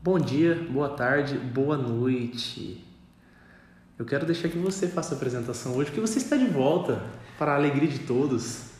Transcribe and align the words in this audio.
Bom 0.00 0.16
dia, 0.16 0.54
boa 0.70 0.90
tarde, 0.90 1.36
boa 1.36 1.76
noite. 1.76 2.84
Eu 3.98 4.04
quero 4.04 4.24
deixar 4.24 4.48
que 4.48 4.56
você 4.56 4.86
faça 4.86 5.12
a 5.12 5.16
apresentação 5.16 5.74
hoje, 5.74 5.90
porque 5.90 6.00
você 6.00 6.18
está 6.18 6.36
de 6.36 6.46
volta 6.46 7.02
para 7.36 7.50
a 7.50 7.56
alegria 7.56 7.88
de 7.88 7.98
todos. 7.98 8.70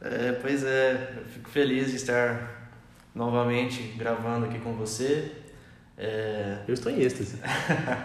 É, 0.00 0.30
pois 0.30 0.62
é, 0.62 1.14
eu 1.16 1.24
fico 1.24 1.50
feliz 1.50 1.90
de 1.90 1.96
estar 1.96 2.70
novamente 3.12 3.82
gravando 3.98 4.46
aqui 4.46 4.60
com 4.60 4.74
você. 4.74 5.32
É... 5.98 6.62
Eu 6.68 6.74
estou 6.74 6.92
em 6.92 7.00
êxtase. 7.00 7.40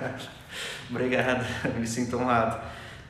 Obrigado, 0.90 1.46
me 1.80 1.86
sinto 1.86 2.18
honrado. 2.18 2.68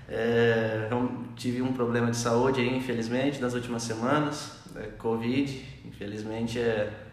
É, 0.09 0.89
eu 0.91 1.23
tive 1.37 1.61
um 1.61 1.71
problema 1.71 2.11
de 2.11 2.17
saúde 2.17 2.59
aí, 2.59 2.75
infelizmente, 2.75 3.39
nas 3.39 3.53
últimas 3.53 3.83
semanas, 3.83 4.59
é, 4.75 4.87
Covid, 4.97 5.65
infelizmente 5.85 6.59
é 6.59 7.04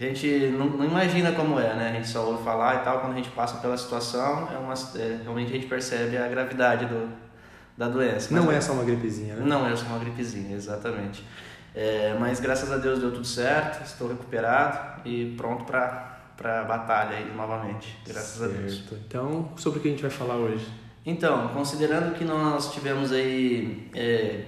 a 0.00 0.08
gente 0.08 0.26
não, 0.56 0.66
não, 0.66 0.84
imagina 0.84 1.32
como 1.32 1.60
é, 1.60 1.74
né? 1.74 1.90
A 1.90 1.92
gente 1.92 2.08
só 2.08 2.24
ouve 2.24 2.42
falar 2.42 2.76
e 2.76 2.84
tal, 2.84 3.00
quando 3.00 3.12
a 3.12 3.16
gente 3.16 3.30
passa 3.30 3.58
pela 3.58 3.76
situação, 3.76 4.48
é 4.50 4.56
uma, 4.56 4.72
é, 4.72 5.20
realmente 5.22 5.50
a 5.50 5.54
gente 5.54 5.66
percebe 5.66 6.16
a 6.16 6.26
gravidade 6.26 6.86
do, 6.86 7.08
da 7.76 7.86
doença. 7.88 8.34
Não 8.34 8.50
é 8.50 8.60
só 8.60 8.72
uma 8.72 8.84
gripezinha, 8.84 9.34
né? 9.34 9.44
Não 9.44 9.66
é 9.66 9.76
só 9.76 9.84
uma 9.86 9.98
gripezinha, 9.98 10.56
exatamente. 10.56 11.22
É, 11.74 12.16
mas 12.18 12.40
graças 12.40 12.72
a 12.72 12.78
Deus 12.78 12.98
deu 12.98 13.12
tudo 13.12 13.26
certo, 13.26 13.84
estou 13.84 14.08
recuperado 14.08 15.06
e 15.06 15.34
pronto 15.36 15.64
para 15.64 16.18
a 16.42 16.64
batalha 16.64 17.16
aí 17.16 17.32
novamente, 17.36 17.96
graças 18.06 18.38
certo. 18.38 18.54
a 18.54 18.58
Deus. 18.58 18.82
Então, 19.06 19.52
sobre 19.56 19.78
o 19.78 19.82
que 19.82 19.88
a 19.88 19.90
gente 19.90 20.02
vai 20.02 20.10
falar 20.10 20.36
hoje? 20.36 20.66
Então, 21.04 21.48
considerando 21.48 22.14
que 22.14 22.24
nós 22.24 22.72
tivemos 22.72 23.12
aí 23.12 23.90
é, 23.94 24.44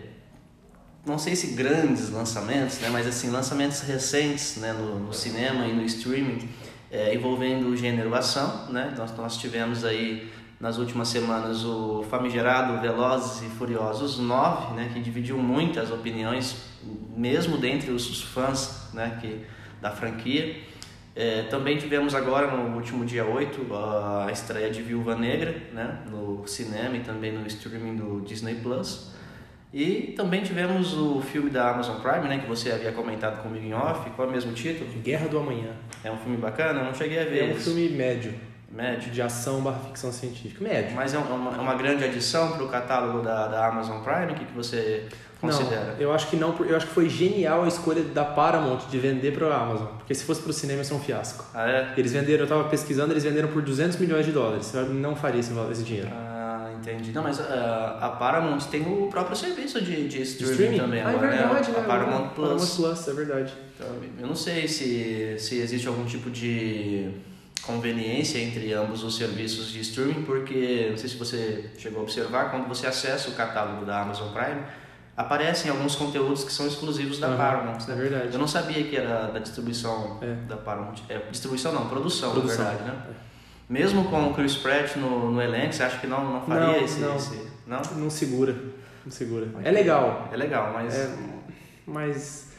não 1.04 1.18
sei 1.18 1.34
se 1.34 1.48
grandes 1.48 2.10
lançamentos, 2.10 2.78
né, 2.78 2.88
mas 2.90 3.06
assim 3.06 3.28
lançamentos 3.30 3.80
recentes 3.80 4.56
né, 4.56 4.72
no, 4.72 5.00
no 5.00 5.12
cinema 5.12 5.66
e 5.66 5.72
no 5.72 5.84
streaming 5.84 6.48
é, 6.90 7.14
envolvendo 7.14 7.68
o 7.68 7.76
gênero 7.76 8.14
ação. 8.14 8.70
Né? 8.70 8.94
Nós, 8.96 9.16
nós 9.16 9.36
tivemos 9.36 9.84
aí 9.84 10.30
nas 10.60 10.78
últimas 10.78 11.08
semanas 11.08 11.64
o 11.64 12.04
famigerado 12.08 12.80
Velozes 12.80 13.42
e 13.42 13.46
Furiosos 13.56 14.18
9, 14.18 14.74
né, 14.74 14.90
que 14.94 15.00
dividiu 15.00 15.36
muitas 15.36 15.90
opiniões, 15.90 16.54
mesmo 17.16 17.58
dentre 17.58 17.90
os, 17.90 18.22
fãs 18.22 18.88
né, 18.92 19.18
que, 19.20 19.44
da 19.80 19.90
franquia. 19.90 20.62
É, 21.16 21.42
também 21.50 21.76
tivemos 21.76 22.14
agora, 22.14 22.56
no 22.56 22.76
último 22.76 23.04
dia 23.04 23.24
8, 23.24 23.66
a 23.74 24.30
estreia 24.30 24.70
de 24.70 24.80
Viúva 24.82 25.16
Negra 25.16 25.50
né, 25.72 25.98
no 26.08 26.46
cinema 26.46 26.96
e 26.96 27.00
também 27.00 27.32
no 27.32 27.44
streaming 27.48 27.96
do 27.96 28.20
Disney 28.20 28.54
Plus. 28.54 29.10
E 29.72 30.12
também 30.14 30.42
tivemos 30.42 30.92
o 30.92 31.22
filme 31.22 31.48
da 31.48 31.70
Amazon 31.70 31.96
Prime, 32.00 32.28
né, 32.28 32.38
que 32.38 32.46
você 32.46 32.70
havia 32.70 32.92
comentado 32.92 33.42
comigo 33.42 33.64
em 33.64 33.72
off, 33.72 34.10
qual 34.10 34.28
é 34.28 34.30
o 34.30 34.34
mesmo 34.34 34.52
título? 34.52 34.90
Guerra 35.02 35.28
do 35.28 35.38
Amanhã. 35.38 35.70
É 36.04 36.10
um 36.10 36.18
filme 36.18 36.36
bacana? 36.36 36.80
Eu 36.80 36.84
não 36.84 36.94
cheguei 36.94 37.18
a 37.20 37.24
ver. 37.24 37.50
É 37.50 37.54
um 37.54 37.56
filme 37.56 37.88
médio. 37.88 38.34
Médio? 38.70 39.10
De 39.10 39.22
ação 39.22 39.62
barra 39.62 39.78
ficção 39.80 40.12
científica. 40.12 40.62
Médio. 40.62 40.94
Mas 40.94 41.14
é 41.14 41.18
uma, 41.18 41.56
é 41.56 41.60
uma 41.60 41.74
grande 41.74 42.04
adição 42.04 42.52
para 42.52 42.64
o 42.64 42.68
catálogo 42.68 43.22
da, 43.22 43.48
da 43.48 43.66
Amazon 43.66 44.02
Prime? 44.02 44.32
O 44.32 44.34
que, 44.34 44.44
que 44.44 44.52
você 44.52 45.08
considera? 45.40 45.92
Não, 45.92 46.00
eu 46.00 46.12
acho 46.12 46.28
que 46.28 46.36
não. 46.36 46.54
Eu 46.64 46.76
acho 46.76 46.86
que 46.86 46.92
foi 46.92 47.08
genial 47.08 47.64
a 47.64 47.68
escolha 47.68 48.02
da 48.02 48.24
Paramount 48.24 48.88
de 48.90 48.98
vender 48.98 49.32
para 49.32 49.46
a 49.54 49.62
Amazon. 49.62 49.86
Porque 49.98 50.14
se 50.14 50.24
fosse 50.24 50.42
para 50.42 50.50
o 50.50 50.52
cinema 50.52 50.80
ia 50.80 50.84
ser 50.84 50.94
um 50.94 51.00
fiasco. 51.00 51.46
Ah, 51.54 51.70
é? 51.70 51.94
Eles 51.96 52.12
venderam, 52.12 52.40
eu 52.40 52.44
estava 52.44 52.64
pesquisando, 52.64 53.12
eles 53.12 53.24
venderam 53.24 53.48
por 53.48 53.62
200 53.62 53.98
milhões 53.98 54.26
de 54.26 54.32
dólares. 54.32 54.72
Eu 54.74 54.86
não 54.86 55.16
faria 55.16 55.40
esse, 55.40 55.52
esse 55.70 55.82
dinheiro. 55.82 56.10
Ah 56.12 56.41
Entendi. 56.82 57.12
Não, 57.12 57.22
mas 57.22 57.38
uh, 57.38 57.42
a 58.00 58.16
Paramount 58.18 58.60
tem 58.70 58.82
o 58.82 59.08
próprio 59.08 59.36
serviço 59.36 59.80
de, 59.80 60.08
de 60.08 60.22
streaming, 60.22 60.52
streaming? 60.52 60.78
também 60.78 61.00
ah, 61.00 61.08
agora, 61.08 61.26
é 61.26 61.38
verdade, 61.38 61.70
né? 61.70 61.76
A 61.76 61.80
né? 61.80 61.86
Paramount 61.86 62.28
Plus. 62.30 62.48
Paramount 62.48 62.76
Plus, 62.76 63.08
é 63.08 63.12
verdade. 63.12 63.52
Então, 63.74 63.88
eu 64.18 64.26
não 64.26 64.36
sei 64.36 64.68
se, 64.68 65.36
se 65.38 65.58
existe 65.58 65.86
algum 65.86 66.04
tipo 66.04 66.30
de 66.30 67.10
conveniência 67.62 68.38
entre 68.38 68.72
ambos 68.72 69.04
os 69.04 69.16
serviços 69.16 69.70
de 69.70 69.80
streaming, 69.80 70.22
porque 70.24 70.88
não 70.90 70.96
sei 70.96 71.08
se 71.08 71.16
você 71.16 71.70
chegou 71.78 72.00
a 72.00 72.02
observar, 72.02 72.50
quando 72.50 72.66
você 72.66 72.86
acessa 72.86 73.30
o 73.30 73.34
catálogo 73.34 73.86
da 73.86 74.02
Amazon 74.02 74.32
Prime, 74.32 74.62
aparecem 75.16 75.70
alguns 75.70 75.94
conteúdos 75.94 76.42
que 76.44 76.52
são 76.52 76.66
exclusivos 76.66 77.18
da 77.18 77.28
uhum, 77.28 77.36
Paramount. 77.36 77.78
É 77.88 77.94
verdade. 77.94 78.32
Eu 78.32 78.38
não 78.38 78.48
sabia 78.48 78.82
que 78.84 78.96
era 78.96 79.28
da 79.28 79.38
distribuição 79.38 80.18
é. 80.20 80.34
da 80.48 80.56
Paramount. 80.56 80.96
É, 81.08 81.18
distribuição 81.30 81.72
não, 81.72 81.88
produção, 81.88 82.32
produção. 82.32 82.64
na 82.64 82.70
verdade, 82.70 82.90
né? 82.90 83.06
É. 83.28 83.31
Mesmo 83.72 84.04
com 84.04 84.28
o 84.28 84.34
Chris 84.34 84.54
Pratt 84.54 84.96
no, 84.96 85.32
no 85.32 85.40
elenco, 85.40 85.72
você 85.72 85.82
acha 85.82 85.98
que 85.98 86.06
não, 86.06 86.30
não 86.30 86.42
faria 86.42 86.66
não, 86.66 86.84
esse, 86.84 87.00
não. 87.00 87.16
esse 87.16 87.48
não? 87.66 87.80
Não 87.96 88.10
segura. 88.10 88.54
Não 89.02 89.10
segura. 89.10 89.48
É 89.64 89.70
legal. 89.70 90.28
É 90.30 90.36
legal, 90.36 90.74
mas. 90.74 90.94
É, 90.94 91.16
mas 91.86 92.52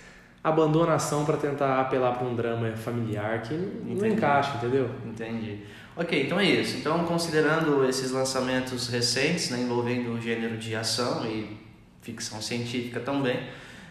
abandona 0.43 0.93
a 0.93 0.95
ação 0.95 1.23
para 1.23 1.37
tentar 1.37 1.79
apelar 1.79 2.13
para 2.13 2.27
um 2.27 2.35
drama 2.35 2.75
familiar 2.75 3.43
que 3.43 3.53
Entendi. 3.53 3.93
não 3.93 4.07
encaixa, 4.07 4.57
entendeu? 4.57 4.89
Entendi. 5.05 5.59
Ok, 5.95 6.23
então 6.23 6.39
é 6.39 6.45
isso. 6.45 6.77
Então, 6.77 7.05
considerando 7.05 7.87
esses 7.87 8.09
lançamentos 8.09 8.87
recentes, 8.87 9.51
né, 9.51 9.59
envolvendo 9.59 10.11
o 10.13 10.19
gênero 10.19 10.57
de 10.57 10.75
ação 10.75 11.27
e 11.27 11.59
ficção 12.01 12.41
científica 12.41 12.99
também, 12.99 13.39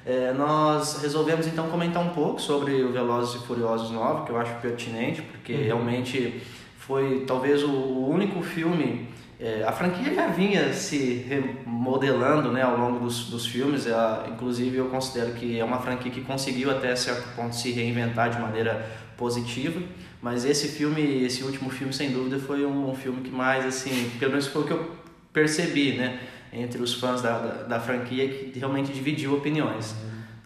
é, 0.05 0.33
nós 0.33 1.01
resolvemos 1.01 1.47
então 1.47 1.69
comentar 1.69 2.03
um 2.03 2.11
pouco 2.11 2.41
sobre 2.41 2.83
o 2.83 2.93
Velozes 2.93 3.41
e 3.41 3.47
Furiosos 3.47 3.93
9, 3.93 4.27
que 4.27 4.33
eu 4.33 4.37
acho 4.37 4.53
pertinente, 4.57 5.23
porque 5.23 5.53
uhum. 5.53 5.63
realmente 5.63 6.43
foi 6.87 7.25
talvez 7.27 7.63
o 7.63 8.07
único 8.07 8.43
filme 8.43 9.09
é, 9.43 9.65
a 9.67 9.73
franquia 9.73 10.15
já 10.15 10.29
vinha 10.29 10.73
se 10.73 11.15
remodelando 11.29 12.53
né, 12.53 12.63
ao 12.63 12.77
longo 12.77 13.01
dos, 13.01 13.25
dos 13.25 13.45
filmes, 13.45 13.89
ela, 13.89 14.29
inclusive 14.33 14.77
eu 14.77 14.87
considero 14.87 15.33
que 15.33 15.59
é 15.59 15.65
uma 15.65 15.81
franquia 15.81 16.13
que 16.13 16.21
conseguiu 16.21 16.71
até 16.71 16.95
certo 16.95 17.35
ponto 17.35 17.53
se 17.53 17.73
reinventar 17.73 18.31
de 18.31 18.41
maneira 18.41 18.89
positiva, 19.17 19.83
mas 20.21 20.45
esse 20.45 20.69
filme, 20.69 21.25
esse 21.25 21.43
último 21.43 21.71
filme 21.71 21.93
sem 21.93 22.13
dúvida 22.13 22.39
foi 22.39 22.65
um, 22.65 22.91
um 22.91 22.95
filme 22.95 23.21
que 23.23 23.31
mais, 23.31 23.67
assim, 23.67 24.13
pelo 24.21 24.31
menos 24.31 24.47
foi 24.47 24.63
o 24.63 24.65
que 24.65 24.73
eu 24.73 24.93
percebi, 25.33 25.97
né, 25.97 26.21
entre 26.53 26.81
os 26.81 26.95
fãs 26.95 27.21
da, 27.21 27.37
da, 27.37 27.63
da 27.65 27.81
franquia 27.81 28.29
que 28.29 28.57
realmente 28.57 28.93
dividiu 28.93 29.35
opiniões. 29.35 29.97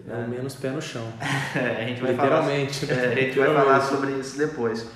É, 0.09 0.23
é. 0.23 0.27
menos 0.27 0.55
pé 0.55 0.71
no 0.71 0.81
chão. 0.81 1.07
é, 1.55 1.83
a 1.83 1.87
gente 1.87 2.01
vai 2.01 2.13
Literalmente. 2.13 2.87
Falar, 2.87 3.01
é, 3.03 3.13
a 3.13 3.15
gente 3.15 3.39
vai 3.39 3.53
falar 3.53 3.81
sobre 3.83 4.13
isso 4.13 4.39
depois. 4.39 4.89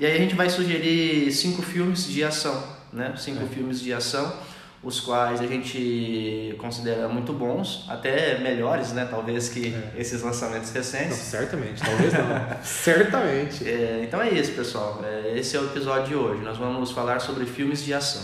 E 0.00 0.06
aí 0.06 0.16
a 0.16 0.18
gente 0.18 0.34
vai 0.34 0.50
sugerir 0.50 1.30
cinco 1.30 1.62
filmes 1.62 2.08
de 2.08 2.24
ação 2.24 2.80
né? 2.92 3.14
Cinco 3.16 3.44
é. 3.44 3.46
filmes 3.46 3.80
de 3.80 3.92
ação, 3.92 4.32
os 4.82 5.00
quais 5.00 5.40
a 5.40 5.46
gente 5.46 6.54
considera 6.58 7.08
muito 7.08 7.32
bons, 7.32 7.84
até 7.88 8.38
melhores, 8.38 8.92
né? 8.92 9.06
Talvez 9.08 9.48
que 9.48 9.74
é. 9.74 10.00
esses 10.00 10.22
lançamentos 10.22 10.70
recentes. 10.70 11.10
Não, 11.10 11.16
certamente, 11.16 11.82
talvez 11.82 12.12
não. 12.12 12.62
certamente. 12.62 13.68
É, 13.68 14.00
então 14.04 14.20
é 14.20 14.30
isso, 14.30 14.52
pessoal. 14.52 15.02
É, 15.04 15.38
esse 15.38 15.56
é 15.56 15.60
o 15.60 15.66
episódio 15.66 16.08
de 16.08 16.14
hoje. 16.14 16.42
Nós 16.42 16.56
vamos 16.56 16.90
falar 16.90 17.20
sobre 17.20 17.44
filmes 17.46 17.84
de 17.84 17.92
ação. 17.94 18.22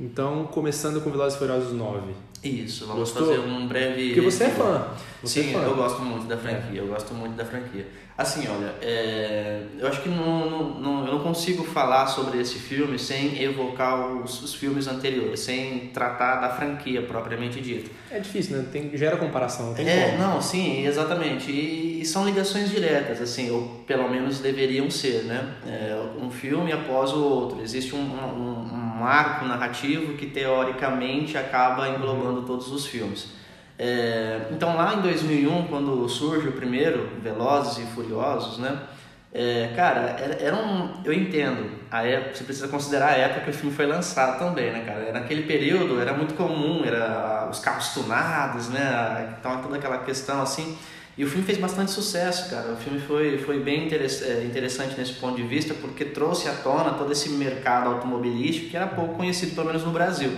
Então, 0.00 0.44
começando 0.44 1.02
com 1.02 1.10
Velozes 1.10 1.34
e 1.34 1.38
Furiosos 1.38 1.72
9. 1.72 2.12
Isso, 2.42 2.86
vamos 2.86 3.10
Gostou? 3.10 3.26
fazer 3.26 3.40
um 3.40 3.68
breve. 3.68 4.14
Porque 4.14 4.20
você 4.22 4.44
é 4.44 4.48
fã. 4.48 4.88
Você 5.22 5.42
Sim, 5.42 5.50
é 5.50 5.52
fã. 5.52 5.58
eu 5.60 5.76
gosto 5.76 6.00
muito 6.00 6.26
da 6.26 6.38
franquia. 6.38 6.80
Eu 6.80 6.86
gosto 6.86 7.12
muito 7.12 7.36
da 7.36 7.44
franquia. 7.44 7.86
Assim, 8.16 8.46
olha, 8.48 8.74
é, 8.82 9.62
eu 9.78 9.86
acho 9.86 10.02
que 10.02 10.08
não, 10.08 10.50
não, 10.50 10.80
não, 10.80 11.06
eu 11.06 11.12
não 11.12 11.20
consigo 11.20 11.64
falar 11.64 12.06
sobre 12.06 12.38
esse 12.38 12.58
filme 12.58 12.98
sem 12.98 13.42
evocar 13.42 14.14
os, 14.14 14.42
os, 14.42 14.54
filmes 14.54 14.86
anteriores, 14.86 15.40
sem 15.40 15.88
tratar 15.88 16.38
da 16.38 16.50
franquia 16.50 17.00
propriamente 17.00 17.62
dita. 17.62 17.90
É 18.10 18.18
difícil, 18.18 18.58
né? 18.58 18.66
Tem, 18.70 18.94
gera 18.94 19.16
comparação, 19.16 19.72
tem 19.72 19.88
é, 19.88 20.10
como. 20.10 20.18
Não, 20.18 20.42
sim, 20.42 20.86
exatamente. 20.86 21.50
E, 21.50 22.02
e, 22.02 22.04
são 22.04 22.26
ligações 22.26 22.68
diretas, 22.68 23.22
assim, 23.22 23.50
ou 23.50 23.82
pelo 23.86 24.06
menos 24.10 24.38
deveriam 24.38 24.90
ser, 24.90 25.24
né? 25.24 25.54
É, 25.66 25.98
um 26.20 26.30
filme 26.30 26.72
após 26.72 27.12
o 27.12 27.22
outro. 27.22 27.62
Existe 27.62 27.94
um, 27.94 28.00
um, 28.00 28.74
um 28.74 28.89
arco 29.04 29.44
narrativo 29.44 30.14
que 30.14 30.26
teoricamente 30.26 31.36
acaba 31.36 31.88
englobando 31.88 32.42
todos 32.42 32.70
os 32.72 32.86
filmes. 32.86 33.28
É, 33.78 34.48
então 34.50 34.76
lá 34.76 34.94
em 34.94 35.00
2001, 35.00 35.66
quando 35.68 36.08
surge 36.08 36.48
o 36.48 36.52
primeiro, 36.52 37.08
Velozes 37.22 37.78
e 37.78 37.86
Furiosos, 37.92 38.58
né? 38.58 38.78
É, 39.32 39.72
cara, 39.76 40.16
era, 40.18 40.34
era, 40.34 40.56
um. 40.56 41.02
Eu 41.04 41.12
entendo, 41.12 41.70
a 41.90 42.04
época, 42.04 42.34
você 42.34 42.44
precisa 42.44 42.66
considerar 42.68 43.10
a 43.10 43.16
época 43.16 43.42
que 43.42 43.50
o 43.50 43.54
filme 43.54 43.74
foi 43.74 43.86
lançado 43.86 44.38
também, 44.40 44.72
né, 44.72 44.82
cara? 44.84 45.12
Naquele 45.12 45.44
período 45.44 46.00
era 46.00 46.12
muito 46.12 46.34
comum, 46.34 46.82
era 46.84 47.48
os 47.50 47.60
carros 47.60 47.90
tunados, 47.90 48.68
né? 48.68 49.36
Então 49.38 49.62
toda 49.62 49.76
aquela 49.76 49.98
questão 49.98 50.42
assim. 50.42 50.76
E 51.18 51.24
o 51.24 51.28
filme 51.28 51.44
fez 51.44 51.58
bastante 51.58 51.90
sucesso, 51.90 52.48
cara. 52.48 52.72
O 52.72 52.76
filme 52.76 53.00
foi, 53.00 53.38
foi 53.38 53.60
bem 53.60 53.88
é, 53.92 54.44
interessante 54.44 54.96
nesse 54.96 55.14
ponto 55.14 55.36
de 55.36 55.42
vista, 55.42 55.74
porque 55.74 56.04
trouxe 56.04 56.48
à 56.48 56.52
tona 56.52 56.92
todo 56.92 57.12
esse 57.12 57.28
mercado 57.30 57.90
automobilístico 57.90 58.70
que 58.70 58.76
era 58.76 58.86
pouco 58.86 59.14
conhecido, 59.14 59.54
pelo 59.54 59.66
menos 59.66 59.84
no 59.84 59.90
Brasil 59.90 60.30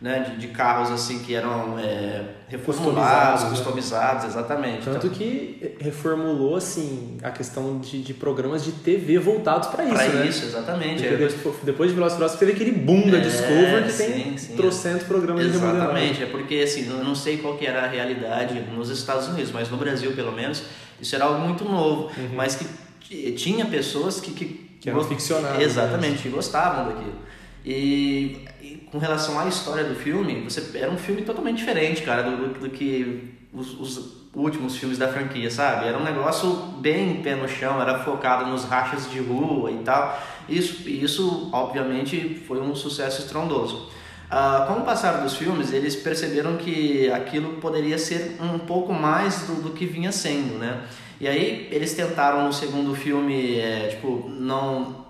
né, 0.00 0.20
de, 0.20 0.36
de, 0.36 0.48
carros 0.48 0.90
assim 0.92 1.18
que 1.18 1.34
eram 1.34 1.76
é, 1.76 2.22
reformulados, 2.48 3.44
customizados, 3.44 3.48
customizados, 3.50 4.24
exatamente. 4.26 4.84
Tanto 4.84 5.06
então, 5.08 5.18
que 5.18 5.76
reformulou 5.80 6.54
assim 6.54 7.18
a 7.22 7.30
questão 7.30 7.78
de, 7.80 8.00
de 8.02 8.14
programas 8.14 8.64
de 8.64 8.70
TV 8.72 9.18
voltados 9.18 9.68
para 9.68 9.84
isso, 9.84 9.94
pra 9.94 10.06
né? 10.06 10.26
isso, 10.26 10.46
exatamente. 10.46 11.04
É, 11.04 11.16
depois, 11.16 11.34
depois 11.64 11.90
de 11.90 11.96
Furiosos 11.96 12.38
teve 12.38 12.52
aquele 12.52 12.70
boom 12.72 13.10
da 13.10 13.18
é, 13.18 13.20
Discovery 13.20 13.84
que 13.84 13.92
sim, 13.92 14.12
tem 14.12 14.38
sim, 14.38 14.56
trocentos 14.56 15.02
programas 15.04 15.44
exatamente. 15.44 15.72
de 15.72 15.78
Exatamente, 15.78 16.22
é 16.22 16.26
porque 16.26 16.54
assim, 16.56 16.88
eu 16.88 17.02
não 17.02 17.16
sei 17.16 17.38
qual 17.38 17.56
que 17.56 17.66
era 17.66 17.84
a 17.84 17.88
realidade 17.88 18.60
nos 18.72 18.90
Estados 18.90 19.26
Unidos, 19.26 19.50
mas 19.50 19.68
no 19.68 19.76
Brasil 19.76 20.12
pelo 20.12 20.30
menos, 20.30 20.62
isso 21.00 21.14
era 21.16 21.24
algo 21.24 21.40
muito 21.40 21.64
novo, 21.64 22.12
uhum. 22.16 22.30
mas 22.34 22.54
que 22.54 23.32
tinha 23.32 23.66
pessoas 23.66 24.20
que, 24.20 24.30
que 24.30 24.68
Que 24.80 24.90
eram 24.90 25.02
ficcionados. 25.02 25.60
Exatamente, 25.60 26.22
que 26.22 26.28
gostavam 26.28 26.86
daquilo. 26.86 27.16
E, 27.64 28.47
com 28.90 28.98
relação 28.98 29.38
à 29.38 29.46
história 29.46 29.84
do 29.84 29.94
filme, 29.94 30.42
você 30.42 30.78
era 30.78 30.90
um 30.90 30.98
filme 30.98 31.22
totalmente 31.22 31.58
diferente, 31.58 32.02
cara, 32.02 32.22
do, 32.22 32.58
do, 32.58 32.70
que 32.70 33.34
os, 33.52 33.78
os, 33.78 34.18
últimos 34.34 34.76
filmes 34.76 34.98
da 34.98 35.08
franquia, 35.08 35.50
sabe? 35.50 35.86
Era 35.86 35.98
um 35.98 36.04
negócio 36.04 36.48
bem 36.80 37.22
pé 37.22 37.34
no 37.34 37.48
chão, 37.48 37.80
era 37.80 37.98
focado 38.00 38.48
nos 38.48 38.64
rachas 38.64 39.10
de 39.10 39.18
rua 39.18 39.70
e 39.70 39.78
tal. 39.78 40.20
Isso, 40.48 40.88
isso 40.88 41.50
obviamente, 41.52 42.40
foi 42.46 42.60
um 42.60 42.74
sucesso 42.74 43.22
estrondoso. 43.22 43.88
Uh, 44.30 44.66
com 44.66 44.80
o 44.80 44.82
passar 44.82 45.22
dos 45.22 45.36
filmes, 45.36 45.72
eles 45.72 45.96
perceberam 45.96 46.56
que 46.56 47.10
aquilo 47.10 47.54
poderia 47.54 47.98
ser 47.98 48.36
um 48.40 48.58
pouco 48.58 48.92
mais 48.92 49.46
do, 49.46 49.62
do 49.62 49.70
que 49.70 49.86
vinha 49.86 50.12
sendo, 50.12 50.58
né? 50.58 50.82
E 51.20 51.26
aí 51.26 51.68
eles 51.72 51.94
tentaram 51.94 52.44
no 52.44 52.52
segundo 52.52 52.94
filme, 52.94 53.58
é, 53.58 53.88
tipo, 53.88 54.28
não 54.28 55.07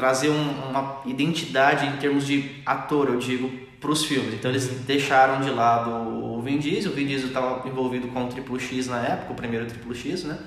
trazer 0.00 0.30
um, 0.30 0.70
uma 0.70 1.02
identidade 1.04 1.86
em 1.86 1.98
termos 1.98 2.26
de 2.26 2.50
ator, 2.64 3.10
eu 3.10 3.18
digo, 3.18 3.50
para 3.78 3.90
os 3.90 4.02
filmes. 4.02 4.32
Então 4.32 4.50
eles 4.50 4.66
uhum. 4.66 4.78
deixaram 4.86 5.42
de 5.42 5.50
lado 5.50 5.90
o 5.90 6.40
Vin 6.40 6.58
Diesel. 6.58 6.90
O 6.90 6.94
Vin 6.94 7.06
Diesel 7.06 7.28
estava 7.28 7.68
envolvido 7.68 8.08
com 8.08 8.24
o 8.24 8.28
Triple 8.28 8.58
X 8.58 8.86
na 8.86 8.98
época, 8.98 9.34
o 9.34 9.36
primeiro 9.36 9.66
Triple 9.66 9.94
X, 9.94 10.24
né? 10.24 10.38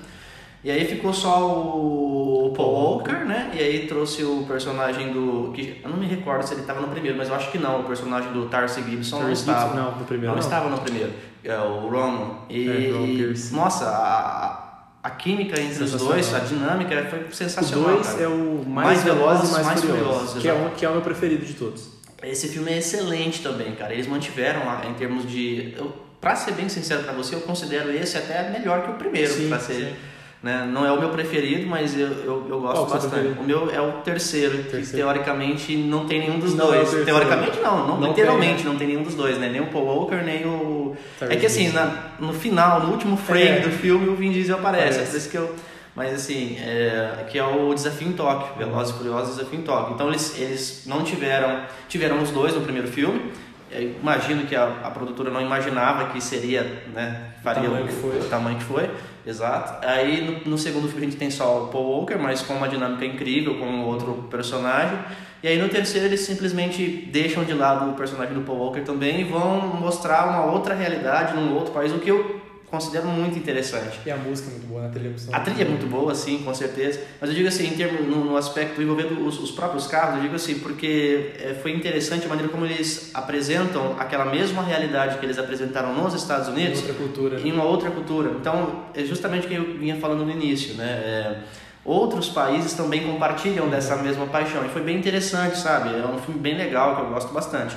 E 0.64 0.70
aí 0.72 0.84
ficou 0.86 1.12
só 1.12 1.46
o 1.46 2.52
Paul 2.56 2.72
Walker, 2.72 3.24
né? 3.24 3.52
E 3.54 3.58
aí 3.58 3.86
trouxe 3.86 4.24
o 4.24 4.44
personagem 4.44 5.12
do. 5.12 5.52
Que, 5.52 5.80
eu 5.84 5.88
não 5.88 5.98
me 5.98 6.06
recordo 6.06 6.42
se 6.42 6.54
ele 6.54 6.62
estava 6.62 6.80
no 6.80 6.88
primeiro, 6.88 7.16
mas 7.16 7.28
eu 7.28 7.34
acho 7.36 7.52
que 7.52 7.58
não. 7.58 7.82
O 7.82 7.84
personagem 7.84 8.32
do 8.32 8.46
Tarsi 8.46 8.82
Gibson 8.82 9.20
não 9.20 9.30
estava. 9.30 9.74
Não, 9.74 9.98
no 9.98 10.04
primeiro. 10.04 10.34
Não, 10.34 10.40
não, 10.40 10.40
estava 10.40 10.68
no 10.68 10.78
primeiro. 10.78 11.12
É 11.44 11.56
o 11.58 11.86
Roman. 11.88 12.38
E. 12.48 12.66
É, 12.66 13.54
nossa, 13.54 13.88
a, 13.88 14.63
a 15.04 15.10
química 15.10 15.60
entre 15.60 15.84
os 15.84 15.92
dois, 15.92 16.32
a 16.32 16.38
dinâmica 16.38 17.06
foi 17.10 17.26
sensacional. 17.30 17.90
O 17.90 18.02
dois 18.02 18.20
é 18.20 18.26
o 18.26 18.64
mais, 18.66 18.86
mais 18.86 19.04
veloz 19.04 19.48
e 19.50 19.52
mais, 19.52 19.66
mais 19.66 19.80
curioso, 19.82 20.40
que, 20.40 20.48
é 20.48 20.54
o, 20.54 20.70
que 20.70 20.84
é 20.86 20.88
o 20.88 20.92
meu 20.92 21.02
preferido 21.02 21.44
de 21.44 21.52
todos. 21.52 21.90
Esse 22.22 22.48
filme 22.48 22.72
é 22.72 22.78
excelente 22.78 23.42
também, 23.42 23.74
cara. 23.74 23.92
Eles 23.92 24.06
mantiveram 24.06 24.62
em 24.88 24.94
termos 24.94 25.30
de. 25.30 25.74
Eu, 25.76 25.94
pra 26.18 26.34
ser 26.34 26.52
bem 26.52 26.70
sincero 26.70 27.02
pra 27.02 27.12
você, 27.12 27.34
eu 27.34 27.42
considero 27.42 27.94
esse 27.94 28.16
até 28.16 28.48
melhor 28.48 28.82
que 28.82 28.92
o 28.92 28.94
primeiro, 28.94 29.30
sim, 29.30 29.48
pra 29.48 29.60
ser. 29.60 29.74
Sim 29.74 30.13
né? 30.44 30.68
Não 30.70 30.84
é 30.84 30.92
o 30.92 31.00
meu 31.00 31.08
preferido, 31.08 31.66
mas 31.66 31.98
eu, 31.98 32.06
eu, 32.06 32.46
eu 32.50 32.60
gosto 32.60 32.84
Qual 32.84 33.00
bastante. 33.00 33.38
O 33.40 33.42
meu 33.42 33.70
é 33.70 33.80
o 33.80 33.92
terceiro, 34.02 34.58
terceiro, 34.58 34.84
que 34.84 34.92
teoricamente 34.92 35.74
não 35.74 36.04
tem 36.04 36.20
nenhum 36.20 36.38
dos 36.38 36.54
não 36.54 36.66
dois. 36.66 36.92
É 36.92 37.02
teoricamente 37.02 37.60
não, 37.60 37.86
não, 37.86 37.98
não 37.98 38.08
literalmente 38.08 38.56
tem, 38.56 38.64
né? 38.64 38.70
não 38.70 38.76
tem 38.76 38.88
nenhum 38.88 39.02
dos 39.02 39.14
dois, 39.14 39.38
né? 39.38 39.48
Nem 39.48 39.62
o 39.62 39.68
Paul 39.68 39.86
Walker, 39.86 40.16
nem 40.16 40.44
o. 40.44 40.94
é 41.22 41.36
que 41.36 41.46
assim, 41.46 41.72
na, 41.72 42.10
no 42.20 42.34
final, 42.34 42.80
no 42.80 42.92
último 42.92 43.16
frame 43.16 43.42
é. 43.42 43.60
do 43.60 43.70
filme, 43.70 44.06
o 44.06 44.14
Vin 44.14 44.32
Diesel 44.32 44.58
aparece. 44.58 45.00
É 45.00 45.04
por 45.04 45.16
isso 45.16 45.30
que 45.30 45.38
eu. 45.38 45.54
Mas 45.96 46.12
assim, 46.12 46.58
é, 46.58 47.24
que 47.30 47.38
é 47.38 47.44
o 47.44 47.72
Desafio 47.72 48.08
em 48.08 48.12
Tóquio, 48.12 48.54
Velozes 48.58 48.94
e 48.94 48.98
Furiosos 48.98 49.36
Desafio 49.36 49.60
em 49.60 49.62
Tóquio. 49.62 49.94
Então 49.94 50.08
eles, 50.08 50.38
eles 50.38 50.82
não 50.84 51.02
tiveram, 51.04 51.62
tiveram 51.88 52.20
os 52.20 52.30
dois 52.30 52.54
no 52.54 52.60
primeiro 52.60 52.88
filme, 52.88 53.32
imagino 53.80 54.46
que 54.46 54.54
a, 54.54 54.64
a, 54.84 54.90
produtora 54.90 55.30
não 55.30 55.40
imaginava 55.40 56.06
que 56.10 56.20
seria, 56.20 56.82
né, 56.92 57.32
faria 57.42 57.68
o 57.68 57.72
tamanho, 57.72 57.84
o, 57.84 57.88
que, 57.88 57.94
foi. 57.94 58.18
o 58.18 58.24
tamanho 58.24 58.58
que 58.58 58.64
foi, 58.64 58.90
exato. 59.26 59.86
Aí 59.86 60.42
no, 60.44 60.50
no, 60.50 60.58
segundo 60.58 60.88
filme 60.88 61.06
a 61.06 61.10
gente 61.10 61.18
tem 61.18 61.30
só 61.30 61.64
o 61.64 61.68
Paul 61.68 61.86
Walker, 61.86 62.16
mas 62.16 62.42
com 62.42 62.54
uma 62.54 62.68
dinâmica 62.68 63.04
incrível, 63.04 63.58
com 63.58 63.82
outro 63.84 64.26
personagem. 64.30 64.98
E 65.42 65.48
aí 65.48 65.58
no 65.58 65.68
terceiro 65.68 66.06
eles 66.06 66.20
simplesmente 66.20 67.08
deixam 67.12 67.44
de 67.44 67.52
lado 67.52 67.90
o 67.90 67.94
personagem 67.94 68.34
do 68.34 68.40
Paul 68.42 68.58
Walker 68.58 68.80
também 68.80 69.20
e 69.20 69.24
vão 69.24 69.60
mostrar 69.78 70.26
uma 70.26 70.52
outra 70.52 70.74
realidade 70.74 71.34
num 71.34 71.54
outro 71.54 71.72
país, 71.72 71.92
o 71.92 71.98
que 71.98 72.10
eu 72.10 72.43
considero 72.74 73.06
muito 73.06 73.38
interessante. 73.38 74.00
E 74.04 74.10
a 74.10 74.16
música 74.16 74.48
é 74.48 74.52
muito 74.52 74.66
boa, 74.66 74.86
a 74.86 74.88
trilha 74.88 75.08
é 75.08 75.36
A 75.36 75.40
trilha 75.40 75.62
é 75.62 75.68
muito 75.68 75.86
boa, 75.86 76.12
sim, 76.14 76.42
com 76.42 76.52
certeza. 76.52 77.00
Mas 77.20 77.30
eu 77.30 77.36
digo 77.36 77.46
assim, 77.46 77.68
em 77.68 77.76
termos, 77.76 78.06
no, 78.06 78.24
no 78.24 78.36
aspecto 78.36 78.82
envolvendo 78.82 79.24
os, 79.24 79.38
os, 79.38 79.52
próprios 79.52 79.86
carros, 79.86 80.16
eu 80.16 80.22
digo 80.22 80.34
assim, 80.34 80.58
porque 80.58 81.32
é, 81.38 81.54
foi 81.54 81.72
interessante 81.72 82.26
a 82.26 82.28
maneira 82.28 82.50
como 82.50 82.64
eles 82.64 83.10
apresentam 83.14 83.94
aquela 83.98 84.24
mesma 84.24 84.62
realidade 84.62 85.18
que 85.18 85.24
eles 85.24 85.38
apresentaram 85.38 85.94
nos 85.94 86.14
Estados 86.14 86.48
Unidos. 86.48 86.80
Em 86.80 86.82
outra 86.82 86.94
cultura. 86.94 87.40
Em 87.40 87.52
uma 87.52 87.64
outra 87.64 87.90
cultura. 87.90 88.30
Então, 88.40 88.84
é 88.92 89.04
justamente 89.04 89.46
o 89.46 89.48
que 89.48 89.54
eu 89.54 89.78
vinha 89.78 89.96
falando 89.96 90.24
no 90.24 90.30
início, 90.32 90.74
né? 90.74 90.84
É, 90.84 91.36
outros 91.84 92.28
países 92.28 92.72
também 92.72 93.04
compartilham 93.04 93.68
dessa 93.68 93.94
mesma 93.96 94.26
paixão. 94.26 94.66
E 94.66 94.68
foi 94.68 94.82
bem 94.82 94.98
interessante, 94.98 95.58
sabe? 95.58 95.90
É 95.94 96.06
um 96.06 96.18
filme 96.18 96.40
bem 96.40 96.56
legal, 96.56 96.96
que 96.96 97.02
eu 97.02 97.10
gosto 97.10 97.32
bastante. 97.32 97.76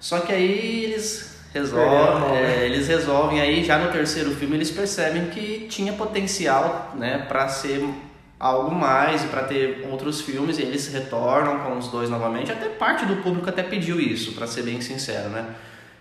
Só 0.00 0.20
que 0.20 0.32
aí 0.32 0.84
eles 0.84 1.37
Resolve, 1.52 2.36
é, 2.36 2.66
eles 2.66 2.86
resolvem 2.88 3.40
aí 3.40 3.64
já 3.64 3.78
no 3.78 3.90
terceiro 3.90 4.30
filme 4.32 4.56
eles 4.56 4.70
percebem 4.70 5.26
que 5.30 5.66
tinha 5.68 5.94
potencial 5.94 6.92
né 6.94 7.24
para 7.26 7.48
ser 7.48 7.82
algo 8.38 8.74
mais 8.74 9.24
e 9.24 9.28
para 9.28 9.42
ter 9.44 9.86
outros 9.90 10.20
filmes 10.20 10.58
e 10.58 10.62
eles 10.62 10.92
retornam 10.92 11.60
com 11.60 11.78
os 11.78 11.88
dois 11.88 12.08
novamente. 12.08 12.52
Até 12.52 12.68
parte 12.68 13.04
do 13.04 13.16
público 13.16 13.48
até 13.48 13.62
pediu 13.62 13.98
isso 14.00 14.32
para 14.32 14.46
ser 14.46 14.62
bem 14.62 14.80
sincero 14.80 15.30
né? 15.30 15.46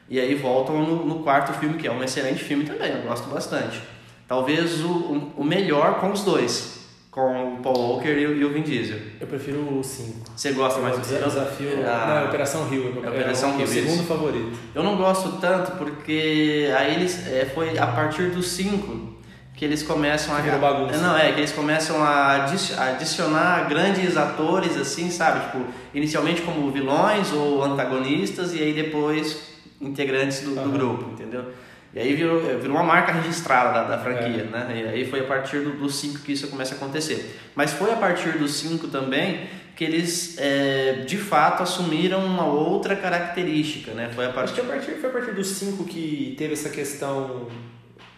E 0.10 0.20
aí 0.20 0.36
voltam 0.36 0.82
no, 0.84 1.06
no, 1.06 1.24
quarto 1.24 1.54
filme 1.54 1.78
que 1.78 1.88
é 1.88 1.92
um 1.92 2.04
excelente 2.04 2.44
filme 2.44 2.66
também 2.66 2.92
eu 2.92 3.02
gosto 3.02 3.28
bastante. 3.30 3.82
Talvez 4.28 4.82
o, 4.84 5.32
o 5.36 5.44
melhor 5.44 6.00
com 6.00 6.12
os 6.12 6.24
dois 6.24 6.87
com 7.18 7.56
o 7.56 7.58
Paul 7.64 7.80
Walker 7.80 8.10
e 8.10 8.46
o, 8.46 8.54
Vin 8.54 8.62
Diesel. 8.62 9.00
Eu 9.20 9.26
prefiro 9.26 9.80
o 9.80 9.84
5. 9.84 10.34
Você 10.36 10.52
gosta 10.52 10.80
mais 10.80 11.00
do 11.00 11.04
5? 11.04 11.24
Desafio. 11.24 11.70
Ah, 11.84 12.06
não, 12.08 12.18
é 12.18 12.26
Operação 12.26 12.70
Rio. 12.70 12.94
É, 13.04 13.10
Operação 13.10 13.50
é 13.50 13.54
o 13.54 13.58
Rio. 13.58 13.68
segundo 13.68 14.04
favorito. 14.04 14.52
Eu 14.76 14.84
não 14.84 14.96
gosto 14.98 15.32
tanto 15.42 15.72
porque 15.78 16.72
aí 16.78 16.94
eles 16.94 17.26
é, 17.26 17.46
foi 17.46 17.76
a 17.76 17.88
partir 17.88 18.30
do 18.30 18.44
5 18.44 19.18
que 19.56 19.66
eles 19.66 19.82
começam 19.82 20.36
a 20.36 20.42
Virou 20.42 20.60
bagunça. 20.60 21.00
não 21.00 21.18
é 21.18 21.32
que 21.32 21.40
eles 21.40 21.52
começam 21.52 22.04
a 22.04 22.46
adicionar 22.92 23.68
grandes 23.68 24.16
atores 24.16 24.78
assim 24.78 25.10
sabe 25.10 25.46
tipo 25.46 25.66
inicialmente 25.96 26.44
como 26.44 26.70
vilões 26.70 27.34
ou 27.34 27.64
antagonistas 27.64 28.54
e 28.54 28.62
aí 28.62 28.74
depois 28.74 29.56
integrantes 29.82 30.42
do, 30.42 30.52
uhum. 30.52 30.64
do 30.64 30.70
grupo 30.70 31.10
entendeu 31.14 31.46
e 31.94 32.00
aí 32.00 32.14
virou, 32.14 32.42
virou 32.42 32.76
uma 32.76 32.84
marca 32.84 33.12
registrada 33.12 33.72
da, 33.74 33.96
da 33.96 33.98
franquia, 33.98 34.42
é. 34.42 34.44
né? 34.44 34.84
E 34.84 34.88
aí 34.88 35.10
foi 35.10 35.22
a 35.22 35.24
partir 35.24 35.60
do 35.60 35.90
5 35.90 36.20
que 36.20 36.34
isso 36.34 36.48
começa 36.48 36.76
a 36.76 36.78
acontecer. 36.78 37.40
Mas 37.56 37.72
foi 37.74 37.92
a 37.92 37.96
partir 37.96 38.38
do 38.38 38.48
5 38.48 38.88
também 38.88 39.48
que 39.76 39.84
eles 39.84 40.36
é, 40.40 41.04
de 41.06 41.18
fato 41.18 41.62
assumiram 41.62 42.26
uma 42.26 42.46
outra 42.46 42.96
característica, 42.96 43.92
né? 43.92 44.10
Foi 44.14 44.26
a 44.26 44.30
partir... 44.30 44.54
Acho 44.54 44.62
que 44.62 44.68
a 44.68 44.76
partir, 44.76 44.92
foi 44.94 45.10
a 45.10 45.14
partir 45.14 45.32
do 45.36 45.44
5 45.44 45.84
que 45.86 46.36
teve 46.38 46.54
essa 46.54 46.70
questão... 46.70 47.48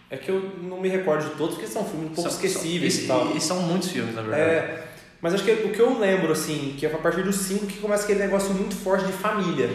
É 0.10 0.18
que 0.18 0.30
eu 0.30 0.54
não 0.64 0.80
me 0.80 0.90
recordo 0.90 1.30
de 1.30 1.36
todos, 1.36 1.56
porque 1.56 1.70
são 1.70 1.86
filmes 1.86 2.12
um 2.12 2.14
pouco 2.16 2.30
são, 2.30 2.40
esquecíveis 2.40 2.94
são, 2.94 3.04
e, 3.04 3.08
tal. 3.08 3.38
E 3.38 3.42
são 3.42 3.62
muitos 3.62 3.92
filmes, 3.92 4.16
na 4.16 4.22
verdade. 4.22 4.42
É, 4.42 4.88
mas 5.22 5.34
acho 5.34 5.44
que 5.44 5.52
o 5.52 5.72
que 5.72 5.80
eu 5.80 6.00
lembro, 6.00 6.32
assim, 6.32 6.76
que 6.78 6.86
é 6.86 6.92
a 6.92 6.98
partir 6.98 7.24
do 7.24 7.34
5 7.34 7.68
que 7.68 7.78
começa 7.78 8.06
aquele 8.06 8.20
negócio 8.20 8.54
muito 8.54 8.76
forte 8.76 9.06
de 9.06 9.12
família. 9.12 9.70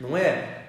Não 0.00 0.16
é? 0.16 0.64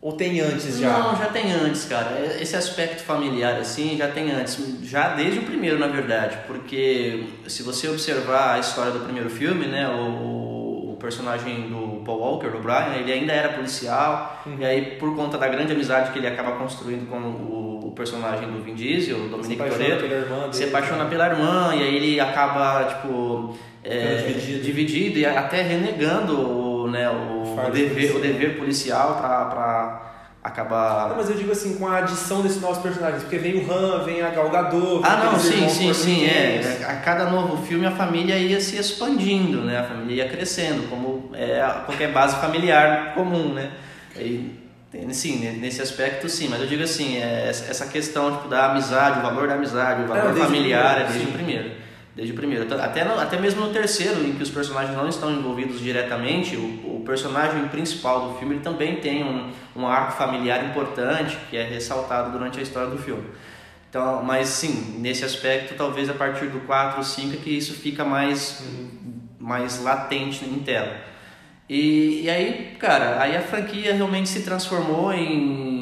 Ou 0.00 0.12
tem 0.12 0.40
antes 0.40 0.78
já? 0.78 0.96
Não, 0.96 1.16
já 1.16 1.26
tem 1.26 1.52
antes, 1.52 1.84
cara. 1.84 2.36
Esse 2.40 2.54
aspecto 2.54 3.02
familiar, 3.02 3.58
assim, 3.58 3.96
já 3.96 4.06
tem 4.06 4.30
antes. 4.30 4.56
Já 4.84 5.14
desde 5.14 5.40
o 5.40 5.42
primeiro, 5.42 5.76
na 5.78 5.88
verdade. 5.88 6.38
Porque 6.46 7.24
se 7.48 7.64
você 7.64 7.88
observar 7.88 8.54
a 8.54 8.58
história 8.60 8.92
do 8.92 9.00
primeiro 9.00 9.28
filme, 9.28 9.66
né? 9.66 9.88
O, 9.88 10.92
o 10.92 10.96
personagem 11.00 11.68
do 11.68 12.02
Paul 12.04 12.20
Walker, 12.20 12.48
do 12.48 12.60
Brian, 12.60 12.94
ele 12.96 13.12
ainda 13.12 13.32
era 13.32 13.48
policial. 13.48 14.40
Uhum. 14.46 14.56
E 14.60 14.64
aí, 14.64 14.82
por 15.00 15.16
conta 15.16 15.36
da 15.36 15.48
grande 15.48 15.72
amizade 15.72 16.12
que 16.12 16.18
ele 16.18 16.28
acaba 16.28 16.52
construindo 16.52 17.08
com 17.08 17.18
o, 17.18 17.88
o 17.88 17.92
personagem 17.92 18.48
do 18.48 18.62
Vin 18.62 18.74
Diesel, 18.74 19.16
o 19.16 19.28
Dominic 19.28 19.56
Toretto, 19.56 20.06
se 20.52 20.62
apaixona 20.62 21.06
pela 21.06 21.26
irmã. 21.26 21.74
E 21.74 21.82
aí 21.82 21.96
ele 21.96 22.20
acaba, 22.20 22.84
tipo... 22.84 23.56
É, 23.82 24.16
dividido. 24.16 24.62
dividido. 24.62 25.18
e 25.18 25.26
até 25.26 25.62
renegando 25.62 26.67
né, 26.90 27.08
o, 27.10 27.56
o 27.56 27.70
dever, 27.70 28.16
o 28.16 28.20
dever 28.20 28.58
policial 28.58 29.16
para 29.16 30.08
acabar. 30.42 31.08
Não, 31.10 31.16
mas 31.16 31.28
eu 31.28 31.36
digo 31.36 31.52
assim, 31.52 31.76
com 31.76 31.86
a 31.86 31.98
adição 31.98 32.42
desses 32.42 32.60
novos 32.60 32.78
personagens, 32.78 33.22
porque 33.22 33.38
vem 33.38 33.64
o 33.64 33.72
Han, 33.72 34.04
vem 34.04 34.22
a 34.22 34.30
Gal 34.30 34.50
Gadot, 34.50 35.02
Ah, 35.04 35.16
não, 35.24 35.38
sim, 35.38 35.68
sim, 35.68 35.92
sim, 35.92 36.26
é. 36.26 36.84
A 36.86 36.96
cada 36.96 37.30
novo 37.30 37.64
filme 37.66 37.86
a 37.86 37.90
família 37.90 38.36
ia 38.36 38.60
se 38.60 38.76
expandindo, 38.76 39.62
né? 39.62 39.78
A 39.78 39.84
família 39.84 40.24
ia 40.24 40.28
crescendo, 40.28 40.88
como 40.88 41.30
é 41.34 41.60
qualquer 41.84 42.12
base 42.12 42.36
familiar 42.36 43.14
comum, 43.14 43.52
né? 43.52 43.70
E, 44.16 44.50
sim, 45.10 45.38
nesse 45.60 45.82
aspecto 45.82 46.28
sim, 46.28 46.48
mas 46.48 46.60
eu 46.60 46.66
digo 46.66 46.82
assim, 46.82 47.18
é, 47.18 47.48
essa 47.48 47.86
questão 47.86 48.36
tipo, 48.36 48.48
da 48.48 48.70
amizade, 48.70 49.20
o 49.20 49.22
valor 49.22 49.46
da 49.46 49.54
amizade, 49.54 50.02
o 50.02 50.06
valor 50.06 50.36
é, 50.36 50.40
familiar 50.40 51.00
é 51.00 51.04
desde 51.04 51.28
o 51.28 51.32
primeiro. 51.32 51.87
Desde 52.18 52.32
o 52.32 52.36
primeiro. 52.36 52.66
Até, 52.82 53.04
no, 53.04 53.16
até 53.16 53.38
mesmo 53.38 53.60
no 53.60 53.72
terceiro, 53.72 54.26
em 54.26 54.32
que 54.32 54.42
os 54.42 54.50
personagens 54.50 54.96
não 54.96 55.08
estão 55.08 55.30
envolvidos 55.30 55.78
diretamente, 55.78 56.56
o, 56.56 56.96
o 56.96 57.02
personagem 57.06 57.68
principal 57.68 58.28
do 58.28 58.38
filme 58.40 58.56
ele 58.56 58.60
também 58.60 58.96
tem 58.96 59.22
um, 59.22 59.52
um 59.76 59.86
arco 59.86 60.16
familiar 60.16 60.64
importante 60.64 61.38
que 61.48 61.56
é 61.56 61.62
ressaltado 61.62 62.32
durante 62.32 62.58
a 62.58 62.62
história 62.62 62.90
do 62.90 62.98
filme. 62.98 63.22
Então, 63.88 64.20
mas 64.24 64.48
sim, 64.48 64.98
nesse 64.98 65.24
aspecto, 65.24 65.76
talvez 65.76 66.10
a 66.10 66.12
partir 66.12 66.46
do 66.46 66.58
4 66.66 66.98
ou 66.98 67.04
5 67.04 67.34
é 67.34 67.36
que 67.36 67.50
isso 67.50 67.72
fica 67.74 68.04
mais, 68.04 68.64
mais 69.38 69.80
latente 69.80 70.44
em 70.44 70.58
tela. 70.58 70.96
E, 71.68 72.22
e 72.24 72.30
aí, 72.30 72.76
cara, 72.80 73.22
aí 73.22 73.36
a 73.36 73.42
franquia 73.42 73.94
realmente 73.94 74.28
se 74.28 74.42
transformou 74.42 75.12
em 75.12 75.77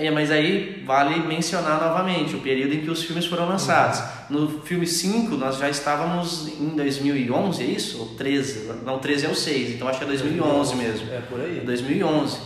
É, 0.00 0.10
mas 0.10 0.30
aí 0.30 0.82
vale 0.86 1.20
mencionar 1.20 1.78
novamente 1.78 2.34
o 2.34 2.40
período 2.40 2.72
em 2.72 2.80
que 2.80 2.90
os 2.90 3.04
filmes 3.04 3.26
foram 3.26 3.46
lançados. 3.46 4.00
Uhum. 4.30 4.40
No 4.40 4.60
filme 4.62 4.86
5, 4.86 5.36
nós 5.36 5.58
já 5.58 5.68
estávamos 5.68 6.48
em 6.58 6.70
2011, 6.70 7.62
é 7.62 7.66
isso? 7.66 8.00
Ou 8.00 8.06
13? 8.14 8.72
Não, 8.82 8.98
13 8.98 9.26
é 9.26 9.28
o 9.28 9.34
6, 9.34 9.74
então 9.74 9.86
acho 9.86 9.98
que 9.98 10.04
é 10.04 10.08
2011 10.08 10.74
mesmo. 10.76 11.12
É, 11.12 11.20
por 11.20 11.38
aí. 11.38 11.60
2011. 11.60 12.38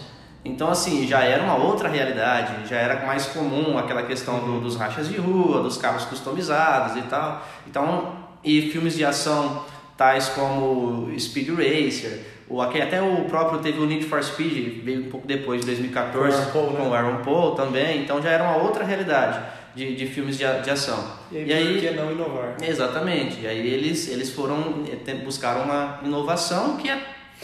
Então, 0.44 0.68
assim, 0.68 1.06
já 1.06 1.20
era 1.22 1.44
uma 1.44 1.54
outra 1.54 1.88
realidade, 1.88 2.68
já 2.68 2.76
era 2.76 3.06
mais 3.06 3.26
comum 3.26 3.78
aquela 3.78 4.02
questão 4.02 4.40
do, 4.40 4.60
dos 4.60 4.74
rachas 4.74 5.08
de 5.08 5.16
rua, 5.16 5.62
dos 5.62 5.76
carros 5.76 6.04
customizados 6.06 6.96
e 6.96 7.02
tal. 7.02 7.46
Então, 7.68 8.16
e 8.42 8.62
filmes 8.72 8.96
de 8.96 9.04
ação 9.04 9.64
tais 9.96 10.28
como 10.30 11.08
Speed 11.16 11.50
Racer, 11.50 12.20
o, 12.48 12.60
até 12.60 13.00
o 13.00 13.24
próprio 13.24 13.60
teve 13.60 13.80
o 13.80 13.86
Need 13.86 14.04
for 14.04 14.22
Speed, 14.22 14.84
veio 14.84 15.06
um 15.06 15.10
pouco 15.10 15.26
depois, 15.26 15.60
de 15.60 15.66
2014, 15.66 16.46
com, 16.46 16.52
Paul, 16.52 16.70
né? 16.70 16.76
com 16.78 16.88
o 16.88 16.94
Aaron 16.94 17.22
Paul 17.22 17.54
também, 17.54 18.02
então 18.02 18.20
já 18.20 18.30
era 18.30 18.44
uma 18.44 18.56
outra 18.56 18.84
realidade 18.84 19.40
de, 19.74 19.96
de 19.96 20.06
filmes 20.06 20.36
de, 20.36 20.44
de 20.62 20.70
ação. 20.70 21.12
E 21.32 21.38
aí, 21.38 21.48
e 21.48 21.52
aí 21.52 21.74
por 21.74 21.80
que 21.80 21.90
não 21.90 22.12
inovar? 22.12 22.56
Exatamente, 22.62 23.40
e 23.40 23.46
aí 23.46 23.66
eles, 23.66 24.08
eles 24.08 24.30
foram, 24.30 24.84
eh, 24.86 25.14
buscaram 25.14 25.64
uma 25.64 26.00
inovação 26.04 26.76
que 26.76 26.90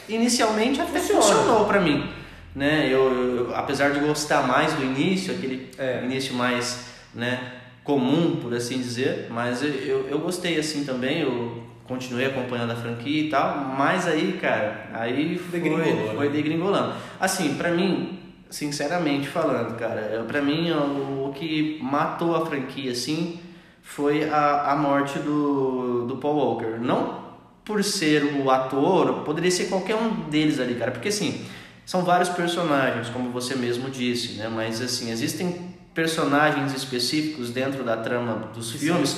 inicialmente 0.09 0.81
até 0.81 1.01
Funciona. 1.01 1.23
funcionou 1.23 1.65
para 1.65 1.81
mim. 1.81 2.09
Né? 2.55 2.89
Eu, 2.91 3.47
eu, 3.47 3.57
apesar 3.57 3.91
de 3.93 4.01
gostar 4.01 4.47
mais 4.47 4.75
do 4.75 4.83
início, 4.83 5.35
aquele 5.35 5.71
é. 5.79 6.03
início 6.03 6.35
mais 6.35 6.87
né, 7.15 7.53
comum, 7.85 8.37
por 8.37 8.53
assim 8.55 8.79
dizer, 8.79 9.29
mas 9.31 9.63
eu, 9.63 9.71
eu, 9.71 10.09
eu 10.09 10.19
gostei 10.19 10.59
assim 10.59 10.85
também, 10.85 11.21
eu 11.21 11.60
continuei 11.91 12.27
acompanhando 12.27 12.71
a 12.71 12.77
franquia 12.77 13.25
e 13.25 13.29
tal, 13.29 13.75
mas 13.77 14.07
aí, 14.07 14.39
cara, 14.41 14.89
aí 14.95 15.37
foi, 15.37 15.61
foi 15.61 16.27
né? 16.27 16.33
degringolando. 16.33 16.95
Assim, 17.19 17.55
para 17.55 17.73
mim, 17.73 18.21
sinceramente 18.49 19.27
falando, 19.27 19.77
cara, 19.77 20.25
para 20.27 20.41
mim 20.41 20.71
o, 20.71 21.27
o, 21.29 21.33
que 21.35 21.81
matou 21.83 22.37
a 22.37 22.47
franquia, 22.47 22.93
assim, 22.93 23.41
foi 23.83 24.23
a, 24.31 24.71
a 24.71 24.77
morte 24.77 25.19
do, 25.19 26.07
do 26.07 26.17
Paul 26.19 26.37
Walker. 26.37 26.79
Não 26.81 27.19
por 27.65 27.83
ser 27.83 28.25
o 28.25 28.51
ator, 28.51 29.23
poderia 29.25 29.51
ser 29.51 29.67
qualquer 29.69 29.97
um 29.97 30.29
deles 30.31 30.59
ali, 30.59 30.77
cara, 30.77 30.93
porque 30.93 31.09
assim, 31.09 31.45
são 31.85 32.05
vários 32.05 32.29
personagens, 32.29 33.09
como 33.09 33.31
você 33.31 33.55
mesmo 33.57 33.91
disse, 33.91 34.35
né? 34.35 34.49
Mas 34.49 34.81
assim, 34.81 35.11
existem 35.11 35.70
personagens 35.95 36.75
específicos 36.75 37.51
dentro 37.51 37.83
da 37.83 37.97
trama 37.97 38.51
dos 38.55 38.73
que 38.73 38.79
filmes 38.79 39.17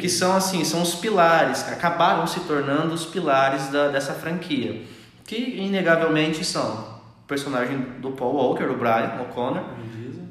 que 0.00 0.08
são 0.08 0.36
assim 0.36 0.64
são 0.64 0.82
os 0.82 0.94
pilares 0.94 1.66
acabaram 1.68 2.26
se 2.26 2.40
tornando 2.40 2.92
os 2.92 3.06
pilares 3.06 3.68
da, 3.68 3.88
dessa 3.88 4.12
franquia 4.12 4.82
que 5.24 5.36
inegavelmente 5.36 6.44
são 6.44 7.00
o 7.24 7.26
personagem 7.26 7.78
do 8.00 8.10
Paul 8.12 8.34
Walker 8.34 8.64
o 8.64 8.76
Brian 8.76 9.18
O'Connor 9.22 9.64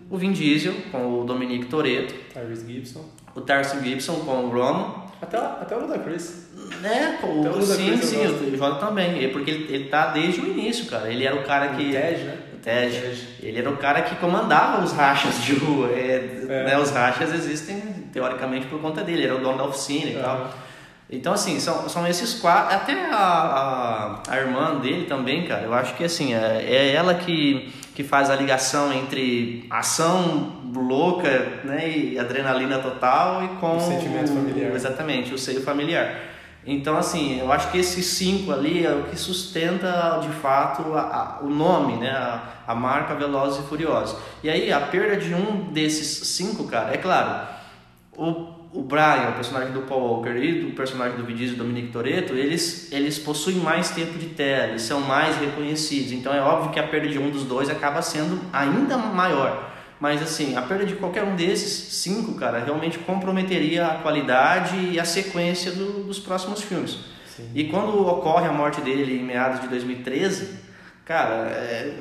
o 0.10 0.17
Vin 0.17 0.31
Diesel. 0.31 0.74
com 0.91 1.22
o 1.22 1.25
Dominic 1.25 1.65
Toretto 1.65 2.13
Tyrese 2.34 2.72
Gibson. 2.72 3.05
o 3.36 3.41
Tyrese 3.41 3.84
Gibson 3.84 4.15
com 4.25 4.46
o 4.46 4.50
Roman. 4.50 5.10
Até, 5.22 5.38
até 5.38 5.75
o 5.75 5.81
Ludacris 5.81 6.50
né, 6.81 7.19
o, 7.24 7.48
o 7.48 7.62
sim, 7.62 7.98
sim, 7.98 8.25
o 8.25 8.58
Jota 8.58 8.86
também. 8.86 9.29
Porque 9.31 9.51
ele, 9.51 9.74
ele 9.74 9.84
tá 9.86 10.08
desde 10.08 10.41
o 10.41 10.48
início, 10.48 10.86
cara. 10.86 11.12
Ele 11.12 11.25
era 11.25 11.36
o 11.36 11.43
cara 11.43 11.69
que. 11.69 11.89
O 11.89 11.91
Tej, 11.91 12.38
Tej. 12.62 13.28
Ele 13.42 13.60
era 13.60 13.70
o 13.70 13.78
cara 13.78 14.01
que 14.01 14.16
comandava 14.16 14.84
os 14.84 14.92
rachas 14.94 15.42
de 15.44 15.54
rua. 15.56 15.89
É, 15.92 16.44
é. 16.48 16.63
Né, 16.66 16.78
os 16.78 16.92
rachas 16.92 17.34
existem, 17.34 17.80
teoricamente, 18.12 18.68
por 18.68 18.82
conta 18.82 19.04
dele. 19.04 19.20
Ele 19.20 19.28
era 19.28 19.36
o 19.36 19.39
dono 19.39 19.58
da 19.58 19.66
oficina 19.66 20.12
e 20.12 20.16
é. 20.16 20.22
tal. 20.22 20.54
Então, 21.12 21.34
assim, 21.34 21.60
são, 21.60 21.89
são 21.89 22.06
esses 22.08 22.36
quatro. 22.36 22.75
Até 22.75 22.94
a, 23.12 23.18
a, 23.18 24.24
a, 24.28 24.38
irmã 24.38 24.75
dele 24.75 25.08
também, 25.08 25.46
cara. 25.46 25.63
Eu 25.63 25.74
acho 25.74 25.96
que, 25.96 26.04
assim, 26.04 26.36
é, 26.36 26.63
é 26.68 26.94
ela 26.94 27.16
que, 27.16 27.74
que 27.96 28.04
faz 28.04 28.30
a 28.30 28.36
ligação 28.36 28.94
entre 28.94 29.66
ação 29.72 30.60
louca 30.75 31.62
né, 31.63 31.89
e 31.89 32.20
adrenalina 32.20 32.78
total 32.78 33.44
e 33.44 33.48
com. 33.60 33.78
O 33.78 33.80
sentimento 33.80 34.28
familiar. 34.28 34.72
Exatamente, 34.75 35.34
o 35.34 35.38
seio 35.38 35.63
familiar. 35.63 36.28
Então, 36.66 36.98
assim, 36.98 37.39
eu 37.39 37.51
acho 37.51 37.72
que 37.72 37.78
esses 37.78 38.06
cinco 38.06 38.51
ali 38.51 38.86
é 38.86 38.94
o 38.94 39.04
que 39.04 39.16
sustenta 39.16 40.20
de 40.22 40.30
fato 40.30 40.94
a, 40.94 41.39
a, 41.39 41.44
o 41.44 41.50
nome, 41.50 41.96
né? 41.96 42.12
A, 42.12 42.44
a, 42.68 42.75
marca 42.75 43.16
Velozes 43.16 43.63
e 43.63 43.68
Furiosos. 43.68 44.18
E 44.44 44.50
aí, 44.50 44.72
a 44.72 44.80
perda 44.82 45.18
de 45.18 45.34
um 45.34 45.72
desses 45.72 46.28
cinco, 46.28 46.66
cara, 46.66 46.94
é 46.94 46.98
claro, 46.98 47.48
o, 48.16 48.50
o 48.74 48.84
Brian, 48.84 49.30
o 49.30 49.36
personagem 49.36 49.72
do 49.72 49.82
Paul 49.82 50.01
Walker 50.01 50.36
e 50.36 50.66
do 50.66 50.75
personagem 50.75 51.18
do 51.18 51.24
Vin 51.24 51.54
Dominic 51.56 51.92
Toretto, 51.92 52.34
eles, 52.34 52.92
eles 52.92 53.18
possuem 53.18 53.58
mais 53.58 53.92
tempo 53.92 54.20
de 54.20 54.28
tela, 54.28 54.68
eles 54.68 54.82
são 54.82 55.00
mais 55.00 55.38
reconhecidos. 55.38 56.12
Então, 56.12 56.34
é 56.34 56.42
óbvio 56.42 56.72
que 56.72 56.80
a 56.80 56.88
perda 56.88 57.08
de 57.08 57.18
um 57.18 57.30
dos 57.30 57.46
dois 57.46 57.70
acaba 57.70 58.01
sendo 58.01 58.39
ainda 58.51 58.98
maior. 58.98 59.69
Mas 60.00 60.22
assim, 60.22 60.56
a 60.56 60.62
perda 60.62 60.86
de 60.86 60.96
qualquer 60.96 61.24
um 61.24 61.36
desses 61.36 62.01
cinco, 62.01 62.36
cara, 62.36 62.60
realmente 62.60 62.98
comprometeria 63.00 63.86
a 63.86 63.96
qualidade 63.96 64.77
e 64.77 65.00
a 65.00 65.03
sequência 65.03 65.72
do, 65.72 66.06
dos 66.06 66.20
próximos 66.20 66.62
filmes. 66.62 66.98
Sim. 67.36 67.50
E 67.53 67.65
quando 67.65 68.08
ocorre 68.08 68.48
a 68.48 68.53
morte 68.53 68.79
dele 68.79 69.20
em 69.20 69.24
meados 69.24 69.60
de 69.60 69.68
2013, 69.68 70.58
cara, 71.03 71.48
é, 71.50 71.94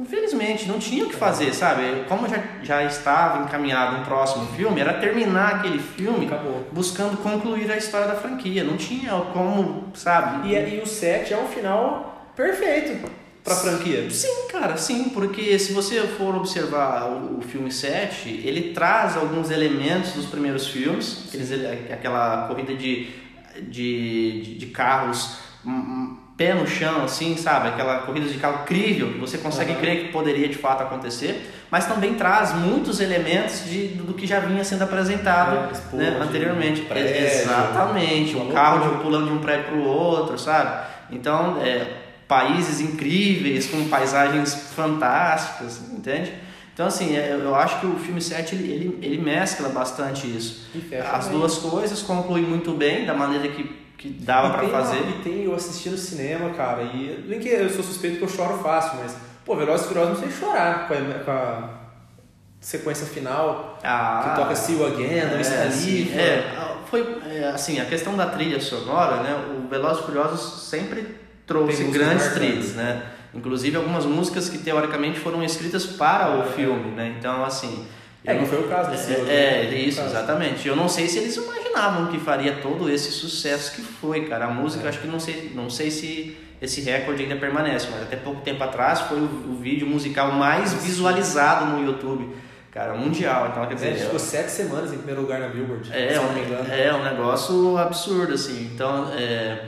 infelizmente 0.00 0.66
não 0.66 0.78
tinha 0.78 1.04
o 1.04 1.08
que 1.08 1.14
fazer, 1.14 1.52
sabe? 1.52 2.04
Como 2.08 2.26
já, 2.26 2.42
já 2.62 2.82
estava 2.82 3.44
encaminhado 3.44 3.98
um 3.98 4.04
próximo 4.04 4.46
filme, 4.56 4.80
era 4.80 4.94
terminar 4.94 5.56
aquele 5.56 5.80
filme 5.80 6.26
Acabou. 6.26 6.66
buscando 6.72 7.18
concluir 7.18 7.70
a 7.70 7.76
história 7.76 8.08
da 8.08 8.14
franquia. 8.14 8.64
Não 8.64 8.78
tinha 8.78 9.12
como, 9.34 9.92
sabe? 9.94 10.48
E, 10.48 10.54
e 10.54 10.80
o 10.80 10.86
7 10.86 11.34
é 11.34 11.38
um 11.38 11.46
final 11.46 12.30
perfeito 12.34 13.21
pra 13.42 13.56
franquia? 13.56 14.08
Sim, 14.10 14.48
cara, 14.50 14.76
sim, 14.76 15.10
porque 15.10 15.58
se 15.58 15.72
você 15.72 16.00
for 16.02 16.34
observar 16.34 17.08
o, 17.08 17.38
o 17.38 17.42
filme 17.42 17.70
7, 17.70 18.28
ele 18.44 18.72
traz 18.72 19.16
alguns 19.16 19.50
elementos 19.50 20.12
dos 20.12 20.26
primeiros 20.26 20.68
filmes, 20.68 21.24
aqueles, 21.28 21.50
aquela 21.90 22.46
corrida 22.46 22.74
de, 22.74 23.08
de, 23.60 24.42
de, 24.42 24.58
de 24.58 24.66
carros 24.66 25.36
um, 25.64 25.70
um, 25.70 26.16
pé 26.36 26.54
no 26.54 26.66
chão, 26.66 27.04
assim, 27.04 27.36
sabe? 27.36 27.68
Aquela 27.68 27.98
corrida 27.98 28.26
de 28.26 28.38
carro 28.38 28.64
crível, 28.64 29.12
que 29.12 29.18
você 29.18 29.38
consegue 29.38 29.72
uhum. 29.72 29.80
crer 29.80 30.04
que 30.04 30.12
poderia 30.12 30.48
de 30.48 30.56
fato 30.56 30.82
acontecer, 30.82 31.50
mas 31.70 31.86
também 31.86 32.14
traz 32.14 32.54
muitos 32.54 33.00
elementos 33.00 33.64
de, 33.64 33.88
do 33.88 34.14
que 34.14 34.26
já 34.26 34.40
vinha 34.40 34.64
sendo 34.64 34.82
apresentado 34.82 35.70
é, 35.94 35.96
né, 35.96 36.18
anteriormente. 36.20 36.82
Prédio, 36.82 37.16
Exatamente, 37.16 38.36
um 38.36 38.50
carro 38.50 38.88
de, 38.88 39.02
pulando 39.02 39.26
de 39.26 39.32
um 39.32 39.38
prédio 39.38 39.66
para 39.66 39.76
o 39.76 39.84
outro, 39.84 40.38
sabe? 40.38 40.86
Então, 41.10 41.60
é, 41.60 42.01
países 42.32 42.80
incríveis, 42.80 43.66
com 43.66 43.90
paisagens 43.90 44.54
fantásticas, 44.74 45.82
entende? 45.92 46.32
Então, 46.72 46.86
assim, 46.86 47.14
é, 47.14 47.38
eu 47.38 47.54
acho 47.54 47.78
que 47.78 47.86
o 47.86 47.98
filme 47.98 48.22
7 48.22 48.54
ele, 48.54 48.72
ele, 48.72 48.98
ele 49.02 49.18
mescla 49.18 49.68
bastante 49.68 50.26
isso. 50.26 50.66
As 51.12 51.28
bem. 51.28 51.36
duas 51.36 51.58
coisas 51.58 52.00
concluem 52.00 52.42
muito 52.42 52.72
bem, 52.72 53.04
da 53.04 53.12
maneira 53.12 53.48
que, 53.48 53.64
que 53.98 54.08
dava 54.08 54.48
para 54.56 54.66
fazer. 54.66 55.00
E 55.10 55.22
tem, 55.22 55.44
eu 55.44 55.54
assisti 55.54 55.90
no 55.90 55.98
cinema, 55.98 56.48
cara, 56.54 56.84
e 56.84 57.22
nem 57.28 57.38
que 57.38 57.50
eu 57.50 57.68
sou 57.68 57.84
suspeito 57.84 58.16
que 58.16 58.24
eu 58.24 58.28
choro 58.30 58.56
fácil, 58.62 59.00
mas, 59.02 59.14
pô, 59.44 59.54
Velozes 59.54 59.84
e 59.84 59.88
Furiosos 59.88 60.18
não 60.18 60.26
sei 60.26 60.30
chorar 60.30 60.88
com 60.88 60.94
a, 60.94 61.18
com 61.18 61.30
a 61.30 61.70
sequência 62.62 63.06
final, 63.06 63.78
ah, 63.84 64.30
que 64.30 64.40
toca 64.40 64.56
See 64.56 64.78
You 64.78 64.86
Again, 64.86 65.18
é, 65.18 65.34
Wiz 65.36 65.50
Khalifa. 65.50 66.18
É, 66.18 66.76
foi, 66.86 67.18
é, 67.26 67.48
assim, 67.48 67.78
a 67.78 67.84
questão 67.84 68.16
da 68.16 68.24
trilha 68.24 68.58
sonora, 68.58 69.22
né, 69.22 69.36
o 69.54 69.68
Velozes 69.68 70.02
e 70.02 70.06
Furiosos 70.06 70.62
sempre 70.70 71.20
trouxe 71.46 71.84
grandes 71.84 72.28
trilhas, 72.28 72.74
né? 72.74 73.02
Inclusive 73.34 73.76
algumas 73.76 74.04
músicas 74.04 74.48
que 74.48 74.58
teoricamente 74.58 75.18
foram 75.18 75.42
escritas 75.42 75.86
para 75.86 76.38
o 76.38 76.44
filme, 76.52 76.90
né? 76.90 77.14
Então, 77.18 77.44
assim. 77.44 77.86
É, 78.24 78.36
que 78.36 78.46
foi 78.46 78.60
o 78.60 78.68
caso 78.68 78.90
desse. 78.90 79.12
É, 79.12 79.66
é 79.66 79.74
isso, 79.74 80.00
exatamente. 80.00 80.68
Eu 80.68 80.76
não 80.76 80.88
sei 80.88 81.08
se 81.08 81.18
eles 81.18 81.34
imaginavam 81.36 82.06
que 82.06 82.18
faria 82.18 82.56
todo 82.56 82.88
esse 82.88 83.10
sucesso 83.10 83.74
que 83.74 83.82
foi, 83.82 84.26
cara. 84.26 84.44
A 84.44 84.50
música, 84.50 84.84
é. 84.84 84.88
acho 84.88 85.00
que 85.00 85.08
não 85.08 85.18
sei, 85.18 85.50
não 85.54 85.68
sei 85.68 85.90
se 85.90 86.36
esse 86.60 86.80
recorde 86.82 87.24
ainda 87.24 87.36
permanece, 87.36 87.88
mas 87.90 88.02
até 88.02 88.16
pouco 88.16 88.40
tempo 88.42 88.62
atrás 88.62 89.00
foi 89.00 89.18
o, 89.18 89.24
o 89.24 89.58
vídeo 89.60 89.86
musical 89.86 90.30
mais 90.32 90.72
visualizado 90.74 91.66
no 91.66 91.84
YouTube. 91.84 92.28
Cara, 92.70 92.94
mundial, 92.94 93.48
então 93.50 93.66
quer 93.66 93.74
dizer. 93.74 93.88
É, 93.88 93.94
ficou 93.96 94.18
sete 94.18 94.50
semanas 94.50 94.92
em 94.92 94.96
primeiro 94.96 95.22
lugar 95.22 95.40
na 95.40 95.48
Billboard. 95.48 95.90
É, 95.92 96.18
um, 96.18 96.72
é 96.72 96.94
um 96.94 97.02
negócio 97.02 97.76
absurdo, 97.76 98.32
assim. 98.32 98.70
Então, 98.72 99.12
é, 99.12 99.58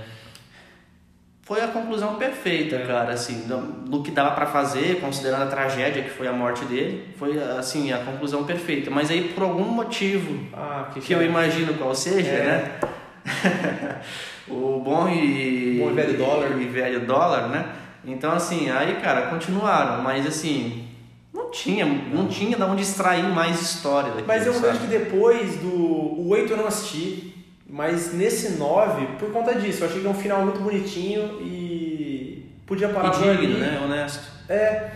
foi 1.45 1.61
a 1.61 1.69
conclusão 1.69 2.15
perfeita, 2.15 2.77
é. 2.77 2.87
cara, 2.87 3.13
assim, 3.13 3.47
do, 3.47 4.03
que 4.03 4.11
dava 4.11 4.35
para 4.35 4.47
fazer, 4.47 5.01
considerando 5.01 5.43
a 5.43 5.47
tragédia 5.47 6.03
que 6.03 6.09
foi 6.09 6.27
a 6.27 6.33
morte 6.33 6.65
dele, 6.65 7.09
foi 7.19 7.39
assim 7.39 7.93
a 7.93 7.99
conclusão 7.99 8.45
perfeita. 8.45 8.91
Mas 8.91 9.11
aí 9.11 9.29
por 9.35 9.43
algum 9.43 9.65
motivo 9.65 10.47
ah, 10.55 10.89
que, 10.93 11.01
que 11.01 11.13
eu 11.13 11.23
imagino 11.23 11.75
qual 11.75 11.95
seja, 11.95 12.31
é. 12.31 12.45
né? 12.45 14.01
o 14.49 14.81
bom 14.81 15.07
e, 15.09 15.81
bom 15.81 15.91
e 15.91 15.95
velho 15.95 16.17
dólar, 16.17 16.61
e 16.61 16.65
velho 16.65 17.01
dólar, 17.07 17.49
né? 17.49 17.67
Então 18.07 18.33
assim, 18.33 18.71
aí 18.71 18.95
cara, 19.03 19.27
continuaram, 19.27 20.03
mas 20.03 20.27
assim, 20.27 20.89
não 21.33 21.51
tinha, 21.51 21.85
não 21.85 22.27
tinha 22.27 22.57
de 22.57 22.63
onde 22.63 22.83
extrair 22.83 23.25
mais 23.25 23.61
história 23.61 24.11
daquilo, 24.11 24.29
Mas 24.29 24.47
eu 24.47 24.55
sabe? 24.55 24.67
vejo 24.69 24.81
que 24.81 24.87
depois 24.87 25.57
do 25.57 25.69
o 25.69 26.29
8 26.31 26.53
eu 26.53 26.57
não 26.57 26.67
assisti, 26.67 27.44
mas 27.69 28.13
nesse 28.13 28.53
9, 28.53 29.07
por 29.19 29.33
conta 29.33 29.55
disso, 29.55 29.83
eu 29.83 29.89
achei 29.89 30.01
que 30.01 30.07
é 30.07 30.11
um 30.11 30.15
final 30.15 30.43
muito 30.43 30.61
bonitinho 30.61 31.41
e 31.41 32.47
podia 32.67 32.89
parar 32.89 33.15
e 33.15 33.37
digno, 33.37 33.59
né? 33.59 33.81
Honesto. 33.83 34.35
É. 34.49 34.91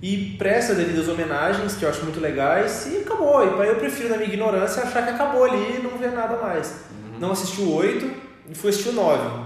e 0.00 0.36
presta 0.38 0.74
devidas 0.74 1.08
homenagens, 1.08 1.74
que 1.74 1.84
eu 1.84 1.88
acho 1.88 2.04
muito 2.04 2.20
legais, 2.20 2.86
e 2.86 2.98
acabou. 2.98 3.42
E 3.42 3.66
eu 3.66 3.76
prefiro, 3.76 4.10
na 4.10 4.16
minha 4.16 4.28
ignorância, 4.28 4.82
achar 4.82 5.04
que 5.04 5.10
acabou 5.10 5.44
ali 5.44 5.78
e 5.78 5.82
não 5.82 5.98
ver 5.98 6.12
nada 6.12 6.36
mais. 6.36 6.84
Uhum. 6.90 7.18
Não 7.18 7.32
assisti 7.32 7.60
o 7.60 7.74
8 7.74 8.10
e 8.50 8.54
fui 8.54 8.70
assistir 8.70 8.90
o 8.90 8.92
9. 8.92 9.45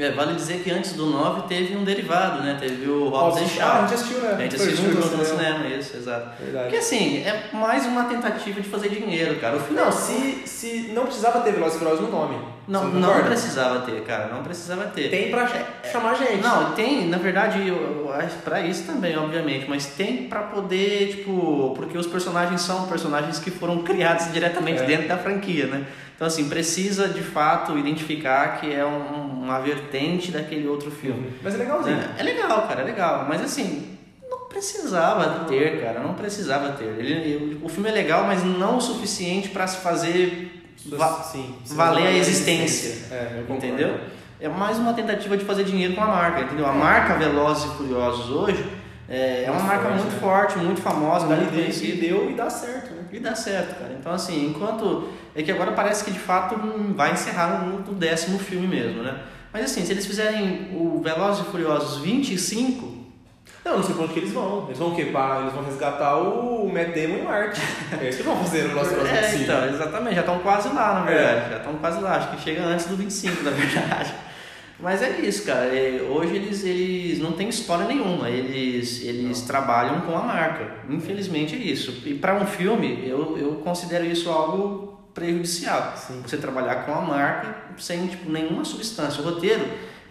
É, 0.00 0.10
vale 0.12 0.34
dizer 0.34 0.62
que 0.62 0.70
antes 0.70 0.92
do 0.94 1.06
9 1.06 1.42
teve 1.48 1.76
um 1.76 1.84
derivado, 1.84 2.42
né? 2.42 2.56
Teve 2.58 2.88
o 2.88 3.08
Hobbs 3.08 3.42
and 3.42 3.48
Shaw. 3.48 3.68
Ah, 3.68 3.78
a 3.78 3.80
gente 3.82 3.94
assistiu, 3.94 4.20
né? 4.20 4.34
A 4.34 4.42
gente 4.42 4.56
assistiu 4.56 4.92
junto 4.92 5.16
no 5.16 5.24
cinema, 5.24 5.66
isso, 5.66 5.96
exato. 5.96 6.42
Verdade. 6.42 6.64
Porque 6.64 6.76
assim, 6.78 7.18
é 7.18 7.50
mais 7.52 7.84
uma 7.86 8.04
tentativa 8.04 8.60
de 8.60 8.68
fazer 8.68 8.88
dinheiro, 8.88 9.38
cara. 9.38 9.56
O 9.56 9.60
filme 9.60 9.80
não, 9.80 9.92
se, 9.92 10.42
se 10.46 10.90
não 10.94 11.04
precisava 11.04 11.40
ter 11.40 11.52
Velozes 11.52 11.76
e 11.76 11.78
Furiosos 11.78 12.04
no 12.06 12.10
nome. 12.10 12.38
Não, 12.66 12.84
não 12.88 13.24
precisava 13.24 13.80
ter, 13.80 14.00
cara, 14.02 14.28
não 14.28 14.44
precisava 14.44 14.84
ter. 14.84 15.10
Tem 15.10 15.30
pra 15.30 15.42
é, 15.42 15.88
chamar 15.90 16.14
gente. 16.14 16.40
Não, 16.40 16.72
tem, 16.72 17.08
na 17.08 17.18
verdade, 17.18 17.66
eu, 17.66 17.74
eu 17.74 18.14
pra 18.44 18.60
isso 18.60 18.84
também, 18.84 19.18
obviamente, 19.18 19.66
mas 19.68 19.86
tem 19.86 20.28
pra 20.28 20.42
poder, 20.42 21.08
tipo, 21.08 21.74
porque 21.76 21.98
os 21.98 22.06
personagens 22.06 22.60
são 22.60 22.86
personagens 22.86 23.40
que 23.40 23.50
foram 23.50 23.82
criados 23.82 24.32
diretamente 24.32 24.82
é. 24.82 24.86
dentro 24.86 25.08
da 25.08 25.18
franquia, 25.18 25.66
né? 25.66 25.84
Então, 26.20 26.28
assim, 26.28 26.50
precisa 26.50 27.08
de 27.08 27.22
fato 27.22 27.78
identificar 27.78 28.60
que 28.60 28.70
é 28.70 28.84
um, 28.84 29.42
uma 29.42 29.58
vertente 29.58 30.30
daquele 30.30 30.68
outro 30.68 30.90
filme. 30.90 31.28
Uhum. 31.28 31.32
Mas 31.42 31.54
é 31.54 31.56
legalzinho. 31.56 31.96
É, 31.96 32.20
é 32.20 32.22
legal, 32.22 32.68
cara, 32.68 32.82
é 32.82 32.84
legal. 32.84 33.24
Mas 33.26 33.40
assim, 33.40 33.96
não 34.28 34.40
precisava 34.40 35.46
ter, 35.46 35.80
cara, 35.80 36.00
não 36.00 36.12
precisava 36.12 36.72
ter. 36.72 36.84
Ele, 36.84 37.58
o 37.62 37.70
filme 37.70 37.88
é 37.88 37.92
legal, 37.92 38.24
mas 38.24 38.44
não 38.44 38.76
o 38.76 38.80
suficiente 38.82 39.48
para 39.48 39.66
se 39.66 39.78
fazer 39.78 40.62
va 40.88 41.22
sim, 41.22 41.54
sim, 41.64 41.74
valer 41.74 42.08
a 42.08 42.12
existência. 42.12 42.98
É, 43.10 43.42
entendeu? 43.48 43.98
É 44.38 44.46
mais 44.46 44.76
uma 44.76 44.92
tentativa 44.92 45.38
de 45.38 45.46
fazer 45.46 45.64
dinheiro 45.64 45.94
com 45.94 46.02
a 46.02 46.06
marca, 46.06 46.42
entendeu? 46.42 46.66
A 46.66 46.72
marca 46.72 47.14
Velozes 47.14 47.64
e 47.64 47.76
Furiosos 47.78 48.28
hoje 48.28 48.62
é, 49.10 49.44
é 49.44 49.50
uma 49.50 49.62
marca 49.62 49.88
forte, 49.88 49.98
muito 49.98 50.12
né? 50.14 50.20
forte, 50.20 50.58
muito 50.58 50.80
famosa, 50.80 51.26
Dá 51.26 51.34
muito 51.34 51.50
conhecida. 51.50 51.94
E 51.94 52.00
deu 52.00 52.30
e 52.30 52.34
dá 52.34 52.48
certo, 52.48 52.94
né? 52.94 53.02
E 53.12 53.18
dá 53.18 53.34
certo, 53.34 53.80
cara. 53.80 53.96
Então, 53.98 54.12
assim, 54.12 54.46
enquanto. 54.46 55.08
É 55.34 55.42
que 55.42 55.50
agora 55.50 55.72
parece 55.72 56.04
que 56.04 56.12
de 56.12 56.18
fato 56.18 56.56
vai 56.94 57.12
encerrar 57.12 57.64
no 57.64 57.94
décimo 57.94 58.38
filme 58.38 58.68
mesmo, 58.68 59.02
né? 59.02 59.20
Mas 59.52 59.64
assim, 59.64 59.84
se 59.84 59.92
eles 59.92 60.06
fizerem 60.06 60.70
o 60.72 61.00
Velozes 61.02 61.44
e 61.44 61.50
Furiosos 61.50 62.00
25, 62.00 63.00
não, 63.64 63.76
não 63.76 63.82
sei 63.82 63.94
pra 63.94 64.04
onde 64.04 64.12
que 64.12 64.20
eles 64.20 64.32
vão. 64.32 64.66
Eles 64.66 64.78
vão 64.78 64.92
o 64.92 64.96
quê? 64.96 65.06
Pra, 65.06 65.40
eles 65.40 65.52
vão 65.52 65.64
resgatar 65.64 66.16
o 66.16 66.72
Matt 66.72 66.94
Damon 66.94 67.18
em 67.18 67.22
Marte. 67.24 67.60
É 68.00 68.08
isso 68.08 68.18
que 68.18 68.24
vão 68.24 68.36
fazer 68.36 68.68
no 68.68 68.76
nosso 68.76 68.90
próximo 68.94 69.10
É, 69.18 69.34
então, 69.36 69.66
exatamente. 69.66 70.14
Já 70.14 70.20
estão 70.20 70.38
quase 70.38 70.68
lá, 70.68 70.94
na 70.94 71.00
verdade. 71.02 71.46
É. 71.46 71.50
Já 71.50 71.56
estão 71.58 71.74
quase 71.74 72.00
lá. 72.00 72.16
Acho 72.16 72.30
que 72.30 72.42
chega 72.42 72.62
antes 72.64 72.86
do 72.86 72.96
25, 72.96 73.42
na 73.42 73.50
verdade. 73.50 74.14
Mas 74.82 75.02
é 75.02 75.20
isso, 75.20 75.44
cara. 75.44 75.66
É, 75.66 76.02
hoje 76.02 76.36
eles, 76.36 76.64
eles 76.64 77.18
não 77.18 77.32
têm 77.32 77.48
história 77.48 77.86
nenhuma. 77.86 78.30
Eles, 78.30 79.02
eles 79.02 79.42
trabalham 79.42 80.00
com 80.02 80.16
a 80.16 80.22
marca. 80.22 80.74
Infelizmente 80.88 81.54
é 81.54 81.58
isso. 81.58 82.02
E 82.06 82.14
para 82.14 82.34
um 82.36 82.46
filme, 82.46 83.06
eu, 83.06 83.36
eu 83.38 83.54
considero 83.56 84.06
isso 84.06 84.30
algo 84.30 84.98
prejudicial. 85.12 85.94
Sim. 85.96 86.22
Você 86.24 86.36
trabalhar 86.36 86.86
com 86.86 86.92
a 86.92 87.00
marca 87.00 87.56
sem 87.78 88.06
tipo, 88.06 88.30
nenhuma 88.30 88.64
substância. 88.64 89.22
O 89.22 89.24
roteiro. 89.24 89.66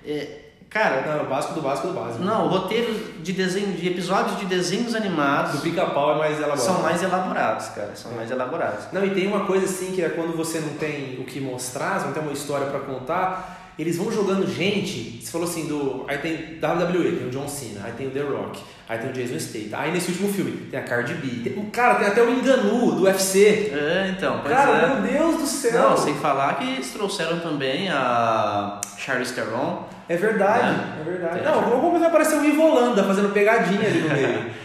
É, 0.06 0.50
Cara, 0.70 1.02
não, 1.02 1.24
o 1.24 1.28
básico 1.28 1.56
do 1.56 1.62
básico 1.62 1.88
do 1.88 1.94
básico. 1.96 2.24
Não, 2.24 2.46
o 2.46 2.48
roteiro 2.48 2.94
de 3.24 3.34
desenho, 3.34 3.74
de 3.74 3.88
episódios 3.88 4.38
de 4.38 4.46
desenhos 4.46 4.94
animados. 4.94 5.54
Do 5.54 5.62
pica-pau 5.62 6.14
é 6.14 6.18
mais 6.20 6.38
elaborado. 6.38 6.62
São 6.62 6.84
mais 6.84 7.02
elaborados, 7.02 7.68
cara. 7.70 7.96
São 7.96 8.12
mais 8.12 8.30
elaborados. 8.30 8.86
Não, 8.94 9.04
e 9.04 9.10
tem 9.10 9.26
uma 9.26 9.46
coisa 9.46 9.66
assim 9.66 9.94
que 9.94 10.04
é 10.04 10.10
quando 10.10 10.38
você 10.38 10.60
não 10.60 10.76
tem 10.76 11.20
o 11.20 11.24
que 11.24 11.42
mostrar, 11.42 12.06
não 12.06 12.14
tem 12.14 12.22
uma 12.22 12.32
história 12.32 12.68
para 12.68 12.82
contar, 12.82 13.59
eles 13.80 13.98
vão 13.98 14.12
jogando 14.12 14.46
gente. 14.48 15.22
Você 15.24 15.32
falou 15.32 15.48
assim, 15.48 15.68
do. 15.68 16.06
Aí 16.08 16.18
tem 16.18 16.60
WWE, 16.62 17.18
tem 17.18 17.28
o 17.28 17.30
John 17.32 17.48
Cena, 17.48 17.82
aí 17.86 17.94
tem 17.94 18.08
o 18.08 18.12
The 18.12 18.22
Rock, 18.22 18.60
aí 18.88 18.98
tem 19.00 19.10
o 19.10 19.14
Jason 19.14 19.40
Statham. 19.40 19.80
Aí 19.80 19.92
nesse 19.92 20.12
último 20.12 20.32
filme 20.32 20.52
tem 20.70 20.80
a 20.80 20.84
Cardi 20.84 21.14
B. 21.14 21.50
Tem, 21.50 21.66
cara, 21.70 21.96
tem 21.96 22.08
até 22.08 22.22
o 22.22 22.30
Enganu 22.30 22.92
do 22.92 23.04
UFC. 23.04 23.72
É, 23.74 24.14
então. 24.16 24.42
Cara, 24.42 24.72
é. 24.72 24.88
meu 24.88 25.12
Deus 25.14 25.42
do 25.42 25.48
céu. 25.48 25.90
Não, 25.92 25.98
sem 25.98 26.14
falar 26.16 26.58
que 26.58 26.66
eles 26.66 26.92
trouxeram 26.92 27.40
também 27.40 27.90
a 27.90 28.82
Charlize 28.98 29.34
Theron 29.34 29.88
é 30.10 30.18
verdade, 30.18 30.82
é, 30.98 31.02
é 31.02 31.04
verdade. 31.04 31.42
Não, 31.44 31.62
vamos 31.62 31.82
começar 31.82 32.06
a 32.06 32.08
aparecer 32.08 32.40
o 32.40 32.44
Ivo 32.44 32.64
Holanda 32.64 33.04
fazendo 33.04 33.32
pegadinha 33.32 33.88
ali 33.88 34.02
no 34.02 34.10
meio. 34.10 34.46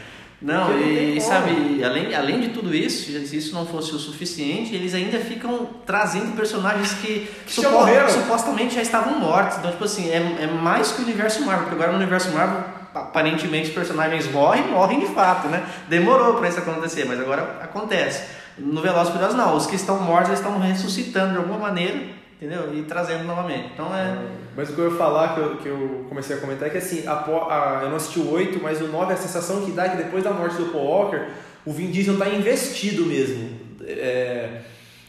Não, 0.45 0.69
não 0.69 0.79
e 0.79 1.19
sabe, 1.23 1.83
além, 1.83 2.15
além 2.15 2.39
de 2.39 2.49
tudo 2.51 2.75
isso, 2.75 3.11
se 3.27 3.35
isso 3.35 3.55
não 3.55 3.65
fosse 3.65 3.95
o 3.95 3.99
suficiente, 3.99 4.75
eles 4.75 4.93
ainda 4.93 5.19
ficam 5.19 5.67
trazendo 5.87 6.37
personagens 6.37 6.93
que, 6.93 7.27
que 7.47 7.55
supo, 7.55 7.87
já 7.87 8.09
supostamente 8.11 8.75
já 8.75 8.83
estavam 8.83 9.19
mortos. 9.19 9.57
Então, 9.57 9.71
tipo 9.71 9.85
assim, 9.85 10.11
é, 10.11 10.43
é 10.43 10.47
mais 10.47 10.93
que 10.93 11.01
o 11.01 11.05
universo 11.05 11.43
Marvel, 11.47 11.63
porque 11.63 11.77
agora 11.77 11.93
no 11.93 11.97
universo 11.97 12.31
Marvel, 12.31 12.63
aparentemente 12.95 13.69
os 13.69 13.75
personagens 13.75 14.31
morrem, 14.31 14.69
morrem 14.69 15.01
de 15.01 15.07
fato, 15.07 15.49
né? 15.49 15.65
Demorou 15.89 16.35
para 16.35 16.47
isso 16.47 16.59
acontecer, 16.59 17.07
mas 17.07 17.19
agora 17.19 17.61
acontece. 17.63 18.25
No 18.59 18.83
Velozes 18.83 19.15
Furiosos 19.15 19.35
não, 19.35 19.57
os 19.57 19.67
que 19.67 19.77
estão 19.77 19.99
mortos 19.99 20.29
eles 20.29 20.41
estão 20.41 20.61
ressuscitando 20.61 21.33
de 21.33 21.39
alguma 21.39 21.59
maneira 21.59 21.99
entendeu? 22.37 22.75
E 22.75 22.83
trazendo 22.83 23.25
novamente. 23.25 23.71
Então 23.75 23.95
é. 23.95 24.17
Mas 24.57 24.71
o 24.71 24.75
que 24.75 24.79
eu 24.79 24.91
ia 24.91 24.97
falar, 24.97 25.35
que 25.35 25.41
eu, 25.41 25.57
que 25.57 25.69
eu 25.69 26.07
comecei 26.09 26.37
a 26.37 26.41
comentar, 26.41 26.69
é 26.69 26.71
que 26.71 26.79
assim, 26.79 27.07
a, 27.07 27.13
a, 27.13 27.81
eu 27.83 27.89
não 27.89 27.97
assisti 27.97 28.21
o 28.21 28.31
8, 28.31 28.63
mas 28.63 28.81
o 28.81 28.87
9, 28.87 29.13
a 29.13 29.17
sensação 29.17 29.65
que 29.65 29.73
dá 29.73 29.87
é 29.87 29.89
que 29.91 29.97
depois 29.97 30.23
da 30.23 30.31
morte 30.31 30.57
do 30.57 30.67
Paul 30.67 30.85
Walker, 30.85 31.27
o 31.67 31.73
Vin 31.73 31.91
Diesel 31.91 32.19
tá 32.19 32.29
investido 32.29 33.05
mesmo. 33.07 33.59
É, 33.83 34.61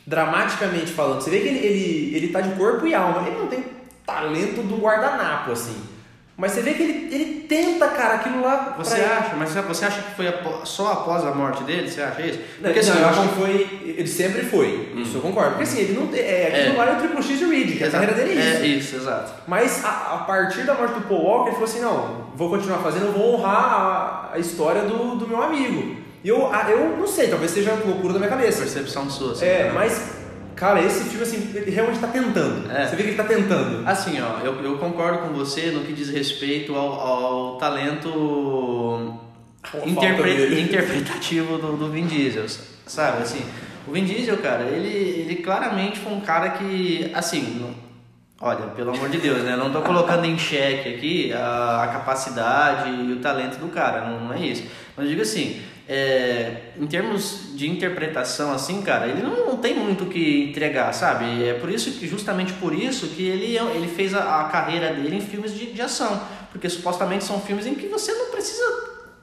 dramaticamente 0.05 0.91
falando. 0.91 1.21
Você 1.21 1.29
vê 1.29 1.39
que 1.39 1.47
ele, 1.47 1.59
ele, 1.59 2.15
ele 2.15 2.27
tá 2.29 2.41
de 2.41 2.55
corpo 2.55 2.85
e 2.85 2.93
alma. 2.93 3.27
Ele 3.27 3.37
não 3.37 3.47
tem 3.47 3.63
talento 4.05 4.61
do 4.61 4.77
guardanapo, 4.77 5.51
assim. 5.51 5.94
Mas 6.37 6.51
você 6.51 6.61
vê 6.61 6.73
que 6.73 6.83
ele, 6.83 7.15
ele 7.15 7.45
tenta, 7.47 7.87
cara, 7.87 8.15
aquilo 8.15 8.41
lá. 8.41 8.75
Você 8.77 8.99
acha? 8.99 9.35
Mas 9.37 9.53
você 9.53 9.85
acha 9.85 10.01
que 10.01 10.15
foi 10.15 10.25
só 10.65 10.91
após 10.91 11.23
a 11.23 11.31
morte 11.33 11.63
dele? 11.63 11.89
Você 11.89 12.01
acha 12.01 12.21
isso? 12.21 12.39
Porque 12.61 12.79
assim, 12.79 12.91
não, 12.91 12.99
eu 12.99 13.07
acho 13.07 13.21
que 13.21 13.35
foi. 13.35 13.93
Ele 13.97 14.07
sempre 14.07 14.41
foi. 14.43 14.91
Hum. 14.93 15.01
Isso 15.01 15.17
eu 15.17 15.21
concordo. 15.21 15.51
Porque 15.51 15.63
assim, 15.63 15.79
ele 15.79 15.93
não. 15.93 16.09
É, 16.13 16.47
aquilo 16.47 16.75
é. 16.75 16.77
lá 16.77 16.91
é 16.91 16.95
o 16.95 16.99
Triple 16.99 17.23
X 17.23 17.39
de 17.39 17.45
Reed, 17.45 17.77
que 17.77 17.83
a 17.85 17.89
carreira 17.89 18.13
dele 18.13 18.31
é 18.31 18.33
isso. 18.33 18.63
É 18.63 18.67
isso, 18.67 18.95
exato. 18.97 19.33
Mas 19.47 19.85
a, 19.85 19.89
a, 19.89 20.17
partir 20.25 20.63
da 20.63 20.73
morte 20.73 20.95
do 20.95 21.07
Paul 21.07 21.23
Walker, 21.23 21.49
ele 21.49 21.55
falou 21.55 21.69
assim: 21.69 21.79
não, 21.79 22.27
vou 22.35 22.49
continuar 22.49 22.79
fazendo, 22.79 23.13
vou 23.13 23.35
honrar 23.35 23.55
a, 23.55 24.31
a 24.33 24.39
história 24.39 24.81
do, 24.81 25.15
do 25.15 25.25
meu 25.25 25.41
amigo. 25.41 26.03
E 26.21 26.27
eu, 26.27 26.51
eu 26.69 26.97
não 26.97 27.07
sei, 27.07 27.29
talvez 27.29 27.51
seja 27.51 27.73
loucura 27.85 28.11
da 28.11 28.19
minha 28.19 28.31
cabeça. 28.31 28.59
Percepção 28.59 29.09
sua, 29.09 29.31
assim, 29.31 29.45
É, 29.45 29.65
né? 29.65 29.71
mas 29.73 30.24
Cara, 30.55 30.81
esse 30.81 31.03
filme, 31.03 31.23
assim, 31.23 31.51
ele 31.53 31.69
realmente 31.69 31.95
está 31.95 32.07
tentando. 32.07 32.71
É. 32.71 32.85
Você 32.85 32.95
vê 32.95 33.03
que 33.03 33.09
ele 33.09 33.21
está 33.21 33.25
tentando. 33.25 33.87
Assim, 33.87 34.21
ó, 34.21 34.39
eu, 34.39 34.63
eu 34.63 34.77
concordo 34.77 35.19
com 35.19 35.33
você 35.33 35.71
no 35.71 35.81
que 35.81 35.91
diz 35.91 36.09
respeito 36.09 36.73
ao, 36.73 36.93
ao 36.93 37.57
talento 37.57 39.19
interpre 39.85 40.61
interpretativo 40.61 41.57
do, 41.57 41.75
do 41.75 41.89
Vin 41.89 42.05
Diesel, 42.05 42.45
sabe? 42.85 43.23
Assim, 43.23 43.43
o 43.87 43.91
Vin 43.91 44.05
Diesel, 44.05 44.37
cara, 44.37 44.63
ele, 44.63 44.87
ele 44.87 45.35
claramente 45.37 45.99
foi 45.99 46.13
um 46.13 46.21
cara 46.21 46.51
que, 46.51 47.11
assim, 47.13 47.59
não, 47.59 47.75
olha, 48.39 48.67
pelo 48.67 48.91
amor 48.91 49.09
de 49.09 49.17
Deus, 49.17 49.43
né? 49.43 49.55
Não 49.55 49.67
estou 49.67 49.81
colocando 49.81 50.25
em 50.25 50.37
xeque 50.37 50.95
aqui 50.95 51.33
a, 51.33 51.83
a, 51.83 51.87
capacidade 51.87 52.89
e 52.89 53.13
o 53.13 53.19
talento 53.19 53.57
do 53.57 53.67
cara, 53.67 54.09
não, 54.09 54.25
não 54.25 54.33
é 54.33 54.39
isso. 54.39 54.63
Mas 54.95 55.05
eu 55.05 55.11
digo 55.11 55.21
assim, 55.21 55.61
é, 55.87 56.71
em 56.79 56.87
termos 56.87 57.51
de 57.53 57.69
interpretação, 57.69 58.51
assim, 58.51 58.81
cara, 58.81 59.07
ele 59.07 59.21
não, 59.21 59.45
não, 59.45 59.57
tem 59.57 59.75
muito 59.75 60.05
o 60.05 60.07
que 60.07 60.49
entregar, 60.49 60.91
sabe? 60.93 61.47
É 61.47 61.53
por 61.53 61.69
isso 61.69 61.91
que, 61.91 62.07
justamente 62.07 62.53
por 62.53 62.73
isso, 62.73 63.07
que 63.09 63.27
ele, 63.27 63.55
ele 63.57 63.87
fez 63.87 64.15
a, 64.15 64.41
a 64.41 64.43
carreira 64.45 64.93
dele 64.93 65.17
em 65.17 65.21
filmes 65.21 65.53
de, 65.53 65.71
de, 65.71 65.81
ação. 65.81 66.19
Porque 66.51 66.67
supostamente 66.69 67.23
são 67.23 67.39
filmes 67.39 67.67
em 67.67 67.75
que 67.75 67.87
você 67.87 68.11
não 68.13 68.31
precisa 68.31 68.63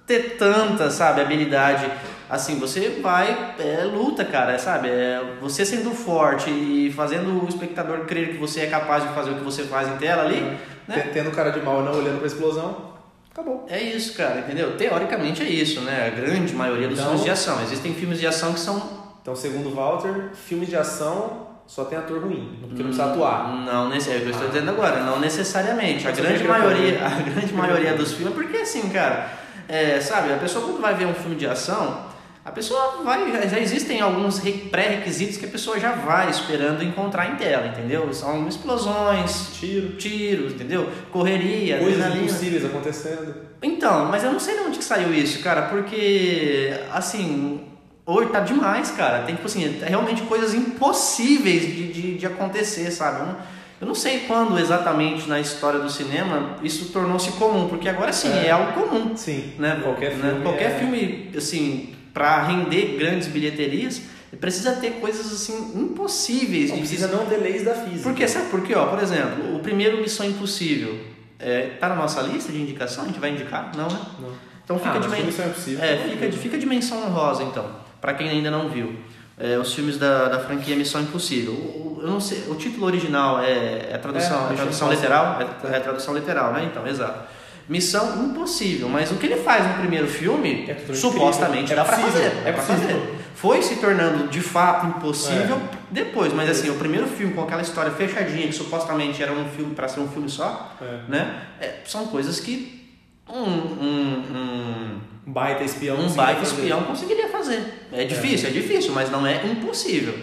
ter 0.06 0.36
tanta, 0.36 0.88
sabe, 0.88 1.20
habilidade. 1.20 1.90
Assim, 2.30 2.58
você 2.60 3.00
vai, 3.02 3.54
é 3.58 3.84
luta, 3.84 4.24
cara, 4.24 4.56
sabe? 4.56 4.88
É, 4.88 5.20
você 5.40 5.66
sendo 5.66 5.90
forte 5.90 6.48
e 6.48 6.92
fazendo 6.94 7.44
o 7.44 7.48
espectador 7.48 8.06
crer 8.06 8.32
que 8.32 8.38
você 8.38 8.60
é 8.60 8.66
capaz 8.66 9.02
de 9.02 9.12
fazer 9.14 9.32
o 9.32 9.34
que 9.34 9.44
você 9.44 9.64
faz 9.64 9.88
em 9.88 9.96
tela 9.96 10.22
ali. 10.22 10.40
Uhum. 10.40 10.56
Né? 10.86 11.10
Tendo 11.12 11.32
cara 11.32 11.50
de 11.50 11.60
mal 11.60 11.82
não 11.82 11.92
olhando 11.92 12.18
pra 12.18 12.26
explosão. 12.26 12.91
Acabou. 13.32 13.66
É 13.66 13.80
isso, 13.82 14.14
cara, 14.14 14.40
entendeu? 14.40 14.76
Teoricamente 14.76 15.42
é 15.42 15.48
isso, 15.48 15.80
né? 15.80 16.06
A 16.06 16.10
grande 16.10 16.54
maioria 16.54 16.86
dos 16.86 16.98
então, 16.98 17.10
filmes 17.10 17.24
de 17.24 17.30
ação. 17.30 17.62
Existem 17.62 17.94
filmes 17.94 18.20
de 18.20 18.26
ação 18.26 18.52
que 18.52 18.60
são. 18.60 19.02
Então, 19.22 19.34
segundo 19.34 19.74
Walter, 19.74 20.30
filmes 20.34 20.68
de 20.68 20.76
ação 20.76 21.48
só 21.66 21.84
tem 21.84 21.96
ator 21.96 22.22
ruim, 22.22 22.58
porque 22.60 22.82
não 22.82 22.90
precisa 22.90 23.06
atuar. 23.06 23.48
Não, 23.64 23.90
é 23.90 23.96
o 23.96 24.00
que 24.00 24.10
eu 24.10 24.30
estou 24.30 24.46
ah. 24.46 24.50
dizendo 24.50 24.70
agora, 24.70 25.02
não 25.02 25.18
necessariamente. 25.18 26.06
A 26.06 26.10
grande 26.10 26.44
maioria, 26.44 27.06
a 27.06 27.22
grande 27.22 27.54
maioria 27.54 27.94
dos 27.94 28.12
filmes, 28.12 28.34
porque 28.34 28.58
assim, 28.58 28.90
cara, 28.90 29.30
é, 29.66 29.98
sabe, 29.98 30.34
a 30.34 30.36
pessoa 30.36 30.66
quando 30.66 30.82
vai 30.82 30.94
ver 30.94 31.06
um 31.06 31.14
filme 31.14 31.36
de 31.36 31.46
ação, 31.46 32.11
a 32.44 32.50
pessoa 32.50 33.02
vai. 33.04 33.48
Já 33.48 33.58
existem 33.60 34.00
alguns 34.00 34.40
pré-requisitos 34.70 35.36
que 35.36 35.44
a 35.46 35.48
pessoa 35.48 35.78
já 35.78 35.92
vai 35.92 36.28
esperando 36.30 36.82
encontrar 36.82 37.30
em 37.32 37.36
tela, 37.36 37.66
entendeu? 37.68 38.12
São 38.12 38.48
explosões, 38.48 39.50
tiro, 39.58 39.96
tiros, 39.96 40.52
entendeu? 40.52 40.88
Correria, 41.10 41.78
coisas 41.78 42.00
adrenalina. 42.00 42.24
impossíveis 42.26 42.64
acontecendo. 42.64 43.34
Então, 43.62 44.06
mas 44.06 44.24
eu 44.24 44.32
não 44.32 44.40
sei 44.40 44.54
de 44.54 44.60
onde 44.64 44.78
que 44.78 44.84
saiu 44.84 45.14
isso, 45.14 45.42
cara, 45.42 45.62
porque 45.62 46.72
assim. 46.92 47.68
Hoje 48.04 48.30
tá 48.30 48.40
demais, 48.40 48.90
cara. 48.90 49.22
Tem 49.22 49.36
tipo 49.36 49.46
assim, 49.46 49.78
é 49.80 49.88
realmente 49.88 50.22
coisas 50.22 50.52
impossíveis 50.54 51.62
de, 51.62 51.92
de, 51.92 52.14
de 52.18 52.26
acontecer, 52.26 52.90
sabe? 52.90 53.22
Um, 53.22 53.34
Eu 53.80 53.86
não 53.86 53.94
sei 53.94 54.20
quando 54.26 54.58
exatamente 54.58 55.28
na 55.28 55.38
história 55.38 55.78
do 55.78 55.88
cinema 55.88 56.56
isso 56.64 56.86
tornou-se 56.92 57.30
comum, 57.32 57.68
porque 57.68 57.88
agora 57.88 58.12
sim 58.12 58.32
é, 58.32 58.46
É. 58.46 58.50
algo 58.50 58.72
comum. 58.72 59.16
Sim. 59.16 59.52
Né? 59.56 59.78
Qualquer 59.84 60.16
Né? 60.16 60.30
filme 60.30 60.42
Qualquer 60.42 60.70
é- 60.72 60.78
filme, 60.80 61.30
assim, 61.36 61.94
para 62.12 62.42
render 62.42 62.96
grandes 62.98 63.28
bilheterias, 63.28 64.02
precisa 64.40 64.72
ter 64.72 64.92
coisas 65.00 65.32
assim 65.32 65.72
impossíveis 65.74 66.68
Não 66.70 66.76
de 66.76 66.82
precisa 66.82 67.08
não 67.08 67.26
ter 67.26 67.36
leis 67.38 67.64
da 67.64 67.74
física. 67.74 68.02
Porque 68.02 68.26
sabe 68.28 68.48
por 68.50 68.62
quê? 68.62 68.74
Ó, 68.74 68.86
por 68.86 69.02
exemplo, 69.02 69.56
o 69.56 69.60
primeiro 69.60 69.98
Missão 70.00 70.26
Impossível 70.26 70.98
é, 71.38 71.70
tá 71.80 71.88
na 71.88 71.96
nossa 71.96 72.20
lista 72.22 72.52
de 72.52 72.60
indicação, 72.60 73.04
a 73.04 73.06
gente 73.08 73.18
vai 73.18 73.30
indicar? 73.30 73.72
Não, 73.76 73.88
né? 73.88 73.98
Não. 74.20 74.30
Então 74.64 74.78
fica 74.78 74.94
ah, 74.94 74.98
de 74.98 75.08
men- 75.08 75.22
Impossível. 75.28 75.84
é, 75.84 75.96
fica, 76.08 76.28
de- 76.28 76.38
fica 76.38 76.58
de 76.58 76.66
menção 76.66 77.02
honrosa 77.04 77.42
então, 77.42 77.66
para 78.00 78.14
quem 78.14 78.28
ainda 78.28 78.50
não 78.50 78.68
viu. 78.68 78.94
É, 79.38 79.58
os 79.58 79.72
filmes 79.74 79.96
da, 79.98 80.28
da 80.28 80.38
franquia 80.40 80.76
Missão 80.76 81.00
Impossível. 81.00 81.52
O, 81.52 81.98
eu 82.02 82.06
não 82.08 82.20
sei, 82.20 82.44
o 82.48 82.54
título 82.54 82.86
original 82.86 83.40
é, 83.40 83.88
é 83.90 83.94
a 83.94 83.98
tradução, 83.98 84.48
É, 84.50 84.52
é, 84.52 84.56
tradução 84.56 84.90
literal? 84.92 85.38
É, 85.64 85.76
é 85.76 85.80
tradução 85.80 86.14
literal, 86.14 86.52
né? 86.52 86.68
Então, 86.70 86.86
exato. 86.86 87.24
Missão 87.68 88.24
Impossível, 88.24 88.88
mas 88.88 89.10
o 89.10 89.14
que 89.16 89.26
ele 89.26 89.36
faz 89.36 89.66
no 89.66 89.74
primeiro 89.74 90.06
filme, 90.06 90.66
É 90.68 90.94
supostamente 90.94 91.74
dá 91.74 91.82
É 91.82 91.84
pra 91.84 91.96
possível, 91.96 92.12
fazer. 92.12 92.26
é 92.26 92.44
dá 92.44 92.52
pra 92.52 92.62
fazer. 92.62 93.18
Foi 93.34 93.62
se 93.62 93.76
tornando 93.76 94.28
de 94.28 94.40
fato 94.40 94.86
impossível 94.86 95.56
É. 95.56 95.76
depois, 95.90 96.32
mas 96.32 96.48
assim, 96.50 96.70
o 96.70 96.74
primeiro 96.74 97.06
filme 97.06 97.32
com 97.34 97.42
aquela 97.42 97.62
história 97.62 97.90
fechadinha, 97.90 98.46
que 98.46 98.52
supostamente 98.52 99.22
era 99.22 99.32
um 99.32 99.48
filme 99.48 99.74
para 99.74 99.88
ser 99.88 100.00
um 100.00 100.08
filme 100.08 100.28
só, 100.28 100.76
É. 100.80 101.00
né? 101.08 101.42
É, 101.60 101.74
são 101.84 102.06
coisas 102.06 102.38
que 102.40 102.80
um, 103.28 103.34
um, 103.42 105.00
Um 105.26 105.32
baita 105.32 105.64
espião. 105.64 105.96
um, 105.96 106.02
conseguiria 106.02 106.24
baita 106.26 106.40
fazer. 106.40 106.54
espião 106.60 106.82
conseguiria 106.82 107.28
fazer. 107.28 107.88
É 107.92 108.04
difícil, 108.04 108.48
é. 108.48 108.52
difícil, 108.52 108.92
mas 108.92 109.10
não 109.10 109.26
é 109.26 109.44
impossível. 109.46 110.14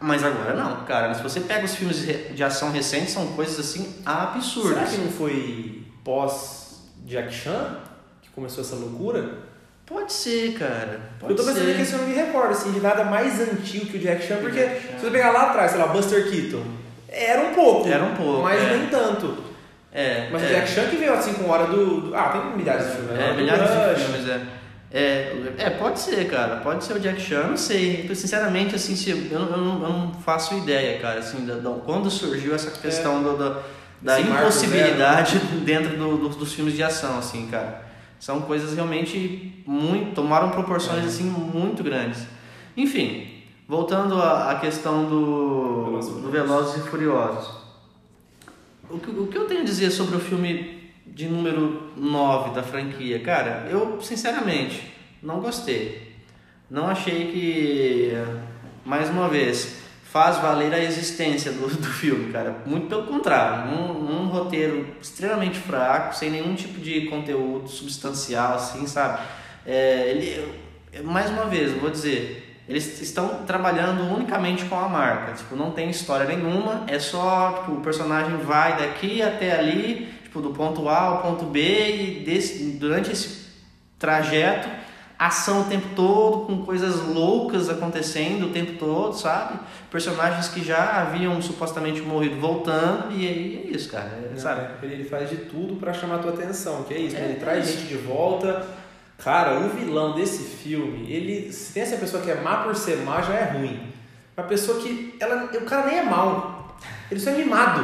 Mas 0.00 0.22
agora 0.22 0.54
não, 0.54 0.84
cara. 0.84 1.14
Se 1.14 1.22
você 1.22 1.40
pega 1.40 1.64
os 1.64 1.74
filmes 1.74 2.06
de 2.34 2.44
ação 2.44 2.70
recentes, 2.70 3.10
são 3.12 3.28
coisas 3.28 3.58
assim 3.58 3.82
Será 4.02 4.22
absurdas. 4.24 4.90
que 4.90 4.98
não 4.98 5.10
foi 5.10 5.82
pós 6.04 6.65
Jack 7.06 7.32
Chan 7.32 7.76
que 8.22 8.28
começou 8.30 8.62
essa 8.62 8.74
loucura? 8.76 9.30
Pode 9.86 10.12
ser, 10.12 10.52
cara. 10.58 11.00
Pode 11.20 11.32
eu 11.32 11.36
tô 11.36 11.44
pensando 11.44 11.64
ser. 11.64 11.76
que 11.76 11.82
esse 11.82 11.92
eu 11.92 12.00
não 12.00 12.08
me 12.08 12.14
recordo, 12.14 12.50
assim, 12.50 12.72
de 12.72 12.80
nada 12.80 13.04
mais 13.04 13.40
antigo 13.40 13.86
que 13.86 13.96
o 13.96 14.00
Jack 14.00 14.26
Chan, 14.26 14.36
porque 14.38 14.58
Jack 14.58 14.80
Chan. 14.82 14.98
se 14.98 15.04
você 15.04 15.10
pegar 15.10 15.30
lá 15.30 15.50
atrás, 15.50 15.70
sei 15.70 15.80
lá, 15.80 15.86
Buster 15.86 16.28
Keaton, 16.28 16.62
era 17.08 17.42
um 17.42 17.54
pouco. 17.54 17.88
Era 17.88 18.02
um 18.04 18.14
pouco, 18.16 18.42
Mas 18.42 18.60
é. 18.62 18.76
nem 18.76 18.86
tanto. 18.88 19.44
É, 19.92 20.28
Mas 20.30 20.42
é. 20.42 20.46
o 20.46 20.48
Jack 20.48 20.68
Chan 20.68 20.86
que 20.88 20.96
veio 20.96 21.14
assim 21.14 21.32
com 21.34 21.48
hora 21.48 21.66
do. 21.68 22.00
do- 22.02 22.14
Ah, 22.16 22.28
tem 22.30 22.56
milhares 22.56 22.84
de 22.86 22.92
filmes. 22.96 23.10
né? 23.12 23.18
É, 23.20 23.24
Hora 23.24 23.32
do 23.34 23.40
milhares 23.40 23.98
de 23.98 24.04
filmes, 24.04 24.28
é. 24.28 24.40
é. 24.92 25.32
É, 25.58 25.70
pode 25.70 26.00
ser, 26.00 26.28
cara. 26.28 26.56
Pode 26.56 26.84
ser 26.84 26.94
o 26.94 27.00
Jack 27.00 27.20
Chan, 27.20 27.44
não 27.44 27.56
sei. 27.56 28.10
Sinceramente, 28.14 28.74
assim, 28.74 28.96
se, 28.96 29.10
eu, 29.10 29.38
não, 29.38 29.48
eu, 29.50 29.56
não, 29.56 29.82
eu 29.84 29.88
não 29.88 30.14
faço 30.14 30.54
ideia, 30.58 30.98
cara, 30.98 31.20
assim, 31.20 31.46
da, 31.46 31.54
da- 31.54 31.70
quando 31.84 32.10
surgiu 32.10 32.54
essa 32.54 32.70
questão 32.72 33.22
do, 33.22 33.36
da, 33.38 33.62
da 34.06 34.18
marco 34.20 34.38
impossibilidade 34.42 35.38
dentro 35.64 35.96
do- 35.96 36.16
do- 36.16 36.28
dos 36.30 36.52
filmes 36.52 36.74
de 36.74 36.82
ação, 36.82 37.18
assim, 37.18 37.46
cara. 37.48 37.84
São 38.18 38.40
coisas 38.42 38.74
realmente 38.74 39.62
muito. 39.66 40.14
tomaram 40.14 40.50
proporções, 40.50 41.04
É. 41.04 41.06
assim, 41.06 41.24
muito 41.24 41.82
grandes. 41.82 42.26
Enfim, 42.76 43.42
voltando 43.68 44.20
à, 44.22 44.50
à 44.52 44.54
questão 44.58 45.04
do, 45.04 45.98
Velozes 46.00 46.08
e 46.08 46.12
do 46.14 46.20
Furiosos. 46.20 46.32
Velozes 46.32 46.76
e 46.76 46.88
Furiosos. 46.88 47.56
O 48.88 48.98
que, 48.98 49.10
o 49.10 49.26
que 49.26 49.36
eu 49.36 49.46
tenho 49.46 49.60
a 49.62 49.64
dizer 49.64 49.90
sobre 49.90 50.16
o 50.16 50.20
filme 50.20 50.90
de 51.06 51.26
número 51.28 51.90
9 51.96 52.54
da 52.54 52.62
franquia? 52.62 53.18
Cara, 53.20 53.66
eu 53.68 54.00
sinceramente 54.00 54.92
não 55.22 55.40
gostei. 55.40 56.14
Não 56.70 56.86
achei 56.88 57.26
que, 57.32 58.12
mais 58.84 59.08
uma 59.10 59.28
vez, 59.28 59.82
faz 60.16 60.38
valer 60.38 60.72
a 60.72 60.82
existência 60.82 61.52
do, 61.52 61.68
do 61.68 61.88
filme, 61.88 62.32
cara. 62.32 62.62
Muito 62.64 62.86
pelo 62.86 63.02
contrário. 63.02 63.70
Um, 63.70 64.22
um 64.22 64.28
roteiro 64.28 64.96
extremamente 64.98 65.58
fraco, 65.58 66.16
sem 66.16 66.30
nenhum 66.30 66.54
tipo 66.54 66.80
de 66.80 67.02
conteúdo 67.02 67.68
substancial, 67.68 68.54
assim, 68.54 68.86
sabe? 68.86 69.20
É, 69.66 70.08
ele, 70.08 70.54
mais 71.04 71.28
uma 71.28 71.44
vez, 71.44 71.70
vou 71.72 71.90
dizer, 71.90 72.62
eles 72.66 72.98
estão 73.02 73.44
trabalhando 73.44 74.04
unicamente 74.04 74.64
com 74.64 74.78
a 74.78 74.88
marca. 74.88 75.34
Tipo, 75.34 75.54
não 75.54 75.72
tem 75.72 75.90
história 75.90 76.24
nenhuma, 76.24 76.84
é 76.86 76.98
só, 76.98 77.58
tipo, 77.60 77.72
o 77.72 77.80
personagem 77.82 78.38
vai 78.38 78.78
daqui 78.78 79.20
até 79.20 79.58
ali, 79.58 80.08
tipo, 80.22 80.40
do 80.40 80.48
ponto 80.48 80.88
A 80.88 80.98
ao 80.98 81.22
ponto 81.22 81.44
B 81.44 81.60
e 81.60 82.24
desse, 82.24 82.64
durante 82.78 83.12
esse 83.12 83.48
trajeto, 83.98 84.66
ação 85.18 85.62
o 85.62 85.64
tempo 85.64 85.88
todo, 85.94 86.46
com 86.46 86.64
coisas 86.64 87.00
loucas 87.06 87.68
acontecendo 87.70 88.46
o 88.46 88.50
tempo 88.50 88.78
todo, 88.78 89.14
sabe? 89.14 89.58
Personagens 89.90 90.48
que 90.48 90.62
já 90.62 91.00
haviam 91.02 91.40
supostamente 91.40 92.02
morrido 92.02 92.38
voltando, 92.40 93.10
e 93.12 93.26
aí 93.26 93.66
é 93.66 93.74
isso, 93.74 93.90
cara, 93.90 94.30
é, 94.32 94.36
sabe? 94.38 94.62
é, 94.82 94.86
Ele 94.86 95.04
faz 95.04 95.30
de 95.30 95.36
tudo 95.36 95.76
pra 95.76 95.92
chamar 95.94 96.16
a 96.16 96.18
tua 96.18 96.32
atenção, 96.32 96.82
que 96.84 96.92
é 96.94 96.98
isso. 96.98 97.16
É, 97.16 97.20
ele 97.20 97.32
é 97.32 97.36
traz 97.36 97.68
isso. 97.68 97.78
gente 97.78 97.88
de 97.88 97.96
volta. 97.96 98.66
Cara, 99.18 99.58
o 99.60 99.70
vilão 99.70 100.14
desse 100.14 100.44
filme, 100.44 101.10
ele. 101.10 101.50
Se 101.50 101.72
tem 101.72 101.82
essa 101.82 101.96
pessoa 101.96 102.22
que 102.22 102.30
é 102.30 102.40
má 102.42 102.58
por 102.58 102.76
ser 102.76 102.98
má, 102.98 103.22
já 103.22 103.32
é 103.32 103.44
ruim. 103.44 103.80
Uma 104.36 104.46
pessoa 104.46 104.78
que. 104.82 105.16
Ela, 105.18 105.44
o 105.44 105.64
cara 105.64 105.86
nem 105.86 106.00
é 106.00 106.02
mal. 106.02 106.76
Ele 107.10 107.18
só 107.18 107.30
é 107.30 107.34
mimado. 107.34 107.82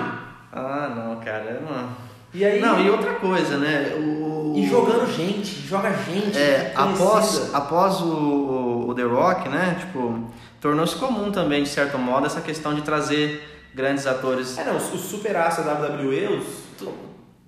Ah, 0.52 0.92
não, 0.94 1.16
cara, 1.24 1.62
não. 1.66 1.88
E 2.34 2.44
aí. 2.44 2.60
Não, 2.60 2.80
e 2.80 2.88
outra 2.88 3.14
coisa, 3.14 3.58
né? 3.58 3.94
O, 3.96 4.54
e 4.56 4.66
jogando 4.66 5.10
gente, 5.10 5.66
joga 5.66 5.92
gente. 5.92 6.36
É, 6.38 6.72
após, 6.74 7.54
após 7.54 8.00
o, 8.00 8.86
o 8.88 8.94
The 8.94 9.02
Rock, 9.02 9.48
né? 9.48 9.76
Tipo, 9.80 10.30
tornou-se 10.60 10.96
comum 10.96 11.30
também, 11.30 11.62
de 11.62 11.68
certo 11.68 11.98
modo, 11.98 12.26
essa 12.26 12.40
questão 12.40 12.74
de 12.74 12.82
trazer 12.82 13.42
grandes 13.74 14.06
atores. 14.06 14.58
É, 14.58 14.64
não, 14.64 14.76
os, 14.76 14.84
super 15.00 15.36
astros 15.36 15.66
da 15.66 15.74
WWE, 15.74 16.38
os, 16.38 16.62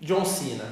John 0.01 0.25
Cena, 0.25 0.64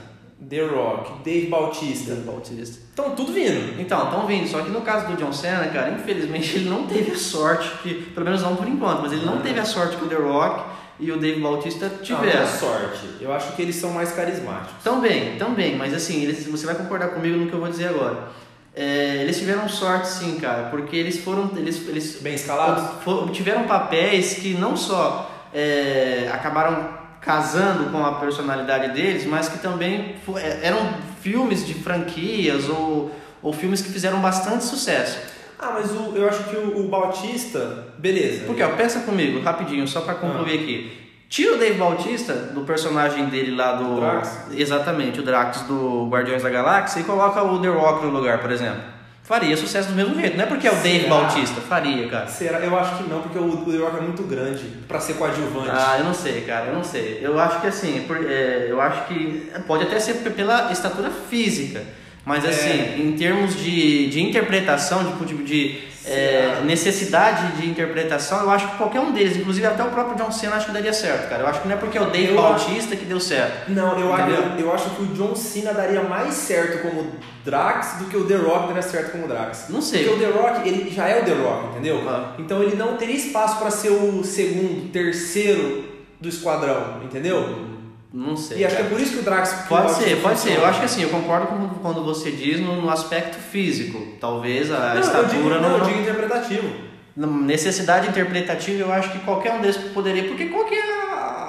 The 0.48 0.62
Rock, 0.66 1.22
Dave 1.24 1.46
Bautista, 1.46 2.14
Bautista. 2.16 2.78
estão 2.90 3.10
tudo 3.12 3.32
vindo. 3.32 3.80
Então, 3.80 4.04
estão 4.04 4.26
vindo. 4.26 4.48
Só 4.48 4.60
que 4.60 4.70
no 4.70 4.82
caso 4.82 5.06
do 5.08 5.16
John 5.16 5.32
Cena, 5.32 5.66
cara, 5.68 5.90
infelizmente 5.90 6.56
ele 6.56 6.68
não 6.68 6.86
teve 6.86 7.12
a 7.12 7.16
sorte 7.16 7.70
que, 7.82 7.94
pelo 7.94 8.26
menos 8.26 8.42
não 8.42 8.56
por 8.56 8.68
enquanto, 8.68 9.00
mas 9.00 9.12
ele 9.12 9.24
não 9.24 9.40
teve 9.40 9.58
a 9.58 9.64
sorte 9.64 9.96
que 9.96 10.04
o 10.04 10.08
The 10.08 10.16
Rock 10.16 10.71
e 11.02 11.10
o 11.10 11.18
Dave 11.18 11.40
Bautista 11.40 11.90
tiveram. 12.00 12.46
sorte. 12.46 13.00
Eu 13.20 13.32
acho 13.32 13.56
que 13.56 13.62
eles 13.62 13.74
são 13.74 13.90
mais 13.90 14.12
carismáticos. 14.12 14.82
Também, 14.84 15.36
também, 15.36 15.76
mas 15.76 15.92
assim, 15.92 16.22
eles, 16.22 16.46
você 16.46 16.64
vai 16.64 16.76
concordar 16.76 17.08
comigo 17.08 17.36
no 17.36 17.48
que 17.48 17.52
eu 17.52 17.58
vou 17.58 17.68
dizer 17.68 17.88
agora. 17.88 18.28
É, 18.74 19.16
eles 19.20 19.36
tiveram 19.38 19.68
sorte 19.68 20.06
sim, 20.08 20.38
cara, 20.38 20.68
porque 20.70 20.96
eles 20.96 21.18
foram. 21.18 21.50
Eles, 21.56 21.86
eles 21.88 22.20
Bem 22.22 22.34
escalados? 22.34 22.84
tiveram 23.32 23.64
papéis 23.64 24.34
que 24.34 24.54
não 24.54 24.76
só 24.76 25.30
é, 25.52 26.30
acabaram 26.32 27.02
casando 27.20 27.90
com 27.90 28.04
a 28.04 28.14
personalidade 28.14 28.94
deles, 28.94 29.26
mas 29.26 29.48
que 29.48 29.58
também 29.58 30.16
é, 30.36 30.60
eram 30.62 30.78
filmes 31.20 31.66
de 31.66 31.74
franquias 31.74 32.68
ou, 32.68 33.10
ou 33.42 33.52
filmes 33.52 33.82
que 33.82 33.90
fizeram 33.90 34.20
bastante 34.20 34.64
sucesso. 34.64 35.18
Ah, 35.62 35.70
mas 35.74 35.90
o- 35.92 36.12
eu 36.16 36.28
acho 36.28 36.42
que 36.44 36.56
o, 36.56 36.84
o 36.84 36.88
Bautista, 36.88 37.86
beleza. 37.98 38.44
Porque, 38.46 38.62
ó, 38.62 38.70
pensa 38.70 39.00
comigo, 39.00 39.40
rapidinho, 39.40 39.86
só 39.86 40.00
pra 40.00 40.14
concluir 40.14 40.58
aqui. 40.58 40.98
Tira 41.28 41.54
o 41.54 41.58
Dave 41.58 41.78
Bautista 41.78 42.34
do 42.34 42.62
personagem 42.62 43.26
dele 43.26 43.54
lá 43.54 43.72
do. 43.74 44.00
Drax? 44.00 44.38
Exatamente, 44.54 45.20
o 45.20 45.22
Drax 45.22 45.62
do 45.62 46.08
Guardiões 46.10 46.42
da 46.42 46.50
Galáxia 46.50 47.00
e 47.00 47.04
coloca 47.04 47.42
o 47.42 47.58
The 47.60 47.68
Rock 47.68 48.04
no 48.04 48.10
lugar, 48.12 48.38
por 48.40 48.50
exemplo. 48.50 48.82
Faria 49.22 49.56
sucesso 49.56 49.88
do 49.90 49.94
mesmo 49.94 50.14
jeito. 50.20 50.36
Não 50.36 50.44
é 50.44 50.46
porque 50.48 50.66
é 50.66 50.70
o 50.72 50.74
Dave 50.74 51.04
Será? 51.04 51.14
Bautista, 51.14 51.60
faria, 51.60 52.08
cara. 52.08 52.26
Será? 52.26 52.58
Eu 52.58 52.76
acho 52.76 52.96
que 52.98 53.08
não, 53.08 53.22
porque 53.22 53.38
o, 53.38 53.44
o 53.62 53.64
The 53.72 53.78
Rock 53.78 53.96
é 53.98 54.00
muito 54.00 54.24
grande 54.24 54.64
pra 54.88 54.98
ser 54.98 55.14
coadjuvante. 55.14 55.70
Ah, 55.70 55.94
eu 56.00 56.04
não 56.04 56.12
sei, 56.12 56.40
cara, 56.42 56.66
eu 56.66 56.74
não 56.74 56.82
sei. 56.84 57.20
Eu 57.22 57.38
acho 57.38 57.60
que 57.60 57.68
assim, 57.68 58.04
por- 58.06 58.18
é, 58.28 58.66
eu 58.68 58.80
acho 58.80 59.06
que 59.06 59.48
pode 59.66 59.84
até 59.84 60.00
ser 60.00 60.14
pela 60.32 60.72
estatura 60.72 61.08
física, 61.30 61.82
mas 62.24 62.44
É. 62.44 62.48
assim, 62.48 63.02
em 63.02 63.12
termos 63.12 63.56
de, 63.56 64.08
de 64.08 64.20
interpretação, 64.22 65.04
de, 65.04 65.24
de, 65.26 65.42
de, 65.44 65.92
é, 66.04 66.60
necessidade 66.64 67.60
de 67.60 67.68
interpretação, 67.68 68.42
eu 68.42 68.50
acho 68.50 68.68
que 68.70 68.76
qualquer 68.76 69.00
um 69.00 69.12
deles, 69.12 69.36
inclusive 69.36 69.64
até 69.66 69.84
o 69.84 69.90
próprio 69.90 70.16
John 70.16 70.32
Cena, 70.32 70.56
acho 70.56 70.66
que 70.66 70.72
daria 70.72 70.92
certo, 70.92 71.28
cara. 71.28 71.42
Eu 71.42 71.46
acho 71.46 71.60
que 71.62 71.68
não 71.68 71.74
é 71.74 71.78
porque 71.78 71.96
é 71.96 72.00
o 72.00 72.06
Dave 72.10 72.28
Eu 72.30 72.36
Bautista 72.36 72.96
que 72.96 73.04
deu 73.04 73.20
certo. 73.20 73.70
Não, 73.70 73.98
eu, 73.98 74.12
Entendeu? 74.12 74.44
eu, 74.58 74.72
acho 74.74 74.90
que 74.90 75.02
o 75.02 75.06
John 75.06 75.34
Cena 75.36 75.72
daria 75.72 76.02
mais 76.02 76.34
certo 76.34 76.82
como 76.82 77.12
Drax 77.44 77.98
do 78.00 78.06
que 78.06 78.16
o 78.16 78.24
The 78.26 78.34
Rock 78.36 78.66
daria 78.68 78.82
certo 78.82 79.12
como 79.12 79.28
Drax. 79.28 79.66
Não 79.68 79.80
sei. 79.80 80.04
Porque 80.04 80.24
o 80.24 80.32
The 80.32 80.38
Rock, 80.38 80.68
ele 80.68 80.90
já 80.90 81.08
é 81.08 81.22
o 81.22 81.24
The 81.24 81.34
Rock, 81.34 81.66
entendeu? 81.70 82.02
Ah. 82.08 82.32
Então 82.38 82.62
ele 82.62 82.74
não 82.74 82.96
teria 82.96 83.16
espaço 83.16 83.58
pra 83.58 83.70
ser 83.70 83.90
o 83.90 84.24
segundo, 84.24 84.90
terceiro 84.90 85.84
do 86.20 86.28
esquadrão, 86.28 87.00
entendeu? 87.04 87.71
Não 88.12 88.36
sei. 88.36 88.58
E 88.58 88.64
acho 88.64 88.76
que 88.76 88.82
é 88.82 88.84
por 88.86 89.00
isso 89.00 89.14
que 89.14 89.20
o 89.20 89.22
Drax. 89.22 89.66
Pode 89.68 89.92
ser, 89.94 90.20
pode 90.20 90.38
ser. 90.38 90.56
Eu 90.56 90.66
acho 90.66 90.80
que 90.80 90.84
assim, 90.84 91.02
eu 91.02 91.08
concordo 91.08 91.46
com 91.46 91.68
quando 91.80 92.04
você 92.04 92.30
diz 92.30 92.60
no, 92.60 92.90
aspecto 92.90 93.38
físico. 93.38 94.06
Talvez 94.20 94.70
a 94.70 94.78
Não, 94.78 94.94
eu 94.94 95.00
estatura 95.00 95.28
digo, 95.28 95.48
não, 95.48 95.60
não, 95.60 95.78
eu 95.78 95.84
digo 95.84 96.00
interpretativo. 96.00 96.68
Necessidade 97.16 98.08
interpretativa, 98.08 98.80
eu 98.80 98.92
acho 98.92 99.12
que 99.12 99.18
qualquer 99.20 99.52
um 99.54 99.62
desses 99.62 99.82
poderia. 99.92 100.24
Porque 100.24 100.46
qual 100.46 100.66
que 100.66 100.74
é 100.74 100.82
a, 100.82 101.41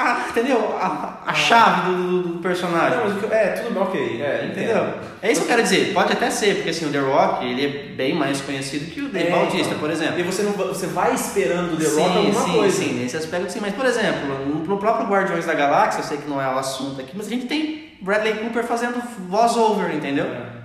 a, 0.00 0.28
entendeu? 0.30 0.76
A, 0.80 1.18
a 1.26 1.34
chave 1.34 1.90
do, 1.90 2.22
do 2.22 2.38
personagem. 2.38 2.98
Não, 2.98 3.06
o 3.06 3.32
é, 3.32 3.48
tudo 3.48 3.74
bem, 3.74 3.82
ok. 3.82 4.22
É, 4.22 4.46
Entendeu? 4.50 4.94
É 5.22 5.30
isso 5.30 5.42
que 5.42 5.46
eu 5.46 5.50
quero 5.50 5.62
dizer. 5.62 5.92
Pode 5.92 6.12
até 6.12 6.30
ser, 6.30 6.56
porque 6.56 6.70
assim, 6.70 6.86
o 6.86 6.90
The 6.92 6.98
Rock, 6.98 7.44
ele 7.44 7.64
é 7.66 7.94
bem 7.94 8.14
mais 8.14 8.40
conhecido 8.40 8.90
que 8.90 9.00
o 9.00 9.08
Dave 9.08 9.28
É, 9.28 9.30
Bautista, 9.30 9.68
então. 9.68 9.78
por 9.78 9.90
exemplo. 9.90 10.18
E 10.18 10.22
você, 10.22 10.42
não, 10.42 10.52
você 10.52 10.86
vai 10.86 11.14
esperando 11.14 11.72
do 11.72 11.76
The 11.76 11.84
sim, 11.90 12.00
Rock 12.00 12.16
alguma 12.16 12.44
sim, 12.44 12.52
coisa. 12.52 12.76
sim, 12.76 12.92
nesse 12.94 13.16
aspecto 13.16 13.50
sim. 13.52 13.60
Mas, 13.60 13.74
por 13.74 13.84
exemplo, 13.86 14.26
no 14.46 14.60
no 14.70 14.78
próprio 14.78 15.06
Guardiões 15.08 15.44
da 15.46 15.54
Galáxia, 15.54 16.00
eu 16.00 16.04
sei 16.04 16.18
que 16.18 16.28
não 16.30 16.40
é 16.40 16.46
o 16.46 16.56
assunto 16.58 17.00
aqui, 17.00 17.10
mas 17.14 17.26
a 17.26 17.30
gente 17.30 17.46
tem 17.46 17.88
Bradley 18.00 18.34
Cooper 18.34 18.62
fazendo 18.64 19.02
voice-over, 19.28 19.94
entendeu? 19.94 20.26
É. 20.26 20.60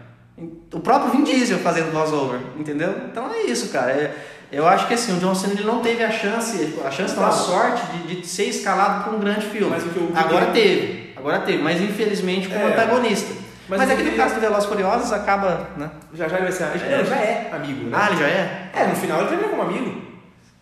O 0.73 0.79
próprio 0.81 1.11
Vin 1.11 1.23
Diesel 1.23 1.57
fazendo 1.59 1.91
voice-over, 1.91 2.39
entendeu? 2.57 2.93
Então 3.09 3.31
é 3.33 3.43
isso, 3.43 3.69
cara. 3.69 3.91
É- 3.91 4.13
eu 4.55 4.67
acho 4.67 4.87
que 4.87 4.93
assim, 4.93 5.15
o 5.17 5.19
John 5.19 5.35
Cena 5.35 5.53
ele 5.53 5.63
não 5.63 5.79
teve 5.81 6.03
a 6.03 6.11
chance, 6.11 6.73
a 6.85 6.91
chance 6.91 7.15
não, 7.15 7.25
a 7.25 7.31
sorte 7.31 7.81
de, 8.07 8.21
de 8.21 8.27
ser 8.27 8.45
escalado 8.45 9.03
para 9.03 9.13
um 9.13 9.19
grande 9.19 9.45
filme. 9.47 9.69
Mas 9.69 9.83
o 9.85 9.89
que 9.89 9.97
eu- 9.97 10.11
agora 10.15 10.47
teve, 10.47 11.13
agora 11.15 11.39
teve, 11.39 11.61
mas 11.61 11.81
infelizmente 11.81 12.47
como 12.47 12.59
É. 12.61 12.71
antagonista. 12.73 13.33
Mas 13.67 13.79
Mas, 13.79 13.89
aqui 13.91 14.03
no 14.03 14.09
queria- 14.11 14.23
caso 14.23 14.35
do 14.35 14.41
Velozes 14.41 14.65
e 14.65 14.67
Furiosos 14.67 15.11
acaba, 15.11 15.67
né? 15.75 15.89
Já 16.13 16.27
já 16.27 16.35
ele 16.37 16.43
vai 16.43 16.51
ser. 16.51 16.63
É. 16.65 16.97
Não, 16.99 17.05
já 17.05 17.15
é 17.15 17.49
amigo, 17.51 17.89
né? 17.89 17.97
Ah, 17.99 18.07
ele 18.11 18.19
já 18.21 18.27
é? 18.27 18.69
É, 18.75 18.85
no 18.87 18.95
final 18.95 19.19
ele 19.21 19.29
termina 19.29 19.49
como 19.49 19.61
amigo. 19.63 20.01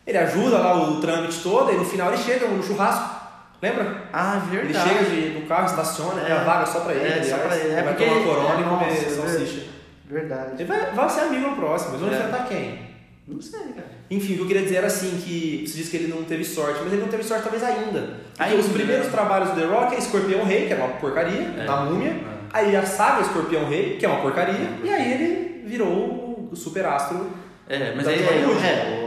Ele 0.08 0.18
ajuda 0.18 0.58
lá 0.58 0.74
o 0.82 1.02
trâmite 1.02 1.42
todo 1.44 1.72
e 1.72 1.76
no 1.76 1.84
final 1.86 2.10
ele 2.14 2.18
chega 2.24 2.48
no 2.48 2.64
churrasco. 2.64 3.22
Lembra? 3.62 4.04
Ah, 4.12 4.42
Ele 4.52 4.62
verdade. 4.62 4.90
chega 4.90 5.04
de, 5.06 5.40
no 5.40 5.46
carro, 5.48 5.66
estaciona, 5.66 6.22
É. 6.28 6.32
a 6.34 6.44
vaga 6.44 6.66
só 6.66 6.80
pra 6.82 6.94
ele. 6.94 7.20
É, 7.20 7.24
só 7.24 7.38
pra 7.38 7.56
ele. 7.58 7.74
É 7.74 7.82
vai 7.82 7.94
tomar 7.96 8.24
corona 8.24 8.60
e 8.60 8.64
Nossa, 8.64 8.70
comer 8.86 8.92
é 8.92 9.10
salsicha. 9.10 9.62
Verdade. 10.10 10.50
Ele 10.60 10.66
vai, 10.66 10.92
vai 10.92 11.10
ser 11.10 11.22
amigo 11.22 11.50
no 11.50 11.56
próximo, 11.56 11.92
mas 11.94 12.02
vamos 12.02 12.16
É. 12.16 12.20
enfrentar 12.20 12.46
quem? 12.46 12.80
Não 13.28 13.42
sei, 13.42 13.60
cara. 13.74 13.88
Enfim, 14.12 14.34
o 14.34 14.36
que 14.38 14.42
eu 14.42 14.48
queria 14.48 14.64
dizer 14.64 14.76
era 14.76 14.88
assim, 14.88 15.22
que 15.24 15.64
você 15.66 15.78
disse 15.78 15.90
que 15.90 15.98
ele 15.98 16.08
não 16.14 16.24
teve 16.24 16.44
sorte, 16.44 16.80
mas 16.84 16.92
ele 16.92 17.02
não 17.02 17.08
teve 17.08 17.24
sorte 17.24 17.44
talvez 17.44 17.64
ainda. 17.64 18.18
Ainda, 18.38 18.58
os 18.58 18.68
primeiros 18.68 19.08
trabalhos 19.08 19.50
do 19.52 19.56
The 19.56 19.66
Rock 19.66 19.96
é 19.96 19.98
Escorpião 20.00 20.44
Rei, 20.44 20.68
que 20.68 20.74
é 20.74 20.76
uma 20.76 20.90
porcaria, 20.90 21.54
É. 21.58 21.64
na 21.66 21.78
múmia. 21.86 22.18
Aí 22.52 22.76
a 22.76 22.86
saga 22.86 23.22
Escorpião 23.22 23.68
Rei, 23.70 23.96
que 23.98 24.06
é 24.06 24.10
uma 24.10 24.22
porcaria. 24.22 24.70
E 24.84 24.90
aí 24.90 25.14
ele 25.14 25.64
virou 25.68 26.50
o 26.52 26.56
super 26.56 26.86
astro. 26.86 27.32
É, 27.70 27.94
mas 27.96 28.06
aí 28.08 28.20
é, 28.22 28.46
o- 28.46 29.03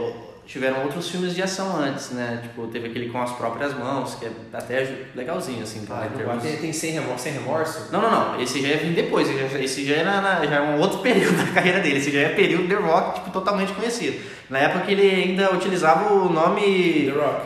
tiveram 0.47 0.81
outros 0.83 1.09
filmes 1.09 1.35
de 1.35 1.43
ação 1.43 1.75
antes, 1.77 2.11
né? 2.11 2.39
Tipo, 2.41 2.65
teve 2.67 2.87
aquele 2.87 3.09
com 3.09 3.21
as 3.21 3.31
próprias 3.33 3.73
mãos, 3.73 4.15
que 4.15 4.25
é 4.25 4.31
até 4.53 5.05
legalzinho, 5.13 5.61
assim, 5.61 5.85
cara, 5.85 6.05
em 6.07 6.17
termos- 6.17 6.41
tem, 6.41 6.55
tem 6.57 6.73
sem, 6.73 6.91
remorso, 6.93 7.23
sem 7.23 7.33
remorso. 7.33 7.89
Não, 7.91 8.01
não, 8.01 8.09
não. 8.09 8.41
Esse 8.41 8.61
já 8.61 8.69
ia 8.69 8.77
vir 8.77 8.93
depois. 8.93 9.27
esse 9.59 9.85
já- 9.85 9.95
é, 9.97 10.03
na, 10.03 10.21
na- 10.21 10.45
já 10.45 10.55
é 10.55 10.61
um 10.61 10.79
outro 10.79 10.99
período 11.03 11.35
da 11.45 11.51
carreira 11.51 11.81
dele. 11.81 11.97
Esse 11.97 12.09
já 12.11 12.21
é 12.21 12.29
período 12.29 12.67
The 12.67 12.75
Rock, 12.75 13.15
tipo, 13.15 13.29
totalmente 13.31 13.73
conhecido. 13.73 14.19
Na 14.49 14.59
época 14.59 14.85
que 14.85 14.93
ele 14.93 15.09
ainda 15.09 15.53
utilizava 15.53 16.13
o 16.13 16.29
nome 16.29 17.11
The 17.13 17.19
Rock. 17.19 17.41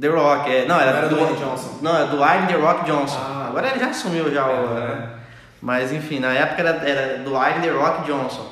The 0.00 0.08
Rock. 0.08 0.50
É, 0.50 0.66
não, 0.66 0.78
era, 0.80 0.90
Não 0.92 0.98
era 0.98 1.08
do 1.08 1.14
Dwayne 1.16 1.36
Johnson. 1.38 1.78
Não, 1.80 1.96
era 1.96 2.06
Dwayne 2.06 2.46
The 2.48 2.54
Rock 2.54 2.84
Johnson. 2.84 3.18
Ah. 3.18 3.46
Agora 3.48 3.68
ele 3.70 3.78
já 3.80 3.86
assumiu 3.88 4.30
já 4.30 4.46
o... 4.46 4.78
É. 4.78 5.21
Mas 5.62 5.92
enfim, 5.92 6.18
na 6.18 6.32
época 6.34 6.60
era, 6.60 6.88
era 6.88 7.18
Dwayne 7.18 7.60
The 7.62 7.70
Rock 7.70 8.04
Johnson. 8.04 8.50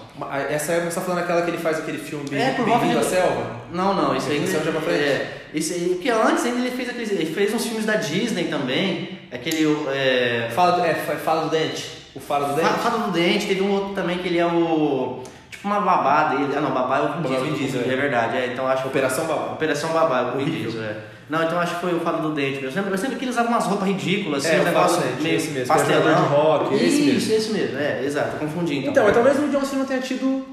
Essa 0.49 0.73
época 0.75 0.91
você 0.93 1.01
tá 1.01 1.07
falando 1.07 1.23
aquela 1.25 1.43
que 1.43 1.51
ele 1.51 1.59
faz 1.59 1.79
aquele 1.79 1.99
filme 1.99 2.25
É, 2.37 2.51
por 2.53 2.65
Bem-vindo 2.65 2.99
à 2.99 3.03
de- 3.03 3.07
Selva? 3.09 3.47
Não, 3.73 3.95
não, 3.95 4.15
isso 4.15 4.31
aí. 4.31 4.39
O 4.39 4.47
já 4.47 4.61
pra 4.71 4.81
frente? 4.81 5.03
É, 5.03 5.43
isso 5.53 5.73
aí, 5.73 5.89
porque 5.95 6.09
antes 6.11 6.45
ainda 6.45 6.59
ele 6.61 6.71
fez 6.71 6.89
aqueles, 6.89 7.11
ele 7.11 7.27
fez 7.35 7.53
uns 7.53 7.65
filmes 7.67 7.85
da 7.85 7.97
Disney 7.97 8.45
também. 8.45 9.19
Aquele. 9.33 9.65
É, 9.93 10.51
Fala 10.55 10.73
do, 10.73 10.85
é, 10.85 10.95
fa- 10.95 11.17
fala 11.17 11.43
do 11.45 11.51
dente. 11.51 11.99
O 12.15 12.21
Fala 12.21 12.49
do 12.49 12.55
dente. 12.55 12.69
Fa- 12.69 12.79
Fada 12.79 12.99
do 12.99 13.11
Dente, 13.13 13.47
teve 13.47 13.63
um 13.63 13.71
outro 13.71 13.95
também 13.95 14.19
que 14.19 14.29
ele 14.29 14.39
é 14.39 14.47
o. 14.47 15.23
Tipo 15.51 15.67
uma 15.69 15.81
babá 15.81 16.25
dele. 16.25 16.53
Ah 16.57 16.61
não, 16.61 16.71
babá 16.73 16.99
é 16.99 17.03
o 17.03 17.23
Vin 17.43 17.55
é 17.55 17.57
Diesel. 17.57 17.83
É. 17.83 17.93
é. 17.93 17.97
verdade, 17.97 18.37
é. 18.37 18.47
Então 18.53 18.67
acho. 18.69 18.87
Operação 18.89 19.27
Babá. 19.27 19.53
Operação 19.53 19.91
Babá, 19.93 20.21
é 20.21 20.23
o 20.37 20.39
Vin. 20.39 20.45
Diesel, 20.51 20.83
é. 20.83 20.97
Não, 21.31 21.43
então 21.45 21.59
acho 21.61 21.77
que 21.77 21.81
foi 21.81 21.95
o 21.95 22.01
Fada 22.01 22.19
do 22.19 22.33
Dente 22.35 22.55
mesmo. 22.57 22.67
Eu 22.67 22.73
sempre, 22.73 22.91
eu 22.93 22.99
sempre 22.99 23.17
que 23.17 23.25
ele 23.25 23.31
usava 23.31 23.49
umas 23.49 23.65
roupas 23.65 23.87
ridículas, 23.89 24.45
assim, 24.45 24.57
É, 24.57 24.61
um 24.61 24.65
negócio 24.65 25.01
Dente, 25.01 25.23
meio 25.23 25.37
esse 25.37 25.49
mesmo, 25.51 25.73
é 25.73 25.77
pastelão. 25.77 26.15
de 26.23 26.29
rock, 26.29 26.75
esse 26.75 26.85
Isso, 26.87 27.05
mesmo. 27.07 27.35
esse 27.35 27.51
mesmo, 27.53 27.79
é, 27.79 28.05
exato, 28.05 28.37
confundi 28.39 28.79
então. 28.79 28.91
Então, 28.91 29.05
mas 29.05 29.15
talvez 29.15 29.39
o 29.39 29.49
John 29.49 29.65
Cena 29.65 29.79
não 29.79 29.87
tenha 29.87 30.01
tido 30.01 30.45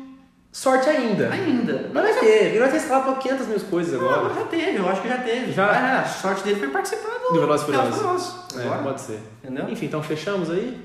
sorte 0.51 0.87
ainda. 0.89 1.29
Ainda. 1.31 1.89
Mas 1.93 2.03
vai 2.03 2.13
ter, 2.19 2.45
ele 2.45 2.59
vai 2.59 2.69
ter 2.69 2.77
escalado 2.77 3.05
pra 3.11 3.15
500 3.15 3.47
mil 3.47 3.59
coisas 3.61 3.99
Não, 3.99 4.09
agora. 4.09 4.33
já 4.35 4.41
teve, 4.45 4.77
eu 4.77 4.87
acho 4.89 5.01
que 5.01 5.07
já 5.09 5.17
teve. 5.17 5.51
Já? 5.51 5.65
Ah, 5.67 6.01
a 6.01 6.05
sorte 6.05 6.43
dele 6.43 6.59
foi 6.59 6.67
participar 6.69 7.09
do, 7.27 7.33
Do 7.33 7.39
Velozes 7.39 7.65
Furiosos. 7.65 8.35
É, 8.55 8.83
pode 8.83 9.01
ser. 9.01 9.19
Entendeu? 9.43 9.69
Enfim, 9.69 9.85
então 9.87 10.01
fechamos 10.03 10.49
aí. 10.51 10.77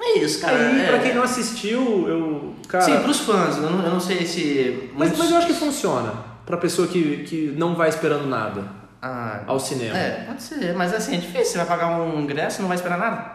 É 0.00 0.18
isso, 0.18 0.40
cara. 0.40 0.56
aí, 0.56 0.82
é... 0.82 0.88
pra 0.88 0.98
quem 0.98 1.14
não 1.14 1.22
assistiu, 1.22 2.06
eu. 2.08 2.54
Cara, 2.68 2.84
Sim, 2.84 2.98
pros 3.00 3.20
fãs, 3.20 3.56
eu 3.56 3.62
não, 3.62 3.82
eu 3.84 3.90
não 3.90 4.00
sei 4.00 4.26
se. 4.26 4.90
mas, 4.92 5.08
muitos- 5.08 5.18
mas 5.18 5.30
eu 5.30 5.36
acho 5.38 5.46
que 5.46 5.54
funciona. 5.54 6.12
Pra 6.44 6.56
pessoa 6.58 6.86
que, 6.86 7.24
que 7.24 7.54
não 7.56 7.74
vai 7.74 7.88
esperando 7.88 8.26
nada 8.26 8.64
Ah, 9.02 9.40
ao 9.46 9.60
cinema. 9.60 9.96
é, 9.96 10.24
pode 10.26 10.42
ser, 10.42 10.74
mas 10.74 10.92
assim, 10.94 11.14
é 11.16 11.18
difícil. 11.18 11.44
Você 11.52 11.58
vai 11.58 11.66
pagar 11.66 11.88
um 12.00 12.20
ingresso 12.20 12.58
e 12.58 12.62
não 12.62 12.68
vai 12.68 12.76
esperar 12.76 12.98
nada? 12.98 13.30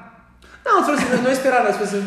Não, 0.66 0.84
se 0.84 0.92
você 0.92 1.16
não 1.18 1.32
esperar, 1.32 1.66
as 1.66 1.78
pessoas. 1.78 2.04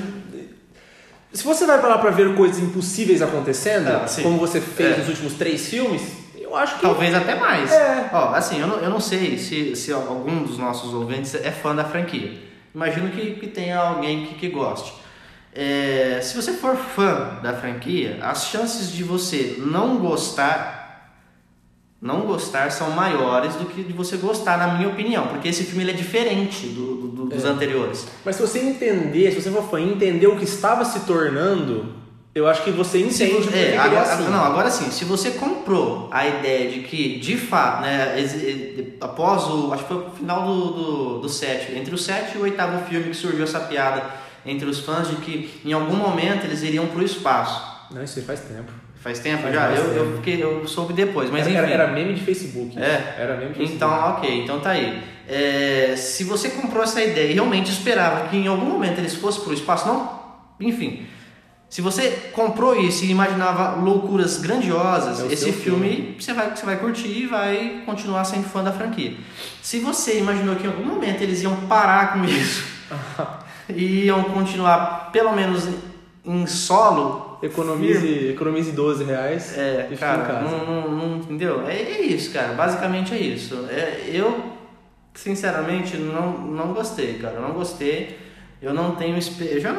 Se 1.33 1.43
você 1.43 1.67
vai 1.67 1.79
pra 1.81 1.89
lá 1.89 1.99
pra 1.99 2.11
ver 2.11 2.35
coisas 2.37 2.59
impossíveis 2.63 3.21
acontecendo, 3.21 3.89
Ah, 3.89 4.07
como 4.23 4.39
você 4.39 4.61
fez 4.61 4.95
É. 4.95 4.99
nos 4.99 5.09
últimos 5.09 5.35
três 5.35 5.69
filmes, 5.69 6.03
eu 6.39 6.55
acho 6.57 6.77
que. 6.77 6.83
Talvez 6.83 7.13
até 7.15 7.35
mais. 7.35 7.73
É. 7.73 8.11
Ó, 8.13 8.29
assim, 8.35 8.61
eu 8.61 8.67
não, 8.69 8.77
eu 8.79 8.91
não 8.91 9.01
sei 9.01 9.37
se, 9.39 9.75
se 9.75 9.93
algum 9.93 10.43
dos 10.45 10.59
nossos 10.59 10.93
ouvintes 10.95 11.35
é 11.35 11.51
fã 11.51 11.75
da 11.75 11.85
franquia. 11.85 12.39
Imagino 12.75 13.11
que, 13.11 13.33
que 13.37 13.47
tenha 13.49 13.79
alguém 13.79 14.27
que, 14.27 14.35
que 14.35 14.49
goste. 14.49 14.93
É, 15.53 16.19
se 16.23 16.35
você 16.37 16.53
for 16.53 16.77
fã 16.77 17.39
da 17.43 17.53
franquia, 17.55 18.19
as 18.23 18.47
chances 18.47 18.91
de 18.93 19.03
você 19.05 19.57
não 19.59 19.97
gostar 19.99 20.84
não 22.05 22.21
gostar 22.21 22.71
são 22.71 22.91
maiores 22.91 23.55
do 23.55 23.65
que 23.65 23.83
de 23.83 23.93
você 23.95 24.17
gostar, 24.19 24.59
na 24.59 24.75
minha 24.75 24.91
opinião, 24.91 25.27
porque 25.29 25.49
esse 25.49 25.65
filme 25.65 25.89
é 25.89 25.93
diferente 25.95 26.67
do, 26.67 26.97
do- 26.97 27.09
do- 27.09 27.25
dos 27.31 27.45
É. 27.45 27.49
anteriores. 27.49 28.07
Mas 28.25 28.37
se 28.37 28.43
você 28.43 28.59
entender, 28.61 29.33
se 29.33 29.41
você 29.41 29.51
for 29.51 29.63
fã 29.71 29.81
entender 29.81 30.27
o 30.27 30.37
que 30.37 30.45
estava 30.45 30.85
se 30.85 31.01
tornando, 31.01 31.95
eu 32.35 32.47
acho 32.47 32.63
que 32.63 32.71
você 32.71 32.99
Se 33.11 33.25
entende 33.25 33.49
que 33.49 33.55
é, 33.57 33.75
é 33.75 33.79
agora, 33.79 34.03
assim. 34.03 34.25
Não, 34.25 34.45
agora 34.45 34.71
sim, 34.71 34.91
se 34.91 35.05
você 35.07 35.31
comprou 35.31 36.09
a 36.11 36.27
ideia 36.29 36.71
de 36.71 36.81
que, 36.81 37.19
de 37.21 37.37
fato, 37.39 37.81
né, 37.83 38.15
após 39.01 39.45
o. 39.45 39.73
Acho 39.73 39.85
que 39.85 39.89
foi 39.95 40.03
o 40.07 40.11
final 40.11 40.45
do, 40.45 40.71
do, 40.73 41.19
do 41.21 41.29
sétimo, 41.29 41.79
entre 41.79 41.95
o 41.95 41.99
sétimo 41.99 42.39
e 42.39 42.41
o 42.41 42.43
oitavo 42.45 42.85
filme 42.87 43.09
que 43.11 43.17
surgiu 43.17 43.45
essa 43.45 43.61
piada 43.61 44.03
entre 44.45 44.69
os 44.69 44.81
fãs 44.81 45.09
de 45.09 45.17
que 45.17 45.49
em 45.65 45.73
algum 45.73 45.97
momento 45.97 46.45
eles 46.45 46.63
iriam 46.63 46.87
pro 46.89 47.03
espaço. 47.03 47.63
Não, 47.91 48.03
isso 48.05 48.19
aí 48.19 48.25
faz 48.27 48.41
tempo. 48.41 48.71
Faz 49.05 49.19
tempo 49.19 49.43
Faz 49.43 49.55
já? 49.55 49.71
Eu, 49.71 49.85
eu, 49.93 50.05
tempo. 50.07 50.17
fiquei, 50.17 50.43
eu 50.43 50.67
soube 50.67 50.95
depois, 50.95 51.29
mas 51.29 51.47
era, 51.47 51.67
enfim. 51.67 51.75
era, 51.75 51.87
meme 51.89 52.15
de 52.15 52.23
Facebook. 52.23 52.79
É. 52.79 53.17
Era 53.19 53.37
meme 53.37 53.53
de 53.53 53.59
Facebook. 53.59 53.77
Então, 53.77 53.91
ok, 53.91 54.43
então 54.43 54.61
tá 54.61 54.71
aí. 54.71 55.03
É, 55.29 55.95
se 55.95 56.25
você 56.25 56.49
comprou 56.49 56.83
essa 56.83 57.05
ideia 57.05 57.31
e 57.31 57.35
realmente 57.35 57.71
esperava 57.71 58.29
que 58.29 58.37
em 58.39 58.47
algum 58.47 58.65
momento 58.65 58.99
eles 58.99 59.15
fossem 59.15 59.45
pro 59.45 59.53
espaço, 59.53 59.87
não. 59.87 60.11
Enfim. 60.59 61.05
Se 61.69 61.83
você 61.83 62.31
comprou 62.33 62.81
isso 62.81 63.05
e 63.05 63.11
imaginava 63.11 63.77
loucuras 63.79 64.39
grandiosas, 64.39 65.21
É 65.21 65.25
o 65.25 65.31
esse 65.31 65.45
seu 65.45 65.53
filme, 65.53 66.17
Você, 66.19 66.33
vai, 66.33 66.57
você 66.57 66.65
vai 66.65 66.79
curtir 66.79 67.09
e 67.09 67.27
vai 67.27 67.83
continuar 67.85 68.25
sendo 68.25 68.45
fã 68.45 68.65
da 68.65 68.73
franquia. 68.73 69.13
Se 69.61 69.81
você 69.81 70.19
imaginou 70.19 70.57
que 70.57 70.65
em 70.65 70.71
algum 70.71 70.85
momento 70.85 71.21
eles 71.21 71.43
iam 71.43 71.55
parar 71.67 72.15
com 72.15 72.25
isso 72.25 72.65
e 73.69 74.07
iam 74.07 74.25
continuar, 74.25 75.11
pelo 75.13 75.35
menos 75.35 75.69
em 76.25 76.47
solo, 76.47 77.34
Economize, 77.47 78.29
economize 78.29 78.73
12 78.73 79.05
reais 79.05 79.59
é, 79.59 79.89
e 79.91 79.95
fica 79.95 79.95
em 79.95 79.99
cara, 79.99 80.23
casa. 80.23 80.45
não, 80.45 80.65
não, 80.65 80.91
não- 80.91 81.17
entendeu? 81.19 81.67
É, 81.67 81.75
é 81.75 82.01
isso, 82.03 82.33
cara. 82.33 82.55
Basicamente 82.55 83.15
é 83.15 83.19
isso. 83.19 83.67
É, 83.71 84.09
eu, 84.13 84.53
sinceramente, 85.13 85.97
não, 85.97 86.33
não 86.39 86.73
gostei, 86.73 87.15
cara. 87.19 87.35
Eu 87.37 87.43
não 87.43 87.53
gostei. 87.53 88.19
Eu 88.63 88.73
não 88.73 88.95
tenho 88.95 89.17
eu 89.17 89.61
já 89.61 89.73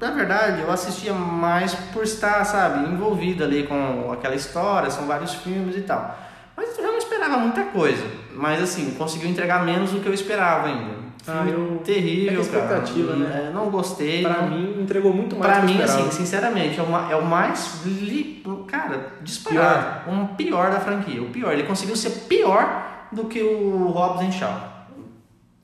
na 0.00 0.12
verdade, 0.12 0.62
eu 0.62 0.70
assistia 0.70 1.12
mais 1.12 1.74
por 1.74 2.04
estar, 2.04 2.44
sabe, 2.44 2.88
envolvido 2.88 3.42
ali 3.42 3.64
com 3.64 4.12
aquela 4.12 4.36
história, 4.36 4.90
são 4.90 5.06
vários 5.06 5.34
filmes 5.34 5.76
e 5.76 5.80
tal. 5.80 6.16
Mas 6.56 6.76
eu 6.78 6.84
já 6.84 6.90
não 6.90 6.98
esperava 6.98 7.36
muita 7.36 7.64
coisa. 7.64 8.04
Mas 8.32 8.62
assim, 8.62 8.92
conseguiu 8.92 9.28
entregar 9.28 9.64
menos 9.64 9.90
do 9.90 10.00
que 10.00 10.06
eu 10.06 10.14
esperava 10.14 10.68
ainda. 10.68 11.07
Ah, 11.28 11.46
eu- 11.46 11.80
terrível, 11.84 12.38
é 12.38 12.40
expectativa, 12.42 13.08
cara. 13.12 13.18
né? 13.18 13.46
É, 13.48 13.52
não 13.54 13.68
gostei. 13.70 14.22
Pra 14.22 14.42
não- 14.42 14.50
mim, 14.50 14.80
entregou 14.82 15.12
muito 15.12 15.36
mais 15.36 15.52
Pra 15.52 15.62
mim, 15.62 15.72
esperava. 15.78 16.00
assim, 16.08 16.10
sinceramente, 16.10 16.80
é, 16.80 16.82
uma, 16.82 17.10
é 17.12 17.16
o 17.16 17.24
mais. 17.24 17.82
Li, 17.84 18.42
cara, 18.66 19.12
disparado. 19.22 20.10
Um 20.10 20.26
pior 20.28 20.70
da 20.70 20.80
franquia. 20.80 21.22
O 21.22 21.26
pior. 21.30 21.52
Ele 21.52 21.64
conseguiu 21.64 21.96
ser 21.96 22.10
pior 22.28 23.06
do 23.12 23.24
que 23.24 23.42
o 23.42 23.88
Hobbs 23.88 24.22
and 24.26 24.32
Shaw. 24.32 24.74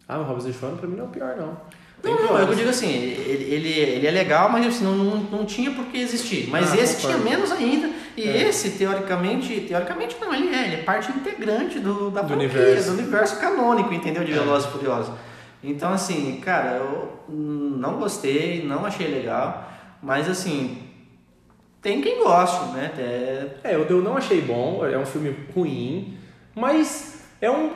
Ah, 0.09 0.19
o 0.19 0.23
Robson 0.23 0.53
Shaw 0.53 0.71
pra 0.73 0.87
mim 0.87 0.97
não 0.97 1.05
é 1.05 1.09
o 1.09 1.11
pior, 1.11 1.35
não. 1.37 1.57
Tem 2.03 2.13
Não, 2.13 2.21
não, 2.21 2.29
piores. 2.29 2.49
é 2.49 2.51
eu 2.53 2.55
digo 2.57 2.69
assim, 2.69 2.91
ele, 2.93 3.45
ele, 3.55 3.69
ele 3.71 4.07
é 4.07 4.11
legal, 4.11 4.51
mas 4.51 4.67
assim, 4.67 4.85
não, 4.85 4.93
não, 4.95 5.17
não 5.23 5.45
tinha 5.47 5.71
por 5.71 5.87
que 5.87 5.97
existir. 5.99 6.51
Mas 6.51 6.71
Ah, 6.71 6.77
esse 6.77 6.97
concordo. 6.97 7.23
tinha 7.23 7.31
menos 7.37 7.51
ainda. 7.51 7.89
E 8.15 8.29
É. 8.29 8.43
esse, 8.47 8.73
teoricamente, 8.73 9.61
teoricamente 9.63 10.15
não, 10.21 10.35
ele 10.35 10.55
é, 10.55 10.67
ele 10.67 10.75
é 10.75 10.83
parte 10.83 11.11
integrante 11.11 11.81
do, 11.81 12.11
da 12.11 12.21
Do 12.21 12.29
franquia, 12.29 12.47
universo. 12.61 12.91
do 12.91 12.99
universo 12.99 13.41
canônico, 13.41 13.95
entendeu? 13.95 14.23
De 14.23 14.33
É. 14.33 14.35
Velozes 14.35 14.69
e 14.69 14.73
Furiosos. 14.73 15.15
Então, 15.65 15.93
assim, 15.93 16.41
cara, 16.41 16.77
eu 16.77 17.13
não 17.29 17.99
gostei, 17.99 18.65
não 18.65 18.85
achei 18.85 19.09
legal, 19.09 19.71
mas 20.03 20.29
assim, 20.29 20.83
tem 21.81 22.01
quem 22.01 22.23
goste, 22.23 22.73
né? 22.73 22.93
É, 22.99 23.51
É, 23.65 23.75
eu, 23.75 23.85
eu 23.87 24.03
não 24.03 24.17
achei 24.17 24.41
bom, 24.41 24.85
é 24.85 24.99
um 24.99 25.07
filme 25.07 25.35
ruim, 25.55 26.19
mas 26.55 27.23
é 27.41 27.51
um, 27.51 27.71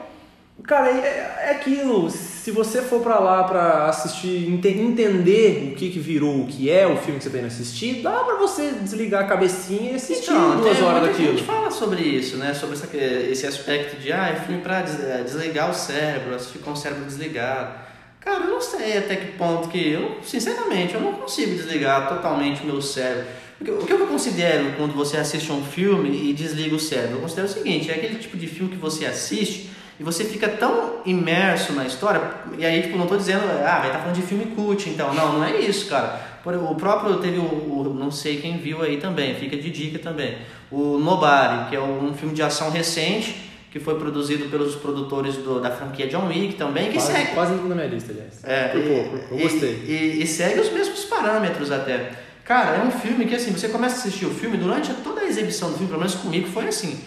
Cara, 0.65 0.91
é, 0.91 1.47
é 1.47 1.51
aquilo. 1.53 2.11
Se 2.49 2.53
você 2.53 2.81
for 2.81 3.03
pra 3.03 3.19
lá 3.19 3.45
pra 3.45 3.89
assistir, 3.91 4.49
ente- 4.49 4.69
entender 4.69 5.71
o 5.71 5.77
que, 5.77 5.91
que 5.91 5.99
virou, 5.99 6.41
o 6.45 6.47
que 6.47 6.71
é 6.71 6.87
o 6.87 6.97
filme 6.97 7.19
que 7.19 7.25
você 7.25 7.29
tá 7.29 7.37
indo 7.37 7.47
assistir, 7.47 8.01
dá 8.01 8.21
pra 8.25 8.37
você 8.37 8.71
desligar 8.71 9.25
a 9.25 9.27
cabecinha 9.27 9.93
e 9.93 9.95
assistir 9.97 10.31
Então, 10.31 10.57
duas 10.57 10.79
tem- 10.79 10.87
horas 10.87 11.03
daquilo. 11.09 11.33
gente 11.33 11.43
fala 11.45 11.71
sobre 11.71 12.01
isso, 12.01 12.39
né? 12.39 12.55
Sobre 12.55 12.75
essa, 12.77 12.89
esse 12.97 13.47
aspecto 13.47 14.01
de, 14.01 14.11
ah, 14.15 14.31
é 14.31 14.37
filme 14.47 14.63
pra 14.63 14.81
des- 14.81 14.99
eh, 14.99 15.21
desligar 15.25 15.71
o 15.71 15.75
cérebro, 15.75 16.35
assistir 16.35 16.61
com 16.61 16.71
o 16.73 16.77
cérebro 16.77 17.05
desligado. 17.05 17.81
Cara, 18.19 18.45
eu 18.45 18.51
não 18.51 18.63
sei 18.63 18.97
até 18.97 19.17
que 19.17 19.33
ponto 19.37 19.69
que 19.69 19.87
eu, 19.93 20.17
sinceramente, 20.23 20.95
eu 20.95 21.03
não 21.03 21.13
consigo 21.13 21.55
desligar 21.55 22.09
totalmente 22.09 22.63
o 22.63 22.65
meu 22.67 22.81
cérebro. 22.81 23.27
O 23.61 23.85
que 23.85 23.93
eu 23.93 24.07
considero 24.07 24.73
quando 24.79 24.95
você 24.95 25.19
assiste 25.19 25.53
um 25.53 25.63
filme 25.63 26.31
e 26.31 26.33
desliga 26.33 26.75
o 26.75 26.81
cérebro? 26.81 27.17
Eu 27.17 27.21
considero 27.21 27.47
o 27.47 27.51
seguinte, 27.51 27.91
é 27.91 27.95
aquele 27.95 28.15
tipo 28.19 28.39
de 28.39 28.47
filme 28.47 28.71
que 28.71 28.79
você 28.79 29.05
assiste 29.05 29.69
e 29.99 30.05
você 30.05 30.25
fica 30.25 30.49
tão 30.49 31.01
imerso 31.05 31.73
na 31.73 31.85
história, 31.87 32.21
e 32.57 32.65
aí, 32.65 32.83
tipo, 32.83 32.97
não 32.97 33.07
tô 33.07 33.17
dizendo, 33.17 33.43
ah, 33.67 33.79
vai 33.79 33.87
estar 33.89 33.99
falando 34.01 34.15
de 34.17 34.23
filme 34.23 34.47
cult, 34.55 34.89
então. 34.89 35.13
Não, 35.15 35.35
não 35.35 35.45
é 35.45 35.59
isso, 35.61 35.87
cara. 35.89 36.21
Por- 36.45 36.55
O 36.55 36.75
próprio, 36.77 37.17
teve 37.19 37.39
o, 37.39 37.43
o- 37.43 37.95
não 37.99 38.11
sei 38.11 38.41
quem 38.41 38.59
viu 38.59 38.81
aí 38.83 38.97
também, 38.99 39.35
fica 39.35 39.57
de 39.57 39.71
dica 39.71 39.99
também, 39.99 40.39
o 40.71 40.99
Nobody, 40.99 41.71
que 41.71 41.77
é 41.77 41.81
um 41.81 42.15
filme 42.15 42.35
de 42.35 42.43
ação 42.43 42.71
recente, 42.71 43.51
que 43.71 43.79
foi 43.79 43.97
produzido 43.99 44.47
pelos 44.49 44.75
produtores 44.77 45.35
do- 45.37 45.61
da 45.61 45.71
franquia 45.71 46.07
John 46.07 46.27
Wick 46.29 46.55
também, 46.55 46.87
que 46.87 46.95
Quase, 46.95 47.13
segue... 47.13 47.33
quase 47.35 47.53
na 47.55 47.75
minha 47.75 47.87
lista, 47.87 48.13
aliás. 48.13 48.41
É, 48.45 48.69
por 48.69 48.81
e- 48.81 48.83
pouco, 48.89 49.17
eu 49.33 49.39
e- 49.39 49.43
gostei. 49.43 49.71
E, 49.87 50.23
e 50.23 50.27
segue 50.27 50.61
os 50.61 50.71
mesmos 50.73 51.05
parâmetros 51.05 51.71
até. 51.71 52.13
Cara, 52.45 52.77
é 52.77 52.83
um 52.83 52.91
filme 52.91 53.27
que 53.27 53.35
assim, 53.35 53.51
você 53.53 53.69
começa 53.69 53.97
a 53.97 53.99
assistir 53.99 54.25
o 54.25 54.31
filme, 54.31 54.57
durante 54.57 54.95
toda 55.05 55.21
a 55.21 55.25
exibição 55.27 55.69
do 55.69 55.75
filme, 55.75 55.89
pelo 55.89 56.01
menos 56.01 56.15
comigo, 56.15 56.49
foi 56.49 56.67
assim. 56.69 56.99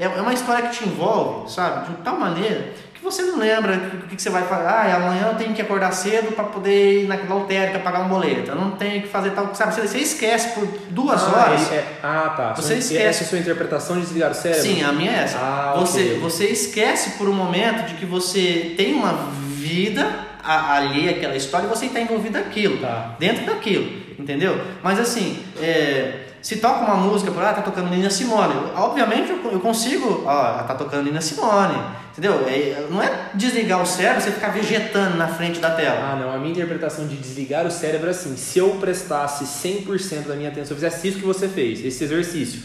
É, 0.00 0.04
é 0.04 0.20
uma 0.20 0.32
história 0.32 0.68
que 0.68 0.78
te 0.78 0.88
envolve, 0.88 1.50
sabe? 1.52 1.90
De 1.90 1.96
tal 2.02 2.16
maneira 2.18 2.72
que 2.94 3.04
você 3.04 3.22
não 3.22 3.38
lembra 3.38 3.74
o 3.76 4.08
que, 4.08 4.16
que 4.16 4.20
você 4.22 4.28
vai 4.30 4.42
fazer. 4.42 4.66
Ah, 4.66 4.96
amanhã 4.96 5.28
eu 5.32 5.34
tenho 5.38 5.54
que 5.54 5.62
acordar 5.62 5.90
cedo 5.92 6.32
para 6.34 6.44
poder 6.44 7.04
ir 7.04 7.06
naquela 7.06 7.34
lotérica 7.36 7.78
pagar 7.78 8.00
um 8.02 8.08
boleto. 8.08 8.50
Eu 8.50 8.56
não 8.56 8.72
tenho 8.72 9.00
que 9.02 9.08
fazer 9.08 9.30
tal. 9.30 9.54
Sabe? 9.54 9.74
Você, 9.74 9.86
você 9.88 9.98
esquece 9.98 10.48
por 10.54 10.66
duas 10.90 11.22
ah, 11.22 11.26
horas. 11.46 11.72
é- 11.72 11.84
ah, 12.02 12.34
tá. 12.36 12.52
Você 12.54 12.74
esquece. 12.74 13.02
Essa 13.02 13.22
é 13.22 13.26
a 13.26 13.28
sua 13.28 13.38
interpretação 13.38 13.96
de 13.96 14.02
desligar 14.02 14.30
o 14.30 14.34
cérebro? 14.34 14.62
Sim, 14.62 14.82
a 14.82 14.92
minha 14.92 15.12
é 15.12 15.22
essa. 15.24 15.38
Ah, 15.38 15.74
você, 15.78 16.00
ok. 16.00 16.18
você 16.18 16.44
esquece 16.46 17.10
por 17.18 17.28
um 17.28 17.32
momento 17.34 17.86
de 17.88 17.94
que 17.94 18.04
você 18.04 18.74
tem 18.76 18.92
uma 18.94 19.12
vida 19.56 20.06
a- 20.44 20.74
alheia 20.76 21.12
àquela 21.12 21.36
história 21.36 21.66
e 21.66 21.68
você 21.68 21.86
está 21.86 22.00
envolvido 22.00 22.38
naquilo, 22.38 22.78
Tá. 22.78 23.14
dentro 23.18 23.44
daquilo, 23.46 23.90
entendeu? 24.18 24.60
Mas 24.82 24.98
assim, 24.98 25.42
é, 25.60 26.26
se 26.42 26.56
toca 26.56 26.84
uma 26.84 26.96
música, 26.96 27.30
por 27.30 27.42
ah, 27.42 27.52
tá 27.52 27.62
tocando 27.62 27.90
Nina 27.90 28.08
Simone, 28.08 28.54
obviamente 28.74 29.30
eu, 29.30 29.52
eu 29.52 29.60
consigo, 29.60 30.22
ó, 30.24 30.62
tá 30.62 30.74
tocando 30.74 31.04
Nina 31.04 31.20
Simone, 31.20 31.78
entendeu? 32.12 32.46
É, 32.46 32.86
não 32.90 33.02
é 33.02 33.30
desligar 33.34 33.82
o 33.82 33.86
cérebro, 33.86 34.22
você 34.22 34.30
ficar 34.30 34.48
vegetando 34.48 35.16
na 35.16 35.28
frente 35.28 35.60
da 35.60 35.70
tela. 35.70 36.12
Ah, 36.12 36.16
não. 36.16 36.32
A 36.32 36.38
minha 36.38 36.52
interpretação 36.52 37.06
de 37.06 37.16
desligar 37.16 37.66
o 37.66 37.70
cérebro 37.70 38.08
é 38.08 38.10
assim: 38.10 38.36
se 38.36 38.58
eu 38.58 38.70
prestasse 38.76 39.44
100% 39.44 40.26
da 40.26 40.34
minha 40.34 40.48
atenção, 40.48 40.70
eu 40.70 40.76
fizesse 40.76 41.08
isso 41.08 41.18
que 41.18 41.26
você 41.26 41.48
fez, 41.48 41.84
esse 41.84 42.02
exercício, 42.04 42.62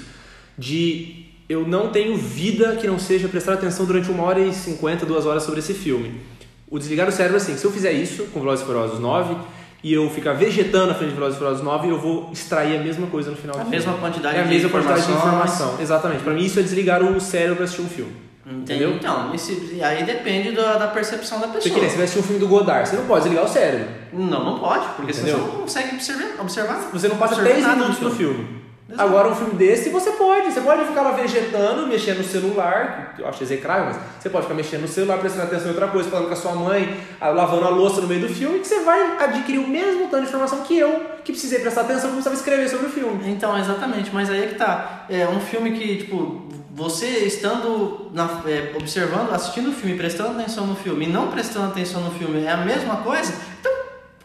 de 0.58 1.26
eu 1.48 1.68
não 1.68 1.92
tenho 1.92 2.18
vida 2.18 2.76
que 2.78 2.88
não 2.88 2.98
seja 2.98 3.28
prestar 3.28 3.54
atenção 3.54 3.86
durante 3.86 4.10
uma 4.10 4.24
hora 4.24 4.40
e 4.40 4.54
cinquenta, 4.54 5.06
duas 5.06 5.26
horas 5.26 5.44
sobre 5.44 5.60
esse 5.60 5.74
filme. 5.74 6.22
O 6.70 6.80
desligar 6.80 7.08
o 7.08 7.12
cérebro 7.12 7.38
é 7.38 7.42
assim: 7.42 7.58
se 7.58 7.66
eu 7.66 7.72
fizer 7.72 7.92
isso 7.92 8.26
com 8.34 8.40
Velozes 8.40 8.64
e 8.64 8.68
Furiosos 8.68 9.00
9 9.00 9.36
e 9.84 9.94
eu 9.94 10.10
ficar 10.10 10.34
vegetando 10.34 10.88
na 10.88 10.94
frente 10.96 11.10
de 11.10 11.16
Velozes 11.16 11.36
e 11.36 11.40
Furiosos 11.40 11.64
9, 11.64 11.90
eu 11.90 12.00
vou 12.00 12.30
extrair 12.32 12.78
a 12.78 12.84
mesma 12.84 13.08
coisa 13.08 13.30
no 13.32 13.38
final 13.38 13.60
A 13.60 13.64
do 13.64 13.70
mesma 13.70 13.94
filme. 13.94 14.00
quantidade 14.08 14.38
é 14.38 14.40
a 14.40 14.44
de 14.44 14.50
mesma 14.50 14.70
quantidade 14.70 15.06
de 15.06 15.12
informação. 15.12 15.76
Exatamente. 15.80 16.24
Pra 16.24 16.34
mim, 16.34 16.44
isso 16.44 16.60
é 16.60 16.64
desligar 16.64 17.04
o 17.04 17.20
cérebro 17.22 17.56
para 17.58 17.66
assistir 17.66 17.82
um 17.84 17.90
filme. 17.90 18.12
Entendeu? 18.48 18.90
Entendeu? 18.92 18.96
Então, 18.98 19.34
esse, 19.34 19.80
aí 19.82 20.04
depende 20.04 20.52
da, 20.52 20.78
da 20.78 20.88
percepção 20.88 21.40
da 21.40 21.48
pessoa. 21.48 21.74
que 21.74 21.80
nem, 21.82 21.90
você 21.90 21.96
vai 21.96 22.04
assistir 22.06 22.20
um 22.20 22.24
filme 22.24 22.40
do 22.40 22.48
Godard, 22.48 22.88
você 22.88 22.96
não 22.96 23.06
pode 23.06 23.24
desligar 23.24 23.46
o 23.46 23.48
cérebro. 23.48 23.88
Não, 24.14 24.44
não 24.46 24.60
pode, 24.60 24.86
porque 24.96 25.12
Entendeu? 25.12 25.38
você 25.38 25.42
não 25.42 25.62
consegue 25.62 25.96
observar. 25.96 26.42
observar 26.42 26.90
Você 26.94 27.08
não 27.08 27.18
passa 27.18 27.34
observar 27.36 27.54
10 27.56 27.66
nada 27.66 27.76
minutos 27.82 28.00
no 28.02 28.12
filme. 28.12 28.65
Exato. 28.88 29.02
Agora, 29.10 29.30
um 29.30 29.36
filme 29.36 29.56
desse, 29.56 29.90
você 29.90 30.12
pode. 30.12 30.52
Você 30.54 30.62
pode 30.62 30.86
ficar 30.86 31.02
lá 31.02 31.12
vegetando, 31.12 31.88
mexendo 31.88 32.20
no 32.20 32.24
celular, 32.24 33.14
que 33.16 33.22
eu 33.24 33.28
acho 33.28 33.42
execrável, 33.44 33.86
mas 33.86 33.98
você 34.20 34.30
pode 34.30 34.44
ficar 34.44 34.54
mexendo 34.56 34.82
no 34.82 34.88
celular, 34.88 35.18
prestando 35.18 35.46
atenção 35.46 35.66
em 35.68 35.70
outra 35.72 35.88
coisa, 35.88 36.08
falando 36.10 36.28
com 36.28 36.34
a 36.34 36.36
sua 36.36 36.54
mãe, 36.54 37.00
lavando 37.20 37.66
a 37.66 37.70
louça 37.70 38.00
no 38.02 38.08
meio 38.08 38.22
do 38.22 38.30
filme, 38.30 38.60
que 38.60 38.68
você 38.68 38.82
vai 38.82 39.18
adquirir 39.24 39.58
o 39.58 39.68
mesmo 39.68 40.08
tanto 40.08 40.22
de 40.24 40.28
informação 40.30 40.62
que 40.62 40.78
eu, 40.78 41.02
que 41.24 41.32
precisei 41.32 41.60
prestar 41.60 41.82
atenção 41.82 42.12
quando 42.12 42.24
precisava 42.24 42.36
escrever 42.36 42.70
sobre 42.70 42.86
o 42.86 42.90
filme. 42.90 43.28
Então, 43.32 43.58
exatamente, 43.58 44.12
mas 44.14 44.30
aí 44.30 44.44
é 44.44 44.48
que 44.50 44.56
tá. 44.56 45.06
É 45.10 45.28
um 45.28 45.40
filme 45.40 45.72
que, 45.72 45.98
tipo, 46.04 46.48
você 46.72 47.08
estando 47.08 48.12
na- 48.14 48.44
é, 48.46 48.72
observando, 48.78 49.34
assistindo 49.34 49.70
o 49.70 49.74
filme, 49.74 49.98
prestando 49.98 50.40
atenção 50.40 50.68
no 50.68 50.76
filme 50.76 51.06
e 51.06 51.10
não 51.10 51.32
prestando 51.32 51.66
atenção 51.72 52.02
no 52.02 52.12
filme 52.12 52.44
é 52.46 52.52
a 52.52 52.58
mesma 52.58 52.98
coisa, 52.98 53.34
então 53.60 53.72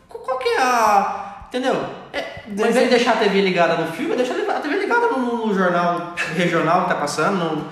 qu- 0.06 0.18
qual 0.18 0.36
que 0.38 0.48
é 0.50 0.58
a. 0.60 1.26
Entendeu? 1.50 1.84
É, 2.12 2.24
Mas 2.48 2.60
ao 2.60 2.68
invés 2.70 2.76
é- 2.76 2.82
de 2.84 2.90
deixar 2.90 3.12
a 3.12 3.16
TV 3.16 3.40
ligada 3.42 3.74
no 3.76 3.90
filme, 3.92 4.14
deixar 4.16 4.34
a 4.34 4.60
TV 4.60 4.76
ligada 4.76 5.08
no, 5.08 5.46
no 5.48 5.54
jornal 5.54 6.14
regional 6.36 6.84
que 6.84 6.90
tá 6.90 6.94
passando. 6.94 7.36
No... 7.38 7.64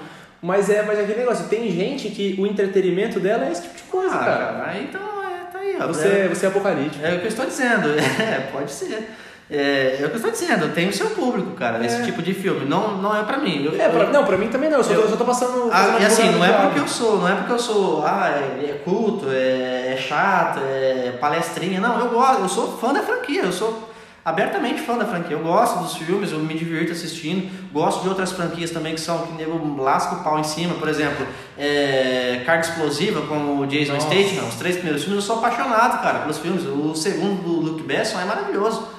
Mas 0.42 0.68
é, 0.68 0.82
mas 0.82 0.98
é 0.98 1.02
aquele 1.02 1.20
negócio, 1.20 1.46
tem 1.46 1.70
gente 1.70 2.10
que 2.10 2.36
o 2.40 2.46
entretenimento 2.46 3.18
dela 3.20 3.46
é 3.46 3.52
esse 3.52 3.62
tipo 3.62 3.76
de 3.76 3.82
coisa, 3.84 4.14
Ah, 4.14 4.18
cara. 4.18 4.46
cara, 4.46 4.70
aí 4.70 4.84
então 4.84 5.00
é, 5.00 5.50
tá 5.52 5.58
aí, 5.58 5.76
ó. 5.80 5.86
Você, 5.88 6.08
É- 6.08 6.28
você 6.28 6.46
é 6.46 6.48
apocalíptico. 6.48 7.04
É 7.04 7.14
o 7.14 7.18
que 7.20 7.24
eu 7.24 7.28
estou 7.28 7.46
dizendo, 7.46 7.88
é, 8.20 8.48
pode 8.52 8.70
ser. 8.70 9.10
É, 9.50 9.96
é 10.00 10.04
o 10.04 10.08
que 10.10 10.16
eu 10.16 10.16
estou 10.16 10.30
dizendo, 10.30 10.74
tem 10.74 10.88
o 10.90 10.92
seu 10.92 11.08
público, 11.10 11.52
cara, 11.52 11.82
esse 11.84 12.02
É. 12.02 12.04
tipo 12.04 12.20
de 12.22 12.34
filme. 12.34 12.66
Não, 12.66 12.98
não 12.98 13.16
é 13.16 13.22
pra 13.22 13.38
mim. 13.38 13.64
Eu, 13.64 13.80
É, 13.80 13.88
pra, 13.88 14.04
eu- 14.04 14.12
não, 14.12 14.24
pra 14.24 14.36
mim 14.36 14.48
também 14.48 14.68
não, 14.68 14.76
eu 14.78 14.84
só, 14.84 14.92
Eu- 14.92 15.00
eu 15.02 15.08
só 15.08 15.16
tô 15.16 15.24
passando. 15.24 15.70
Ah, 15.72 15.76
fazendo 15.84 16.02
e 16.02 16.04
assim, 16.04 16.30
não 16.32 16.44
é 16.44 16.52
porque 16.52 16.80
eu 16.80 16.86
sou, 16.88 17.18
não 17.18 17.28
é 17.28 17.34
porque 17.34 17.52
eu 17.52 17.58
sou, 17.58 18.04
ah, 18.06 18.28
é, 18.28 18.64
é 18.70 18.82
culto, 18.84 19.26
é, 19.30 19.94
é 19.94 19.96
chato, 19.96 20.60
é 20.62 21.16
palestrinha. 21.18 21.80
Não, 21.80 21.98
eu 21.98 22.10
gosto, 22.10 22.42
eu 22.42 22.48
sou 22.48 22.76
fã 22.78 22.92
da 22.92 23.00
franquia, 23.02 23.42
eu 23.44 23.52
sou 23.52 23.88
abertamente 24.22 24.82
fã 24.82 24.98
da 24.98 25.06
franquia. 25.06 25.34
Eu 25.36 25.42
gosto 25.42 25.78
dos 25.78 25.96
filmes, 25.96 26.30
eu 26.30 26.40
me 26.40 26.52
divirto 26.52 26.92
assistindo. 26.92 27.50
Gosto 27.72 28.02
de 28.02 28.08
outras 28.10 28.30
franquias 28.32 28.70
também 28.70 28.94
que 28.94 29.00
são 29.00 29.18
que 29.28 29.32
nego 29.32 29.80
lasca 29.82 30.16
o 30.16 30.22
pau 30.22 30.38
em 30.38 30.44
cima, 30.44 30.74
por 30.74 30.90
exemplo, 30.90 31.26
é, 31.56 32.42
Carga 32.44 32.64
Explosiva 32.68 33.22
com 33.22 33.60
o 33.60 33.66
Jason. 33.66 33.98
Statham, 33.98 34.46
os 34.46 34.56
três 34.56 34.76
primeiros 34.76 35.04
filmes, 35.04 35.24
eu 35.24 35.26
sou 35.26 35.38
apaixonado, 35.42 36.02
cara, 36.02 36.18
pelos 36.18 36.36
filmes. 36.36 36.64
O 36.66 36.94
segundo 36.94 37.42
do 37.42 37.52
Luke 37.70 37.82
Besson 37.82 38.20
é 38.20 38.26
maravilhoso. 38.26 38.97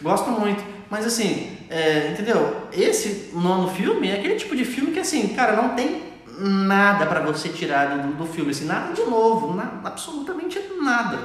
Gosto 0.00 0.30
muito. 0.30 0.62
Mas 0.90 1.04
assim, 1.06 1.56
é, 1.68 2.10
entendeu? 2.12 2.56
Esse 2.72 3.30
nono 3.34 3.68
filme 3.70 4.08
é 4.08 4.14
aquele 4.18 4.36
tipo 4.36 4.56
de 4.56 4.64
filme 4.64 4.92
que 4.92 5.00
assim, 5.00 5.28
cara, 5.28 5.54
não 5.60 5.70
tem 5.70 6.02
nada 6.40 7.04
pra 7.06 7.20
você 7.20 7.48
tirar 7.48 7.98
do, 7.98 8.14
do 8.14 8.24
filme, 8.26 8.50
assim, 8.52 8.64
nada 8.64 8.92
de 8.94 9.02
novo, 9.02 9.54
na- 9.54 9.80
absolutamente 9.84 10.58
nada, 10.80 11.18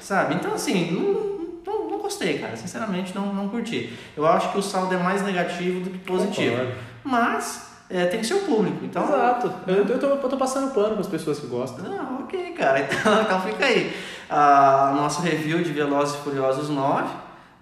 sabe? 0.00 0.34
Então 0.34 0.52
assim, 0.54 0.92
não, 0.92 1.74
não, 1.74 1.90
não 1.90 1.98
gostei, 1.98 2.38
cara, 2.38 2.56
sinceramente 2.56 3.14
não, 3.14 3.32
não 3.34 3.48
curti. 3.48 3.92
Eu 4.16 4.26
acho 4.26 4.52
que 4.52 4.58
o 4.58 4.62
saldo 4.62 4.94
é 4.94 4.98
mais 4.98 5.22
negativo 5.22 5.80
do 5.80 5.90
que 5.90 5.98
positivo, 5.98 6.56
Concordo. 6.56 6.72
mas 7.02 7.66
é, 7.90 8.04
tem 8.06 8.22
seu 8.22 8.40
público, 8.40 8.84
então... 8.84 9.04
Exato. 9.04 9.52
Eu, 9.66 9.76
eu, 9.86 9.98
tô, 9.98 10.06
eu 10.06 10.18
tô 10.18 10.36
passando 10.36 10.72
pano 10.74 10.94
com 10.94 11.00
as 11.00 11.06
pessoas 11.08 11.40
que 11.40 11.46
gostam. 11.46 11.88
Não, 11.88 12.20
ok, 12.20 12.52
cara. 12.52 12.80
Então, 13.00 13.22
então 13.22 13.40
fica 13.40 13.64
aí. 13.64 13.92
A 14.28 14.92
nosso 14.94 15.22
review 15.22 15.62
de 15.62 15.72
Velozes 15.72 16.14
e 16.14 16.18
Furiosos 16.18 16.68
9, 16.68 17.08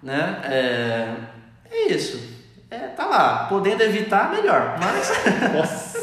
né? 0.01 0.41
É, 0.43 1.15
é 1.71 1.91
isso. 1.91 2.37
É, 2.69 2.77
tá 2.89 3.05
lá. 3.05 3.45
Podendo 3.49 3.81
evitar, 3.81 4.29
melhor. 4.31 4.77
Mas. 4.79 5.11
Nossa. 5.53 5.97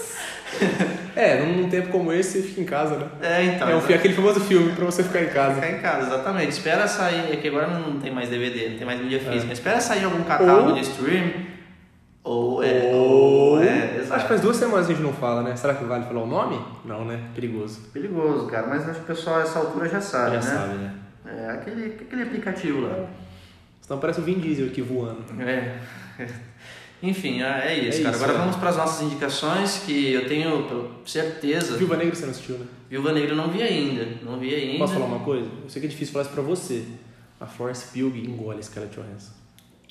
é, 1.14 1.40
num, 1.40 1.68
tempo 1.68 1.88
como 1.88 2.12
esse, 2.12 2.42
fica 2.42 2.60
em 2.60 2.64
casa, 2.64 2.96
né? 2.96 3.08
É, 3.22 3.44
então. 3.44 3.68
é 3.68 3.74
um, 3.74 3.78
aquele 3.78 4.14
famoso 4.14 4.40
filme 4.40 4.72
pra 4.72 4.84
você 4.84 5.02
ficar 5.02 5.22
em 5.22 5.28
casa. 5.28 5.54
Ficar 5.56 5.70
em 5.70 5.80
casa, 5.80 6.06
exatamente. 6.06 6.50
Espera 6.50 6.88
sair. 6.88 7.32
É 7.32 7.36
que 7.36 7.48
agora 7.48 7.66
não 7.66 8.00
tem 8.00 8.12
mais 8.12 8.28
DVD, 8.28 8.70
não 8.70 8.78
tem 8.78 8.86
mais 8.86 9.00
mídia 9.00 9.20
física. 9.20 9.52
Espera 9.52 9.80
sair 9.80 10.04
algum 10.04 10.22
catálogo 10.24 10.70
Ou- 10.70 10.74
de 10.74 10.80
stream. 10.80 11.32
Ou. 12.22 12.62
É, 12.62 12.90
Ou... 12.94 13.62
é, 13.62 14.00
Acho 14.10 14.22
que 14.22 14.28
faz 14.28 14.40
duas 14.40 14.56
semanas 14.56 14.86
que 14.86 14.92
a 14.92 14.96
gente 14.96 15.04
não 15.04 15.12
fala, 15.12 15.42
né? 15.42 15.54
Será 15.56 15.74
que 15.74 15.84
vale 15.84 16.04
falar 16.04 16.22
o 16.22 16.26
nome? 16.26 16.58
Não, 16.84 17.04
né? 17.04 17.20
Perigoso. 17.34 17.80
Perigoso, 17.92 18.46
cara. 18.46 18.66
Mas 18.66 18.88
acho 18.88 19.00
que 19.00 19.12
o 19.12 19.14
pessoal 19.14 19.40
a 19.40 19.42
essa 19.42 19.58
altura 19.58 19.88
já 19.88 20.00
sabe, 20.00 20.36
Já 20.36 20.36
né? 20.36 20.58
sabe, 20.58 20.74
né? 20.76 20.94
É 21.26 21.50
aquele, 21.50 21.96
aquele 22.00 22.22
aplicativo 22.22 22.80
lá. 22.80 23.06
Senão 23.86 24.00
parece 24.00 24.18
o 24.20 24.22
Vin 24.22 24.38
Diesel 24.38 24.68
aqui 24.68 24.80
voando. 24.80 25.22
É. 25.42 25.78
Enfim, 27.02 27.42
é 27.42 27.66
é 27.66 27.78
isso, 27.80 28.00
É 28.00 28.02
cara. 28.04 28.14
isso, 28.16 28.24
Agora 28.24 28.38
é. 28.38 28.40
vamos 28.40 28.56
para 28.56 28.70
as 28.70 28.76
nossas 28.78 29.02
indicações, 29.02 29.82
que 29.84 30.12
eu 30.12 30.26
tenho 30.26 30.90
certeza. 31.04 31.76
Viúva 31.76 31.98
Negra 31.98 32.14
você 32.14 32.22
não 32.22 32.30
assistiu, 32.30 32.56
né? 32.56 32.66
Viúva 32.88 33.12
Negra 33.12 33.32
eu 33.32 33.36
não 33.36 33.50
vi 33.50 33.62
ainda. 33.62 34.08
Não 34.22 34.38
vi 34.38 34.54
ainda. 34.54 34.78
Posso 34.78 34.94
falar 34.94 35.04
uma 35.04 35.20
coisa? 35.20 35.46
Eu 35.62 35.68
sei 35.68 35.80
que 35.80 35.86
é 35.86 35.90
difícil 35.90 36.14
falar 36.14 36.24
isso 36.24 36.32
pra 36.32 36.42
você. 36.42 36.82
A 37.38 37.46
Florence 37.46 37.88
Pugh 37.92 38.16
engole 38.16 38.62
Scarlett 38.62 38.96
Johansson. 38.96 39.32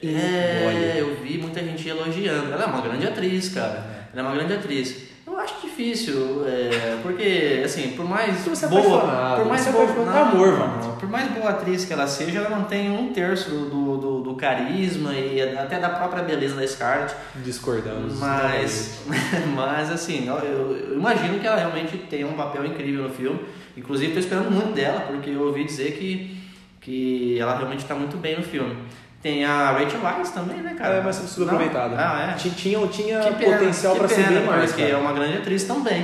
É, 0.01 0.97
eu 0.99 1.15
vi 1.21 1.37
muita 1.37 1.63
gente 1.63 1.87
elogiando. 1.87 2.51
Ela 2.51 2.63
é 2.63 2.65
uma 2.65 2.81
grande 2.81 3.05
atriz, 3.05 3.49
cara. 3.49 4.07
É. 4.11 4.17
Ela 4.17 4.27
é 4.27 4.31
uma 4.31 4.35
grande 4.35 4.53
atriz. 4.53 5.12
Eu 5.34 5.39
acho 5.39 5.61
difícil, 5.61 6.45
é, 6.45 6.99
porque, 7.01 7.63
assim, 7.65 7.89
por 7.89 8.05
mais 8.05 8.45
você 8.45 8.67
boa, 8.67 9.36
por 9.38 9.45
mais 9.47 9.65
boa, 9.67 9.84
apaixonado. 9.84 10.15
É 10.15 10.21
amor, 10.21 10.59
mano. 10.59 10.86
não, 10.86 10.95
por 10.95 11.09
mais 11.09 11.31
boa 11.31 11.49
atriz 11.49 11.86
que 11.86 11.91
ela 11.91 12.05
seja, 12.05 12.39
ela 12.39 12.49
não 12.49 12.65
tem 12.65 12.91
um 12.91 13.11
terço 13.11 13.49
do, 13.49 13.69
do, 13.69 13.97
do 13.97 14.13
do 14.34 14.36
carisma 14.36 15.13
e 15.13 15.41
até 15.41 15.79
da 15.79 15.89
própria 15.89 16.23
beleza 16.23 16.55
da 16.55 16.67
Scarlett. 16.67 17.15
Discordamos. 17.43 18.19
Mas, 18.19 19.03
mas 19.55 19.91
assim, 19.91 20.27
eu, 20.27 20.36
eu, 20.36 20.95
imagino 20.95 21.39
que 21.39 21.45
ela 21.45 21.57
realmente 21.57 21.97
tem 21.97 22.25
um 22.25 22.34
papel 22.34 22.65
incrível 22.65 23.03
no 23.03 23.09
filme. 23.09 23.39
Inclusive, 23.77 24.07
estou 24.07 24.21
esperando 24.21 24.51
muito 24.51 24.73
dela, 24.73 25.01
porque 25.01 25.29
eu 25.29 25.41
ouvi 25.41 25.63
dizer 25.63 25.93
que, 25.93 26.38
que 26.81 27.39
ela 27.39 27.55
realmente 27.55 27.81
está 27.81 27.95
muito 27.95 28.17
bem 28.17 28.38
no 28.38 28.43
filme. 28.43 28.75
Tem 29.24 29.45
a 29.45 29.71
Rachel 29.71 30.01
Weisz 30.03 30.32
também, 30.32 30.57
né, 30.57 30.76
cara? 30.78 30.95
É, 30.95 31.01
mas 31.01 31.15
subaproveitada. 31.15 31.95
Ah, 31.97 32.34
é? 32.34 32.38
Tinha, 32.38 32.86
tinha 32.88 33.19
pena, 33.19 33.57
potencial 33.57 33.95
para 33.95 34.07
ser 34.09 34.28
bem 34.28 34.43
mais. 34.45 34.71
Porque 34.71 34.84
cara. 34.84 34.93
é 34.93 34.97
uma 34.97 35.13
grande 35.13 35.38
atriz 35.38 35.63
também. 35.63 36.01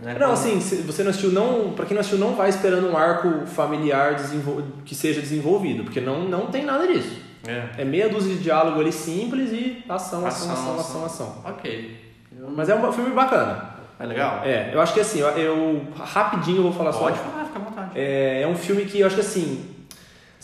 Né? 0.00 0.16
Não, 0.18 0.32
assim, 0.32 0.60
se 0.60 0.76
você 0.82 1.02
não 1.04 1.10
assistiu, 1.10 1.30
não, 1.30 1.72
pra 1.72 1.86
quem 1.86 1.94
não 1.94 2.00
assistiu, 2.00 2.18
não 2.18 2.34
vai 2.34 2.50
esperando 2.50 2.90
um 2.90 2.96
arco 2.96 3.46
familiar 3.46 4.14
desenvol... 4.16 4.62
que 4.84 4.94
seja 4.96 5.20
desenvolvido, 5.20 5.84
porque 5.84 6.00
não, 6.00 6.24
não 6.28 6.46
tem 6.48 6.64
nada 6.64 6.86
disso. 6.86 7.22
É. 7.46 7.82
É 7.82 7.84
meia 7.84 8.08
dúzia 8.08 8.34
de 8.34 8.42
diálogo 8.42 8.80
ali 8.80 8.92
simples 8.92 9.52
e 9.52 9.84
ação, 9.88 10.26
ação, 10.26 10.52
Ação, 10.52 10.52
ação, 10.52 10.76
ação. 10.80 11.04
ação. 11.04 11.42
Ok. 11.44 11.96
Eu- 12.36 12.50
Mas 12.50 12.68
é 12.68 12.74
um 12.74 12.92
filme 12.92 13.10
bacana. 13.10 13.76
É 13.98 14.04
legal? 14.04 14.42
É, 14.44 14.70
eu 14.74 14.80
acho 14.80 14.92
que 14.92 15.00
assim, 15.00 15.20
eu, 15.20 15.28
eu- 15.28 15.86
rapidinho 15.96 16.58
eu 16.58 16.62
vou 16.64 16.72
falar 16.72 16.92
Pode 16.92 17.16
só. 17.16 17.22
falar, 17.22 17.44
fica 17.44 17.58
à 17.58 17.62
vontade. 17.62 17.90
É, 17.94 18.42
é 18.42 18.46
um 18.46 18.56
filme 18.56 18.84
que 18.84 19.00
eu 19.00 19.06
acho 19.06 19.14
que 19.14 19.20
assim, 19.22 19.64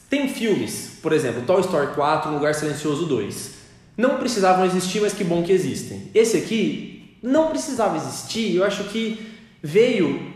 tem 0.09 0.29
filmes, 0.29 0.92
por 1.03 1.13
exemplo, 1.13 1.43
Toy 1.43 1.61
Story 1.61 1.89
4, 1.95 2.31
Um 2.31 2.35
Lugar 2.35 2.55
Silencioso 2.55 3.07
2. 3.07 3.51
Não 3.97 4.17
precisavam 4.17 4.65
existir, 4.65 5.01
mas 5.01 5.13
que 5.13 5.25
bom 5.25 5.43
que 5.43 5.53
existem. 5.53 6.11
Esse 6.15 6.37
aqui 6.39 7.19
não 7.23 7.49
precisava 7.49 7.97
existir, 7.97 8.57
eu 8.57 8.65
acho 8.65 8.85
que 8.85 9.31
veio 9.63 10.33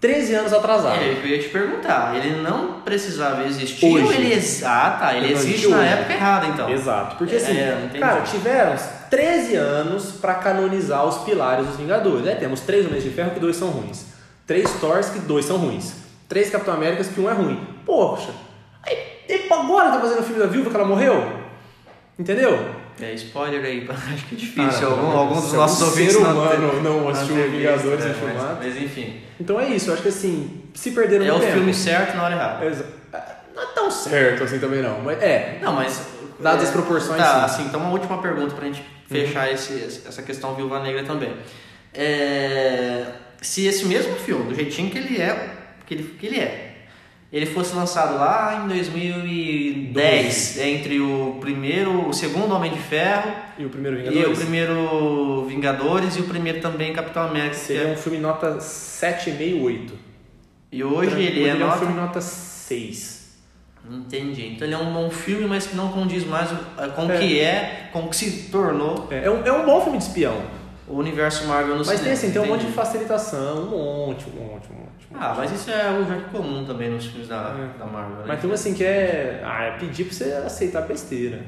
13 0.00 0.34
anos 0.34 0.52
atrasado. 0.52 0.96
É, 1.02 1.12
eu 1.22 1.26
ia 1.26 1.38
te 1.40 1.48
perguntar, 1.48 2.14
ele 2.16 2.40
não 2.40 2.80
precisava 2.82 3.44
existir 3.46 3.84
Hoje. 3.86 4.04
ou 4.04 4.12
ele. 4.12 4.42
Ah, 4.64 4.96
tá, 4.98 5.14
ele 5.16 5.26
Não, 5.26 5.40
existe 5.40 5.66
na 5.68 5.78
hoje. 5.78 5.86
época 5.88 6.12
errada 6.14 6.46
então. 6.46 6.70
Exato, 6.70 7.16
porque 7.16 7.34
É, 7.34 7.38
assim, 7.38 7.84
entendi. 7.86 7.98
cara, 7.98 8.20
tiveram 8.22 8.76
13 9.10 9.56
anos 9.56 10.12
pra 10.20 10.34
canonizar 10.36 11.04
os 11.04 11.18
pilares 11.24 11.66
dos 11.66 11.76
Vingadores. 11.76 12.26
Aí 12.26 12.36
temos 12.36 12.60
três 12.60 12.86
Homens 12.86 13.02
de 13.02 13.10
Ferro 13.10 13.32
que 13.32 13.40
dois 13.40 13.56
são 13.56 13.68
ruins, 13.70 14.04
três 14.46 14.70
Thors 14.80 15.08
que 15.10 15.18
dois 15.18 15.44
são 15.44 15.56
ruins, 15.56 15.92
três 16.28 16.48
Capitão 16.48 16.74
Américas 16.74 17.08
que 17.08 17.20
um 17.20 17.28
é 17.28 17.32
ruim. 17.32 17.60
Poxa, 17.84 18.30
e 19.28 19.52
agora 19.52 19.90
tá 19.90 20.00
fazendo 20.00 20.20
o 20.20 20.22
filme 20.22 20.40
da 20.40 20.46
Viúva 20.46 20.70
que 20.70 20.76
ela 20.76 20.84
morreu? 20.86 21.38
Entendeu? 22.18 22.58
É, 23.00 23.12
spoiler 23.14 23.64
aí, 23.64 23.86
acho 24.12 24.24
que 24.26 24.34
é 24.34 24.38
difícil. 24.38 24.88
Cara, 24.88 25.00
algum, 25.02 25.10
amor 25.20 25.40
dos 25.40 25.50
de 25.50 25.56
nossos 25.56 25.82
ouvintes 25.82 26.14
ser 26.14 26.20
não 26.22 26.32
humano 26.32 26.82
não 26.82 27.00
não 27.00 27.08
assistiu 27.08 27.36
Vingadores 27.50 28.04
é, 28.04 28.14
mas, 28.34 28.58
mas 28.58 28.76
enfim, 28.82 29.20
Então 29.40 29.60
é 29.60 29.68
isso, 29.68 29.90
eu 29.90 29.94
acho 29.94 30.02
que 30.02 30.08
assim, 30.08 30.62
se 30.74 30.90
perderam 30.90 31.24
é 31.24 31.28
no 31.28 31.36
o 31.36 31.40
tempo. 31.40 31.52
filme 31.52 31.72
certo 31.74 32.16
na 32.16 32.24
hora 32.24 32.34
errada. 32.34 32.64
Exa- 32.64 32.86
Não 33.54 33.62
é 33.62 33.66
tão 33.74 33.90
certo 33.90 34.42
assim 34.44 34.58
também 34.58 34.82
não, 34.82 35.00
mas 35.00 35.22
é. 35.22 35.58
Não, 35.62 35.74
mas. 35.74 36.02
Dadas 36.40 36.62
é, 36.62 36.66
as 36.66 36.70
proporções, 36.72 37.18
Tá, 37.20 37.24
sim. 37.32 37.38
Uhum. 37.38 37.44
assim, 37.44 37.62
então 37.66 37.80
uma 37.80 37.90
última 37.90 38.18
pergunta 38.22 38.54
pra 38.54 38.64
gente 38.66 38.84
fechar 39.08 39.52
esse, 39.52 40.02
essa 40.06 40.22
questão 40.22 40.54
Viúva 40.54 40.80
Negra 40.80 41.02
também. 41.04 41.32
É, 41.94 43.06
se 43.42 43.66
esse 43.66 43.84
mesmo 43.86 44.14
filme, 44.16 44.44
do 44.44 44.54
jeitinho 44.54 44.90
que 44.90 44.98
ele 44.98 45.20
é, 45.20 45.50
que 45.86 45.94
ele, 45.94 46.02
que 46.18 46.26
ele 46.26 46.38
é, 46.38 46.67
ele 47.32 47.46
fosse 47.46 47.74
lançado 47.74 48.14
lá 48.16 48.62
em 48.64 48.68
2010, 48.68 50.58
entre 50.58 51.00
o 51.00 51.36
primeiro, 51.40 52.08
o 52.08 52.12
segundo 52.12 52.54
Homem 52.54 52.72
de 52.72 52.78
Ferro 52.78 53.30
E 53.58 53.64
o 53.64 53.68
primeiro 53.68 53.98
e 53.98 54.00
o 54.00 54.04
Vingadores? 54.10 54.38
primeiro 54.38 55.44
Vingadores 55.48 56.16
e 56.16 56.20
o 56.20 56.24
primeiro 56.24 56.60
também 56.60 56.92
Capitão 56.92 57.22
América. 57.24 57.54
Seria 57.54 57.82
é- 57.88 57.92
um 57.92 57.96
filme 57.96 58.18
nota 58.18 58.58
7,5, 58.60 59.62
8. 59.62 59.92
E 60.70 60.84
hoje 60.84 61.20
ele 61.22 61.48
é 61.48 61.54
um 61.54 61.58
nota... 61.58 61.78
filme 61.78 61.94
nota 61.94 62.20
6. 62.20 63.18
Entendi. 63.90 64.52
Então 64.54 64.66
ele 64.66 64.74
é 64.74 64.78
um 64.78 64.92
bom 64.92 65.08
filme, 65.10 65.46
mas 65.46 65.66
que 65.66 65.74
não 65.74 65.88
condiz 65.90 66.22
mais 66.24 66.50
com 66.94 67.06
o 67.06 67.10
É. 67.12 67.18
que 67.18 67.40
é, 67.40 67.88
com 67.92 68.00
o 68.00 68.08
que 68.08 68.16
se 68.16 68.48
tornou 68.50 69.08
É, 69.10 69.24
é 69.24 69.30
um, 69.30 69.46
é 69.46 69.52
um 69.52 69.64
bom 69.64 69.80
filme 69.82 69.96
de 69.96 70.04
espião. 70.04 70.36
O 70.90 70.96
universo 70.96 71.46
Marvel 71.46 71.72
no 71.76 71.78
Mas 71.78 71.86
cinema. 71.88 72.04
tem 72.04 72.12
assim, 72.12 72.30
tem 72.32 72.42
um 72.42 72.46
monte 72.46 72.66
de 72.66 72.72
facilitação, 72.72 73.62
um 73.64 74.06
monte, 74.06 74.26
um 74.28 74.42
monte, 74.44 74.68
um 74.70 74.74
monte. 74.76 75.08
um 75.12 75.16
Ah, 75.18 75.28
monte. 75.28 75.38
mas 75.38 75.52
isso 75.52 75.70
é 75.70 75.88
algo 75.88 76.04
já 76.04 76.20
comum 76.30 76.64
também 76.64 76.90
nos 76.90 77.06
filmes 77.06 77.28
da, 77.28 77.54
É. 77.74 77.78
da 77.78 77.86
Marvel, 77.86 78.16
né? 78.18 78.24
Mas 78.26 78.40
tem 78.40 78.50
um 78.50 78.52
assim 78.54 78.74
que 78.74 78.84
é. 78.84 79.42
Ah, 79.44 79.64
é 79.64 79.70
pedir 79.78 80.04
pra 80.04 80.14
você 80.14 80.24
aceitar 80.44 80.82
besteira. 80.82 81.40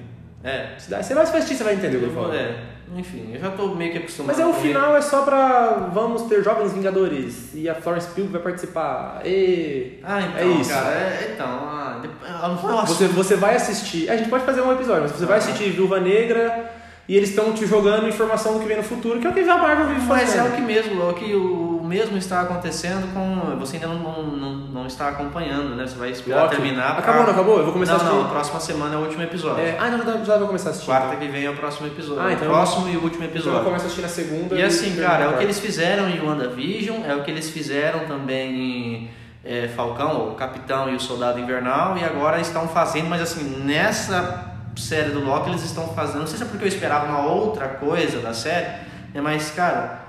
É. 0.43 0.71
Se 0.79 0.91
dá- 0.91 1.03
Você 1.03 1.15
vai 1.15 1.25
assistir, 1.25 1.55
você 1.55 1.65
vai 1.65 1.75
entender 1.75 1.97
o 1.97 2.01
que 2.01 2.07
eu 2.07 2.13
falo. 2.15 2.33
é. 2.35 2.57
Enfim, 2.97 3.31
eu 3.33 3.39
já 3.39 3.51
tô 3.51 3.69
meio 3.69 3.93
que 3.93 3.99
acostumado. 3.99 4.37
Mas 4.37 4.41
é 4.41 4.47
o 4.47 4.53
final 4.53 4.97
é 4.97 5.01
só 5.01 5.23
pra. 5.23 5.91
Vamos 5.93 6.23
ter 6.23 6.43
jovens 6.43 6.73
Vingadores. 6.73 7.55
E 7.55 7.69
a 7.69 7.75
Florence 7.77 8.09
Pugh 8.09 8.27
vai 8.27 8.41
participar. 8.41 9.21
E... 9.25 10.01
Ah, 10.03 10.21
então, 10.23 10.41
É 10.41 10.61
isso. 10.61 10.71
cara, 10.71 10.91
é, 10.97 11.31
então, 11.33 11.47
ah, 11.47 11.99
depois- 12.03 12.33
ah, 12.33 12.49
um 12.49 12.57
Você, 12.87 13.07
você 13.07 13.37
vai 13.37 13.55
assistir. 13.55 14.11
A 14.11 14.17
gente 14.17 14.29
pode 14.29 14.45
fazer 14.45 14.61
um 14.63 14.73
episódio, 14.73 15.03
mas 15.03 15.13
você 15.13 15.25
vai 15.25 15.37
Ah. 15.37 15.39
assistir 15.39 15.71
Viúva 15.71 16.01
Negra 16.01 16.69
e 17.11 17.17
eles 17.17 17.31
estão 17.31 17.53
te 17.53 17.67
jogando 17.67 18.07
informação 18.07 18.55
do 18.55 18.61
que 18.61 18.67
vem 18.67 18.77
no 18.77 18.85
futuro, 18.85 19.19
que 19.19 19.27
é 19.27 19.31
o 19.31 19.35
que 19.35 19.41
a 19.41 19.57
Marvel 19.57 19.89
vive 19.89 20.07
Mas 20.07 20.33
é 20.33 20.39
fazendo. 20.39 20.53
o 20.53 20.55
que 20.55 20.61
mesmo, 20.63 21.03
é 21.03 21.11
o 21.11 21.13
que 21.13 21.35
o 21.35 21.83
mesmo 21.83 22.17
está 22.17 22.41
acontecendo 22.43 23.13
com. 23.13 23.59
Você 23.59 23.79
ainda 23.79 23.89
não, 23.89 23.99
não, 23.99 24.23
não, 24.23 24.51
não 24.55 24.87
está 24.87 25.09
acompanhando, 25.09 25.75
né? 25.75 25.89
Você 25.89 25.99
vai 25.99 26.11
esperar 26.11 26.45
Loki. 26.45 26.55
terminar. 26.55 26.91
pra- 26.93 26.99
Acabou, 27.01 27.23
não 27.25 27.31
acabou? 27.33 27.59
Eu 27.59 27.65
vou 27.65 27.73
começar 27.73 27.95
não, 27.95 27.99
a 28.01 28.03
assistir. 28.05 28.23
Não, 28.23 28.31
próxima 28.31 28.61
semana 28.61 28.95
é 28.95 28.99
o 28.99 29.01
último 29.01 29.25
episódio. 29.25 29.61
É, 29.61 29.77
ah, 29.81 29.91
não, 29.91 30.05
já, 30.07 30.25
já 30.25 30.39
vou 30.39 30.47
começar 30.47 30.69
a 30.69 30.71
assistir. 30.71 30.87
Quarta 30.87 31.17
que 31.17 31.27
vem 31.27 31.45
é 31.45 31.51
o 31.51 31.57
próximo 31.57 31.89
episódio. 31.89 32.23
Ah, 32.23 32.33
então 32.33 32.47
o 32.47 32.51
próximo 32.53 32.89
e 32.89 32.97
o 32.97 33.03
último 33.03 33.25
Então 33.25 33.25
eu 33.25 33.31
episódio. 33.31 33.65
começo 33.65 33.83
a 33.83 33.87
assistir 33.89 34.03
na 34.03 34.09
segunda. 34.09 34.55
E 34.55 34.63
assim, 34.63 34.83
termino 34.85 35.07
cara, 35.09 35.25
é 35.25 35.29
o 35.31 35.37
que 35.37 35.43
eles 35.43 35.59
fizeram 35.59 36.09
em 36.09 36.25
WandaVision, 36.25 36.99
é 37.05 37.15
o 37.17 37.25
que 37.25 37.31
eles 37.33 37.51
fizeram 37.51 38.07
também 38.07 38.55
em 38.55 39.11
é, 39.45 39.67
Falcão, 39.75 40.29
o 40.31 40.35
Capitão 40.37 40.89
e 40.89 40.95
o 40.95 41.01
Soldado 41.01 41.41
Invernal, 41.41 41.99
e 41.99 42.05
agora 42.05 42.41
estão 42.41 42.69
fazendo, 42.69 43.09
mas 43.09 43.21
assim, 43.21 43.65
nessa 43.65 44.50
série 44.81 45.11
do 45.11 45.25
Loki 45.25 45.51
eles 45.51 45.63
estão 45.65 45.89
fazendo, 45.89 46.21
não 46.21 46.27
sei 46.27 46.39
se 46.39 46.43
é 46.43 46.47
porque 46.47 46.65
eu 46.65 46.69
esperava 46.69 47.07
uma 47.07 47.27
outra 47.27 47.69
coisa 47.69 48.19
da 48.21 48.33
série, 48.35 48.67
né, 49.15 49.21
mas 49.21 49.51
cara, 49.51 50.01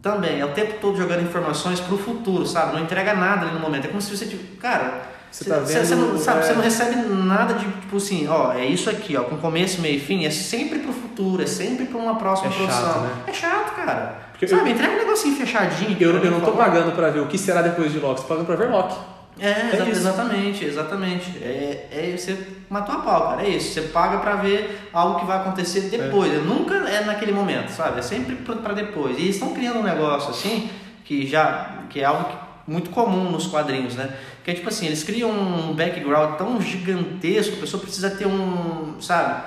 também 0.00 0.40
é 0.40 0.44
o 0.44 0.50
tempo 0.52 0.74
todo 0.80 0.96
jogando 0.96 1.22
informações 1.22 1.78
pro 1.80 1.96
futuro, 1.98 2.46
sabe? 2.46 2.72
Não 2.74 2.80
entrega 2.82 3.14
nada 3.14 3.46
ali 3.46 3.54
no 3.54 3.60
momento. 3.60 3.84
É 3.84 3.88
como 3.88 4.00
se 4.00 4.16
você, 4.16 4.26
tipo, 4.26 4.56
cara, 4.56 5.00
Você 5.30 5.44
tá 5.44 5.60
você, 5.60 5.78
vendo, 5.80 6.12
não, 6.12 6.18
sabe, 6.18 6.40
é. 6.40 6.42
você 6.42 6.52
não 6.54 6.62
recebe 6.62 6.96
nada 7.08 7.54
de 7.54 7.64
tipo 7.64 7.96
assim, 7.96 8.26
ó, 8.28 8.52
é 8.52 8.64
isso 8.66 8.90
aqui, 8.90 9.16
ó, 9.16 9.22
com 9.22 9.36
começo, 9.36 9.80
meio 9.80 9.96
e 9.96 10.00
fim, 10.00 10.24
é 10.26 10.30
sempre 10.30 10.80
pro 10.80 10.92
futuro, 10.92 11.42
é 11.42 11.46
sempre 11.46 11.84
pra 11.86 11.98
uma 11.98 12.16
próxima 12.16 12.48
É 12.48 12.52
chato, 12.52 12.66
produção. 12.66 13.02
né? 13.02 13.10
É 13.28 13.32
chato, 13.32 13.74
cara. 13.76 14.14
Porque 14.32 14.48
sabe, 14.48 14.70
entrega 14.70 14.92
um 14.92 14.98
negocinho 14.98 15.36
fechadinho. 15.36 15.96
Eu, 16.00 16.16
eu 16.18 16.30
não 16.32 16.40
tô 16.40 16.52
pagando 16.52 16.92
pra 16.96 17.10
ver 17.10 17.20
o 17.20 17.26
que 17.28 17.38
será 17.38 17.62
depois 17.62 17.92
de 17.92 18.00
Loki, 18.00 18.22
tô 18.22 18.26
pagando 18.26 18.46
pra 18.46 18.56
ver 18.56 18.68
Loki. 18.70 18.96
É, 19.42 19.76
isso. 19.76 19.90
exatamente, 19.90 20.64
exatamente. 20.64 21.38
É, 21.42 21.88
é, 21.90 22.16
você 22.16 22.38
matou 22.70 22.94
a 22.94 22.98
pau, 22.98 23.28
cara. 23.30 23.42
É 23.42 23.48
isso. 23.48 23.74
Você 23.74 23.82
paga 23.88 24.18
pra 24.18 24.36
ver 24.36 24.88
algo 24.92 25.18
que 25.18 25.26
vai 25.26 25.38
acontecer 25.38 25.82
depois. 25.82 26.32
Nunca 26.44 26.74
é 26.74 27.04
naquele 27.04 27.32
momento, 27.32 27.70
sabe? 27.70 27.98
É 27.98 28.02
sempre 28.02 28.36
pra 28.36 28.54
pra 28.56 28.72
depois. 28.72 29.18
E 29.18 29.22
eles 29.22 29.34
estão 29.36 29.52
criando 29.52 29.80
um 29.80 29.82
negócio 29.82 30.30
assim 30.30 30.70
que 31.04 31.26
já 31.26 31.82
que 31.90 32.00
é 32.00 32.04
algo 32.04 32.24
muito 32.66 32.90
comum 32.90 33.30
nos 33.30 33.46
quadrinhos, 33.48 33.96
né? 33.96 34.10
Que 34.44 34.52
é 34.52 34.54
tipo 34.54 34.68
assim, 34.68 34.86
eles 34.86 35.02
criam 35.02 35.30
um 35.30 35.74
background 35.74 36.36
tão 36.36 36.60
gigantesco, 36.60 37.56
a 37.56 37.60
pessoa 37.60 37.82
precisa 37.82 38.10
ter 38.10 38.26
um, 38.26 39.00
sabe? 39.00 39.42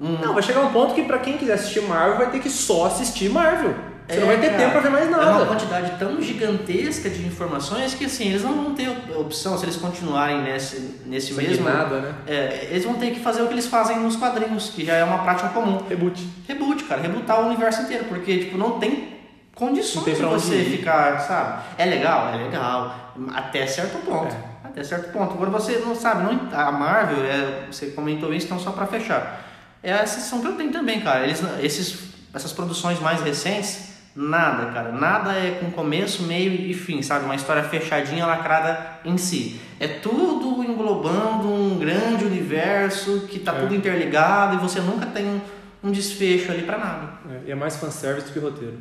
Um, 0.00 0.18
Não, 0.18 0.34
vai 0.34 0.42
chegar 0.42 0.60
um 0.60 0.72
ponto 0.72 0.94
que 0.94 1.02
pra 1.02 1.18
quem 1.18 1.36
quiser 1.36 1.54
assistir 1.54 1.82
Marvel 1.82 2.18
vai 2.18 2.30
ter 2.30 2.40
que 2.40 2.50
só 2.50 2.86
assistir 2.86 3.28
Marvel. 3.28 3.74
Você 4.12 4.20
não 4.20 4.30
É, 4.30 4.36
vai 4.36 4.40
ter 4.40 4.46
cara, 4.50 4.58
tempo 4.58 4.72
pra 4.72 4.80
ver 4.80 4.90
mais 4.90 5.04
É 5.06 5.08
uma 5.08 5.24
nada. 5.24 5.46
quantidade 5.46 5.98
tão 5.98 6.20
gigantesca 6.20 7.08
de 7.08 7.26
informações 7.26 7.94
que 7.94 8.04
assim, 8.04 8.28
eles 8.28 8.42
não 8.42 8.54
vão 8.54 8.74
ter 8.74 8.88
opção 9.16 9.56
se 9.56 9.64
eles 9.64 9.76
continuarem 9.76 10.42
nesse, 10.42 11.00
nesse 11.06 11.32
mesmo. 11.34 11.64
nada, 11.68 12.00
né? 12.00 12.14
É, 12.26 12.68
eles 12.70 12.84
vão 12.84 12.94
ter 12.94 13.10
que 13.12 13.20
fazer 13.20 13.42
o 13.42 13.46
que 13.46 13.54
eles 13.54 13.66
fazem 13.66 13.98
nos 14.00 14.16
quadrinhos, 14.16 14.70
que 14.70 14.84
já 14.84 14.94
é 14.94 15.04
uma 15.04 15.18
prática 15.22 15.48
comum. 15.48 15.80
Reboot. 15.88 16.22
Reboot, 16.46 16.84
cara, 16.84 17.00
rebootar 17.00 17.40
o 17.40 17.46
universo 17.46 17.82
inteiro, 17.82 18.04
porque 18.04 18.38
tipo, 18.38 18.58
não 18.58 18.78
tem 18.78 19.16
condições 19.54 19.96
Não 19.96 20.02
tem 20.04 20.14
de 20.14 20.20
pra 20.20 20.28
onde 20.30 20.42
você 20.42 20.56
ir. 20.56 20.76
ficar, 20.78 21.18
sabe? 21.20 21.62
É 21.78 21.84
legal, 21.84 22.28
é 22.34 22.36
legal, 22.36 23.14
até 23.34 23.66
certo 23.66 23.98
ponto. 24.04 24.34
É. 24.34 24.52
Até 24.64 24.82
certo 24.84 25.12
ponto. 25.12 25.34
Agora 25.34 25.50
você 25.50 25.78
não 25.84 25.94
sabe, 25.94 26.22
não, 26.24 26.48
a 26.58 26.72
Marvel, 26.72 27.24
é, 27.24 27.66
você 27.70 27.86
comentou 27.88 28.32
isso, 28.32 28.46
então 28.46 28.58
só 28.58 28.70
pra 28.72 28.86
fechar. 28.86 29.44
É 29.82 29.92
a 29.92 30.06
sensação 30.06 30.40
que 30.40 30.46
eu 30.46 30.52
tenho 30.56 30.70
também, 30.72 31.00
cara. 31.00 31.24
Eles, 31.24 31.42
esses, 31.60 31.98
essas 32.32 32.52
produções 32.52 32.98
mais 33.00 33.20
recentes, 33.20 33.91
nada, 34.14 34.66
cara. 34.72 34.92
Nada 34.92 35.32
é 35.32 35.58
com 35.60 35.70
começo, 35.70 36.22
meio 36.24 36.52
e 36.52 36.74
fim, 36.74 37.02
sabe? 37.02 37.24
Uma 37.24 37.34
história 37.34 37.62
fechadinha, 37.62 38.26
lacrada 38.26 39.00
em 39.04 39.16
si. 39.16 39.60
É 39.80 39.88
tudo 39.88 40.62
englobando 40.62 41.48
um 41.48 41.78
grande 41.78 42.24
universo 42.24 43.26
que 43.28 43.38
tá 43.38 43.52
É. 43.54 43.60
tudo 43.60 43.74
interligado 43.74 44.56
e 44.56 44.58
você 44.58 44.80
nunca 44.80 45.06
tem 45.06 45.26
um, 45.26 45.40
um 45.84 45.90
desfecho 45.90 46.52
ali 46.52 46.62
pra 46.62 46.78
nada. 46.78 47.08
É, 47.30 47.48
e 47.48 47.50
é 47.50 47.54
mais 47.54 47.76
fanservice 47.76 48.28
do 48.28 48.32
que 48.32 48.38
roteiro. 48.38 48.78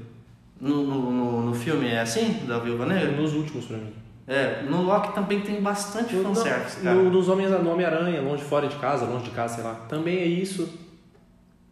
No, 0.60 0.84
no, 0.84 1.12
no, 1.12 1.42
no 1.48 1.54
filme 1.56 1.88
é 1.88 2.02
assim, 2.02 2.40
da 2.48 2.60
Viúva 2.60 2.86
Negra? 2.86 3.12
Nos 3.12 3.34
últimos 3.34 3.66
pra 3.66 3.78
mim. 3.78 3.94
É, 4.28 4.62
no 4.70 4.84
Loki 4.84 5.14
também 5.16 5.42
tem 5.42 5.60
bastante 5.60 6.16
fanservice, 6.16 6.78
no, 6.78 6.84
cara. 6.84 6.96
no, 6.96 7.10
nos 7.10 7.28
Homens, 7.28 7.50
no 7.50 7.72
Homem-Aranha, 7.72 8.22
longe 8.22 8.44
fora 8.44 8.68
de 8.68 8.76
casa, 8.76 9.06
longe 9.06 9.26
de 9.26 9.32
casa, 9.32 9.56
sei 9.56 9.64
lá. 9.64 9.74
Também 9.90 10.18
é 10.20 10.26
isso. 10.26 10.70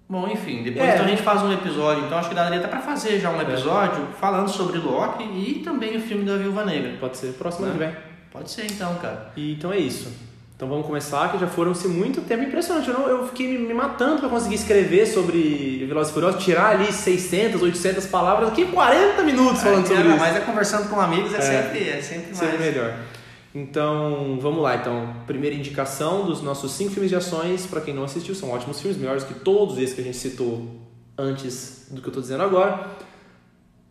Bom, 0.09 0.27
enfim, 0.27 0.63
depois 0.63 0.89
É. 0.89 0.93
então 0.93 1.05
a 1.05 1.07
gente 1.09 1.21
faz 1.21 1.43
um 1.43 1.53
episódio, 1.53 2.03
então 2.03 2.17
acho 2.17 2.29
que 2.29 2.35
daria 2.35 2.57
até 2.57 2.67
pra 2.67 2.79
fazer 2.79 3.19
já 3.19 3.29
um 3.29 3.39
episódio 3.39 4.07
falando 4.19 4.49
sobre 4.49 4.79
Loki 4.79 5.23
e 5.23 5.61
também 5.63 5.97
o 5.97 6.01
filme 6.01 6.25
da 6.25 6.35
Viúva 6.35 6.65
Negra. 6.65 6.93
Pode 6.99 7.15
ser 7.15 7.33
próximo 7.33 7.67
Né? 7.67 7.71
ano 7.71 7.79
que 7.79 7.85
vem. 7.85 7.95
Pode 8.31 8.49
ser 8.49 8.65
então, 8.65 8.95
cara. 8.95 9.31
E, 9.35 9.53
então 9.53 9.71
é 9.71 9.77
isso. 9.77 10.11
Então 10.55 10.67
vamos 10.67 10.87
começar, 10.87 11.31
que 11.31 11.37
já 11.37 11.47
foram-se 11.47 11.87
muito 11.87 12.21
tempo 12.21 12.43
impressionante. 12.43 12.89
Eu, 12.89 12.99
não, 12.99 13.07
eu 13.07 13.27
fiquei 13.27 13.47
me, 13.47 13.59
me 13.67 13.73
matando 13.73 14.19
para 14.19 14.29
conseguir 14.29 14.55
escrever 14.55 15.05
sobre 15.05 15.85
Velozes 15.87 16.09
e 16.09 16.13
Furiosos, 16.13 16.43
tirar 16.43 16.71
ali 16.71 16.91
600, 16.91 17.61
800 17.61 18.07
palavras, 18.07 18.49
aqui 18.49 18.65
40 18.65 19.21
minutos 19.21 19.61
falando 19.61 19.85
é, 19.85 19.87
sobre 19.87 20.03
não, 20.03 20.15
isso. 20.15 20.19
Mas 20.25 20.35
é 20.35 20.39
conversando 20.39 20.89
com 20.89 20.99
amigos 20.99 21.33
é, 21.33 21.37
é 21.37 21.41
sempre, 21.41 21.87
é 21.87 22.01
sempre 22.01 22.25
mais. 22.25 22.37
Sempre 22.37 22.57
melhor. 22.57 22.93
Então, 23.53 24.37
vamos 24.41 24.61
lá. 24.61 24.75
Então, 24.75 25.15
primeira 25.25 25.55
indicação 25.55 26.25
dos 26.25 26.41
nossos 26.41 26.71
cinco 26.73 26.91
filmes 26.91 27.09
de 27.09 27.15
ações, 27.15 27.65
para 27.65 27.81
quem 27.81 27.93
não 27.93 28.03
assistiu, 28.03 28.35
são 28.35 28.51
ótimos 28.51 28.79
filmes, 28.79 28.97
melhores 28.99 29.23
que 29.23 29.33
todos 29.33 29.77
esses 29.77 29.93
que 29.95 30.01
a 30.01 30.03
gente 30.03 30.17
citou 30.17 30.67
antes 31.17 31.87
do 31.89 31.99
que 32.01 32.07
eu 32.07 32.11
estou 32.11 32.21
dizendo 32.21 32.43
agora. 32.43 32.87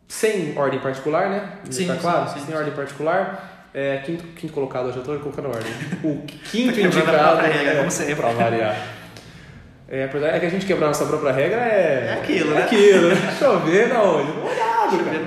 Sem 0.07 0.57
ordem 0.57 0.81
particular, 0.81 1.29
né? 1.29 1.53
Sim, 1.71 1.87
tá 1.87 1.95
sim, 1.95 2.01
claro? 2.01 2.29
sim, 2.29 2.35
Sem 2.39 2.47
sim. 2.47 2.55
ordem 2.55 2.73
particular. 2.73 3.69
É, 3.75 3.99
quinto, 3.99 4.25
quinto 4.29 4.53
colocado, 4.55 4.87
eu 4.89 4.93
já 4.95 5.01
estou 5.01 5.19
colocando 5.19 5.49
ordem. 5.49 5.71
O 6.03 6.23
quinto 6.51 6.75
Tá 6.75 6.81
indicado. 6.81 7.41
regra, 7.43 7.73
é, 7.73 7.77
como 7.79 7.91
sempre. 7.91 8.15
Pra 8.15 8.31
variar. 8.31 8.77
É, 9.91 10.05
apesar- 10.05 10.29
é 10.37 10.39
que 10.39 10.45
a 10.45 10.51
gente 10.51 10.67
quebrar 10.67 10.89
nossa 10.89 11.07
própria 11.07 11.33
regra 11.33 11.63
é. 11.63 12.09
É 12.11 12.21
aquilo, 12.21 12.51
é 12.53 12.55
né? 12.57 12.63
aquilo. 12.65 13.09
Chover 13.39 13.89
na 13.89 14.03
onde? 14.03 14.33
Molhado, 14.33 14.99
cara. 15.03 15.19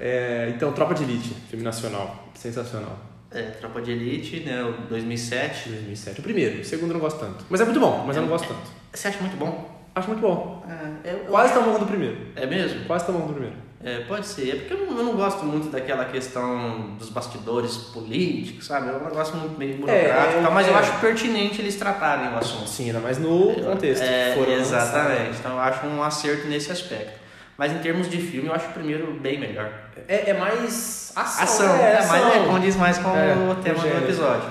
É, 0.00 0.50
então, 0.54 0.72
Tropa 0.72 0.94
de 0.94 1.02
Elite, 1.04 1.34
filme 1.50 1.64
nacional. 1.64 2.28
Sensacional. 2.34 2.98
É, 3.30 3.42
Tropa 3.42 3.80
de 3.82 3.92
Elite, 3.92 4.40
né, 4.40 4.62
o 4.62 4.72
2007. 4.88 5.68
2007. 5.68 6.20
O 6.20 6.22
primeiro, 6.22 6.60
o 6.60 6.64
segundo 6.64 6.90
eu 6.90 6.94
não 6.94 7.00
gosto 7.00 7.20
tanto. 7.20 7.44
Mas 7.50 7.60
é 7.60 7.64
muito 7.64 7.78
bom, 7.78 8.04
mas 8.06 8.16
eu 8.16 8.22
não 8.22 8.28
gosto 8.28 8.48
tanto. 8.48 8.70
Você 8.92 9.08
acha 9.08 9.18
muito 9.20 9.36
bom? 9.36 9.78
Acho 9.94 10.08
muito 10.08 10.20
bom. 10.20 10.64
É, 11.04 11.10
eu- 11.12 11.18
Quase 11.28 11.52
tão 11.52 11.62
bom 11.64 11.72
quanto 11.72 11.84
o 11.84 11.86
primeiro. 11.88 12.16
É 12.34 12.46
mesmo? 12.46 12.84
Quase 12.86 13.04
tão 13.04 13.14
bom 13.14 13.20
quanto 13.20 13.30
o 13.32 13.34
primeiro. 13.34 13.56
É, 13.82 14.00
pode 14.00 14.26
ser. 14.26 14.50
É 14.50 14.54
porque 14.56 14.74
eu 14.74 14.78
não, 14.86 14.98
eu 14.98 15.04
não 15.04 15.12
gosto 15.16 15.44
muito 15.44 15.70
daquela 15.70 16.04
questão 16.06 16.96
dos 16.98 17.08
bastidores 17.10 17.76
políticos, 17.76 18.66
sabe? 18.66 18.88
É 18.88 18.92
um 18.92 19.04
negócio 19.04 19.34
muito 19.36 19.58
meio 19.58 19.76
burocrático, 19.76 20.36
É, 20.36 20.40
e 20.40 20.42
tal, 20.42 20.52
mas 20.52 20.66
eu 20.68 20.74
é. 20.74 20.78
acho 20.78 20.98
pertinente 21.00 21.60
eles 21.60 21.76
tratarem 21.76 22.28
o 22.32 22.36
assunto. 22.38 22.68
Sim, 22.68 22.86
ainda 22.88 23.00
mais 23.00 23.18
no 23.18 23.54
contexto. 23.54 24.02
É, 24.02 24.32
que 24.32 24.38
foram 24.38 24.52
exatamente. 24.52 25.38
Então 25.38 25.52
eu 25.52 25.60
acho 25.60 25.86
um 25.86 26.02
acerto 26.02 26.46
nesse 26.48 26.70
aspecto. 26.72 27.18
Mas 27.60 27.72
em 27.72 27.78
termos 27.80 28.08
de 28.08 28.16
filme, 28.16 28.48
eu 28.48 28.54
acho 28.54 28.70
o 28.70 28.72
primeiro 28.72 29.12
bem 29.20 29.38
melhor. 29.38 29.70
É, 30.08 30.30
é 30.30 30.32
mais 30.32 31.12
ação. 31.14 31.44
Ação, 31.44 31.76
é, 31.76 31.92
é, 31.92 31.98
ação. 31.98 32.08
mas 32.08 32.36
é, 32.36 32.46
condiz 32.46 32.74
mais 32.74 32.96
com 32.96 33.10
É, 33.10 33.34
o 33.34 33.54
tema 33.56 33.78
do 33.80 33.98
episódio. 33.98 34.48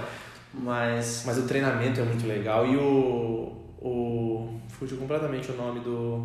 Mas. 0.54 1.24
Mas 1.26 1.40
o 1.40 1.48
treinamento 1.48 2.00
é 2.00 2.04
muito 2.04 2.28
legal. 2.28 2.68
E 2.68 2.78
o. 2.78 3.52
o 3.82 4.60
fugiu 4.70 4.96
completamente 5.00 5.50
o 5.50 5.56
nome 5.56 5.80
do. 5.80 6.24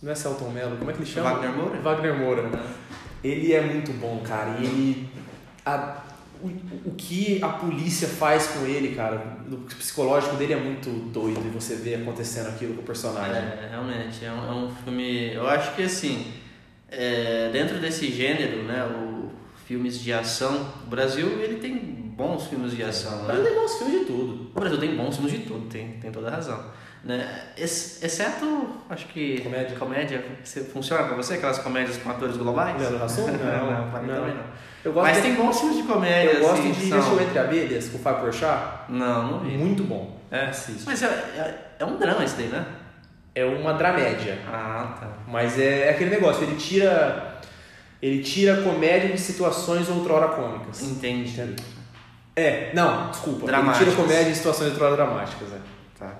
Não 0.00 0.12
é 0.12 0.14
Celton 0.14 0.48
Mello, 0.50 0.76
como 0.76 0.92
é 0.92 0.94
que 0.94 1.00
ele 1.00 1.10
chama? 1.10 1.32
Wagner 1.32 1.50
Moura? 1.50 1.80
Wagner 1.80 2.14
Moura. 2.20 2.50
Ele 3.24 3.52
é 3.52 3.60
muito 3.60 3.92
bom, 3.94 4.22
cara. 4.24 4.54
E 4.60 4.64
ele. 4.64 5.10
a- 5.66 6.03
o, 6.44 6.90
o 6.90 6.94
que 6.94 7.42
a 7.42 7.48
polícia 7.48 8.08
faz 8.08 8.46
com 8.48 8.64
ele, 8.66 8.94
cara, 8.94 9.38
o 9.50 9.56
psicológico 9.56 10.36
dele 10.36 10.52
é 10.52 10.60
muito 10.60 10.90
doido 11.10 11.40
e 11.46 11.50
você 11.50 11.76
vê 11.76 11.94
acontecendo 11.94 12.48
aquilo 12.48 12.74
com 12.74 12.82
o 12.82 12.84
personagem. 12.84 13.36
É, 13.36 13.68
realmente, 13.70 14.24
é 14.24 14.32
um, 14.32 14.46
é 14.46 14.52
um 14.52 14.74
filme. 14.74 15.32
Eu 15.32 15.46
acho 15.48 15.74
que 15.74 15.82
assim, 15.82 16.32
é, 16.90 17.50
dentro 17.52 17.78
desse 17.80 18.10
gênero, 18.10 18.62
né, 18.64 18.84
o 18.86 19.30
filmes 19.66 19.98
de 19.98 20.12
ação, 20.12 20.68
o 20.86 20.90
Brasil 20.90 21.26
ele 21.40 21.56
tem 21.56 21.74
bons 22.16 22.46
filmes 22.46 22.72
de 22.72 22.82
ação, 22.82 23.28
ele 23.28 23.38
né? 23.42 23.48
tem 23.48 23.54
bons 23.54 23.78
filmes 23.78 24.00
de 24.00 24.04
tudo. 24.04 24.50
O 24.54 24.60
Brasil 24.60 24.78
tem 24.78 24.96
bons 24.96 25.16
filmes 25.16 25.32
de 25.32 25.38
tudo, 25.40 25.68
tem, 25.68 25.92
tem 26.00 26.12
toda 26.12 26.28
a 26.28 26.30
razão. 26.32 26.64
Né? 27.02 27.48
Ex- 27.56 28.02
exceto, 28.02 28.68
acho 28.88 29.06
que. 29.08 29.40
Comédia. 29.42 29.76
Comédia, 29.76 30.24
funciona 30.72 31.04
pra 31.04 31.14
você? 31.16 31.34
Aquelas 31.34 31.58
comédias 31.58 31.98
com 31.98 32.08
atores 32.10 32.36
globais? 32.36 32.78
Leandro 32.80 33.04
Hassum? 33.04 33.26
Não, 33.26 33.70
não, 33.70 33.90
pra 33.90 34.00
mim 34.00 34.08
não. 34.08 34.16
também 34.16 34.34
não. 34.34 34.44
Eu 34.84 34.92
gosto 34.92 35.06
Mas 35.06 35.16
de, 35.16 35.22
tem 35.22 35.34
bons 35.34 35.58
filmes 35.58 35.76
de 35.78 35.82
comédia. 35.84 36.32
eu 36.32 36.40
gosto 36.40 36.60
assim, 36.60 36.72
de 36.72 36.88
são- 36.88 37.20
Entre 37.20 37.38
Abelhas, 37.38 37.88
com 37.88 37.96
o 37.96 38.00
Fábio 38.00 38.24
Porchat. 38.24 38.90
Não, 38.90 39.30
não 39.30 39.38
vi. 39.40 39.56
Muito 39.56 39.82
bom. 39.84 40.20
É. 40.30 40.46
Assiste. 40.46 40.82
Mas 40.84 41.02
é, 41.02 41.06
é, 41.06 41.54
é 41.78 41.84
um 41.84 41.96
drama 41.96 42.22
esse 42.22 42.36
daí, 42.36 42.48
né? 42.48 42.66
É 43.34 43.44
uma 43.44 43.72
dramédia. 43.74 44.38
Ah, 44.46 44.96
tá. 45.00 45.08
Mas 45.26 45.58
é 45.58 45.88
aquele 45.90 46.10
negócio, 46.10 46.42
ele 46.44 46.56
tira. 46.56 47.40
Ele 48.02 48.22
tira 48.22 48.60
comédia 48.62 49.08
de 49.10 49.18
situações 49.18 49.88
outrora 49.88 50.28
cômicas. 50.28 50.82
Entendi. 50.82 51.56
É, 52.36 52.70
não, 52.74 53.10
desculpa. 53.10 53.46
Dramáticas. 53.46 53.80
Ele 53.88 53.90
tira 53.90 54.02
comédia 54.02 54.30
de 54.32 54.36
situações 54.36 54.70
outrora 54.70 54.96
dramáticas, 54.96 55.48
é. 55.52 55.58
Tá. 55.98 56.12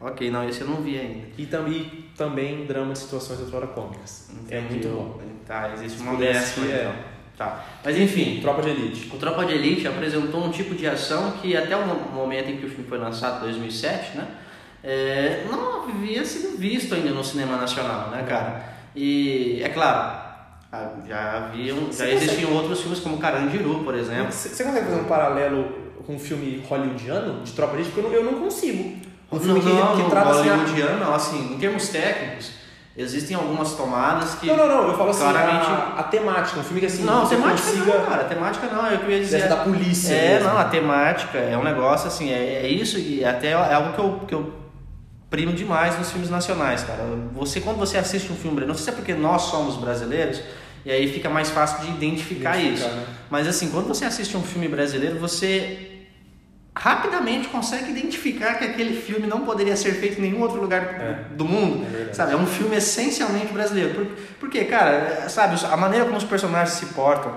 Ok, 0.00 0.30
não, 0.30 0.46
esse 0.48 0.60
eu 0.60 0.66
não 0.66 0.82
vi 0.82 0.98
ainda. 0.98 1.26
E 1.38 1.46
também, 1.46 2.10
também 2.16 2.66
drama 2.66 2.92
de 2.92 2.98
situações 2.98 3.40
outrora 3.40 3.66
cômicas. 3.68 4.28
É 4.50 4.58
Entendi. 4.58 4.86
muito 4.86 4.88
bom. 4.88 5.20
Tá, 5.46 5.72
existe 5.72 6.00
uma 6.02 6.12
assistir, 6.12 6.70
é. 6.70 6.80
então. 6.82 7.19
Tá. 7.40 7.64
Mas 7.82 7.96
enfim, 7.96 8.38
Tropa 8.42 8.60
de 8.60 8.68
Elite. 8.68 9.10
o 9.10 9.16
Tropa 9.16 9.46
de 9.46 9.54
Elite 9.54 9.88
apresentou 9.88 10.44
um 10.44 10.50
tipo 10.50 10.74
de 10.74 10.86
ação 10.86 11.30
que 11.40 11.56
até 11.56 11.74
o 11.74 11.86
momento 12.12 12.50
em 12.50 12.58
que 12.58 12.66
o 12.66 12.68
filme 12.68 12.84
foi 12.86 12.98
lançado, 12.98 13.38
em 13.38 13.52
2007, 13.52 14.18
né? 14.18 14.26
é, 14.84 15.46
não 15.50 15.84
havia 15.88 16.22
sido 16.22 16.58
visto 16.58 16.94
ainda 16.94 17.08
no 17.12 17.24
cinema 17.24 17.56
nacional, 17.56 18.10
né, 18.10 18.24
cara? 18.28 18.62
E, 18.94 19.58
é 19.64 19.70
claro, 19.70 20.18
ah, 20.70 20.90
já 21.08 21.36
haviam, 21.38 21.90
já 21.90 22.10
existiam 22.10 22.52
outros 22.52 22.82
filmes 22.82 23.00
como 23.00 23.16
Carandiru, 23.16 23.84
por 23.84 23.94
exemplo. 23.94 24.30
Você 24.30 24.62
consegue 24.62 24.84
fazer 24.84 25.00
um 25.00 25.04
paralelo 25.04 25.64
com 26.06 26.16
um 26.16 26.18
filme 26.18 26.62
hollywoodiano 26.68 27.42
de 27.42 27.52
Tropa 27.52 27.72
de 27.76 27.84
Elite? 27.84 27.94
Porque 27.94 28.16
eu 28.16 28.22
não, 28.22 28.30
eu 28.30 28.32
não 28.32 28.40
consigo. 28.42 28.98
Um 29.32 29.40
filme 29.40 29.60
não, 29.60 29.66
que, 29.66 29.72
não, 29.72 30.04
que 30.04 30.10
trata 30.10 30.30
assim. 30.30 30.48
a- 30.50 30.56
hollywoodiano, 30.56 31.00
não, 31.00 31.14
assim, 31.14 31.54
em 31.54 31.58
termos 31.58 31.88
técnicos, 31.88 32.52
existem 33.00 33.36
algumas 33.36 33.72
tomadas 33.74 34.34
que... 34.34 34.46
Não, 34.46 34.56
não, 34.56 34.68
não. 34.68 34.88
Eu 34.88 34.96
falo 34.96 35.10
assim, 35.10 35.20
claramente- 35.20 35.66
a, 35.66 35.94
a 35.98 36.02
temática. 36.04 36.60
Um 36.60 36.62
filme 36.62 36.80
que 36.80 36.86
assim. 36.86 37.02
Não, 37.04 37.26
você 37.26 37.36
temática 37.36 37.68
consiga. 37.70 37.98
não, 37.98 38.06
cara. 38.06 38.24
Temática 38.24 38.66
não, 38.66 38.86
é 38.86 38.94
o 38.94 38.98
que 38.98 39.04
eu 39.06 39.10
ia 39.10 39.20
dizer. 39.20 39.42
Dessa 39.42 39.56
da 39.56 39.64
polícia. 39.64 40.14
É, 40.14 40.34
mesmo. 40.34 40.48
não, 40.48 40.58
a 40.58 40.64
temática 40.64 41.38
é 41.38 41.56
um 41.56 41.64
negócio 41.64 42.08
assim, 42.08 42.30
é, 42.30 42.62
é 42.64 42.68
isso 42.68 42.98
e 42.98 43.24
até 43.24 43.48
é 43.52 43.74
algo 43.74 43.92
que 43.92 43.98
eu, 44.00 44.20
que 44.28 44.34
eu 44.34 44.52
primo 45.28 45.52
demais 45.52 45.96
nos 45.98 46.10
filmes 46.10 46.28
nacionais, 46.30 46.82
cara. 46.82 47.04
Você, 47.34 47.60
quando 47.60 47.76
você 47.78 47.96
assiste 47.98 48.32
um 48.32 48.36
filme 48.36 48.56
brasileiro, 48.56 48.68
não 48.68 48.74
sei 48.74 48.84
se 48.84 48.90
é 48.90 48.92
porque 48.94 49.14
nós 49.14 49.42
somos 49.42 49.76
brasileiros, 49.76 50.40
e 50.84 50.90
aí 50.90 51.12
fica 51.12 51.28
mais 51.30 51.50
fácil 51.50 51.80
de 51.86 51.90
identificar, 51.92 52.58
Identificar, 52.58 52.88
isso. 52.88 52.96
né? 52.96 53.04
Mas 53.30 53.46
assim, 53.46 53.70
quando 53.70 53.86
você 53.86 54.04
assiste 54.04 54.36
um 54.36 54.42
filme 54.42 54.66
brasileiro, 54.66 55.18
você 55.18 55.89
rapidamente 56.76 57.48
consegue 57.48 57.90
identificar 57.90 58.54
que 58.54 58.64
aquele 58.64 59.00
filme 59.00 59.26
não 59.26 59.40
poderia 59.40 59.76
ser 59.76 59.92
feito 59.94 60.18
em 60.18 60.22
nenhum 60.22 60.40
outro 60.40 60.60
lugar 60.60 60.82
É. 60.82 61.34
do 61.34 61.44
mundo. 61.44 61.86
É. 62.10 62.12
Sabe, 62.12 62.32
é 62.32 62.36
um 62.36 62.46
filme 62.46 62.76
essencialmente 62.76 63.52
brasileiro. 63.52 63.94
Por, 63.94 64.06
porque, 64.38 64.64
cara, 64.64 65.28
sabe, 65.28 65.56
a 65.64 65.76
maneira 65.76 66.04
como 66.04 66.16
os 66.16 66.24
personagens 66.24 66.76
se 66.78 66.86
portam, 66.86 67.34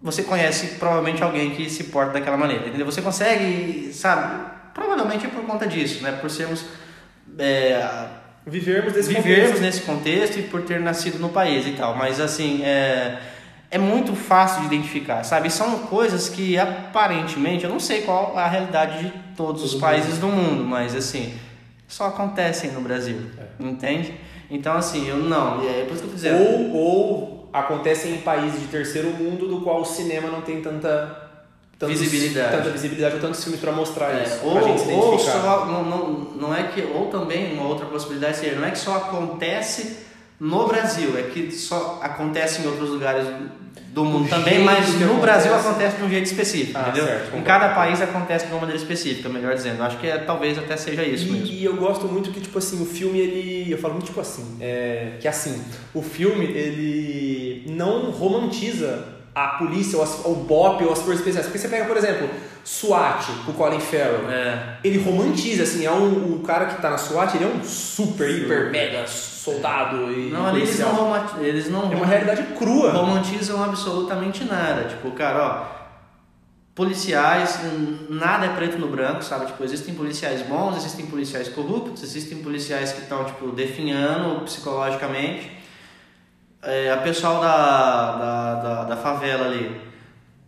você 0.00 0.22
conhece 0.22 0.78
provavelmente 0.78 1.22
alguém 1.22 1.50
que 1.50 1.68
se 1.68 1.84
porta 1.84 2.12
daquela 2.12 2.36
maneira, 2.36 2.68
entendeu? 2.68 2.86
Você 2.86 3.02
consegue, 3.02 3.90
sabe, 3.92 4.44
provavelmente 4.72 5.26
é 5.26 5.28
por 5.28 5.44
conta 5.44 5.66
disso, 5.66 6.02
né? 6.02 6.12
Por 6.12 6.30
sermos 6.30 6.64
é, 7.38 7.84
Vivermos 8.46 8.92
desse 8.92 9.08
vivermos 9.08 9.52
contexto. 9.52 9.62
nesse 9.62 9.80
contexto 9.80 10.38
e 10.38 10.42
por 10.42 10.62
ter 10.62 10.78
nascido 10.78 11.18
no 11.18 11.30
país 11.30 11.66
e 11.66 11.72
tal. 11.72 11.96
Mas 11.96 12.20
assim, 12.20 12.62
é, 12.62 13.18
é 13.74 13.78
muito 13.78 14.14
fácil 14.14 14.60
de 14.60 14.66
identificar, 14.66 15.24
sabe? 15.24 15.50
São 15.50 15.80
coisas 15.80 16.28
que 16.28 16.56
aparentemente, 16.56 17.64
eu 17.64 17.70
não 17.70 17.80
sei 17.80 18.02
qual 18.02 18.38
a 18.38 18.46
realidade 18.46 19.02
de 19.02 19.12
todos 19.36 19.64
os 19.64 19.74
países 19.74 20.18
do 20.18 20.28
mundo, 20.28 20.62
mas 20.64 20.94
assim, 20.94 21.34
só 21.88 22.06
acontecem 22.06 22.70
no 22.70 22.80
Brasil, 22.80 23.16
É. 23.36 23.64
entende? 23.66 24.14
Então 24.48 24.74
assim, 24.76 25.08
eu 25.08 25.16
não, 25.16 25.60
é 25.68 25.84
por 25.86 25.94
isso 25.94 26.02
que 26.02 26.06
eu 26.06 26.10
tô 26.10 26.14
dizendo. 26.14 26.38
Ou, 26.40 26.76
ou 26.76 27.50
acontecem 27.52 28.14
em 28.14 28.18
países 28.18 28.60
de 28.60 28.68
terceiro 28.68 29.10
mundo 29.10 29.48
do 29.48 29.60
qual 29.62 29.80
o 29.80 29.84
cinema 29.84 30.28
não 30.28 30.42
tem 30.42 30.60
tanta 30.62 31.22
tantos- 31.76 31.98
Visibilidade. 31.98 32.56
tanta 32.56 32.70
visibilidade 32.70 33.14
ou 33.16 33.20
tantos 33.20 33.42
filmes 33.42 33.60
pra 33.60 33.72
mostrar 33.72 34.12
É, 34.14 34.22
isso, 34.22 34.38
ou, 34.44 34.52
pra 34.52 34.62
gente 34.62 34.80
se 34.82 34.92
ou 34.92 35.08
identificar. 35.14 35.40
só, 35.42 35.66
não, 35.66 35.82
não, 35.82 36.08
não 36.36 36.54
é 36.54 36.62
que, 36.68 36.80
ou 36.80 37.06
também 37.08 37.52
uma 37.54 37.66
outra 37.66 37.86
possibilidade 37.86 38.36
seria, 38.36 38.54
não 38.56 38.68
é 38.68 38.70
que 38.70 38.78
só 38.78 38.94
acontece 38.96 39.96
no 40.38 40.64
Brasil, 40.68 41.18
é 41.18 41.22
que 41.22 41.50
só 41.50 41.98
acontece 42.00 42.62
em 42.62 42.66
outros 42.68 42.90
lugares 42.90 43.26
do 43.88 44.04
mundo 44.04 44.24
Do 44.24 44.30
também, 44.30 44.58
mas 44.64 44.88
no 44.94 45.04
acontece. 45.04 45.20
Brasil 45.20 45.54
acontece 45.54 45.96
de 45.96 46.02
um 46.02 46.08
jeito 46.08 46.26
específico, 46.26 46.76
Ah, 46.78 46.88
entendeu? 46.88 47.06
certo, 47.06 47.36
em 47.36 47.42
cada 47.42 47.68
país 47.70 48.00
acontece 48.02 48.46
de 48.46 48.52
uma 48.52 48.60
maneira 48.60 48.80
específica, 48.80 49.28
melhor 49.28 49.54
dizendo. 49.54 49.82
Acho 49.82 49.98
que 49.98 50.06
é, 50.06 50.18
talvez 50.18 50.58
até 50.58 50.76
seja 50.76 51.04
isso 51.04 51.30
mesmo. 51.30 51.46
E, 51.46 51.60
e 51.60 51.64
eu 51.64 51.76
gosto 51.76 52.06
muito 52.06 52.30
que, 52.30 52.40
tipo 52.40 52.58
assim, 52.58 52.82
o 52.82 52.86
filme, 52.86 53.18
ele... 53.18 53.70
Eu 53.70 53.78
falo 53.78 53.94
muito, 53.94 54.06
tipo 54.06 54.20
assim, 54.20 54.56
é, 54.60 55.12
que 55.20 55.28
assim, 55.28 55.62
o 55.94 56.02
filme, 56.02 56.44
ele 56.44 57.64
não 57.68 58.10
romantiza 58.10 59.04
a 59.34 59.48
polícia, 59.48 59.96
ou, 59.96 60.02
as, 60.04 60.24
ou 60.24 60.32
o 60.32 60.36
BOP, 60.44 60.82
ou 60.84 60.92
as 60.92 60.98
forças 60.98 61.18
especiais. 61.18 61.46
Porque 61.46 61.58
você 61.58 61.68
pega, 61.68 61.84
por 61.86 61.96
exemplo, 61.96 62.28
SWAT, 62.64 63.26
o 63.46 63.52
Colin 63.52 63.78
Farrell. 63.80 64.28
É, 64.30 64.78
Ele 64.82 64.98
romantiza, 65.02 65.62
assim, 65.64 65.84
é 65.84 65.90
um, 65.90 66.34
o 66.36 66.40
cara 66.40 66.66
que 66.66 66.80
tá 66.80 66.88
na 66.90 66.96
SWAT, 66.98 67.34
ele 67.36 67.44
é 67.44 67.48
um 67.48 67.62
super, 67.62 68.28
hiper, 68.30 68.70
mega 68.70 69.06
soldado 69.06 70.10
e 70.10 70.30
não, 70.30 70.46
ali 70.46 70.62
eles 70.62 70.78
não, 70.78 70.94
romant- 70.94 71.38
eles 71.38 71.68
não 71.70 71.92
É 71.92 71.94
uma 71.96 72.06
realidade 72.06 72.42
crua. 72.56 72.92
romantizam 72.92 73.62
absolutamente 73.62 74.42
nada. 74.44 74.84
Tipo, 74.88 75.10
cara, 75.10 75.44
ó, 75.70 75.84
policiais, 76.74 77.60
nada 78.08 78.46
é 78.46 78.48
preto 78.56 78.78
no 78.78 78.88
branco, 78.88 79.22
sabe? 79.22 79.46
Tipo, 79.46 79.62
existem 79.62 79.94
policiais 79.94 80.42
bons, 80.42 80.76
existem 80.78 81.06
policiais 81.06 81.48
corruptos, 81.48 82.02
existem 82.02 82.38
policiais 82.38 82.92
que 82.92 83.02
estão, 83.02 83.24
tipo, 83.24 83.48
definhando 83.52 84.40
psicologicamente. 84.44 85.52
É, 86.62 86.90
a 86.90 86.96
pessoal 86.96 87.42
da, 87.42 88.12
da, 88.16 88.54
da, 88.54 88.84
da 88.84 88.96
favela 88.96 89.44
ali, 89.46 89.78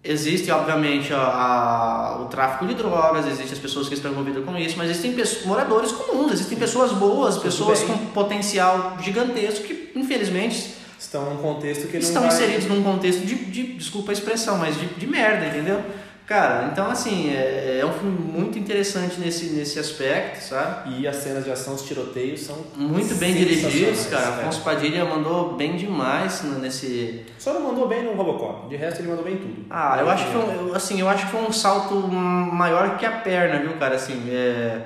Existe, 0.08 0.50
obviamente, 0.50 1.12
a, 1.12 1.18
a, 1.18 2.22
o 2.22 2.26
tráfico 2.26 2.66
de 2.66 2.74
drogas, 2.74 3.26
existem 3.26 3.52
as 3.52 3.58
pessoas 3.58 3.88
que 3.88 3.94
estão 3.94 4.10
envolvidas 4.10 4.44
com 4.44 4.56
isso, 4.56 4.76
mas 4.76 4.90
existem 4.90 5.12
pessoas, 5.12 5.44
moradores 5.46 5.92
comuns, 5.92 6.32
existem 6.32 6.56
pessoas 6.58 6.92
boas, 6.92 7.36
pessoas 7.38 7.82
com 7.82 7.96
potencial 8.06 8.96
gigantesco 9.00 9.64
que, 9.64 9.92
infelizmente, 9.94 10.76
Estão 10.98 11.26
num 11.26 11.36
contexto 11.36 11.88
que 11.88 11.98
estão 11.98 12.22
vai... 12.22 12.32
inseridos 12.32 12.66
num 12.66 12.82
contexto 12.82 13.20
de, 13.20 13.34
de 13.34 13.62
desculpa 13.74 14.12
a 14.12 14.14
expressão, 14.14 14.56
mas 14.56 14.78
de, 14.78 14.86
de 14.86 15.06
merda, 15.06 15.46
entendeu? 15.46 15.84
Cara, 16.26 16.70
então 16.72 16.90
assim, 16.90 17.30
é, 17.32 17.78
é 17.80 17.86
um 17.86 17.92
filme 17.92 18.18
muito 18.18 18.58
interessante 18.58 19.20
nesse, 19.20 19.50
nesse 19.50 19.78
aspecto, 19.78 20.42
sabe? 20.42 20.98
E 20.98 21.06
as 21.06 21.16
cenas 21.16 21.44
de 21.44 21.52
ação, 21.52 21.74
os 21.74 21.82
tiroteios 21.82 22.40
são 22.40 22.56
Muito 22.74 23.14
bem 23.14 23.32
dirigidos, 23.32 24.06
cara. 24.06 24.24
é. 24.24 24.28
Afonso 24.40 24.62
Padilha 24.62 25.04
mandou 25.04 25.54
bem 25.54 25.76
demais 25.76 26.42
nesse. 26.60 27.24
Só 27.38 27.52
não 27.54 27.60
mandou 27.60 27.86
bem 27.86 28.02
no 28.02 28.14
Robocop, 28.14 28.68
de 28.68 28.74
resto 28.74 29.00
ele 29.00 29.08
mandou 29.08 29.24
bem 29.24 29.34
em 29.34 29.38
tudo. 29.38 29.66
Ah, 29.70 29.98
eu 30.00 30.10
acho 30.10 30.26
que 30.26 30.32
foi 30.32 30.42
um, 30.42 30.74
assim, 30.74 31.00
eu 31.00 31.08
acho 31.08 31.26
que 31.26 31.30
foi 31.30 31.42
um 31.42 31.52
salto 31.52 31.94
maior 31.94 32.98
que 32.98 33.06
a 33.06 33.12
perna, 33.12 33.60
viu, 33.60 33.74
cara? 33.78 33.94
Assim, 33.94 34.28
é. 34.28 34.80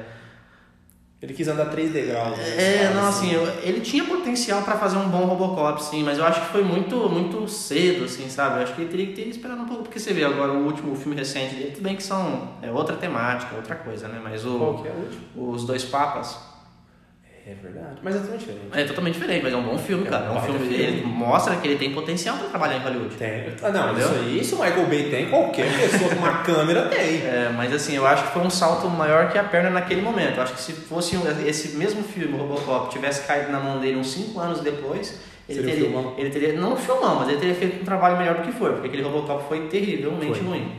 Ele 1.23 1.35
quis 1.35 1.47
andar 1.49 1.67
três 1.67 1.93
degraus. 1.93 2.37
né, 2.39 2.45
É, 2.57 2.83
sabe, 2.85 2.95
não, 2.95 3.09
assim, 3.09 3.31
eu- 3.33 3.47
ele 3.63 3.81
tinha 3.81 4.03
potencial 4.05 4.63
pra 4.63 4.79
fazer 4.79 4.97
um 4.97 5.09
bom 5.11 5.27
Robocop, 5.27 5.83
sim, 5.85 6.03
mas 6.03 6.17
eu 6.17 6.25
acho 6.25 6.41
que 6.41 6.47
foi 6.47 6.65
muito, 6.65 6.97
muito 7.11 7.47
cedo, 7.47 8.05
assim, 8.07 8.29
sabe? 8.31 8.57
Eu 8.59 8.63
acho 8.63 8.75
que 8.75 8.81
ele 8.81 8.91
teria 8.91 9.07
que 9.09 9.13
ter 9.13 9.29
esperado 9.29 9.61
um 9.61 9.67
pouco, 9.67 9.83
porque 9.83 9.99
você 9.99 10.15
vê 10.15 10.25
agora 10.25 10.51
o 10.53 10.65
último 10.65 10.97
filme 10.97 11.15
recente 11.15 11.55
dele, 11.55 11.73
tudo 11.73 11.83
bem 11.85 11.95
que 11.95 12.03
são 12.03 12.49
é 12.63 12.71
outra 12.73 12.97
temática, 12.97 13.55
outra 13.55 13.75
coisa, 13.77 14.09
né? 14.09 14.19
Mas 14.23 14.43
Qual 14.45 14.75
o, 14.75 14.83
que 14.83 14.89
é 14.89 14.93
o 14.93 14.95
último? 14.95 15.53
os 15.53 15.65
dois 15.67 15.85
papas 15.85 16.39
É 17.47 17.55
verdade. 17.55 17.97
Mas 18.03 18.15
é 18.15 18.19
totalmente 18.19 18.41
diferente. 18.41 18.69
é 18.73 18.85
totalmente 18.85 19.15
diferente, 19.15 19.43
mas 19.43 19.53
é 19.53 19.57
um 19.57 19.63
bom 19.63 19.79
filme, 19.79 20.05
É 20.05 20.07
um 20.07 20.11
cara. 20.11 20.27
É 20.27 20.31
um 20.31 20.41
filme, 20.43 20.59
filme. 20.61 20.75
ele 20.75 21.03
mostra 21.05 21.57
que 21.57 21.67
ele 21.67 21.77
tem 21.77 21.93
potencial 21.93 22.37
pra 22.37 22.49
trabalhar 22.49 22.77
em 22.77 22.81
Hollywood. 22.81 23.15
Tem. 23.17 23.47
Ah, 23.63 23.71
não, 23.71 23.91
Entendeu? 23.93 24.07
isso 24.09 24.19
aí, 24.21 24.41
isso 24.41 24.57
o 24.57 24.63
Michael 24.63 24.87
Bay 24.87 25.11
tem, 25.11 25.29
qualquer 25.31 25.67
pessoa 25.81 26.11
com 26.11 26.17
uma 26.17 26.39
câmera 26.43 26.83
tem. 26.89 27.21
É, 27.27 27.51
mas 27.57 27.73
assim, 27.73 27.97
eu 27.97 28.07
acho 28.07 28.25
que 28.25 28.33
foi 28.33 28.43
um 28.43 28.51
salto 28.51 28.89
maior 28.89 29.31
que 29.33 29.39
a 29.39 29.43
perna 29.45 29.71
naquele 29.71 30.03
momento. 30.03 30.37
Eu 30.37 30.43
acho 30.43 30.53
que 30.55 30.61
se 30.61 30.73
fosse 30.73 31.17
um- 31.17 31.23
esse 31.47 31.77
mesmo 31.77 32.03
filme, 32.05 32.37
Robocop, 32.37 32.91
tivesse 32.93 33.27
caído 33.27 33.51
na 33.51 33.59
mão 33.59 33.81
dele 33.81 33.97
uns 33.97 34.11
5 34.13 34.39
anos 34.39 34.61
depois, 34.61 35.19
ele 35.49 35.61
Seria 35.61 35.63
um 35.63 35.65
teria, 35.75 35.91
filmão? 35.91 36.15
ele 36.19 36.31
teria. 36.31 36.53
Não 36.53 36.75
um 36.75 36.77
filmão, 36.77 37.17
mas 37.17 37.29
ele 37.31 37.39
teria 37.39 37.55
feito 37.55 37.81
um 37.81 37.85
trabalho 37.85 38.17
melhor 38.19 38.37
do 38.37 38.43
que 38.43 38.53
foi, 38.53 38.71
porque 38.73 38.87
aquele 38.89 39.03
Robocop 39.03 39.49
foi 39.49 39.67
terrivelmente 39.67 40.39
Foi. 40.41 40.47
ruim. 40.49 40.73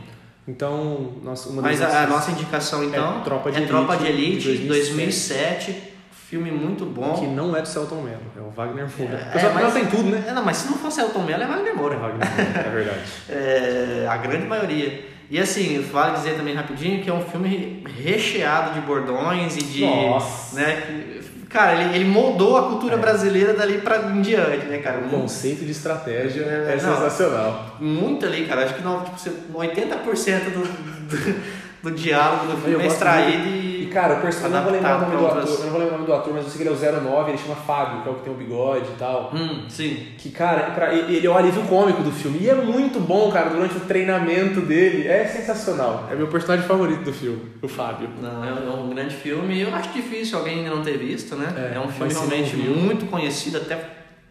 Então, 0.48 1.12
nossa, 1.22 1.48
uma 1.50 1.62
Mas 1.62 1.78
das 1.80 1.94
a, 1.94 2.02
a 2.02 2.06
nossa 2.08 2.30
indicação 2.32 2.82
então 2.82 3.20
É 3.20 3.24
Tropa 3.24 3.52
de 3.52 3.62
é 3.62 3.66
Tropa 3.66 3.94
Elite, 3.94 4.08
de 4.40 4.48
Elite, 4.48 4.62
de 4.62 4.66
2007, 4.68 5.91
filme 6.32 6.50
muito 6.50 6.86
bom. 6.86 7.12
Que 7.12 7.26
não 7.26 7.54
é 7.54 7.60
do 7.60 7.68
Celton 7.68 7.96
Mello, 8.00 8.22
é 8.34 8.40
o 8.40 8.48
Wagner 8.50 8.86
Moura. 8.98 9.28
É, 9.32 9.36
o 9.36 9.40
Celton 9.40 9.54
Mello 9.58 9.72
tem 9.72 9.84
tudo, 9.86 10.04
né? 10.04 10.24
É, 10.26 10.32
não, 10.32 10.42
mas 10.42 10.56
se 10.56 10.66
não 10.70 10.78
fosse 10.78 10.98
Elton 11.02 11.22
Mello, 11.22 11.42
é 11.42 11.46
Wagner 11.46 11.72
É 11.72 11.74
Moura. 11.74 11.96
Wagner 11.96 12.26
Moura, 12.26 12.66
é 12.66 12.70
verdade. 12.70 13.00
É, 13.28 14.06
a 14.08 14.16
grande 14.16 14.46
maioria. 14.46 15.04
E 15.30 15.38
assim, 15.38 15.80
vale 15.92 16.14
dizer 16.16 16.34
também 16.36 16.54
rapidinho 16.54 17.02
que 17.02 17.10
é 17.10 17.12
um 17.12 17.20
filme 17.22 17.82
recheado 18.02 18.72
de 18.72 18.80
bordões 18.80 19.56
e 19.58 19.62
de. 19.62 19.80
Nossa. 19.82 20.56
Né, 20.56 21.20
cara, 21.50 21.74
ele, 21.82 21.96
ele 21.96 22.04
moldou 22.06 22.56
a 22.56 22.62
cultura 22.68 22.94
É. 22.94 22.98
brasileira 22.98 23.52
dali 23.52 23.78
pra 23.78 23.98
em 23.98 24.22
diante, 24.22 24.64
né, 24.66 24.78
cara? 24.78 25.00
O 25.00 25.10
conceito 25.10 25.64
de 25.66 25.70
estratégia 25.70 26.42
é, 26.44 26.72
É, 26.78 26.82
não. 26.82 26.94
sensacional. 26.96 27.76
muito 27.78 28.24
ali, 28.24 28.46
cara. 28.46 28.64
Acho 28.64 28.74
que 28.74 28.82
não, 28.82 29.02
tipo, 29.04 29.18
você- 29.18 29.30
80% 29.54 30.44
do, 30.50 30.62
do, 31.08 31.42
do 31.82 31.90
diálogo 31.90 32.52
do 32.52 32.56
filme 32.62 32.82
é 32.84 32.86
extraído 32.86 33.48
e. 33.48 33.71
cara, 33.92 34.14
o 34.14 34.20
personagem, 34.20 34.56
eu 34.56 34.56
não 34.58 34.64
vou 34.64 34.72
lembrar 34.72 34.96
o 34.96 35.00
nome 35.02 35.16
do 35.16 35.26
ator, 35.26 35.58
eu 35.58 35.64
não 35.64 35.70
vou 35.70 35.78
lembrar 35.80 35.94
o 35.94 35.98
nome 35.98 36.06
do 36.06 36.14
ator, 36.14 36.32
mas 36.34 36.44
eu 36.44 36.50
sei 36.50 36.56
que 36.62 36.68
ele 36.68 36.74
é 36.74 36.88
o 36.98 37.00
09, 37.02 37.30
ele 37.30 37.38
chama 37.38 37.54
Fábio, 37.56 38.02
que 38.02 38.08
é 38.08 38.10
o 38.10 38.14
que 38.16 38.22
tem 38.22 38.32
o 38.32 38.36
bigode 38.36 38.86
e 38.90 38.98
tal. 38.98 39.30
Hum, 39.34 39.64
sim. 39.68 40.06
Que, 40.18 40.30
cara, 40.30 40.70
pra, 40.70 40.92
ele 40.94 41.26
é 41.26 41.30
o 41.30 41.36
alívio 41.36 41.62
cômico 41.64 42.02
do 42.02 42.10
filme. 42.10 42.38
E 42.40 42.48
é 42.50 42.54
muito 42.54 42.98
bom, 42.98 43.30
cara, 43.30 43.50
durante 43.50 43.76
o 43.76 43.80
treinamento 43.80 44.60
dele. 44.60 45.06
É 45.06 45.24
sensacional. 45.26 46.08
É 46.10 46.14
meu 46.14 46.26
personagem 46.28 46.66
favorito 46.66 47.02
do 47.04 47.12
filme, 47.12 47.40
o 47.62 47.68
Fábio. 47.68 48.08
Não, 48.20 48.44
é 48.44 48.48
é 48.48 48.70
um 48.70 48.88
grande 48.90 49.14
filme. 49.14 49.60
Eu 49.60 49.74
acho 49.74 49.90
difícil 49.90 50.38
alguém 50.38 50.58
ainda 50.58 50.70
não 50.74 50.82
ter 50.82 50.96
visto, 50.98 51.36
né? 51.36 51.52
É, 51.72 51.76
É, 51.76 51.80
um 51.80 51.88
filme 51.88 52.12
realmente 52.12 52.56
viu- 52.56 52.74
muito 52.76 53.06
conhecido 53.06 53.58
até 53.58 53.78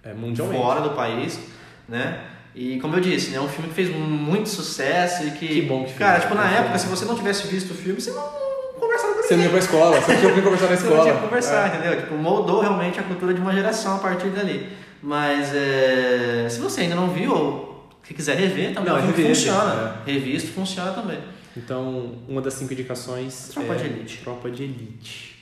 É 0.03 0.13
mundialmente. 0.13 0.61
fora 0.61 0.81
do 0.81 0.89
país, 0.91 1.39
né? 1.87 2.19
E 2.53 2.79
como 2.81 2.95
eu 2.95 2.99
disse, 2.99 3.29
né, 3.31 3.37
é 3.37 3.41
um 3.41 3.47
filme 3.47 3.69
que 3.69 3.75
fez 3.75 3.89
muito 3.95 4.49
sucesso 4.49 5.23
e 5.25 5.31
que, 5.31 5.47
Que 5.47 5.61
bom 5.61 5.85
que 5.85 5.93
cara, 5.93 6.19
tipo 6.19 6.35
né? 6.35 6.41
na 6.43 6.49
época, 6.51 6.77
se 6.77 6.87
você 6.87 7.05
não 7.05 7.15
tivesse 7.15 7.47
visto 7.47 7.71
o 7.71 7.73
filme, 7.73 8.01
você 8.01 8.11
não 8.11 8.50
Você 9.31 9.37
não 9.37 9.43
ia 9.45 9.49
pra 9.49 9.59
escola, 9.59 10.01
você 10.01 10.11
não 10.13 10.19
tinha 10.19 10.33
que 10.33 10.41
conversar 10.41 10.67
na 10.67 10.75
Você 10.75 10.83
escola. 10.83 10.97
não 10.97 11.03
tinha 11.05 11.21
conversar, 11.23 11.63
É. 11.63 11.67
entendeu? 11.77 12.01
Tipo, 12.01 12.15
moldou 12.15 12.59
realmente 12.59 12.99
a 12.99 13.03
cultura 13.03 13.33
de 13.33 13.39
uma 13.39 13.53
geração 13.53 13.95
a 13.95 13.99
partir 13.99 14.27
dali. 14.27 14.67
Mas 15.01 15.55
é, 15.55 16.47
se 16.49 16.59
você 16.59 16.81
ainda 16.81 16.95
não 16.95 17.07
viu 17.09 17.33
ou 17.33 17.89
que 18.03 18.13
quiser 18.13 18.35
rever, 18.35 18.73
também 18.73 18.91
Não, 18.91 18.97
filme 18.99 19.13
reveja, 19.15 19.53
funciona. 19.53 19.95
Revisto 20.05 20.51
funciona 20.51 20.91
também. 20.91 21.19
Então, 21.55 22.15
uma 22.27 22.41
das 22.41 22.55
cinco 22.55 22.73
indicações 22.73 23.49
Tropa 23.53 23.73
é 23.73 23.75
de 23.77 23.85
Elite. 23.85 24.17
Tropa 24.17 24.51
de 24.51 24.63
Elite. 24.65 25.35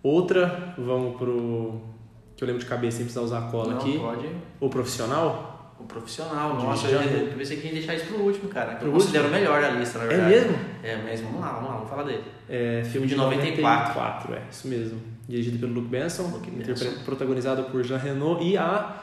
Outra, 0.00 0.74
vamos 0.78 1.16
pro 1.16 1.80
que 2.36 2.44
eu 2.44 2.46
lembro 2.46 2.62
de 2.62 2.68
cabeça 2.68 2.98
sem 2.98 3.04
precisar 3.06 3.24
usar 3.24 3.38
a 3.38 3.50
cola 3.50 3.72
não 3.74 3.78
aqui. 3.80 3.98
pode. 3.98 4.28
O 4.60 4.68
profissional. 4.68 5.57
Profissional, 5.88 6.54
nossa, 6.54 6.86
eu, 6.86 7.00
eu 7.00 7.32
pensei 7.36 7.56
que 7.56 7.66
ia 7.66 7.72
deixar 7.72 7.94
isso 7.94 8.06
pro 8.06 8.18
último, 8.18 8.48
cara. 8.48 8.72
que 8.74 8.76
Pro 8.76 8.88
eu 8.88 8.92
considero 8.92 9.28
o 9.28 9.30
melhor 9.30 9.60
da 9.62 9.70
lista, 9.70 9.98
na 9.98 10.04
É 10.04 10.08
verdade. 10.08 10.30
mesmo? 10.30 10.58
É 10.82 10.96
mesmo, 10.96 11.26
vamos 11.28 11.40
lá, 11.40 11.52
vamos 11.54 11.68
lá, 11.68 11.74
vamos 11.76 11.90
falar 11.90 12.02
dele. 12.04 12.24
É, 12.48 12.82
filme 12.84 13.06
de 13.06 13.14
De 13.14 13.18
94. 13.20 13.94
94, 13.94 14.34
é, 14.34 14.42
isso 14.50 14.68
mesmo. 14.68 15.00
Dirigido 15.28 15.58
pelo 15.58 15.72
Luke 15.72 15.88
Benson, 15.88 16.22
Luke 16.24 16.50
Benson. 16.50 16.90
protagonizado 17.04 17.64
por 17.64 17.82
Jean 17.82 17.98
Reno 17.98 18.38
e 18.40 18.56
a 18.56 18.96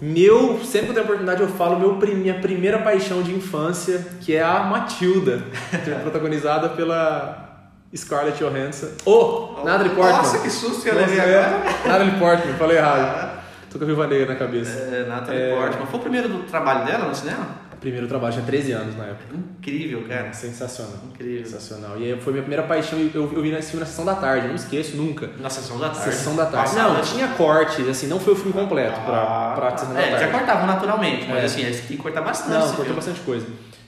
meu, 0.00 0.60
sempre 0.64 0.86
que 0.86 0.90
eu 0.90 0.94
tenho 0.94 1.04
oportunidade 1.06 1.42
eu 1.42 1.48
falo, 1.48 1.78
meu, 1.78 1.96
minha 2.16 2.34
primeira 2.34 2.78
paixão 2.78 3.20
de 3.20 3.34
infância, 3.34 4.06
que 4.20 4.32
é 4.34 4.40
a 4.42 4.60
Matilda, 4.60 5.42
protagonizada 6.02 6.68
pela 6.68 7.72
Scarlett 7.96 8.38
Johansson. 8.38 8.90
Oh, 9.04 9.64
Natalie 9.64 9.92
Portman. 9.94 10.18
Nossa, 10.18 10.38
que 10.38 10.50
susto 10.50 10.82
que 10.82 10.88
eu 10.90 10.94
levei 10.94 11.18
é, 11.18 11.44
agora. 11.44 11.64
Natalie 11.86 12.18
Portman, 12.18 12.54
falei 12.54 12.76
errado. 12.76 13.37
Tô 13.70 13.78
com 13.78 13.84
a 13.84 13.86
Viva 13.86 14.06
na 14.06 14.34
cabeça. 14.34 14.78
É, 14.78 15.04
Natalie 15.06 15.40
É. 15.40 15.54
Portman. 15.54 15.86
Foi 15.86 15.98
o 16.00 16.02
primeiro 16.02 16.28
do 16.28 16.38
trabalho 16.44 16.86
dela 16.86 17.06
no 17.08 17.14
cinema? 17.14 17.68
Primeiro 17.80 18.08
trabalho, 18.08 18.32
tinha 18.32 18.44
13 18.44 18.72
anos 18.72 18.96
na 18.96 19.04
época. 19.04 19.36
Incrível, 19.36 20.02
cara. 20.08 20.32
Sensacional. 20.32 20.94
Incrível. 21.14 21.44
Sensacional. 21.46 21.96
E 21.96 22.12
aí 22.12 22.20
foi 22.20 22.32
minha 22.32 22.42
primeira 22.42 22.64
paixão, 22.64 22.98
eu, 22.98 23.30
eu 23.32 23.40
vi 23.42 23.50
esse 23.52 23.70
filme 23.70 23.80
na 23.84 23.86
sessão 23.86 24.04
da 24.04 24.14
tarde, 24.16 24.46
eu 24.46 24.48
não 24.48 24.56
esqueço 24.56 24.96
nunca. 24.96 25.30
Na 25.38 25.48
sessão 25.48 25.78
da 25.78 25.88
tarde. 25.90 26.04
Sessão 26.12 26.34
da 26.34 26.46
tarde. 26.46 26.74
Não, 26.74 27.00
tinha 27.02 27.28
corte, 27.28 27.82
assim, 27.88 28.08
não 28.08 28.18
foi 28.18 28.32
o 28.32 28.36
filme 28.36 28.52
completo 28.52 28.98
pra, 29.02 29.16
Ah, 29.22 29.52
pra 29.54 29.76
sessão 29.76 29.94
da 29.94 30.00
é, 30.00 30.10
tarde. 30.10 30.24
já 30.24 30.30
cortavam 30.32 30.66
naturalmente, 30.66 31.26
mas 31.28 31.42
É. 31.42 31.44
assim, 31.44 31.60
eles 31.62 31.78
têm 31.86 31.96
que 31.96 32.02
cortar 32.02 32.22
bastante. 32.22 32.50
Não, 32.58 32.72
cortou 32.74 32.94
bastante 32.96 33.20
coisa. 33.20 33.46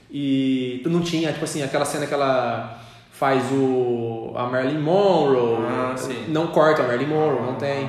E 0.08 0.82
não 0.86 1.00
tinha, 1.00 1.32
tipo 1.32 1.44
assim, 1.44 1.62
aquela 1.62 1.84
cena 1.84 2.06
que 2.06 2.14
ela 2.14 2.78
faz 3.12 3.42
o 3.52 4.32
a 4.36 4.44
Marilyn 4.46 4.78
Monroe. 4.80 5.64
Ah, 5.68 5.94
sim. 5.96 6.26
Não 6.28 6.46
corta 6.48 6.82
a 6.82 6.86
Marilyn 6.86 7.08
Monroe, 7.08 7.42
não 7.42 7.54
tem. 7.56 7.88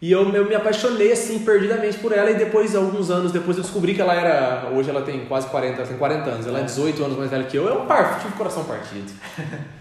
E 0.00 0.12
eu, 0.12 0.32
eu 0.32 0.44
me 0.46 0.54
apaixonei, 0.54 1.10
assim, 1.10 1.40
perdidamente 1.40 1.98
por 1.98 2.12
ela. 2.12 2.30
E 2.30 2.34
depois, 2.34 2.74
alguns 2.76 3.10
anos 3.10 3.32
depois, 3.32 3.56
eu 3.56 3.62
descobri 3.64 3.94
que 3.94 4.00
ela 4.00 4.14
era... 4.14 4.70
Hoje 4.72 4.88
ela 4.90 5.02
tem 5.02 5.24
quase 5.26 5.48
40, 5.48 5.76
ela 5.78 5.86
tem 5.88 5.96
40 5.96 6.30
anos. 6.30 6.46
Ela 6.46 6.60
é 6.60 6.62
18 6.62 7.04
anos 7.04 7.18
mais 7.18 7.30
velha 7.30 7.44
que 7.44 7.56
eu. 7.56 7.66
Eu 7.66 7.80
par- 7.86 8.18
tive 8.20 8.32
o 8.32 8.36
coração 8.36 8.64
partido. 8.64 9.10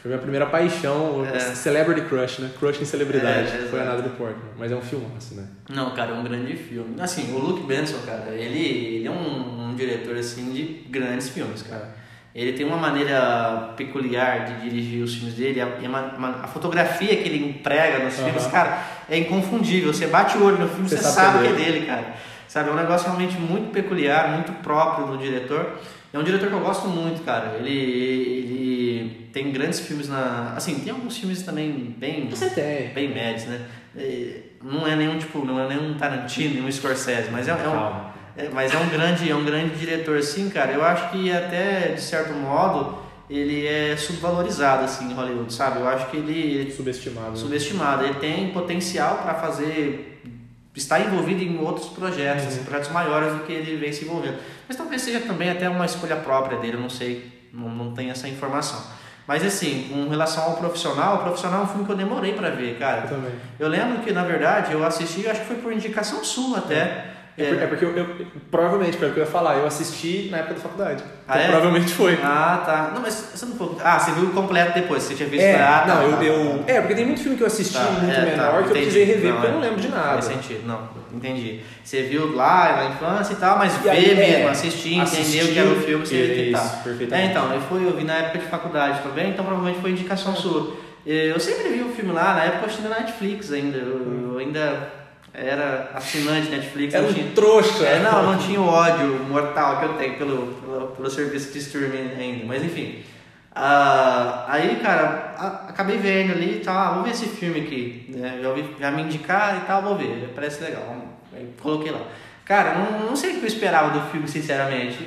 Foi 0.00 0.08
minha 0.10 0.20
primeira 0.20 0.46
paixão, 0.46 1.26
É. 1.26 1.40
celebrity 1.40 2.02
crush, 2.02 2.38
né? 2.38 2.50
Crush 2.60 2.80
em 2.80 2.84
celebridade. 2.84 3.48
É, 3.48 3.66
Foi 3.68 3.80
a 3.80 3.82
exato. 3.82 3.96
Natalie 3.96 4.16
Portman. 4.16 4.50
Mas 4.56 4.70
é 4.70 4.76
um 4.76 4.80
filmaço, 4.80 5.34
né? 5.34 5.44
Não, 5.68 5.92
cara, 5.92 6.12
é 6.12 6.14
um 6.14 6.22
grande 6.22 6.54
filme. 6.54 6.94
Assim, 7.00 7.34
o 7.34 7.38
Luke 7.38 7.66
Benson, 7.66 7.96
cara, 8.06 8.30
ele, 8.32 8.60
ele 8.98 9.06
é 9.08 9.10
um, 9.10 9.70
um 9.70 9.74
diretor, 9.74 10.14
assim, 10.16 10.52
de 10.52 10.88
grandes 10.88 11.30
filmes, 11.30 11.62
cara. 11.62 11.96
Ele 12.40 12.52
tem 12.52 12.64
uma 12.64 12.76
maneira 12.76 13.72
peculiar 13.76 14.44
de 14.44 14.68
dirigir 14.70 15.02
os 15.02 15.14
filmes 15.16 15.34
dele, 15.34 15.60
a, 15.60 15.68
e 15.82 15.86
uma- 15.88 16.12
uma- 16.16 16.40
a 16.44 16.46
fotografia 16.46 17.16
que 17.16 17.28
ele 17.28 17.48
emprega 17.50 18.04
nos 18.04 18.14
filmes, 18.14 18.42
Aham. 18.44 18.50
cara, 18.52 18.82
é 19.10 19.18
inconfundível. 19.18 19.92
Você 19.92 20.06
bate 20.06 20.38
o 20.38 20.44
olho 20.44 20.58
no 20.58 20.68
filme, 20.68 20.88
Você 20.88 20.98
você, 20.98 21.02
sabe 21.02 21.32
sabe, 21.32 21.38
que 21.40 21.46
é 21.48 21.50
é 21.50 21.54
dele, 21.72 21.86
cara. 21.86 22.14
Sabe, 22.46 22.70
é 22.70 22.72
um 22.72 22.76
negócio 22.76 23.06
realmente 23.08 23.36
muito 23.38 23.70
peculiar, 23.72 24.28
muito 24.30 24.52
próprio 24.62 25.06
do 25.08 25.18
diretor. 25.18 25.78
É 26.14 26.18
um 26.18 26.22
diretor 26.22 26.48
que 26.48 26.54
eu 26.54 26.60
gosto 26.60 26.86
muito, 26.88 27.22
cara. 27.22 27.56
Ele, 27.58 27.70
ele 27.70 29.28
tem 29.32 29.50
grandes 29.52 29.80
filmes 29.80 30.08
na. 30.08 30.54
Assim, 30.56 30.76
tem 30.80 30.92
alguns 30.92 31.18
filmes 31.18 31.42
também 31.42 31.94
bem 31.98 32.28
Você 32.30 32.48
tem. 32.50 32.88
bem 32.94 33.12
médios, 33.12 33.44
né? 33.46 33.60
É, 33.96 34.40
Não 34.62 34.86
é 34.86 34.96
nenhum 34.96 35.18
tipo, 35.18 35.44
não 35.44 35.60
é 35.60 35.68
nenhum 35.68 35.94
Tarantino, 35.94 36.54
nenhum 36.54 36.70
Scorsese, 36.70 37.30
mas 37.30 37.46
é, 37.48 37.50
é 37.50 37.54
um. 37.68 38.07
É, 38.38 38.48
mas 38.52 38.72
é 38.72 38.78
um 38.78 38.88
grande, 38.88 39.30
é 39.30 39.34
um 39.34 39.44
grande 39.44 39.74
diretor, 39.76 40.16
assim, 40.18 40.48
cara. 40.48 40.72
Eu 40.72 40.84
acho 40.84 41.10
que 41.10 41.30
até 41.32 41.88
de 41.88 42.00
certo 42.00 42.32
modo 42.32 42.98
ele 43.28 43.66
é 43.66 43.94
subvalorizado 43.96 44.84
assim 44.84 45.10
em 45.10 45.14
Hollywood, 45.14 45.52
sabe? 45.52 45.80
Eu 45.80 45.88
acho 45.88 46.06
que 46.10 46.16
ele, 46.16 46.72
Subestimado. 46.72 47.30
né? 47.32 47.36
subestimado. 47.36 48.04
Ele 48.04 48.14
tem 48.14 48.48
potencial 48.52 49.18
para 49.18 49.34
fazer 49.34 50.22
estar 50.74 51.00
envolvido 51.00 51.42
em 51.42 51.58
outros 51.58 51.88
projetos, 51.88 52.44
Uhum. 52.44 52.48
assim, 52.50 52.62
projetos 52.62 52.90
maiores 52.90 53.32
do 53.34 53.40
que 53.40 53.52
ele 53.52 53.76
vem 53.76 53.92
se 53.92 54.04
envolvendo. 54.04 54.38
Mas 54.66 54.76
talvez 54.76 55.02
seja 55.02 55.20
também 55.20 55.50
até 55.50 55.68
uma 55.68 55.84
escolha 55.84 56.16
própria 56.16 56.58
dele, 56.58 56.76
eu 56.76 56.80
não 56.80 56.88
sei, 56.88 57.48
não, 57.52 57.68
não 57.68 57.92
tenho 57.92 58.12
essa 58.12 58.28
informação. 58.28 58.80
Mas 59.26 59.44
assim, 59.44 59.88
com 59.92 60.08
relação 60.08 60.44
ao 60.44 60.56
profissional, 60.56 61.16
o 61.16 61.18
profissional 61.18 61.60
é 61.60 61.64
um 61.64 61.66
filme 61.66 61.84
que 61.84 61.90
eu 61.92 61.96
demorei 61.96 62.32
para 62.32 62.48
ver, 62.50 62.78
cara. 62.78 63.02
Eu 63.02 63.08
também. 63.08 63.32
Eu 63.58 63.68
lembro 63.68 63.98
que, 64.02 64.10
na 64.12 64.22
verdade, 64.22 64.72
eu 64.72 64.82
assisti, 64.86 65.26
acho 65.28 65.40
que 65.40 65.46
foi 65.48 65.56
por 65.56 65.70
indicação 65.72 66.24
sua 66.24 66.58
até. 66.58 66.76
É, 66.76 67.17
por- 67.44 67.62
é 67.62 67.66
porque 67.66 67.84
eu, 67.84 67.96
eu- 67.96 68.26
provavelmente, 68.50 68.96
pelo 68.96 69.12
que 69.12 69.20
eu 69.20 69.24
ia 69.24 69.30
falar, 69.30 69.56
eu 69.58 69.66
assisti 69.66 70.28
na 70.30 70.38
época 70.38 70.54
da 70.54 70.60
faculdade. 70.60 71.04
Ah, 71.26 71.34
Então, 71.36 71.40
é? 71.42 71.46
provavelmente 71.50 71.92
foi. 71.94 72.18
Ah, 72.22 72.62
tá. 72.64 72.90
Não, 72.94 73.00
mas 73.02 73.14
você 73.34 73.46
não 73.46 73.54
foi. 73.56 73.76
Ah, 73.82 73.98
você 73.98 74.10
viu 74.12 74.24
o 74.24 74.32
completo 74.32 74.74
depois, 74.74 75.02
você 75.02 75.14
tinha 75.14 75.28
visto. 75.28 75.42
É, 75.44 75.60
ah, 75.62 75.84
tá, 75.86 75.94
não, 75.94 76.02
eu, 76.02 76.16
tá, 76.16 76.24
eu- 76.24 76.58
tá. 76.66 76.72
é, 76.72 76.80
porque 76.80 76.94
tem 76.94 77.06
muito 77.06 77.20
filme 77.22 77.36
que 77.36 77.42
eu 77.42 77.46
assisti 77.46 77.74
Tá, 77.74 77.84
muito 77.84 78.10
é, 78.10 78.14
tá, 78.14 78.22
menor 78.22 78.62
que 78.64 78.68
eu 78.70 78.72
precisei 78.72 79.04
rever 79.04 79.24
Não, 79.24 79.32
porque 79.32 79.46
eu 79.46 79.50
é. 79.50 79.54
não 79.54 79.60
lembro 79.60 79.80
de 79.80 79.88
nada. 79.88 80.12
Faz 80.22 80.24
sentido, 80.24 80.66
não, 80.66 80.88
entendi. 81.12 81.60
Você 81.84 82.02
viu 82.02 82.34
lá 82.34 82.76
na 82.76 82.84
infância 82.90 83.32
e 83.32 83.36
tal, 83.36 83.58
mas 83.58 83.84
E 83.84 83.88
aí, 83.90 84.04
ver 84.04 84.10
é, 84.12 84.14
mesmo, 84.36 84.48
assistir, 84.48 85.00
assistiu, 85.00 85.42
entender 85.44 85.50
o 85.50 85.52
que 85.54 85.58
era 85.58 85.68
o 85.70 85.76
filme, 85.82 86.06
você 86.06 86.16
isso, 86.16 86.52
tá. 86.52 86.80
perfeitamente. 86.82 87.28
É, 87.28 87.30
então, 87.30 87.52
eu 87.54 87.60
fui, 87.62 87.84
eu 87.86 87.96
vi 87.96 88.04
na 88.04 88.14
época 88.14 88.38
de 88.38 88.46
faculdade 88.46 89.00
também, 89.02 89.30
então 89.30 89.44
provavelmente 89.44 89.80
foi 89.80 89.90
indicação 89.92 90.34
sua. 90.34 90.76
Eu 91.06 91.38
sempre 91.40 91.68
vi 91.70 91.80
o 91.82 91.88
filme 91.90 92.12
lá, 92.12 92.34
na 92.34 92.44
época 92.44 92.62
eu 92.62 92.66
assisti 92.66 92.82
na 92.82 92.98
Netflix 92.98 93.50
ainda, 93.52 93.78
eu, 93.78 94.32
eu 94.32 94.38
ainda 94.38 94.92
era 95.42 95.90
assinante 95.94 96.48
Netflix, 96.50 96.94
Era 96.94 97.02
não 97.04 97.10
um 97.10 97.14
tinha... 97.14 97.30
trouxa. 97.32 97.84
É, 97.84 98.00
não, 98.00 98.32
não 98.32 98.38
tinha 98.38 98.60
o 98.60 98.66
ódio 98.66 99.18
mortal 99.28 99.78
que 99.78 99.84
eu 99.86 99.92
tenho 99.94 100.14
pelo, 100.18 100.46
pelo, 100.54 100.86
pelo 100.88 101.10
serviço 101.10 101.52
de 101.52 101.58
streaming 101.58 102.12
ainda, 102.18 102.44
mas 102.46 102.62
enfim. 102.64 103.02
Ah, 103.54 104.44
aí, 104.48 104.76
cara, 104.76 105.34
a- 105.36 105.66
acabei 105.70 105.98
vendo 105.98 106.32
ali 106.32 106.56
e 106.56 106.60
tal, 106.60 106.76
ah, 106.76 106.90
vou 106.94 107.02
ver 107.04 107.10
esse 107.10 107.26
filme 107.26 107.60
aqui, 107.60 108.06
né? 108.16 108.38
Já, 108.40 108.48
ouvi, 108.50 108.64
já 108.78 108.90
me 108.90 109.02
indicaram 109.02 109.58
e 109.58 109.60
tal, 109.62 109.82
vou 109.82 109.96
ver, 109.96 110.30
parece 110.34 110.62
legal. 110.62 110.96
Aí 111.34 111.48
coloquei 111.60 111.90
lá. 111.90 112.02
Cara, 112.44 112.74
não, 112.78 113.08
não 113.08 113.16
sei 113.16 113.30
o 113.30 113.34
que 113.34 113.42
eu 113.42 113.46
esperava 113.48 113.90
do 113.98 114.10
filme, 114.10 114.26
sinceramente. 114.28 114.98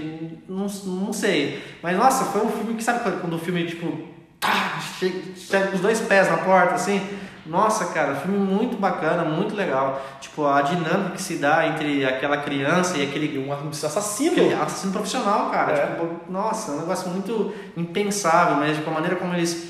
Não, 0.48 0.68
não 0.86 1.14
sei. 1.14 1.62
Mas, 1.82 1.98
nossa, 1.98 2.26
foi 2.26 2.42
um 2.46 2.50
filme 2.52 2.74
que, 2.76 2.84
sabe 2.84 3.00
quando, 3.20 3.34
o 3.34 3.40
filme, 3.40 3.66
tipo, 3.66 4.08
tá, 4.40 4.80
chega, 5.00 5.16
chega 5.36 5.68
com 5.68 5.76
os 5.76 5.82
dois 5.82 6.02
pés 6.02 6.30
na 6.30 6.38
porta, 6.38 6.76
assim? 6.76 7.02
Nossa, 7.46 7.86
cara, 7.86 8.12
um 8.14 8.16
filme 8.18 8.38
muito 8.38 8.78
bacana, 8.78 9.24
muito 9.24 9.56
legal. 9.56 10.02
Tipo, 10.20 10.46
a 10.46 10.62
dinâmica 10.62 11.12
que 11.16 11.22
se 11.22 11.38
dá 11.38 11.68
entre 11.68 12.06
aquela 12.06 12.38
criança 12.38 12.98
e 12.98 13.04
aquele 13.04 13.40
um 13.40 13.52
assassino. 13.52 14.32
Aquele 14.34 14.54
assassino 14.54 14.94
profissional, 14.94 15.50
cara. 15.50 15.74
É. 15.74 15.88
Tipo, 15.88 16.32
nossa, 16.32 16.72
é 16.72 16.76
um 16.76 16.80
negócio 16.82 17.10
muito 17.10 17.54
impensável, 17.76 18.58
mas 18.58 18.78
tipo, 18.78 18.90
a 18.90 18.94
maneira 18.94 19.16
como 19.16 19.34
eles, 19.34 19.70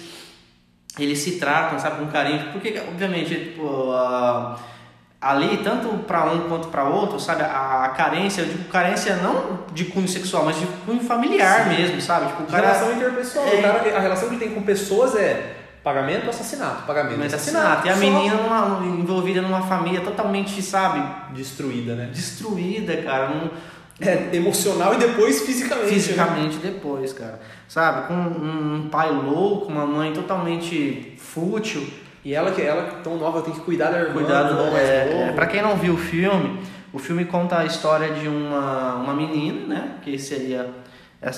eles 0.99 1.19
se 1.19 1.39
tratam, 1.39 1.79
sabe, 1.79 1.97
com 2.03 2.11
carinho. 2.11 2.51
Porque, 2.51 2.77
obviamente, 2.89 3.33
tipo, 3.35 3.91
ah, 3.93 4.57
ali, 5.21 5.57
tanto 5.63 5.87
para 5.99 6.25
um 6.25 6.49
quanto 6.49 6.67
para 6.67 6.83
outro, 6.83 7.21
sabe, 7.21 7.43
a, 7.43 7.85
a 7.85 7.89
carência, 7.89 8.41
eu 8.41 8.47
digo 8.47 8.65
carência 8.65 9.15
não 9.15 9.61
de 9.71 9.85
cunho 9.85 10.09
sexual, 10.09 10.43
mas 10.43 10.59
de 10.59 10.65
cunho 10.85 11.01
familiar 11.01 11.63
Sim. 11.63 11.69
mesmo, 11.69 12.01
sabe? 12.01 12.27
Tipo, 12.27 12.43
o 12.43 12.45
cara. 12.47 12.67
relação 12.67 12.91
interpessoal. 12.91 13.45
É. 13.47 13.55
O 13.55 13.61
cara- 13.61 13.97
a 13.97 13.99
relação 14.01 14.27
que 14.27 14.35
ele 14.35 14.43
tem 14.45 14.53
com 14.53 14.61
pessoas 14.63 15.15
é 15.15 15.60
pagamento 15.83 16.29
assassinato, 16.29 16.83
pagamento 16.85 17.17
Mas 17.19 17.33
assassinato. 17.33 17.87
E 17.87 17.89
a 17.89 17.93
Só 17.93 17.99
menina 17.99 18.35
numa- 18.35 18.85
envolvida 18.99 19.41
numa 19.41 19.61
família 19.63 20.01
totalmente, 20.01 20.61
sabe, 20.61 21.01
Destruída, 21.33 21.95
né? 21.95 22.09
destruída, 22.13 22.97
cara. 22.97 23.29
Num, 23.29 23.49
É, 24.03 24.29
emocional 24.35 24.95
e 24.95 24.97
depois 24.97 25.41
fisicamente. 25.43 25.85
né? 25.87 25.93
fisicamente 25.93 26.57
depois, 26.57 27.13
cara. 27.13 27.39
Sabe, 27.67 28.07
com 28.07 28.13
um, 28.15 28.89
pai 28.89 29.11
louco, 29.11 29.71
uma 29.71 29.85
mãe 29.85 30.11
totalmente 30.11 31.15
fútil. 31.19 31.87
E 32.25 32.33
ela 32.33 32.51
que 32.51 32.61
ela 32.61 32.99
tão 33.03 33.17
nova 33.17 33.41
tem 33.43 33.53
que 33.53 33.59
cuidar 33.61 33.91
da 33.91 33.99
irmã, 33.99 34.13
Cuidado, 34.13 34.55
do 34.55 34.61
irmão 34.63 34.75
é, 34.77 35.29
é, 35.29 35.31
pra 35.33 35.45
quem 35.45 35.61
não 35.61 35.75
viu 35.75 35.93
o 35.93 35.97
filme, 35.97 36.59
o 36.93 36.97
filme 36.99 37.25
conta 37.25 37.59
a 37.59 37.65
história 37.65 38.11
de 38.13 38.27
uma, 38.27 38.95
uma 38.95 39.13
menina, 39.13 39.67
né, 39.67 39.91
que 40.03 40.17
seria 40.19 40.69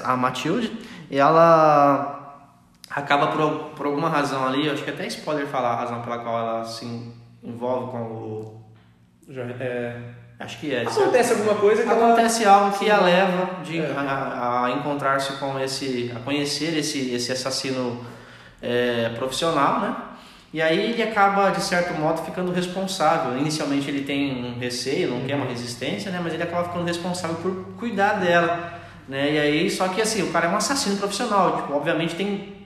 a 0.03 0.15
Matilde, 0.15 0.71
e 1.11 1.17
ela 1.17 2.22
acaba 2.93 3.27
por, 3.27 3.71
por 3.75 3.85
alguma 3.87 4.09
razão 4.09 4.45
ali, 4.45 4.69
acho 4.69 4.83
que 4.83 4.89
até 4.89 5.03
é 5.03 5.07
spoiler 5.07 5.47
falar 5.47 5.73
a 5.73 5.75
razão 5.77 6.01
pela 6.01 6.19
qual 6.19 6.37
ela 6.37 6.65
se 6.65 6.85
envolve 7.43 7.91
com 7.91 7.97
o... 7.97 8.63
É, 9.59 9.97
Acho 10.39 10.59
que 10.59 10.73
é. 10.73 10.81
acontece 10.81 11.31
alguma 11.33 11.55
coisa 11.55 11.83
que 11.83 11.89
ela 11.89 12.07
Acontece 12.07 12.45
algo 12.45 12.77
que 12.77 12.89
a 12.89 12.99
leva 12.99 13.63
de, 13.63 13.79
É. 13.79 13.93
a, 13.95 14.65
a 14.65 14.71
encontrar-se 14.71 15.33
com 15.33 15.59
esse, 15.59 16.11
a 16.15 16.19
conhecer 16.19 16.77
esse, 16.77 17.13
esse 17.13 17.31
assassino 17.31 18.05
é, 18.61 19.09
profissional, 19.15 19.79
né? 19.79 19.95
E 20.51 20.61
aí 20.61 20.91
ele 20.91 21.01
acaba, 21.01 21.49
de 21.49 21.61
certo 21.61 21.93
modo, 21.99 22.21
ficando 22.23 22.51
responsável. 22.51 23.37
Inicialmente 23.37 23.89
ele 23.89 24.03
tem 24.03 24.45
um 24.45 24.59
receio, 24.59 25.09
não 25.09 25.21
quer 25.21 25.35
uma 25.35 25.45
resistência, 25.45 26.11
né? 26.11 26.19
Mas 26.21 26.33
ele 26.33 26.43
acaba 26.43 26.65
ficando 26.65 26.85
responsável 26.85 27.37
por 27.37 27.73
cuidar 27.79 28.19
dela, 28.19 28.79
né? 29.07 29.31
E 29.31 29.39
aí, 29.39 29.69
só 29.69 29.87
que 29.87 30.01
assim, 30.01 30.21
o 30.23 30.31
cara 30.31 30.47
é 30.47 30.49
um 30.49 30.57
assassino 30.57 30.97
profissional, 30.97 31.57
tipo, 31.57 31.73
obviamente 31.73 32.15
tem 32.15 32.62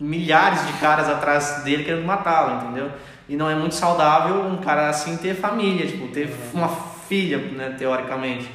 milhares 0.00 0.66
de 0.66 0.72
caras 0.74 1.08
atrás 1.08 1.62
dele 1.64 1.84
querendo 1.84 2.04
matá-lo, 2.04 2.64
entendeu? 2.64 2.90
E 3.28 3.36
não 3.36 3.48
é 3.50 3.54
muito 3.54 3.74
saudável 3.74 4.42
um 4.44 4.58
cara 4.58 4.88
assim 4.88 5.16
ter 5.16 5.34
família, 5.34 5.86
tipo, 5.86 6.08
ter 6.08 6.28
uma 6.54 6.68
filha, 6.68 7.38
né, 7.38 7.74
teoricamente. 7.78 8.48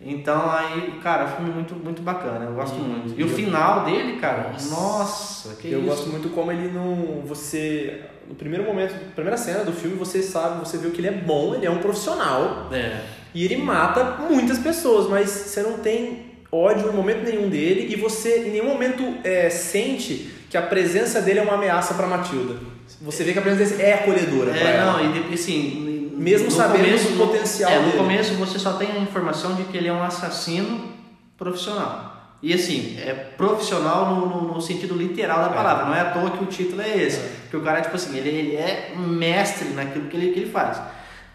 Então 0.00 0.50
aí, 0.50 0.98
cara, 1.02 1.26
filme 1.28 1.50
muito, 1.50 1.74
muito 1.74 2.02
bacana, 2.02 2.44
eu 2.44 2.52
gosto 2.54 2.76
E- 2.76 2.80
muito. 2.80 3.08
E 3.18 3.22
o 3.22 3.26
e 3.26 3.30
eu- 3.30 3.34
final 3.36 3.84
dele, 3.84 4.18
cara, 4.18 4.50
Nossa. 4.52 4.70
nossa, 4.74 5.54
que 5.56 5.70
eu 5.70 5.78
isso. 5.80 5.88
gosto 5.88 6.08
muito 6.10 6.28
como 6.30 6.52
ele 6.52 6.70
não. 6.70 7.22
Você. 7.24 8.02
No 8.28 8.34
primeiro 8.34 8.64
momento, 8.64 8.94
primeira 9.14 9.36
cena 9.36 9.64
do 9.64 9.72
filme, 9.72 9.96
você 9.96 10.22
sabe, 10.22 10.58
você 10.60 10.78
vê 10.78 10.90
que 10.90 10.98
ele 11.00 11.08
é 11.08 11.12
bom, 11.12 11.54
ele 11.54 11.66
é 11.66 11.70
um 11.70 11.78
profissional. 11.78 12.68
É, 12.72 13.00
E 13.34 13.44
ele 13.44 13.56
mata 13.56 14.16
muitas 14.30 14.58
pessoas, 14.58 15.08
mas 15.08 15.28
você 15.28 15.62
não 15.62 15.78
tem 15.78 16.34
ódio 16.52 16.88
em 16.88 16.92
momento 16.94 17.24
nenhum 17.24 17.48
dele 17.48 17.92
e 17.92 17.96
você 17.96 18.46
em 18.46 18.50
nenhum 18.52 18.66
momento 18.68 19.02
é, 19.24 19.50
sente 19.50 20.32
que 20.54 20.58
a 20.58 20.62
presença 20.62 21.20
dele 21.20 21.40
é 21.40 21.42
uma 21.42 21.54
ameaça 21.54 21.94
pra 21.94 22.06
Matilda. 22.06 22.54
Você 23.02 23.24
vê 23.24 23.32
que 23.32 23.40
a 23.40 23.42
presença 23.42 23.74
dele 23.74 23.88
é 23.88 23.94
acolhedora 23.94 24.56
é 24.56 24.62
ela. 24.76 24.92
não, 25.02 25.04
e 25.04 25.20
de- 25.22 25.34
assim, 25.34 26.12
Mesmo 26.16 26.44
no 26.46 26.52
sabendo 26.52 26.84
começo, 26.84 27.08
do 27.08 27.14
no- 27.16 27.26
potencial 27.26 27.72
é, 27.72 27.78
no 27.80 27.84
dele. 27.86 27.96
começo 27.98 28.34
você 28.34 28.56
só 28.56 28.74
tem 28.74 28.92
a 28.92 28.98
informação 29.00 29.56
de 29.56 29.64
que 29.64 29.76
ele 29.76 29.88
é 29.88 29.92
um 29.92 30.04
assassino 30.04 30.92
profissional. 31.36 32.36
E 32.40 32.54
assim, 32.54 32.96
é 33.00 33.12
profissional 33.36 34.14
no, 34.14 34.26
no- 34.28 34.54
no 34.54 34.60
sentido 34.60 34.94
literal 34.94 35.40
da 35.40 35.50
É. 35.50 35.54
palavra, 35.54 35.86
não 35.86 35.94
é 35.96 36.02
à 36.02 36.04
toa 36.12 36.30
que 36.30 36.44
o 36.44 36.46
título 36.46 36.82
é 36.82 36.98
esse. 36.98 37.16
É. 37.18 37.30
Porque 37.42 37.56
o 37.56 37.62
cara, 37.62 37.80
tipo 37.80 37.96
assim, 37.96 38.16
ele, 38.16 38.28
ele 38.28 38.54
é 38.54 38.92
mestre 38.96 39.70
naquilo 39.70 40.06
que 40.08 40.16
ele, 40.16 40.32
que 40.32 40.38
ele 40.38 40.50
faz. 40.50 40.80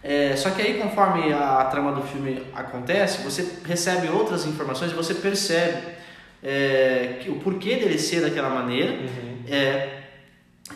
É, 0.02 0.34
só 0.34 0.48
que 0.48 0.62
aí, 0.62 0.78
conforme 0.80 1.30
a, 1.30 1.62
trama 1.70 1.92
do 1.92 2.00
filme 2.02 2.40
acontece, 2.54 3.20
você 3.22 3.46
recebe 3.66 4.08
outras 4.08 4.46
informações 4.46 4.92
e 4.92 4.94
você 4.94 5.12
percebe 5.12 6.00
é, 6.42 7.18
que, 7.20 7.30
o 7.30 7.36
porquê 7.36 7.76
dele 7.76 7.98
ser 7.98 8.20
daquela 8.22 8.50
maneira. 8.50 8.92
Uhum. 8.92 9.44
É, 9.48 9.96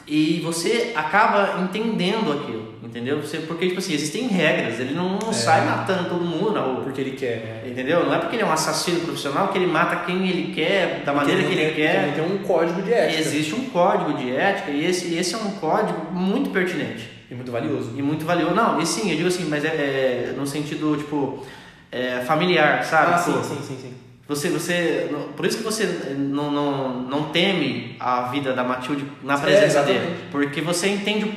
e 0.08 0.40
você 0.42 0.92
acaba 0.96 1.60
entendendo 1.62 2.32
aquilo, 2.32 2.74
entendeu? 2.82 3.22
Você, 3.22 3.38
porque, 3.38 3.68
tipo 3.68 3.78
assim, 3.78 3.94
existem 3.94 4.26
regras, 4.26 4.80
ele 4.80 4.92
não, 4.92 5.18
É. 5.30 5.32
sai 5.32 5.64
matando 5.64 6.08
todo 6.08 6.24
mundo. 6.24 6.82
Porque 6.82 7.00
ele 7.00 7.12
quer, 7.12 7.36
né? 7.38 7.62
Entendeu? 7.70 8.04
Não 8.04 8.12
é 8.12 8.18
porque 8.18 8.34
ele 8.34 8.42
é 8.42 8.46
um 8.46 8.52
assassino 8.52 9.00
profissional 9.00 9.48
que 9.48 9.58
ele 9.58 9.68
mata 9.68 10.04
quem 10.04 10.28
ele 10.28 10.52
quer, 10.52 11.02
da 11.04 11.12
maneira 11.12 11.42
que 11.44 11.52
ele 11.52 11.66
não 11.68 11.74
quer. 11.74 12.12
tem- 12.12 12.24
Tem 12.24 12.34
um 12.34 12.38
código 12.38 12.82
de 12.82 12.92
ética. 12.92 13.20
Existe 13.20 13.54
um 13.54 13.66
código 13.70 14.14
de 14.18 14.34
ética 14.34 14.70
e 14.72 14.84
esse, 14.84 15.14
esse 15.14 15.34
é 15.34 15.38
um 15.38 15.52
código 15.52 16.12
muito 16.12 16.50
pertinente 16.50 17.08
E 17.30 17.34
muito 17.34 17.52
valioso. 17.52 17.92
e 17.96 18.02
muito 18.02 18.24
valioso. 18.24 18.52
Não, 18.54 18.80
e 18.80 18.86
sim, 18.86 19.10
eu 19.10 19.16
digo 19.16 19.28
assim, 19.28 19.44
mas 19.48 19.64
é, 19.64 19.68
é 19.68 20.34
no 20.36 20.44
sentido, 20.46 20.96
tipo, 20.96 21.46
é, 21.92 22.18
familiar, 22.26 22.84
sabe? 22.84 23.12
Ah, 23.14 23.18
Tipo, 23.18 23.42
sim, 23.44 23.54
sim, 23.54 23.62
sim, 23.62 23.78
sim. 23.80 23.94
Você, 24.26 24.48
você, 24.48 25.10
por 25.36 25.44
isso 25.44 25.58
que 25.58 25.62
você 25.64 26.14
não, 26.16 26.50
não, 26.50 27.02
não 27.02 27.22
teme 27.24 27.94
a 28.00 28.22
vida 28.22 28.54
da 28.54 28.64
Matilde 28.64 29.04
na 29.22 29.34
É, 29.34 29.36
presença 29.36 29.66
exatamente. 29.66 30.00
dele, 30.00 30.16
porque 30.32 30.60
você 30.62 30.88
entende 30.88 31.30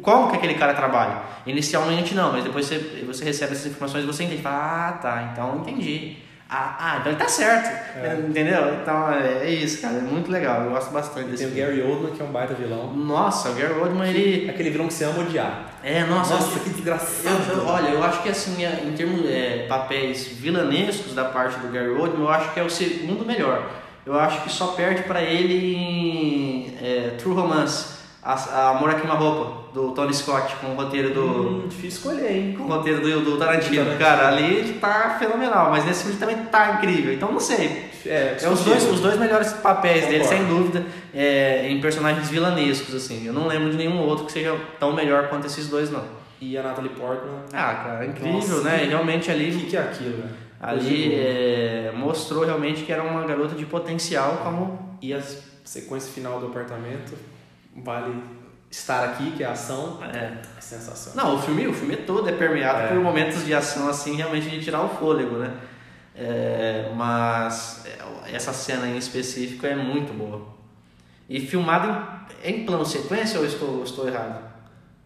como 0.00 0.28
que 0.30 0.36
aquele 0.36 0.54
cara 0.54 0.74
trabalha. 0.74 1.22
Inicialmente 1.46 2.14
não, 2.14 2.32
mas 2.32 2.42
depois 2.42 2.66
você, 2.66 3.04
você 3.06 3.24
recebe 3.24 3.52
essas 3.52 3.66
informações 3.66 4.02
e 4.02 4.06
você 4.06 4.24
entende, 4.24 4.42
fala, 4.42 4.88
ah, 4.88 4.92
tá, 4.92 5.30
então 5.32 5.58
entendi. 5.60 6.16
Ah, 6.54 6.76
ah, 6.78 6.96
então 7.00 7.12
ele 7.12 7.18
tá 7.18 7.28
certo, 7.28 7.66
É. 7.96 8.14
entendeu? 8.28 8.74
Então 8.82 9.10
é, 9.10 9.38
é 9.46 9.50
isso, 9.50 9.80
cara, 9.80 9.94
é 9.94 10.00
muito 10.02 10.30
legal, 10.30 10.64
eu 10.64 10.70
gosto 10.70 10.90
bastante 10.90 11.30
desse 11.30 11.44
Tem 11.46 11.52
o 11.64 11.66
filme. 11.66 11.80
Gary 11.80 11.90
Oldman, 11.90 12.10
que 12.14 12.20
é 12.20 12.24
um 12.26 12.30
baita 12.30 12.52
vilão. 12.52 12.92
Nossa, 12.94 13.48
o 13.48 13.54
Gary 13.54 13.72
Oldman, 13.72 14.10
ele... 14.10 14.50
Aquele 14.50 14.68
vilão 14.68 14.86
que 14.86 14.92
você 14.92 15.04
ama 15.04 15.20
odiar. 15.20 15.70
É, 15.82 16.04
nossa, 16.04 16.34
Nossa, 16.34 16.60
que 16.60 16.68
desgraçado. 16.68 17.52
eu- 17.54 17.64
olha, 17.66 17.88
eu 17.88 18.04
acho 18.04 18.22
que 18.22 18.28
assim, 18.28 18.62
é, 18.66 18.82
em 18.86 18.92
termos 18.92 19.22
de 19.22 19.66
papéis 19.66 20.26
vilanescos 20.26 21.14
da 21.14 21.24
parte 21.24 21.58
do 21.60 21.68
Gary 21.72 21.88
Oldman, 21.88 22.20
eu 22.26 22.28
acho 22.30 22.52
que 22.52 22.60
é 22.60 22.62
o 22.62 22.68
segundo 22.68 23.24
melhor. 23.24 23.70
Eu 24.04 24.18
acho 24.20 24.42
que 24.42 24.50
só 24.52 24.68
perde 24.72 25.04
pra 25.04 25.22
ele 25.22 25.74
em 25.74 26.74
é, 26.82 27.14
True 27.18 27.34
Romance, 27.34 28.01
a, 28.22 28.34
a 28.34 28.70
Amor 28.70 28.90
a 28.90 28.94
Queima-Roupa, 28.94 29.72
do 29.74 29.90
Tony 29.92 30.14
Scott, 30.14 30.54
com 30.56 30.68
o 30.68 30.74
roteiro 30.74 31.12
do... 31.12 31.24
Hum, 31.24 31.62
difícil 31.68 31.88
escolher, 31.88 32.30
hein? 32.30 32.54
Com 32.56 32.64
o 32.64 32.66
roteiro 32.68 33.00
do, 33.00 33.20
do 33.22 33.36
Tarantino. 33.36 33.84
Tarantino. 33.84 33.98
Cara, 33.98 34.28
ali 34.28 34.54
ele 34.54 34.74
tá 34.74 35.16
fenomenal, 35.18 35.70
mas 35.70 35.84
nesse 35.84 36.04
filme 36.04 36.18
também 36.18 36.36
tá 36.46 36.74
incrível. 36.74 37.12
Então 37.14 37.32
não 37.32 37.40
sei. 37.40 37.90
É, 38.06 38.36
É 38.40 38.48
os 38.48 38.60
dois, 38.64 38.84
os 38.88 39.00
dois 39.00 39.18
melhores 39.18 39.52
papéis 39.54 40.06
dele, 40.06 40.20
Concordo. 40.24 40.38
sem 40.38 40.46
dúvida, 40.48 40.86
é, 41.14 41.68
em 41.68 41.80
personagens 41.80 42.28
vilanescos, 42.28 42.94
assim. 42.94 43.26
Eu 43.26 43.32
não 43.32 43.46
lembro 43.48 43.70
de 43.70 43.76
nenhum 43.76 43.98
outro 44.00 44.26
que 44.26 44.32
seja 44.32 44.56
tão 44.78 44.92
melhor 44.92 45.28
quanto 45.28 45.46
esses 45.46 45.68
dois, 45.68 45.90
não. 45.90 46.04
E 46.40 46.56
a 46.58 46.62
Natalie 46.62 46.90
Portman. 46.90 47.42
Ah, 47.52 47.74
cara, 47.84 48.06
incrível, 48.06 48.32
Nossa, 48.34 48.60
né? 48.62 48.84
E 48.84 48.88
realmente 48.88 49.30
O 49.30 49.32
ali, 49.32 49.50
que, 49.52 49.66
que 49.66 49.76
é 49.76 49.80
aquilo, 49.80 50.16
velho? 50.16 50.42
ali 50.60 51.12
é, 51.14 51.92
mostrou 51.96 52.44
realmente 52.44 52.82
que 52.84 52.92
era 52.92 53.02
uma 53.02 53.24
garota 53.24 53.54
de 53.54 53.64
potencial 53.66 54.40
como... 54.44 54.96
E 55.00 55.12
a 55.12 55.20
sequência 55.64 56.12
final 56.12 56.38
do 56.38 56.46
apartamento 56.46 57.14
vale 57.76 58.14
estar 58.70 59.04
aqui, 59.04 59.32
que 59.32 59.42
é 59.42 59.46
a 59.46 59.52
ação, 59.52 59.98
É. 60.02 60.38
é 60.56 60.60
sensacional. 60.60 61.26
Não, 61.26 61.36
o 61.36 61.42
filme, 61.42 61.66
o 61.66 61.74
filme 61.74 61.96
todo 61.96 62.28
é 62.28 62.32
permeado 62.32 62.80
É. 62.80 62.86
por 62.88 62.96
momentos 62.96 63.44
de 63.44 63.52
ação 63.54 63.88
assim, 63.88 64.16
realmente 64.16 64.48
de 64.48 64.62
tirar 64.62 64.82
o 64.82 64.88
fôlego, 64.88 65.36
né? 65.36 65.52
É, 66.14 66.90
mas 66.94 67.84
é, 67.86 68.34
essa 68.34 68.52
cena 68.52 68.86
em 68.86 68.96
específico 68.96 69.66
é 69.66 69.74
muito 69.74 70.12
boa. 70.12 70.46
E 71.28 71.40
filmada 71.40 72.26
em, 72.44 72.62
em 72.62 72.66
plano 72.66 72.84
sequência 72.84 73.38
ou 73.38 73.44
eu 73.44 73.50
estou, 73.50 73.82
estou 73.82 74.06
errado? 74.08 74.42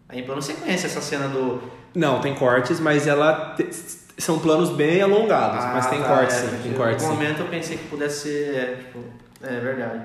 É 0.09 0.17
em 0.19 0.23
plano 0.23 0.41
sequência 0.41 0.87
essa 0.87 1.01
cena 1.01 1.27
do. 1.27 1.61
Não, 1.95 2.19
tem 2.21 2.35
cortes, 2.35 2.79
mas 2.79 3.07
ela 3.07 3.53
te- 3.55 3.69
são 4.17 4.39
planos 4.39 4.69
bem 4.71 5.01
alongados, 5.01 5.63
mas 5.65 5.87
tem 5.87 6.01
tá, 6.01 6.07
cortes 6.07 6.35
é, 6.37 6.47
sim, 6.49 6.57
tem 6.63 6.73
cortes 6.73 7.03
No 7.05 7.11
sim. 7.11 7.15
momento 7.17 7.39
eu 7.41 7.47
pensei 7.47 7.77
que 7.77 7.87
pudesse 7.87 8.23
ser. 8.23 8.55
É, 8.55 8.75
tipo, 8.75 8.99
é 9.41 9.59
verdade. 9.59 10.01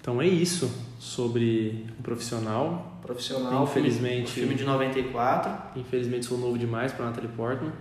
Então 0.00 0.20
é 0.20 0.26
isso 0.26 0.72
sobre 1.02 1.84
o 1.98 2.02
profissional. 2.02 2.96
Profissional. 3.02 3.64
Infelizmente- 3.64 4.30
Filme, 4.30 4.50
filme 4.50 4.54
de 4.54 4.64
94. 4.64 5.52
Infelizmente 5.80 6.26
sou 6.26 6.38
novo 6.38 6.56
demais 6.56 6.92
para 6.92 7.06
Natalie 7.06 7.28
Portman, 7.30 7.72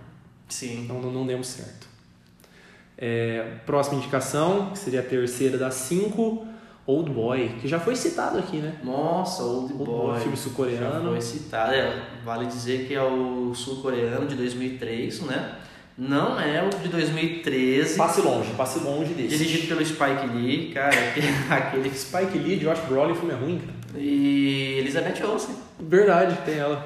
Sim. 0.50 0.86
então 0.86 1.00
não, 1.00 1.12
não 1.12 1.28
demos 1.28 1.46
certo. 1.48 1.88
É, 2.98 3.58
próxima 3.66 3.98
indicação, 4.00 4.72
que 4.72 4.80
seria 4.80 5.02
a 5.02 5.04
terceira 5.04 5.56
das 5.58 5.76
cinco, 5.76 6.46
Old 6.88 7.12
Boy, 7.12 7.58
que 7.62 7.68
já 7.68 7.80
foi 7.80 7.96
citado 7.96 8.40
aqui, 8.40 8.58
né? 8.58 8.80
Nossa, 8.84 9.44
Old 9.44 9.74
Old 9.74 9.86
Boy. 9.86 10.20
Filme 10.20 10.36
Já 10.36 10.42
sul-coreano. 10.42 11.10
foi 11.12 11.22
citado. 11.22 11.74
É, 11.74 12.04
vale 12.26 12.48
dizer 12.48 12.88
que 12.88 12.94
é 12.96 13.04
o 13.04 13.54
sul-coreano 13.54 14.26
de 14.28 14.34
2003, 14.36 15.22
né? 15.22 15.60
Não 16.04 16.39
é 16.39 16.64
o 16.64 16.70
de 16.70 16.88
2013. 16.88 17.95
Passe 17.95 18.22
longe, 18.22 18.49
passe 18.58 18.80
longe 18.80 19.14
desse. 19.14 19.38
Dirigido 19.38 19.68
pelo 19.68 19.86
Spike 19.86 20.26
Lee, 20.34 20.72
cara. 20.74 20.89
Aquele. 21.52 21.91
Spike 21.93 22.39
Lee, 22.39 22.58
Josh 22.58 22.80
Brolin, 22.88 23.14
filme 23.14 23.32
é 23.34 23.36
ruim, 23.36 23.60
cara. 23.60 24.02
E 24.04 24.78
Elizabeth 24.80 25.24
Olsen. 25.24 25.56
Verdade, 25.80 26.38
tem 26.43 26.58
ela. 26.58 26.86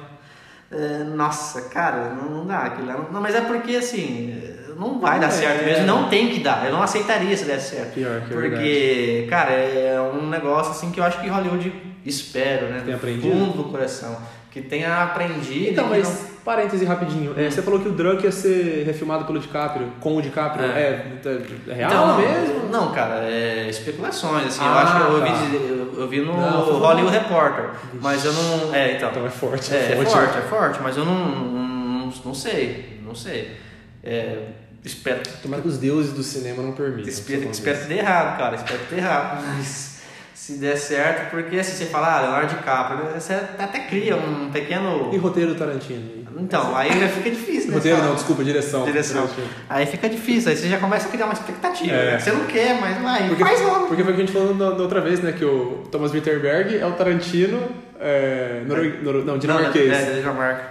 É, 0.70 1.04
nossa, 1.04 1.62
cara, 1.62 2.10
não, 2.10 2.28
não 2.28 2.46
dá 2.46 2.58
aquilo. 2.58 2.88
lá. 2.88 3.08
Não, 3.10 3.20
mas 3.22 3.34
é 3.34 3.40
porque 3.40 3.76
assim, 3.76 4.36
não 4.76 4.98
vai 4.98 5.18
dar 5.18 5.28
É. 5.28 5.30
certo 5.30 5.64
mesmo. 5.64 5.86
Não 5.86 6.08
tem 6.10 6.28
que 6.28 6.40
dar. 6.40 6.66
Eu 6.66 6.72
não 6.72 6.82
aceitaria 6.82 7.34
se 7.36 7.44
desse 7.44 7.76
certo. 7.76 7.94
Pior 7.94 8.20
que 8.20 8.34
é 8.34 8.36
verdade. 8.36 8.50
Porque, 8.62 9.26
cara, 9.30 9.52
é 9.52 9.98
um 10.00 10.28
negócio 10.28 10.72
assim 10.72 10.90
que 10.90 11.00
eu 11.00 11.04
acho 11.04 11.20
que 11.22 11.28
Hollywood 11.28 11.72
espero, 12.04 12.66
né? 12.66 12.80
Tem 12.84 12.92
do 12.92 12.96
aprendido? 12.96 13.30
fundo 13.32 13.56
do 13.62 13.64
coração. 13.70 14.18
Que 14.50 14.60
tenha 14.60 15.02
aprendido. 15.04 15.70
Então, 15.70 15.88
mas 15.88 16.04
não- 16.06 16.35
parêntese 16.46 16.84
rapidinho. 16.84 17.34
É, 17.36 17.50
você 17.50 17.60
falou 17.60 17.80
que 17.80 17.88
o 17.88 17.92
Drunk 17.92 18.22
ia 18.24 18.30
ser 18.32 18.84
refilmado 18.86 19.24
pelo 19.24 19.38
DiCaprio, 19.40 19.92
com 20.00 20.16
o 20.16 20.22
DiCaprio. 20.22 20.64
É. 20.64 21.04
É, 21.24 21.70
é 21.70 21.74
real 21.74 21.90
Então, 21.90 22.06
não, 22.06 22.18
mesmo? 22.18 22.68
Não, 22.70 22.92
cara, 22.92 23.16
é 23.24 23.66
especulações, 23.68 24.46
assim, 24.46 24.62
eu 24.64 24.70
Ah, 24.70 24.82
acho 24.82 24.94
que 24.96 25.12
eu 25.12 25.20
tá. 25.20 25.26
dizer- 25.26 25.68
eu, 25.68 26.00
eu 26.00 26.08
vi 26.08 26.20
no 26.20 26.32
Não, 26.34 26.78
Hollywood 26.78 27.12
Reporter, 27.18 27.70
mas 28.00 28.24
eu 28.24 28.32
não, 28.32 28.74
é, 28.74 28.92
então, 28.96 29.10
Então 29.10 29.26
é 29.26 29.30
forte, 29.30 29.74
é, 29.74 29.92
é 29.92 29.96
forte. 29.96 30.10
forte, 30.12 30.38
é 30.38 30.42
forte, 30.42 30.78
mas 30.82 30.96
eu 30.96 31.04
não, 31.04 31.14
não, 31.28 32.12
não 32.24 32.34
sei, 32.34 33.00
não 33.04 33.14
sei, 33.14 33.56
é, 34.04 34.38
espero, 34.84 35.20
Tomara 35.42 35.60
que 35.62 35.68
os 35.68 35.78
deuses 35.78 36.12
do 36.12 36.22
cinema 36.22 36.62
não 36.62 36.72
permitam. 36.72 37.08
espero, 37.08 37.50
espero 37.50 37.78
que 37.80 37.84
dê 37.88 37.98
errado, 37.98 38.38
cara, 38.38 38.54
espero 38.54 38.78
que 38.80 38.94
dê 38.94 39.00
errado, 39.00 39.44
mas 39.48 39.96
se 40.32 40.58
der 40.58 40.76
certo, 40.76 41.30
porque 41.30 41.58
assim, 41.58 41.72
você 41.76 41.86
fala, 41.86 42.16
ah, 42.18 42.20
Leonardo 42.20 42.54
DiCaprio, 42.54 43.04
né, 43.04 43.18
você 43.18 43.32
até 43.34 43.80
cria 43.80 44.14
um 44.16 44.48
pequeno, 44.52 45.10
E 45.12 45.16
roteiro 45.16 45.56
Tarantino? 45.56 46.15
Então, 46.38 46.76
aí 46.76 46.88
já 47.00 47.08
fica 47.08 47.30
difícil, 47.30 47.68
né, 47.70 47.76
Roteiro 47.76 48.02
não, 48.02 48.14
desculpa, 48.14 48.44
direção. 48.44 48.84
Direção. 48.84 49.28
Aí 49.68 49.86
fica 49.86 50.08
difícil, 50.08 50.50
aí 50.50 50.56
você 50.56 50.68
já 50.68 50.78
começa 50.78 51.08
a 51.08 51.10
criar 51.10 51.24
uma 51.26 51.32
expectativa. 51.34 51.92
É. 51.94 52.12
né? 52.12 52.18
Você 52.18 52.32
não 52.32 52.44
quer, 52.44 52.80
mas 52.80 53.00
vai, 53.02 53.28
Porque, 53.28 53.44
faz 53.44 53.60
logo. 53.62 53.86
porque 53.86 54.02
foi 54.04 54.12
o 54.12 54.16
que 54.16 54.22
a 54.22 54.26
gente 54.26 54.34
falou 54.36 54.54
da 54.54 54.82
outra 54.82 55.00
vez, 55.00 55.20
né? 55.20 55.32
Que 55.32 55.44
o 55.44 55.84
Thomas 55.90 56.12
Winterberg 56.12 56.76
é 56.76 56.86
o 56.86 56.92
Tarantino. 56.92 57.60
É, 57.98 58.62
noro- 58.66 59.24
não, 59.24 59.38
dinamarquês. 59.38 59.88
Não, 59.88 59.96
é, 59.96 60.02
é 60.12 60.20
Dinamarca. 60.20 60.70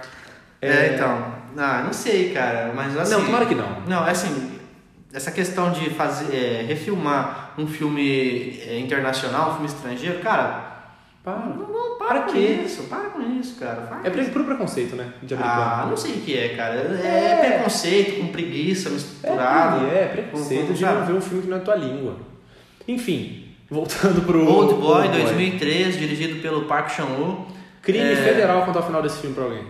É, 0.62 0.68
É. 0.68 0.92
então. 0.94 1.34
Ah, 1.58 1.82
não 1.84 1.92
sei, 1.92 2.30
cara. 2.30 2.72
Mas 2.74 2.96
assim. 2.96 3.12
Não, 3.12 3.24
tomara 3.24 3.46
que 3.46 3.54
não. 3.54 3.80
Não, 3.86 4.06
é 4.06 4.10
assim. 4.10 4.52
Essa 5.12 5.30
questão 5.30 5.72
de 5.72 5.90
fazer, 5.90 6.34
é, 6.36 6.64
refilmar 6.68 7.54
um 7.58 7.66
filme 7.66 8.60
é, 8.68 8.78
internacional, 8.78 9.48
um 9.50 9.52
filme 9.54 9.66
estrangeiro, 9.66 10.18
cara. 10.20 10.75
Para. 11.26 11.46
Não, 11.46 11.66
não 11.68 11.98
para 11.98 12.06
Pra 12.06 12.20
com 12.22 12.32
quê? 12.34 12.60
isso, 12.64 12.84
para 12.84 13.10
com 13.10 13.20
isso, 13.20 13.58
cara. 13.58 13.82
Faz. 13.82 14.04
É 14.04 14.10
pre- 14.10 14.26
puro 14.26 14.44
preconceito, 14.44 14.94
né? 14.94 15.12
De 15.20 15.34
americano. 15.34 15.60
Ah, 15.60 15.86
não 15.90 15.96
sei 15.96 16.12
o 16.12 16.20
que 16.20 16.38
é, 16.38 16.50
cara. 16.50 16.74
É, 17.02 17.32
É. 17.42 17.48
preconceito 17.54 18.20
com 18.20 18.28
preguiça 18.28 18.88
É, 18.88 18.92
misturado. 18.92 19.86
é, 19.88 20.06
preconceito 20.06 20.68
Com- 20.68 20.72
de 20.74 20.78
sabe? 20.78 20.98
não 21.00 21.06
ver 21.06 21.12
um 21.14 21.20
filme 21.20 21.42
que 21.42 21.48
não 21.48 21.56
é 21.56 21.60
tua 21.60 21.74
língua. 21.74 22.14
Enfim, 22.86 23.44
voltando 23.68 24.22
pro. 24.24 24.46
Old 24.48 24.74
Boy, 24.74 25.06
Old 25.08 25.18
2003, 25.20 25.98
dirigido 25.98 26.40
pelo 26.40 26.66
Park 26.66 26.90
Chan-woo. 26.90 27.44
Crime 27.82 28.12
É. 28.12 28.14
federal 28.16 28.64
contar 28.64 28.78
o 28.78 28.82
final 28.84 29.02
desse 29.02 29.18
filme 29.18 29.34
pra 29.34 29.44
alguém. 29.46 29.64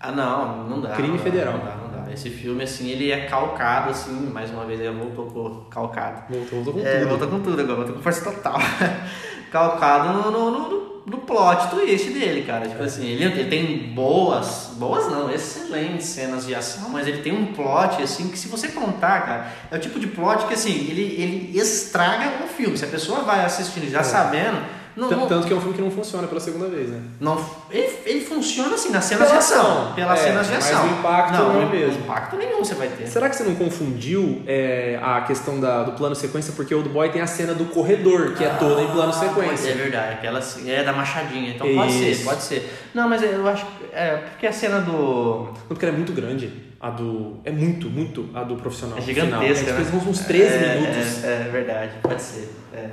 Ah, 0.00 0.10
não, 0.10 0.64
não 0.68 0.80
dá. 0.80 0.90
Crime 0.92 1.10
não 1.10 1.18
federal. 1.18 1.52
Não 1.58 1.64
dá, 1.66 1.76
não 1.76 2.04
dá. 2.06 2.10
Esse 2.14 2.30
filme, 2.30 2.62
assim, 2.64 2.88
ele 2.88 3.10
é 3.10 3.26
calcado, 3.26 3.90
assim, 3.90 4.30
mais 4.32 4.50
uma 4.50 4.64
vez, 4.64 4.80
ele 4.80 4.90
voltou 4.90 5.26
com 5.26 5.64
calcado. 5.68 6.22
Voltou, 6.30 6.62
voltou 6.62 6.72
com 6.82 6.88
É, 6.88 7.00
tudo. 7.00 7.08
voltou 7.10 7.28
com 7.28 7.40
tudo 7.40 7.60
agora, 7.60 7.76
voltou 7.76 7.94
com 7.96 8.00
força 8.02 8.30
total. 8.30 8.56
calcado 9.52 10.12
no, 10.12 10.30
no, 10.30 10.50
no, 10.50 10.93
no 11.06 11.18
plot 11.18 11.68
twist 11.70 12.10
dele, 12.10 12.42
cara. 12.46 12.66
Tipo 12.68 12.82
assim, 12.82 13.06
ele, 13.06 13.24
ele 13.24 13.44
tem 13.50 13.92
boas, 13.94 14.70
boas 14.76 15.10
não, 15.10 15.30
excelentes 15.30 16.06
cenas 16.06 16.46
de 16.46 16.54
ação, 16.54 16.88
mas 16.90 17.06
ele 17.06 17.18
tem 17.22 17.32
um 17.32 17.46
plot, 17.52 18.02
assim, 18.02 18.28
que 18.28 18.38
se 18.38 18.48
você 18.48 18.68
contar, 18.68 19.24
cara, 19.26 19.52
é 19.70 19.76
o 19.76 19.78
tipo 19.78 19.98
de 20.00 20.06
plot 20.06 20.46
que, 20.46 20.54
assim, 20.54 20.72
ele, 20.72 21.02
ele 21.20 21.58
estraga 21.58 22.44
o 22.44 22.48
filme. 22.48 22.76
Se 22.78 22.84
a 22.84 22.88
pessoa 22.88 23.20
vai 23.22 23.44
assistindo 23.44 23.90
já 23.90 24.00
É. 24.00 24.02
sabendo, 24.02 24.58
não, 24.96 25.08
Tanto, 25.08 25.34
não, 25.34 25.42
que 25.42 25.52
é 25.52 25.56
um 25.56 25.60
filme 25.60 25.74
que 25.74 25.82
não 25.82 25.90
funciona 25.90 26.26
pela 26.28 26.40
segunda 26.40 26.66
vez, 26.68 26.88
né? 26.88 27.00
não, 27.20 27.44
ele, 27.70 27.92
ele 28.06 28.20
funciona 28.20 28.74
assim, 28.74 28.90
nas 28.90 29.04
cenas 29.04 29.28
Pela 29.28 29.40
de 29.40 29.44
ação. 29.44 29.92
Pelas 29.94 30.20
É, 30.20 30.22
cenas 30.24 30.46
de 30.46 30.52
mas 30.54 30.64
ação. 30.70 30.86
o 30.86 30.90
impacto 30.98 31.32
não 31.38 31.62
é 31.62 31.66
mesmo. 31.66 31.98
impacto 32.04 32.36
nenhum 32.36 32.58
você 32.64 32.74
vai 32.74 32.88
ter. 32.88 33.06
Será 33.06 33.28
que 33.28 33.36
você 33.36 33.42
não 33.44 33.54
confundiu 33.56 34.42
é, 34.46 34.98
a 35.02 35.20
questão 35.22 35.58
da, 35.60 35.82
do 35.82 35.92
plano 35.92 36.14
sequência? 36.14 36.52
Porque 36.54 36.74
o 36.74 36.78
Old 36.78 36.90
Boy 36.90 37.08
tem 37.10 37.20
a 37.20 37.26
cena 37.26 37.54
do 37.54 37.64
corredor, 37.66 38.34
que 38.34 38.44
é 38.44 38.50
toda 38.50 38.82
em 38.82 38.88
plano 38.90 39.12
sequência. 39.12 39.70
É 39.70 39.74
verdade, 39.74 40.12
aquela 40.14 40.40
é 40.66 40.84
da 40.84 40.92
machadinha, 40.92 41.50
então 41.50 41.66
pode 41.74 41.92
ser, 41.92 42.10
Isso. 42.10 42.24
pode 42.24 42.42
ser. 42.42 42.72
Não, 42.94 43.08
mas 43.08 43.22
eu 43.22 43.46
acho 43.48 43.64
que 43.66 43.84
é 43.92 44.16
porque 44.30 44.46
a 44.46 44.52
cena 44.52 44.80
do. 44.80 44.92
Não, 44.92 45.54
porque 45.68 45.84
ela 45.84 45.94
é 45.94 45.96
muito 45.96 46.12
grande. 46.12 46.52
A 46.80 46.90
do. 46.90 47.38
É 47.44 47.50
muito, 47.50 47.88
muito 47.88 48.28
a 48.34 48.42
do 48.44 48.56
profissional. 48.56 48.98
É 48.98 49.00
no 49.00 49.06
final. 49.06 49.24
gigantesca, 49.40 49.70
É, 49.70 49.72
né? 49.72 49.84
tipo, 49.84 50.08
uns 50.10 50.18
13 50.20 50.54
é, 50.54 50.74
minutos. 50.74 51.24
É, 51.24 51.26
é 51.26 51.48
verdade, 51.50 51.92
pode 52.02 52.20
ser. 52.22 52.54
É. 52.74 52.90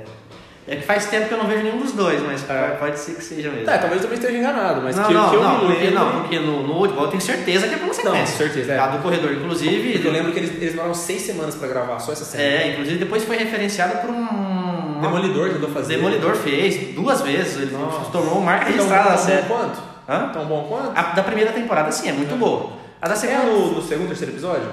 É 0.66 0.76
que 0.76 0.82
faz 0.82 1.06
tempo 1.06 1.26
que 1.26 1.34
eu 1.34 1.38
não 1.38 1.46
vejo 1.46 1.64
nenhum 1.64 1.78
dos 1.78 1.90
dois, 1.92 2.22
mas 2.22 2.48
É. 2.48 2.76
pode 2.78 2.96
ser 2.98 3.14
que 3.16 3.24
seja 3.24 3.50
mesmo. 3.50 3.64
Tá, 3.66 3.78
talvez 3.78 4.00
eu 4.00 4.08
também 4.08 4.18
esteja 4.20 4.38
enganado, 4.38 4.80
mas 4.80 4.94
não, 4.94 5.04
que, 5.06 5.12
não, 5.14 5.30
que 5.30 5.34
eu 5.36 5.42
não, 5.42 5.52
me 5.58 5.66
porque, 5.66 5.82
lembro- 5.84 5.98
não, 5.98 6.20
porque 6.20 6.38
no, 6.38 6.62
no 6.68 6.74
Old 6.74 6.94
Boy 6.94 7.04
eu 7.04 7.08
tenho 7.10 7.20
certeza 7.20 7.66
que 7.66 7.74
é 7.74 7.78
plano 7.78 7.92
sequência. 7.92 8.18
Não, 8.20 8.26
certeza, 8.26 8.72
é. 8.72 8.78
A 8.78 8.86
do 8.86 8.98
corredor, 9.02 9.32
inclusive. 9.32 9.92
Porque 9.94 10.06
eu 10.06 10.12
lembro 10.12 10.30
que 10.32 10.38
eles, 10.38 10.50
eles 10.50 10.70
demoraram 10.70 10.94
seis 10.94 11.22
semanas 11.22 11.56
pra 11.56 11.66
gravar, 11.66 11.98
só 11.98 12.12
essa 12.12 12.24
cena. 12.24 12.44
É, 12.44 12.68
inclusive 12.72 12.96
depois 12.98 13.24
foi 13.24 13.36
referenciado 13.38 13.98
por 13.98 14.10
um. 14.10 15.00
Demolidor 15.00 15.50
tentou 15.50 15.68
fazer. 15.70 15.96
Demolidor 15.96 16.36
fez 16.36 16.94
duas 16.94 17.20
vezes, 17.22 17.56
ele 17.56 17.72
Nossa. 17.76 18.04
se 18.04 18.12
tornou 18.12 18.40
marca 18.40 18.70
Então, 18.70 18.74
registrada 18.86 19.08
da 19.10 19.16
tão 19.16 19.24
série. 19.24 19.42
bom 19.42 19.48
quanto? 19.56 19.82
Hã? 20.08 20.28
Tão 20.32 20.44
bom 20.44 20.66
quanto? 20.68 20.92
A 20.96 21.02
da 21.02 21.22
primeira 21.24 21.50
temporada, 21.52 21.90
sim, 21.90 22.08
é 22.08 22.12
muito 22.12 22.36
boa. 22.38 22.70
A 23.00 23.08
da 23.08 23.14
É 23.14 23.16
segunda. 23.16 23.42
no, 23.46 23.72
no 23.72 23.82
segundo, 23.82 24.06
terceiro 24.08 24.32
episódio? 24.32 24.68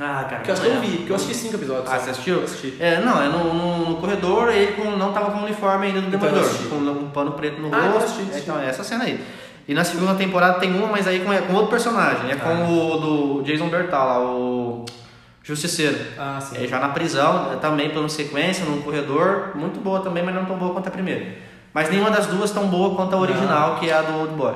Ah, 0.00 0.24
cara. 0.28 0.36
Porque 0.36 0.50
eu 0.50 0.54
acho 0.54 0.62
que 0.62 0.68
eu 0.68 0.80
vi, 0.80 0.96
porque 0.98 1.12
eu 1.12 1.16
assisti 1.16 1.34
cinco 1.34 1.54
episódios. 1.56 1.90
Ah, 1.92 1.98
você 1.98 2.10
assistiu? 2.10 2.36
Eu 2.36 2.44
assisti. 2.44 2.76
É, 2.78 3.00
não, 3.00 3.20
é 3.22 3.28
no, 3.28 3.52
no, 3.54 3.90
no 3.90 3.96
corredor, 3.96 4.50
ele 4.52 4.72
com, 4.72 4.90
não 4.96 5.12
tava 5.12 5.30
com 5.32 5.38
o 5.38 5.42
uniforme 5.44 5.86
ainda 5.86 6.00
do 6.00 6.06
Então 6.08 6.20
eu 6.20 6.26
Demolidor, 6.34 6.50
assisti. 6.50 6.68
com 6.68 6.76
um 6.76 7.10
pano 7.10 7.32
preto 7.32 7.60
no 7.60 7.66
Ah, 7.66 7.68
então 7.70 7.84
eu 7.84 7.92
rosto. 7.92 8.04
assisti, 8.06 8.22
assisti. 8.30 8.40
Então, 8.42 8.60
é 8.60 8.66
essa 8.68 8.84
cena 8.84 9.04
aí. 9.04 9.20
E 9.66 9.74
na 9.74 9.84
segunda 9.84 10.14
temporada 10.14 10.58
tem 10.60 10.74
uma, 10.74 10.86
mas 10.88 11.06
aí 11.06 11.20
com, 11.20 11.32
é 11.32 11.40
com 11.42 11.52
outro 11.54 11.70
personagem. 11.70 12.30
É 12.30 12.36
com 12.36 12.48
Ah. 12.48 12.68
o 12.68 12.98
do 12.98 13.42
Jason 13.42 13.68
Bertal, 13.68 14.06
lá, 14.06 14.20
o 14.20 14.84
Justiceiro. 15.42 15.98
Ah, 16.18 16.38
sim. 16.40 16.62
É, 16.62 16.66
já 16.66 16.78
na 16.78 16.90
prisão, 16.90 17.52
é, 17.52 17.56
também 17.56 17.90
plano 17.90 18.08
sequência, 18.08 18.64
num 18.64 18.82
corredor. 18.82 19.52
Muito 19.54 19.80
boa 19.80 20.00
também, 20.00 20.22
mas 20.22 20.34
não 20.34 20.44
tão 20.44 20.56
boa 20.56 20.72
quanto 20.74 20.88
a 20.88 20.90
primeira. 20.90 21.36
Mas 21.74 21.90
nenhuma 21.90 22.10
das 22.10 22.26
duas 22.26 22.50
tão 22.50 22.66
boa 22.68 22.94
quanto 22.94 23.14
a 23.14 23.18
original, 23.18 23.76
que 23.76 23.88
é 23.88 23.94
a 23.94 24.02
do 24.02 24.18
Old 24.18 24.34
Boy. 24.34 24.54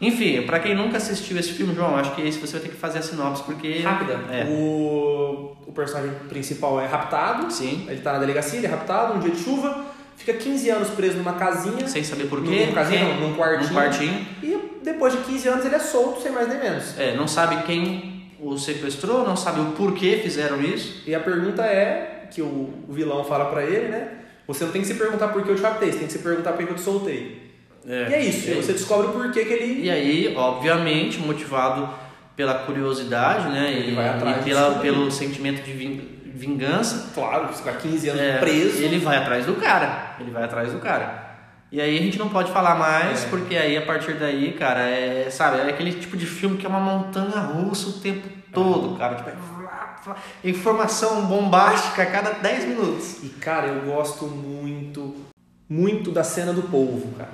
Enfim, 0.00 0.42
pra 0.42 0.60
quem 0.60 0.74
nunca 0.76 0.96
assistiu 0.98 1.36
esse 1.38 1.52
filme, 1.52 1.74
João, 1.74 1.96
acho 1.96 2.14
que 2.14 2.22
esse 2.22 2.38
você 2.38 2.52
vai 2.52 2.60
ter 2.62 2.68
que 2.68 2.76
fazer 2.76 3.00
a 3.00 3.02
sinopse, 3.02 3.42
porque... 3.42 3.80
Rápida. 3.80 4.20
É. 4.30 4.44
O, 4.48 5.56
o 5.66 5.72
personagem 5.72 6.12
principal 6.28 6.80
é 6.80 6.86
raptado. 6.86 7.52
Sim. 7.52 7.84
Ele 7.88 8.00
tá 8.00 8.12
na 8.12 8.18
delegacia, 8.20 8.58
ele 8.58 8.66
é 8.66 8.70
raptado, 8.70 9.14
um 9.14 9.20
dia 9.20 9.30
de 9.32 9.42
chuva. 9.42 9.86
Fica 10.16 10.32
15 10.34 10.70
anos 10.70 10.88
preso 10.90 11.16
numa 11.18 11.32
casinha. 11.34 11.86
Sem 11.88 12.04
saber 12.04 12.24
por 12.28 12.40
Num- 12.40 12.50
quê. 12.50 12.60
numa 12.66 12.74
casinha, 12.74 13.00
quem- 13.06 13.20
não, 13.20 13.28
num 13.30 13.36
quartinho. 13.36 13.68
Num 13.68 13.74
quartinho. 13.74 14.26
E 14.42 14.58
depois 14.84 15.12
de 15.12 15.20
15 15.22 15.48
anos 15.48 15.64
ele 15.64 15.74
é 15.74 15.78
solto, 15.80 16.22
sem 16.22 16.30
mais 16.32 16.48
nem 16.48 16.58
menos. 16.58 16.98
É, 16.98 17.14
não 17.16 17.26
sabe 17.28 17.62
quem 17.64 18.30
o 18.40 18.56
sequestrou, 18.56 19.26
não 19.26 19.36
sabe 19.36 19.60
o 19.60 19.72
porquê 19.72 20.20
fizeram 20.22 20.60
isso. 20.60 21.02
E 21.06 21.14
a 21.14 21.20
pergunta 21.20 21.62
é, 21.64 22.26
que 22.30 22.40
o, 22.42 22.46
o 22.88 22.92
vilão 22.92 23.24
fala 23.24 23.46
pra 23.46 23.64
ele, 23.64 23.88
né? 23.88 24.08
Você 24.46 24.64
não 24.64 24.70
tem 24.72 24.80
que 24.80 24.86
se 24.88 24.94
perguntar 24.94 25.28
por 25.28 25.42
que 25.42 25.50
eu 25.50 25.56
te 25.56 25.62
raptei, 25.62 25.90
você 25.92 25.98
tem 25.98 26.06
que 26.06 26.12
se 26.12 26.20
perguntar 26.20 26.52
por 26.52 26.64
que 26.64 26.70
eu 26.72 26.76
te 26.76 26.80
soltei. 26.80 27.47
E 27.88 28.14
é 28.14 28.20
isso, 28.24 28.48
e 28.48 28.52
aí 28.52 28.62
você 28.62 28.72
descobre 28.72 29.06
o 29.08 29.12
porquê 29.12 29.44
que 29.44 29.52
ele... 29.52 29.82
E 29.84 29.90
aí, 29.90 30.34
obviamente, 30.36 31.18
motivado 31.18 31.88
pela 32.36 32.54
curiosidade, 32.54 33.48
né? 33.48 33.72
Ele 33.72 33.92
e, 33.92 33.94
vai 33.94 34.08
atrás 34.08 34.40
e 34.40 34.44
pela, 34.44 34.78
pelo 34.78 35.10
sentimento 35.10 35.62
de 35.64 35.72
vin- 35.72 36.08
vingança. 36.24 37.10
Claro, 37.14 37.48
ficar 37.52 37.72
15 37.72 38.08
anos 38.10 38.22
é, 38.22 38.38
preso. 38.38 38.82
Ele 38.82 38.98
vai 38.98 39.16
atrás 39.16 39.46
do 39.46 39.54
cara. 39.54 40.16
Ele 40.20 40.30
vai 40.30 40.44
atrás 40.44 40.72
do 40.72 40.78
cara. 40.78 41.26
E 41.72 41.80
aí 41.80 41.98
a 41.98 42.00
gente 42.02 42.18
não 42.18 42.28
pode 42.28 42.50
falar 42.52 42.76
mais, 42.76 43.24
É. 43.24 43.28
porque 43.28 43.56
aí 43.56 43.76
a 43.76 43.82
partir 43.82 44.14
daí, 44.14 44.52
cara, 44.52 44.80
é, 44.88 45.28
sabe, 45.30 45.58
é 45.58 45.70
aquele 45.70 45.92
tipo 45.92 46.16
de 46.16 46.26
filme 46.26 46.56
que 46.56 46.64
é 46.64 46.68
uma 46.68 46.80
montanha 46.80 47.40
russa 47.40 47.90
o 47.90 47.92
tempo 47.94 48.26
todo, 48.52 48.96
cara. 48.96 49.16
Tipo, 49.16 49.30
é 49.30 49.34
informação 50.44 51.26
bombástica 51.26 52.02
a 52.02 52.06
cada 52.06 52.30
10 52.32 52.64
minutos. 52.66 53.16
E 53.22 53.28
cara, 53.28 53.66
eu 53.66 53.82
gosto 53.82 54.26
muito, 54.26 55.14
muito 55.68 56.10
da 56.10 56.24
cena 56.24 56.52
do 56.52 56.62
polvo, 56.62 57.12
cara. 57.18 57.30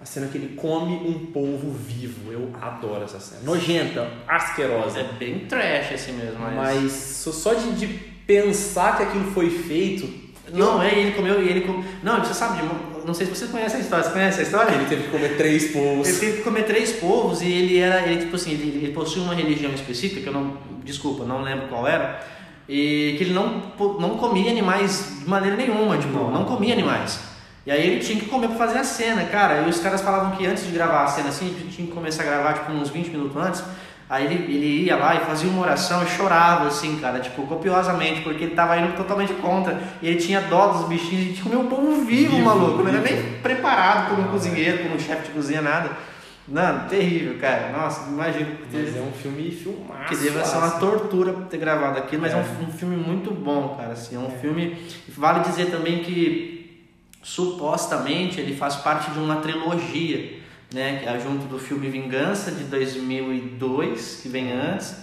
A 0.00 0.04
cena 0.04 0.28
que 0.28 0.38
ele 0.38 0.54
come 0.54 0.94
um 0.94 1.26
polvo 1.32 1.72
vivo. 1.72 2.32
Eu 2.32 2.50
adoro 2.60 3.04
essa 3.04 3.18
cena. 3.18 3.40
Nojenta, 3.42 4.08
asquerosa. 4.28 5.00
É 5.00 5.04
bem 5.18 5.40
trash 5.40 5.92
assim 5.92 6.12
mesmo, 6.12 6.38
mas. 6.38 6.54
Mas 6.54 6.92
só- 7.34 7.54
de, 7.54 7.72
de 7.72 7.86
pensar 8.26 8.96
que 8.96 9.02
aquilo 9.02 9.30
foi 9.32 9.50
feito. 9.50 10.08
Não, 10.52 10.80
é, 10.82 10.94
ele 10.98 11.12
comeu 11.12 11.42
e 11.42 11.48
ele 11.48 11.62
comeu. 11.62 11.84
Não, 12.02 12.24
você 12.24 12.32
sabe, 12.32 12.62
de- 12.62 13.06
não 13.06 13.12
sei 13.12 13.26
se 13.26 13.34
você 13.34 13.46
conhece 13.48 13.76
a 13.76 13.80
história. 13.80 14.04
Você 14.04 14.10
conhece 14.12 14.40
a 14.40 14.42
história? 14.44 14.72
Ele 14.72 14.84
teve 14.86 15.02
que 15.04 15.10
comer 15.10 15.36
três 15.36 15.72
polvos. 15.72 16.08
Ele 16.08 16.18
teve 16.18 16.36
que 16.38 16.42
comer 16.42 16.62
três 16.64 16.92
povos 16.92 17.42
e 17.42 17.50
ele 17.50 17.78
era, 17.78 18.06
ele 18.06 18.20
tipo 18.22 18.36
assim, 18.36 18.52
ele, 18.52 18.84
ele 18.84 18.92
possui 18.92 19.20
uma 19.22 19.34
religião 19.34 19.72
específica 19.74 20.20
que 20.20 20.26
eu 20.28 20.32
não, 20.32 20.56
desculpa, 20.84 21.24
não 21.24 21.42
lembro 21.42 21.66
qual 21.68 21.86
era, 21.86 22.24
e 22.68 23.14
que 23.18 23.24
ele 23.24 23.32
não, 23.34 23.62
não 23.98 24.16
comia 24.16 24.50
animais 24.50 25.16
de 25.20 25.28
maneira 25.28 25.56
nenhuma, 25.56 25.98
tipo, 25.98 26.12
não 26.30 26.44
comia 26.44 26.72
animais. 26.72 27.18
E 27.68 27.70
aí 27.70 27.86
ele 27.86 28.00
tinha 28.00 28.18
que 28.18 28.24
comer 28.24 28.48
pra 28.48 28.56
fazer 28.56 28.78
a 28.78 28.82
cena, 28.84 29.24
cara. 29.24 29.60
E 29.60 29.68
os 29.68 29.78
caras 29.78 30.00
falavam 30.00 30.30
que 30.30 30.46
antes 30.46 30.64
de 30.64 30.72
gravar 30.72 31.04
a 31.04 31.06
cena 31.06 31.28
assim, 31.28 31.54
tinha 31.70 31.86
que 31.86 31.92
começar 31.92 32.22
a 32.22 32.26
gravar 32.26 32.54
tipo 32.54 32.72
uns 32.72 32.88
20 32.88 33.08
minutos 33.10 33.36
antes. 33.36 33.62
Aí 34.08 34.24
ele, 34.24 34.36
ele 34.54 34.84
ia 34.86 34.96
lá 34.96 35.16
e 35.16 35.20
fazia 35.20 35.50
uma 35.50 35.60
oração 35.60 36.02
e 36.02 36.06
chorava, 36.06 36.66
assim, 36.66 36.96
cara, 36.98 37.20
tipo, 37.20 37.42
copiosamente, 37.42 38.22
porque 38.22 38.44
ele 38.44 38.54
tava 38.54 38.78
indo 38.78 38.96
totalmente 38.96 39.34
contra. 39.34 39.78
E 40.00 40.08
ele 40.08 40.16
tinha 40.18 40.40
dó 40.40 40.68
dos 40.68 40.88
bichinhos, 40.88 41.24
a 41.26 41.28
gente 41.28 41.42
comeu 41.42 41.60
um 41.60 41.66
povo 41.66 42.06
vivo, 42.06 42.36
Vivo, 42.36 42.42
maluco. 42.42 42.82
Não 42.82 42.88
era 42.88 43.02
nem 43.02 43.22
preparado 43.42 44.08
por 44.08 44.18
um 44.18 44.22
Não, 44.22 44.28
cozinheiro, 44.30 44.78
por 44.84 44.92
um 44.92 44.98
chefe 44.98 45.26
de 45.26 45.32
cozinha, 45.32 45.60
nada. 45.60 45.90
Não, 46.48 46.88
terrível, 46.88 47.36
cara. 47.38 47.70
Nossa, 47.70 48.08
imagino 48.08 48.46
Mas 48.72 48.96
é 48.96 49.00
um 49.02 49.12
filme 49.12 49.50
filmaço. 49.50 50.08
que 50.08 50.16
deva 50.16 50.42
ser 50.42 50.56
uma 50.56 50.70
tortura 50.70 51.34
ter 51.50 51.58
gravado 51.58 51.98
aquilo, 51.98 52.22
mas 52.22 52.32
é, 52.32 52.36
É. 52.36 52.38
um, 52.38 52.64
um 52.66 52.72
filme 52.72 52.96
muito 52.96 53.30
bom, 53.30 53.76
cara. 53.78 53.92
Assim, 53.92 54.16
é 54.16 54.18
um 54.18 54.30
filme. 54.30 54.74
Vale 55.08 55.40
dizer 55.40 55.66
também 55.66 55.98
que 55.98 56.57
supostamente 57.34 58.40
ele 58.40 58.54
faz 58.56 58.76
parte 58.76 59.10
de 59.10 59.18
uma 59.18 59.36
trilogia, 59.36 60.38
né? 60.72 60.98
Que 61.02 61.08
é 61.08 61.18
junto 61.20 61.46
do 61.46 61.58
filme 61.58 61.88
Vingança 61.88 62.50
de 62.50 62.64
2002, 62.64 64.20
que 64.22 64.28
vem 64.28 64.52
antes. 64.52 64.96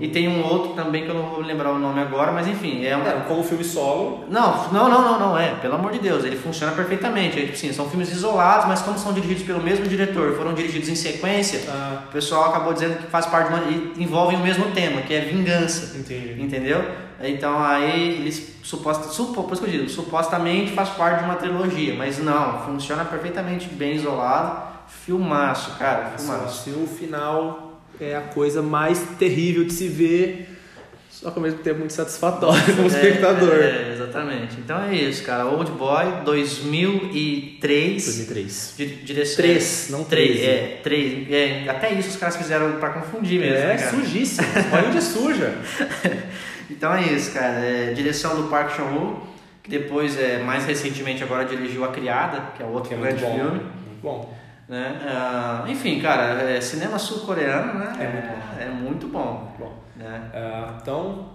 E 0.00 0.08
tem 0.08 0.28
um 0.28 0.44
outro 0.44 0.74
também 0.74 1.04
que 1.04 1.08
eu 1.10 1.14
não 1.14 1.22
vou 1.30 1.40
lembrar 1.40 1.70
o 1.72 1.78
nome 1.78 1.98
agora, 2.00 2.30
mas 2.30 2.46
enfim, 2.46 2.84
é 2.84 2.94
um. 2.96 3.06
É, 3.06 3.12
como 3.26 3.42
filme 3.42 3.64
solo. 3.64 4.24
Não, 4.28 4.70
não, 4.70 4.88
não, 4.88 5.02
não, 5.02 5.18
não, 5.20 5.38
é, 5.38 5.54
pelo 5.54 5.74
amor 5.76 5.92
de 5.92 5.98
Deus, 5.98 6.24
ele 6.24 6.36
funciona 6.36 6.72
perfeitamente. 6.72 7.38
É, 7.38 7.42
tipo 7.42 7.54
assim, 7.54 7.72
são 7.72 7.88
filmes 7.88 8.10
isolados, 8.10 8.66
mas 8.66 8.82
como 8.82 8.98
são 8.98 9.12
dirigidos 9.14 9.44
pelo 9.44 9.62
mesmo 9.62 9.86
diretor, 9.86 10.36
foram 10.36 10.52
dirigidos 10.54 10.88
em 10.90 10.94
sequência, 10.94 11.62
Ah, 11.68 12.02
o 12.08 12.12
pessoal 12.12 12.50
acabou 12.50 12.74
dizendo 12.74 12.98
que 12.98 13.06
faz 13.06 13.24
parte 13.26 13.48
de 13.48 13.54
uma. 13.54 13.64
e 13.70 14.02
envolvem 14.02 14.36
o 14.38 14.42
mesmo 14.42 14.70
tema, 14.72 15.00
que 15.02 15.14
é 15.14 15.20
vingança. 15.20 15.96
entendi. 15.96 16.42
Entendeu? 16.42 16.84
Então 17.22 17.62
aí 17.62 18.16
eles 18.20 18.56
suposta, 18.62 19.08
supo, 19.08 19.44
por 19.44 19.52
isso 19.52 19.62
que 19.62 19.68
eu 19.68 19.72
digo, 19.80 19.88
supostamente 19.88 20.72
faz 20.72 20.88
parte 20.90 21.20
de 21.20 21.24
uma 21.24 21.36
trilogia, 21.36 21.94
mas 21.94 22.18
não, 22.18 22.64
funciona 22.64 23.04
perfeitamente 23.04 23.68
bem 23.68 23.94
isolado. 23.96 24.72
Filmaço, 25.04 25.78
cara, 25.78 26.12
Só 26.18 26.32
filmaço. 26.34 26.64
se 26.64 26.70
o 26.70 26.86
final 26.86 27.80
é 28.00 28.16
a 28.16 28.20
coisa 28.20 28.60
mais 28.62 29.00
terrível 29.18 29.64
de 29.64 29.72
se 29.72 29.88
ver, 29.88 30.48
só 31.10 31.30
que 31.30 31.38
ao 31.38 31.42
mesmo 31.42 31.60
tempo 31.60 31.78
muito 31.78 31.92
satisfatório 31.92 32.74
como 32.76 32.88
espectador. 32.88 33.52
É, 33.54 33.88
é, 33.90 33.92
exatamente. 33.94 34.56
Então 34.58 34.82
é 34.82 34.94
isso, 34.94 35.22
cara. 35.24 35.46
Old 35.46 35.70
Boy 35.72 36.04
2003. 36.24 38.04
2003. 38.04 38.74
Di- 38.76 38.86
Direção. 39.04 39.36
Três, 39.36 39.86
não 39.90 40.04
três. 40.04 40.30
treze. 40.38 40.46
É, 40.46 40.80
três. 40.82 41.30
É, 41.30 41.64
até 41.68 41.92
isso 41.92 42.10
os 42.10 42.16
caras 42.16 42.36
fizeram 42.36 42.72
pra 42.72 42.90
confundir 42.90 43.40
mesmo. 43.40 43.56
É, 43.56 43.66
né, 43.68 43.76
cara? 43.76 43.90
sujíssimo. 43.96 44.46
Hollywood 44.70 44.98
é 44.98 45.00
suja. 45.00 45.54
Então 46.72 46.92
é 46.94 47.02
isso, 47.02 47.32
cara. 47.32 47.60
É, 47.64 47.92
direção 47.92 48.36
do 48.40 48.48
Park 48.48 48.74
Chan-wook, 48.76 49.20
que 49.62 49.70
depois, 49.70 50.18
é, 50.18 50.38
mais 50.42 50.64
recentemente, 50.64 51.22
agora 51.22 51.44
dirigiu 51.44 51.84
A 51.84 51.88
Criada, 51.88 52.40
que 52.56 52.62
é 52.62 52.66
outro 52.66 52.88
Que 52.88 52.94
é 52.94 52.98
muito 52.98 53.20
grande 53.20 53.24
bom. 53.24 53.34
filme. 53.34 53.60
Muito 53.60 54.02
bom. 54.02 54.34
Né? 54.68 55.00
Ah, 55.06 55.64
enfim, 55.68 56.00
cara, 56.00 56.42
é, 56.42 56.60
cinema 56.60 56.98
sul-coreano, 56.98 57.74
né? 57.78 57.92
É 58.00 58.06
muito 58.08 58.26
bom. 58.28 58.62
É 58.62 58.68
muito 58.68 59.06
bom. 59.08 59.54
Muito 59.58 59.58
bom. 59.58 59.82
Né? 59.96 60.22
Ah, 60.34 60.78
então, 60.80 61.28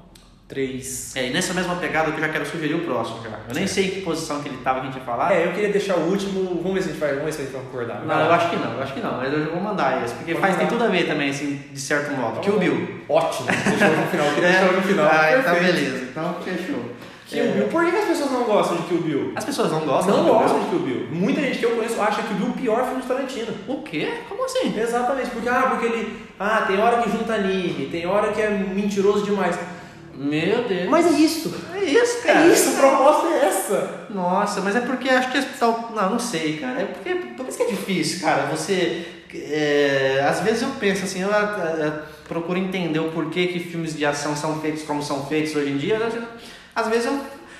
três. 0.47 1.15
É, 1.15 1.27
e 1.27 1.29
nessa 1.31 1.53
mesma 1.53 1.75
pegada 1.75 2.11
que 2.11 2.17
eu 2.17 2.21
já 2.25 2.29
quero 2.29 2.45
sugerir 2.45 2.73
o 2.75 2.79
próximo 2.85 3.21
já. 3.23 3.29
Eu 3.49 3.53
nem 3.53 3.67
sei 3.67 3.85
em 3.87 3.89
que 3.91 4.01
posição 4.01 4.41
que 4.41 4.49
ele 4.49 4.57
tava 4.63 4.79
que 4.79 4.87
a 4.87 4.89
gente 4.91 4.99
ia 4.99 5.05
falar. 5.05 5.33
É, 5.33 5.45
eu 5.45 5.51
queria 5.51 5.69
deixar 5.69 5.95
o 5.97 6.09
último. 6.09 6.61
Vamos 6.63 6.73
ver 6.75 6.81
se 6.83 6.89
a 6.89 6.91
gente 6.93 6.99
vai, 7.01 7.09
vamos 7.11 7.25
ver 7.25 7.31
se 7.33 7.41
a 7.41 7.43
gente 7.45 7.53
vai 7.53 7.61
concordar. 7.63 8.05
Não, 8.05 8.19
eu 8.25 8.31
acho 8.33 8.49
que 8.49 8.55
não, 8.55 8.73
eu 8.73 8.81
acho 8.83 8.93
que 8.93 8.99
não. 9.01 9.17
Mas 9.17 9.33
eu 9.33 9.51
vou 9.51 9.61
mandar 9.61 10.03
esse, 10.03 10.13
porque 10.15 10.31
Pode 10.33 10.41
faz, 10.41 10.55
tem 10.57 10.65
mandar. 10.65 10.77
tudo 10.77 10.87
a 10.87 10.91
ver 10.91 11.05
também, 11.07 11.29
assim, 11.29 11.61
de 11.71 11.79
certo 11.79 12.11
modo. 12.15 12.39
Kill 12.39 12.59
Bill. 12.59 13.01
Ótimo. 13.09 13.47
Deixa 13.47 13.85
eu 13.85 13.97
no 13.97 14.07
final. 14.07 14.27
Queria 14.33 14.49
deixar 14.51 14.71
no 14.73 14.81
final. 14.81 15.09
Ah, 15.11 15.37
então 15.37 15.53
beleza. 15.55 15.97
Então 16.11 16.35
fechou. 16.43 16.97
Kill 17.27 17.43
É, 17.43 17.47
Bill. 17.51 17.67
Por 17.67 17.83
que 17.83 17.91
que 17.91 17.97
as 17.97 18.05
pessoas 18.05 18.31
não 18.31 18.43
gostam 18.45 18.77
de 18.77 18.83
Kill 18.83 19.01
Bill? 19.01 19.33
As 19.35 19.43
pessoas 19.43 19.69
não 19.69 19.81
gostam 19.81 20.15
Não 20.15 20.23
Kill 20.23 20.33
gostam 20.33 20.59
de 20.61 20.65
Kill 20.69 20.79
Bill. 20.79 21.07
Muita 21.11 21.41
gente 21.41 21.59
que 21.59 21.65
eu 21.65 21.71
conheço 21.71 22.01
acha 22.01 22.21
Kill 22.23 22.37
Bill 22.37 22.47
o 22.47 22.53
pior 22.53 22.85
filme 22.85 23.01
de 23.01 23.07
Tarantino. 23.07 23.53
O 23.67 23.81
quê? 23.81 24.13
Como 24.29 24.45
assim? 24.45 24.73
Exatamente, 24.79 25.29
porque, 25.31 25.49
ah, 25.49 25.67
porque 25.71 25.85
ele. 25.87 26.25
Ah, 26.39 26.63
tem 26.65 26.79
hora 26.79 27.01
que 27.01 27.09
junta 27.11 27.33
anime, 27.33 27.87
tem 27.91 28.05
hora 28.07 28.31
que 28.31 28.41
é 28.41 28.49
mentiroso 28.49 29.25
demais. 29.25 29.59
Meu 30.17 30.63
Deus. 30.63 30.89
Mas 30.89 31.05
é 31.05 31.19
isso. 31.19 31.53
é 31.75 31.83
isso, 31.83 32.23
cara. 32.23 32.39
É 32.41 32.47
isso, 32.47 32.69
a 32.69 32.79
proposta 32.79 33.27
é 33.27 33.45
essa. 33.45 34.07
Nossa, 34.09 34.61
mas 34.61 34.75
é 34.75 34.79
porque 34.81 35.09
acho 35.09 35.31
que 35.31 35.41
tal. 35.59 35.91
Não, 35.95 36.09
não 36.11 36.19
sei, 36.19 36.57
cara. 36.57 36.81
É 36.81 36.85
porque 36.85 37.13
por 37.35 37.47
isso 37.47 37.57
que 37.57 37.63
é 37.63 37.67
difícil, 37.67 38.21
cara. 38.21 38.47
Você. 38.47 39.05
é, 39.33 40.25
às 40.27 40.39
vezes 40.39 40.61
eu 40.63 40.69
penso 40.79 41.03
assim, 41.03 41.21
eu, 41.21 41.29
eu- 41.29 41.85
eu 41.85 41.93
procuro 42.27 42.57
entender 42.57 42.99
o 42.99 43.11
porquê 43.11 43.47
que 43.47 43.59
filmes 43.59 43.95
de 43.95 44.05
ação 44.05 44.35
são 44.35 44.59
feitos 44.59 44.83
como 44.83 45.03
são 45.03 45.25
feitos 45.27 45.55
hoje 45.55 45.69
em 45.69 45.77
dia. 45.77 45.97
Às 46.75 46.87
vezes 46.87 47.05
eu. 47.05 47.19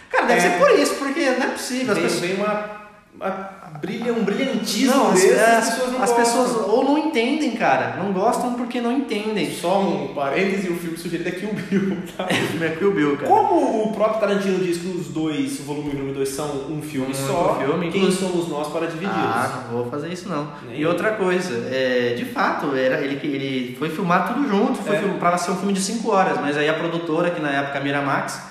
Cara, 0.10 0.26
deve 0.26 0.40
É. 0.48 0.52
ser 0.52 0.58
por 0.58 0.72
isso, 0.72 0.96
porque 0.96 1.30
não 1.32 1.44
é 1.48 1.50
possível. 1.52 1.92
As 1.92 1.98
Vem, 2.00 2.08
pessoas. 2.08 2.22
vem 2.26 2.36
uma, 2.38 2.66
uma 3.14 3.57
brilha, 3.82 4.14
um 4.14 4.24
brilhantismo 4.24 4.96
Não, 4.96 5.12
as, 5.12 5.22
desse, 5.22 5.34
é, 5.34 5.56
as 5.56 5.70
pessoas 5.70 5.92
não 5.92 6.02
as 6.04 6.10
gostam. 6.12 6.26
pessoas 6.44 6.68
ou 6.70 6.84
não 6.84 6.98
entendem, 6.98 7.52
cara. 7.52 7.96
Não 7.98 8.12
gostam 8.12 8.54
porque 8.54 8.80
não 8.82 8.92
entendem. 8.92 9.52
Só 9.54 9.80
um 9.82 10.14
parêntese, 10.14 10.70
o 10.70 10.76
filme 10.78 10.98
sugerido 10.98 11.30
é 11.30 11.32
Kill 11.32 11.54
Bill, 11.54 11.98
tá? 12.18 12.26
O 12.26 12.28
filme 12.34 12.66
é 12.66 12.70
Kill 12.70 12.92
Bill, 12.94 13.16
cara. 13.18 13.28
Como 13.28 13.84
o 13.84 13.94
próprio 13.94 14.20
Tarantino 14.20 14.60
diz 14.64 14.78
que 14.78 14.88
os 14.88 15.08
dois, 15.08 15.60
o 15.60 15.64
volume 15.64 15.90
1 15.90 15.92
e 15.92 15.94
o 15.94 15.98
volume 15.98 16.14
2, 16.14 16.30
são 16.30 16.46
um 16.70 16.82
filme 16.82 17.12
Um 17.12 17.14
só, 17.14 17.58
filme, 17.60 17.90
quem 17.92 18.02
inclusive- 18.02 18.26
somos 18.32 18.48
nós 18.48 18.68
para 18.68 18.88
dividi-los? 18.88 19.14
Ah, 19.16 19.64
não 19.72 19.78
vou 19.84 19.92
fazer 19.92 20.12
isso 20.12 20.28
não. 20.30 20.48
Nem 20.68 20.80
E 20.80 20.82
eu. 20.82 20.90
outra 20.90 21.12
coisa, 21.12 21.54
é, 21.72 22.16
de 22.18 22.26
fato, 22.26 22.76
era, 22.76 23.02
ele, 23.02 23.16
ele 23.24 23.76
foi 23.78 23.90
filmar 23.90 24.34
tudo 24.34 24.48
junto, 24.48 24.76
foi 24.82 24.96
É. 24.96 25.02
pra 25.20 25.38
ser 25.38 25.52
um 25.52 25.56
filme 25.58 25.74
de 25.74 25.82
5 25.82 26.10
horas, 26.12 26.38
mas 26.40 26.58
aí 26.58 26.68
a 26.70 26.74
produtora, 26.74 27.30
que 27.32 27.42
na 27.42 27.50
época 27.52 27.80
Miramax, 27.80 28.42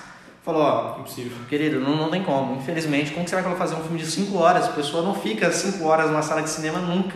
falou, 0.47 0.61
ó, 0.63 0.99
Impossível. 0.99 1.37
querido, 1.49 1.79
não, 1.79 1.95
não 1.95 2.09
tem 2.09 2.23
como, 2.23 2.55
infelizmente, 2.55 3.11
como 3.11 3.23
que 3.25 3.29
você 3.29 3.39
vai 3.41 3.55
fazer 3.55 3.75
um 3.75 3.81
filme 3.81 3.99
de 3.99 4.05
5 4.05 4.37
horas? 4.37 4.65
A 4.65 4.71
pessoa 4.71 5.03
não 5.03 5.13
fica 5.13 5.51
5 5.51 5.85
horas 5.85 6.09
numa 6.09 6.21
sala 6.23 6.41
de 6.41 6.49
cinema 6.49 6.79
nunca. 6.79 7.15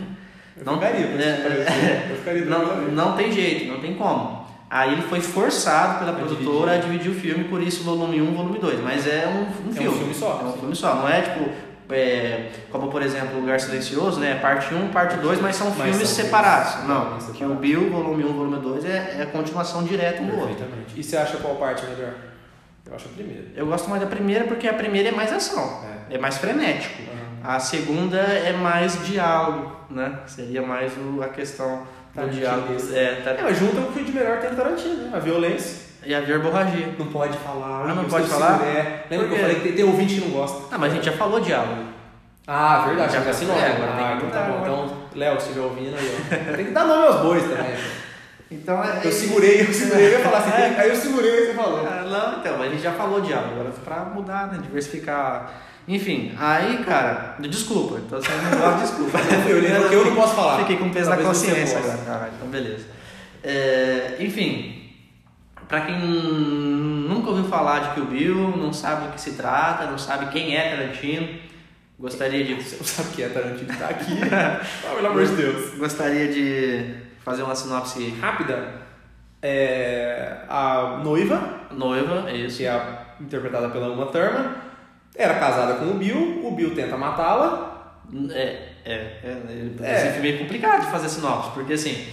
Eu 0.56 0.64
Não- 0.64 0.74
ficaria, 0.74 1.06
é, 1.06 2.08
eu 2.10 2.16
ficaria 2.16 2.44
Não, 2.44 2.76
não 2.90 3.16
tem 3.16 3.32
jeito, 3.32 3.72
não 3.72 3.80
tem 3.80 3.94
como. 3.94 4.42
Aí 4.70 4.92
ele 4.92 5.02
foi 5.02 5.20
forçado 5.20 5.98
pela 5.98 6.12
produtora 6.16 6.74
a 6.74 6.78
dividir 6.78 7.10
o 7.10 7.14
filme, 7.14 7.44
por 7.44 7.60
isso 7.62 7.82
volume 7.84 8.22
1, 8.22 8.32
volume 8.34 8.58
2. 8.58 8.80
Mas 8.82 9.06
é 9.06 9.26
um, 9.26 9.66
um 9.66 9.70
um 9.70 9.72
filme. 9.72 9.98
filme 9.98 10.14
só. 10.14 10.40
É 10.42 10.48
um 10.48 10.52
filme 10.52 10.74
só. 10.76 10.94
Não 10.94 11.08
é 11.08 11.20
tipo, 11.20 11.50
é, 11.90 12.50
como 12.70 12.88
por 12.88 13.02
exemplo, 13.02 13.38
Lugar 13.38 13.60
Silencioso, 13.60 14.18
né? 14.18 14.36
Parte 14.40 14.72
1, 14.74 14.88
parte 14.88 15.16
2, 15.16 15.40
mas 15.42 15.56
são 15.56 15.68
Mas 15.70 15.76
filmes 15.76 16.08
são 16.08 16.24
separados. 16.24 16.70
filmes 16.72 16.88
Não, 16.88 17.00
separados. 17.04 17.36
que 17.36 17.44
o 17.44 17.54
Bill, 17.54 17.90
volume 17.90 18.24
1, 18.24 18.32
volume 18.32 18.56
2 18.60 18.84
é, 18.86 19.16
é 19.18 19.22
a 19.22 19.26
continuação 19.26 19.84
direta 19.84 20.22
um 20.22 20.26
do 20.28 20.38
outro. 20.38 20.64
E 20.96 21.02
você 21.02 21.16
acha 21.18 21.36
qual 21.38 21.56
parte 21.56 21.84
melhor? 21.86 22.12
Eu 22.86 22.94
acho 22.96 23.06
a 23.06 23.12
primeira. 23.12 23.44
Eu 23.56 23.66
gosto 23.66 23.88
mais 23.88 24.02
da 24.02 24.08
primeira 24.08 24.44
porque 24.44 24.68
a 24.68 24.74
primeira 24.74 25.08
é 25.08 25.12
mais 25.12 25.32
ação, 25.32 25.80
é, 26.10 26.18
mais 26.18 26.36
frenético. 26.38 27.02
Aham. 27.02 27.54
A 27.54 27.60
segunda 27.60 28.18
é 28.18 28.52
mais 28.52 29.04
diálogo, 29.06 29.72
né? 29.90 30.18
Seria 30.26 30.62
mais 30.62 30.92
o- 30.96 31.22
a 31.22 31.28
questão 31.28 31.82
do 32.14 32.28
diálogo. 32.28 32.74
É, 32.92 33.20
tá- 33.24 33.30
É, 33.30 33.42
mas 33.42 33.58
junta 33.58 33.80
o 33.80 33.92
que 33.92 34.02
de 34.04 34.12
melhor 34.12 34.38
tem 34.40 34.50
no 34.50 34.56
Tarantino, 34.56 34.94
né? 35.04 35.10
A 35.14 35.18
violência. 35.18 35.82
E 36.04 36.12
a 36.14 36.20
verborragia. 36.20 36.92
Não 36.98 37.06
pode 37.06 37.36
falar. 37.38 37.88
Ah, 37.88 37.94
não 37.94 38.04
pode 38.04 38.26
falar? 38.28 38.60
É. 38.66 39.04
Lembra 39.08 39.28
que 39.28 39.34
eu 39.34 39.38
falei 39.38 39.54
que 39.56 39.62
tem, 39.62 39.72
tem 39.72 39.84
ouvinte 39.84 40.14
que 40.16 40.20
não 40.20 40.30
gosta? 40.30 40.74
Ah, 40.74 40.78
mas 40.78 40.92
a 40.92 40.94
gente 40.96 41.06
já 41.06 41.12
falou 41.12 41.40
diálogo. 41.40 41.84
Ah, 42.46 42.84
verdade, 42.88 43.12
Já 43.12 43.20
já 43.22 43.30
assinou. 43.30 43.56
é, 43.56 43.66
agora 43.70 43.92
tem 43.92 44.04
ah, 44.04 44.08
que 44.08 44.16
então 44.16 44.30
tá 44.30 44.40
mudar 44.40 44.50
bom. 44.58 44.64
agora. 44.64 44.72
Então, 44.84 44.96
Léo, 45.14 45.40
se 45.40 45.46
estiver 45.48 45.60
ouvindo 45.64 45.96
aí, 45.96 46.18
ó. 46.52 46.56
Tem 46.56 46.64
que 46.66 46.70
dar 46.72 46.84
nome 46.84 47.06
aos 47.06 47.20
bois 47.22 47.42
também. 47.44 47.74
Então 48.52 48.82
é. 48.82 49.00
Eu 49.04 49.12
segurei, 49.12 49.62
eu 49.62 49.72
segurei, 49.72 50.06
eu 50.06 50.10
ia 50.12 50.20
falar 50.20 50.38
assim, 50.38 50.50
É. 50.62 50.80
aí 50.80 50.88
eu 50.88 50.96
segurei 50.96 51.30
e 51.30 51.46
você 51.46 51.54
falou. 51.54 51.86
Ah, 51.86 52.04
não, 52.04 52.40
então, 52.40 52.58
mas 52.58 52.68
a 52.68 52.70
gente 52.70 52.82
já 52.82 52.92
falou 52.92 53.20
diálogo, 53.20 53.52
agora 53.52 53.70
pra 53.84 54.04
mudar, 54.04 54.52
né? 54.52 54.58
Diversificar. 54.62 55.52
Enfim, 55.88 56.32
aí, 56.38 56.78
cara, 56.84 57.36
desculpa, 57.40 57.98
então 57.98 58.20
você 58.20 58.30
não 58.30 58.58
gosta, 58.58 58.80
desculpa. 58.86 59.18
Eu 59.48 59.56
olhei 59.56 59.70
porque 59.72 59.94
eu 59.96 60.04
não 60.04 60.14
posso 60.14 60.34
falar. 60.36 60.58
Fiquei 60.60 60.76
com 60.76 60.90
peso 60.90 61.10
na 61.10 61.16
Talvez 61.16 61.38
consciência 61.38 61.78
agora. 61.78 61.98
Caralho, 61.98 62.32
então 62.36 62.48
beleza. 62.48 62.86
É, 63.42 64.16
enfim, 64.20 64.90
pra 65.66 65.80
quem 65.80 65.98
nunca 65.98 67.30
ouviu 67.30 67.44
falar 67.46 67.80
de 67.80 67.94
Kill 67.94 68.04
Bill, 68.06 68.56
não 68.56 68.72
sabe 68.72 69.06
do 69.08 69.12
que 69.14 69.20
se 69.20 69.32
trata, 69.32 69.86
não 69.86 69.98
sabe 69.98 70.30
quem 70.30 70.56
é 70.56 70.70
Tarantino, 70.70 71.28
Gostaria 71.98 72.44
de. 72.44 72.54
Você 72.54 72.76
não 72.76 72.84
sabe 72.84 73.08
o 73.10 73.12
que 73.12 73.22
é 73.22 73.28
Tarantino 73.28 73.78
tá 73.78 73.86
aqui. 73.86 74.18
ah, 74.32 74.60
pelo 74.96 75.06
amor 75.06 75.24
de 75.24 75.36
Deus. 75.36 75.74
Gostaria 75.78 76.32
de 76.32 76.94
fazer 77.24 77.42
uma 77.42 77.54
sinopse 77.54 78.10
Rápida. 78.20 78.82
É, 79.40 80.36
a 80.48 81.00
noiva, 81.02 81.60
noiva, 81.72 82.30
é 82.30 82.36
isso. 82.36 82.58
que 82.58 82.66
é 82.66 83.06
interpretada 83.20 83.68
pela 83.70 83.88
Uma 83.88 84.06
Thurman, 84.06 84.52
era 85.16 85.34
casada 85.34 85.74
com 85.74 85.86
o 85.86 85.94
Bill, 85.94 86.46
o 86.46 86.52
Bill 86.52 86.74
tenta 86.74 86.96
matá-la. 86.96 88.00
É, 88.30 88.68
é, 88.84 88.94
é, 88.94 89.70
É. 89.82 89.96
Esse 89.96 90.12
filme 90.14 90.32
é 90.32 90.38
complicado 90.38 90.84
de 90.84 90.90
fazer 90.90 91.08
sinopse, 91.08 91.50
porque 91.50 91.72
assim, 91.72 92.06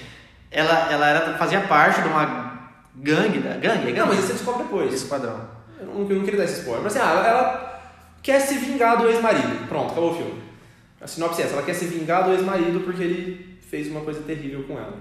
ela, 0.51 0.91
ela 0.91 1.07
era, 1.07 1.37
fazia 1.37 1.61
parte 1.61 2.01
de 2.01 2.07
uma 2.07 2.49
gangue, 2.95 3.39
da 3.39 3.53
gangue, 3.53 3.89
é 3.89 3.91
Não, 3.91 3.93
gangue? 3.93 4.09
mas 4.09 4.19
isso 4.19 4.27
você 4.27 4.33
descobre 4.33 4.63
depois. 4.63 4.93
esquadrão. 4.93 5.39
Eu 5.79 5.85
não, 5.85 6.09
eu 6.09 6.15
não 6.17 6.23
queria 6.23 6.39
dar 6.39 6.45
esse 6.45 6.59
spoiler. 6.59 6.83
Mas 6.83 6.95
assim, 6.95 7.05
ah, 7.05 7.11
ela, 7.11 7.27
ela 7.27 7.81
quer 8.21 8.39
se 8.39 8.55
vingar 8.55 8.97
do 8.97 9.07
ex-marido. 9.07 9.67
Pronto, 9.67 9.91
acabou 9.91 10.11
o 10.11 10.15
filme. 10.15 10.41
A 11.01 11.07
sinopse 11.07 11.41
é 11.41 11.45
essa, 11.45 11.53
ela 11.53 11.63
quer 11.63 11.73
se 11.73 11.85
vingar 11.85 12.23
do 12.25 12.31
ex-marido 12.31 12.81
porque 12.81 13.03
ele 13.03 13.58
fez 13.69 13.87
uma 13.89 14.01
coisa 14.01 14.21
terrível 14.21 14.63
com 14.67 14.73
ela. 14.77 14.93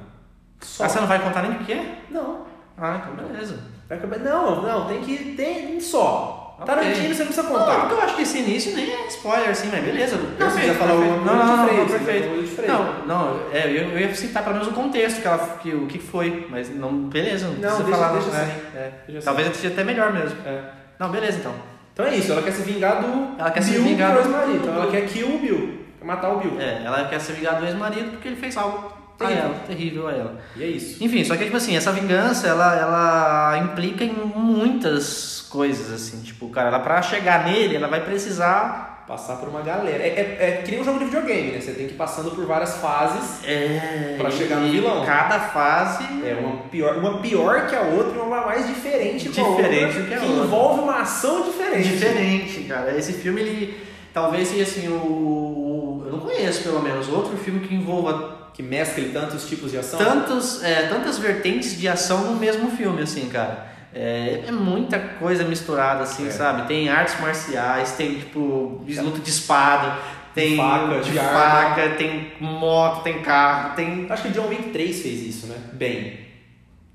Só. 0.60 0.84
Ah, 0.84 0.88
você 0.88 1.00
não 1.00 1.06
vai 1.06 1.18
contar 1.22 1.42
nem 1.42 1.52
o 1.52 1.58
que 1.64 1.72
é? 1.72 1.98
Não. 2.10 2.46
Ah, 2.76 3.00
então 3.12 3.26
beleza. 3.26 3.58
Vai 3.88 3.98
acabar- 3.98 4.18
Não, 4.18 4.62
não, 4.62 4.86
tem 4.86 5.00
que. 5.00 5.16
Tem 5.34 5.80
só. 5.80 6.56
Ok. 6.60 6.66
Tarantino 6.66 7.14
você 7.14 7.22
não 7.22 7.26
precisa 7.32 7.42
Não, 7.44 7.52
contar. 7.56 7.80
porque 7.82 7.94
eu 7.94 8.00
acho 8.02 8.16
que 8.16 8.22
esse 8.22 8.38
início 8.38 8.74
nem 8.74 8.92
é 8.92 9.06
spoiler 9.06 9.50
assim, 9.50 9.68
mas 9.70 9.84
beleza. 9.84 10.16
Não, 10.16 10.50
já 10.50 10.74
falou 10.74 10.98
perfeito. 10.98 11.22
uma 11.22 11.32
não, 11.34 11.46
não, 11.46 11.56
não, 11.66 11.76
não, 11.76 11.86
perfeito. 11.86 12.46
Freire. 12.48 12.72
Não, 12.72 13.06
não, 13.06 13.40
é, 13.52 13.66
eu, 13.70 13.90
eu 13.90 13.98
ia 14.00 14.12
citar 14.14 14.42
pelo 14.42 14.56
menos 14.56 14.68
o 14.68 14.72
contexto 14.74 15.20
que 15.22 15.28
ela, 15.28 15.38
que, 15.62 15.72
o 15.72 15.86
que 15.86 16.00
foi, 16.00 16.48
mas 16.50 16.68
não, 16.74 17.04
beleza, 17.04 17.46
não, 17.46 17.52
Não, 17.54 17.60
precisa 17.60 17.84
deixa, 17.84 17.98
falar. 17.98 18.12
deixa 18.12 18.28
é, 18.36 18.40
assim. 18.42 18.50
é. 18.74 18.90
Deixa 19.06 19.18
assim. 19.18 19.24
Talvez 19.24 19.56
seja 19.56 19.68
até 19.72 19.84
melhor 19.84 20.12
mesmo. 20.12 20.36
É. 20.44 20.62
Não, 20.98 21.08
beleza 21.10 21.38
então. 21.38 21.54
Então 21.92 22.06
é 22.06 22.16
isso, 22.16 22.32
ela 22.32 22.42
quer 22.42 22.52
se 22.52 22.62
vingar 22.62 23.02
do 23.02 23.40
Ela 23.40 23.50
quer 23.52 23.62
se 23.62 23.70
vingar 23.78 24.16
é 24.16 24.20
o 24.20 24.22
do- 24.24 24.56
Então 24.56 24.74
ela 24.74 24.90
quer 24.90 25.06
kill 25.06 25.36
o 25.36 25.38
Bill. 25.38 25.77
Quer 25.98 26.04
matar 26.04 26.30
o 26.30 26.38
Bill. 26.40 26.60
É, 26.60 26.82
ela 26.84 27.08
quer 27.08 27.20
se 27.20 27.32
vingar 27.32 27.58
do 27.58 27.66
ex-marido 27.66 28.10
porque 28.12 28.28
ele 28.28 28.36
fez 28.36 28.56
algo 28.56 28.92
a 29.20 29.24
Terrível. 29.26 29.44
ela, 29.44 29.54
terrível 29.66 30.08
a 30.08 30.12
ela. 30.12 30.40
E 30.56 30.62
é 30.62 30.66
isso. 30.66 31.02
Enfim, 31.02 31.24
só 31.24 31.36
que 31.36 31.44
tipo 31.44 31.56
assim, 31.56 31.76
essa 31.76 31.90
vingança, 31.92 32.46
ela, 32.46 32.76
ela 32.78 33.58
implica 33.58 34.04
em 34.04 34.12
muitas 34.12 35.46
coisas, 35.50 35.90
assim, 35.92 36.22
tipo, 36.22 36.48
cara, 36.50 36.68
ela 36.68 36.78
pra 36.80 37.02
chegar 37.02 37.44
nele, 37.44 37.76
ela 37.76 37.88
vai 37.88 38.00
precisar 38.04 38.86
Passar 39.08 39.36
por 39.36 39.48
uma 39.48 39.62
galera. 39.62 40.02
É, 40.02 40.08
é, 40.08 40.36
é 40.58 40.62
que 40.62 40.70
nem 40.70 40.82
um 40.82 40.84
jogo 40.84 40.98
de 40.98 41.06
videogame, 41.06 41.52
né? 41.52 41.60
Você 41.62 41.72
tem 41.72 41.86
que 41.86 41.94
ir 41.94 41.96
passando 41.96 42.30
por 42.32 42.44
várias 42.44 42.76
fases. 42.76 43.42
é, 43.42 44.16
Pra 44.18 44.30
chegar 44.30 44.56
no 44.56 44.68
vilão. 44.70 45.02
Cada 45.02 45.40
fase 45.40 46.04
É 46.26 46.34
uma 46.38 46.58
pior, 46.64 46.94
uma 46.98 47.18
pior 47.22 47.66
que 47.68 47.74
a 47.74 47.80
outra 47.80 48.18
e 48.18 48.20
uma 48.20 48.42
mais 48.44 48.66
diferente 48.66 49.28
a 49.28 49.30
Diferente 49.30 49.96
outra. 49.96 50.02
que 50.08 50.12
a 50.14 50.18
que 50.18 50.26
outra. 50.26 50.44
envolve 50.44 50.80
uma 50.82 51.00
ação 51.00 51.42
diferente. 51.44 51.88
diferente, 51.88 52.60
cara. 52.64 52.94
Esse 52.98 53.14
filme, 53.14 53.40
ele 53.40 53.80
talvez 54.12 54.46
seja 54.48 54.64
assim, 54.64 54.88
o, 54.88 54.96
não 56.18 56.26
conheço 56.26 56.62
pelo 56.62 56.82
menos 56.82 57.08
outro 57.08 57.36
filme 57.36 57.60
que 57.60 57.74
envolva 57.74 58.36
Que 58.54 58.62
mescle 58.62 59.10
tantos 59.10 59.48
tipos 59.48 59.70
de 59.70 59.78
ação. 59.78 59.98
tantos, 59.98 60.62
é, 60.64 60.88
tantas 60.88 61.18
vertentes 61.18 61.78
de 61.78 61.86
ação 61.88 62.32
no 62.32 62.36
mesmo 62.38 62.70
filme, 62.70 63.02
assim, 63.02 63.28
cara. 63.28 63.66
É, 63.94 64.44
é 64.46 64.50
muita 64.52 64.98
coisa 64.98 65.44
misturada, 65.44 66.02
assim, 66.02 66.26
É. 66.26 66.30
sabe? 66.30 66.66
Tem 66.68 66.88
artes 66.88 67.18
marciais, 67.20 67.92
tem, 67.92 68.16
tipo, 68.18 68.82
luta 69.02 69.20
de 69.20 69.30
espada, 69.30 69.96
tem 70.34 70.56
faca, 70.56 71.00
de 71.00 71.10
de 71.12 71.18
faca, 71.18 71.88
tem 71.96 72.32
moto, 72.40 73.02
tem 73.02 73.22
carro, 73.22 73.74
tem... 73.74 74.06
Acho 74.10 74.24
que 74.24 74.28
John 74.30 74.48
Wick 74.48 74.70
3 74.70 75.02
fez 75.02 75.22
isso, 75.22 75.46
né? 75.46 75.56
Bem. 75.72 76.20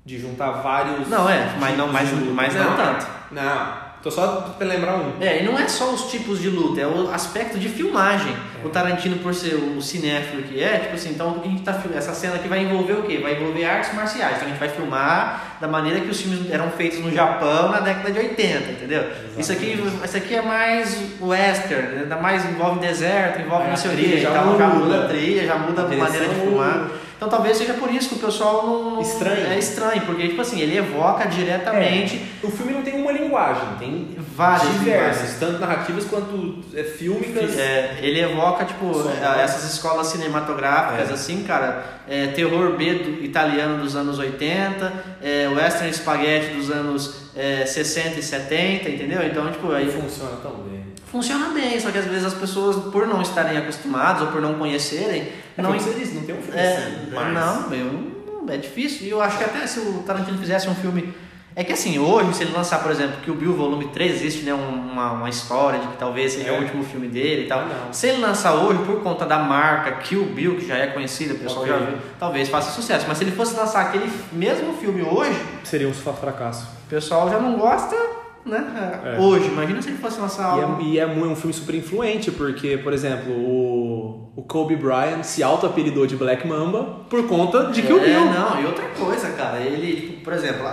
De 0.04 0.18
juntar 0.20 0.50
vários. 0.50 1.08
Não, 1.08 1.28
é, 1.28 1.54
mas 1.58 1.76
não, 1.78 1.86
tipos 1.86 1.92
mas, 1.92 2.12
mas 2.34 2.54
não 2.54 2.76
tanto. 2.76 3.06
Não. 3.32 3.83
Tô 4.04 4.10
só 4.10 4.54
pra 4.58 4.66
lembrar 4.66 4.96
um. 4.96 5.12
É, 5.18 5.40
e 5.40 5.46
não 5.46 5.58
é 5.58 5.66
só 5.66 5.90
os 5.90 6.10
tipos 6.10 6.38
de 6.38 6.50
luta, 6.50 6.78
é 6.78 6.86
o 6.86 7.10
aspecto 7.10 7.58
de 7.58 7.70
filmagem. 7.70 8.36
O 8.62 8.68
Tarantino, 8.68 9.16
por 9.16 9.34
ser 9.34 9.54
o 9.54 9.80
cinéfilo 9.80 10.42
que 10.42 10.62
é, 10.62 10.76
tipo 10.78 10.94
assim, 10.94 11.08
então 11.08 11.30
o 11.30 11.40
que 11.40 11.48
a 11.48 11.50
gente 11.50 11.62
tá 11.62 11.72
filmando? 11.72 11.96
Essa 11.96 12.12
cena 12.12 12.34
aqui 12.34 12.46
vai 12.46 12.60
envolver 12.60 12.92
o 12.92 13.02
quê? 13.04 13.18
Vai 13.22 13.32
envolver 13.32 13.64
artes 13.64 13.94
marciais. 13.94 14.36
Então 14.36 14.46
a 14.46 14.50
gente 14.50 14.60
vai 14.60 14.68
filmar 14.68 15.56
da 15.58 15.66
maneira 15.66 16.00
que 16.00 16.10
os 16.10 16.20
filmes 16.20 16.50
eram 16.50 16.70
feitos 16.72 16.98
no 16.98 17.10
Japão 17.10 17.70
na 17.70 17.80
década 17.80 18.10
de 18.10 18.18
80, 18.18 18.72
entendeu? 18.72 19.04
Isso 19.38 19.52
aqui, 19.52 19.82
isso 20.04 20.16
aqui 20.18 20.34
é 20.34 20.42
mais 20.42 20.98
western, 21.18 21.88
né? 21.96 22.04
Dá 22.06 22.16
mais 22.16 22.44
envolve 22.44 22.80
deserto, 22.80 23.40
envolve 23.40 23.64
É, 23.66 23.70
não 23.70 23.76
sei 23.76 23.90
a 23.90 23.94
o 23.94 23.96
quê, 23.96 24.18
já 24.18 24.30
então 24.30 24.58
já 24.58 24.66
muda. 24.66 25.04
a 25.04 25.08
trilha, 25.08 25.46
já 25.46 25.56
muda 25.56 25.80
a, 25.80 25.84
A 25.86 25.96
maneira 25.96 26.28
de 26.28 26.34
filmar. 26.34 26.90
Então 27.24 27.38
talvez 27.38 27.56
seja 27.56 27.72
por 27.74 27.90
isso 27.90 28.10
que 28.10 28.14
o 28.16 28.18
pessoal 28.18 28.66
não. 28.66 29.00
Estranho. 29.00 29.46
É 29.50 29.58
estranho, 29.58 30.02
porque 30.02 30.28
tipo 30.28 30.40
assim, 30.42 30.60
ele 30.60 30.76
evoca 30.76 31.26
diretamente 31.26 32.20
O 32.42 32.50
filme 32.50 32.72
não 32.74 32.82
tem 32.82 33.00
uma 33.00 33.10
linguagem, 33.12 33.62
tem 33.78 34.14
várias 34.36 34.70
diversas, 34.74 34.84
linguagens. 35.22 35.36
tanto 35.40 35.58
narrativas 35.58 36.04
quanto 36.04 36.58
é, 36.74 36.84
fílmicas. 36.84 37.58
É, 37.58 37.98
ele 38.02 38.20
evoca, 38.20 38.64
tipo, 38.66 38.92
é, 39.08 39.42
essas 39.42 39.64
escolas 39.72 40.08
cinematográficas, 40.08 41.10
É. 41.10 41.12
assim, 41.14 41.42
cara. 41.44 41.94
é, 42.06 42.26
terror 42.26 42.76
B 42.76 42.94
do- 42.96 43.24
italiano 43.24 43.82
dos 43.82 43.96
anos 43.96 44.18
80, 44.18 44.92
é, 45.22 45.48
western 45.48 45.90
spaghetti 45.94 46.52
dos 46.54 46.70
anos 46.70 47.30
é, 47.34 47.64
60 47.64 48.20
e 48.20 48.22
70, 48.22 48.90
entendeu? 48.90 49.22
Então, 49.26 49.50
tipo, 49.50 49.72
Aí 49.72 49.84
aí 49.86 49.90
funciona 49.90 50.32
tão 50.42 50.52
bem. 50.68 50.83
Funciona 51.14 51.48
bem, 51.54 51.78
só 51.78 51.90
que 51.92 51.98
às 51.98 52.04
vezes 52.06 52.24
as 52.24 52.34
pessoas, 52.34 52.76
por 52.92 53.06
não 53.06 53.22
estarem 53.22 53.56
acostumadas 53.56 54.22
ou 54.22 54.28
por 54.28 54.40
não 54.42 54.54
conhecerem, 54.54 55.28
É 55.56 55.62
não 55.62 55.70
não, 55.70 55.78
você 55.78 55.94
disse, 55.94 56.14
não 56.14 56.24
tem 56.24 56.34
um 56.36 56.42
filme 56.42 56.58
é, 56.60 56.76
assim. 56.76 57.08
mas- 57.14 57.34
não, 57.34 58.52
é 58.52 58.56
difícil. 58.56 59.06
E 59.06 59.10
eu 59.10 59.22
acho 59.22 59.38
que 59.38 59.44
até 59.44 59.64
se 59.66 59.78
o 59.78 60.02
Tarantino 60.06 60.36
fizesse 60.38 60.68
um 60.68 60.74
filme. 60.74 61.14
É 61.56 61.62
que 61.62 61.72
assim, 61.72 62.00
hoje, 62.00 62.34
se 62.34 62.42
ele 62.42 62.52
lançar, 62.52 62.82
por 62.82 62.90
exemplo, 62.90 63.18
que 63.22 63.30
o 63.30 63.34
Bill 63.34 63.52
Volume 63.54 63.86
3 63.94 64.16
existe, 64.16 64.42
né? 64.44 64.52
um- 64.52 64.82
Uma, 64.94 65.10
uma 65.12 65.28
história 65.28 65.78
de 65.80 65.86
que 65.88 65.96
talvez 65.96 66.32
seja 66.32 66.50
É. 66.50 66.52
o 66.58 66.62
último 66.62 66.82
filme 66.84 67.06
dele 67.08 67.44
e 67.44 67.48
tal. 67.48 67.60
Não. 67.66 67.92
Se 67.92 68.06
ele 68.08 68.20
lançar 68.20 68.54
hoje, 68.54 68.78
por 68.84 69.02
conta 69.02 69.24
da 69.26 69.38
marca 69.38 69.90
Kill 70.04 70.24
Bill, 70.26 70.56
que 70.56 70.66
já 70.66 70.76
é 70.76 70.86
conhecida, 70.88 71.34
o 71.34 71.38
pessoal 71.38 71.66
já 71.66 71.76
viu, 71.78 71.96
talvez 72.18 72.48
faça 72.48 72.70
sucesso. 72.72 73.04
Mas 73.08 73.18
se 73.18 73.24
ele 73.24 73.30
fosse 73.32 73.54
lançar 73.56 73.80
aquele 73.82 74.08
mesmo 74.32 74.72
filme 74.74 75.02
hoje, 75.02 75.36
Seria 75.64 75.88
um 75.88 75.92
fracasso. 75.94 76.64
o 76.86 76.90
pessoal 76.90 77.28
já 77.30 77.38
não 77.40 77.56
gosta, 77.58 77.96
né? 78.44 79.00
É. 79.04 79.18
Hoje, 79.20 79.46
imagina 79.48 79.80
se 79.80 79.88
ele 79.88 79.98
fosse 79.98 80.20
lançar 80.20 80.58
E 80.58 80.62
algo. 80.62 80.80
é, 80.82 80.84
e 80.84 80.98
é 80.98 81.06
mu- 81.06 81.26
um 81.26 81.36
filme 81.36 81.52
super 81.54 81.74
influente, 81.74 82.30
porque, 82.30 82.76
por 82.78 82.92
exemplo, 82.92 83.32
o, 83.32 84.32
o 84.36 84.42
Kobe 84.42 84.76
Bryant 84.76 85.22
se 85.22 85.42
auto-apelidou 85.42 86.06
de 86.06 86.16
Black 86.16 86.46
Mamba 86.46 87.00
por 87.08 87.26
conta 87.26 87.64
de 87.66 87.82
Kill 87.82 87.98
é, 88.00 88.04
Bill. 88.04 88.24
não, 88.26 88.60
e 88.60 88.66
outra 88.66 88.86
coisa, 88.88 89.30
cara, 89.30 89.58
ele, 89.60 90.00
tipo, 90.08 90.24
por 90.24 90.32
exemplo, 90.32 90.66
a, 90.66 90.70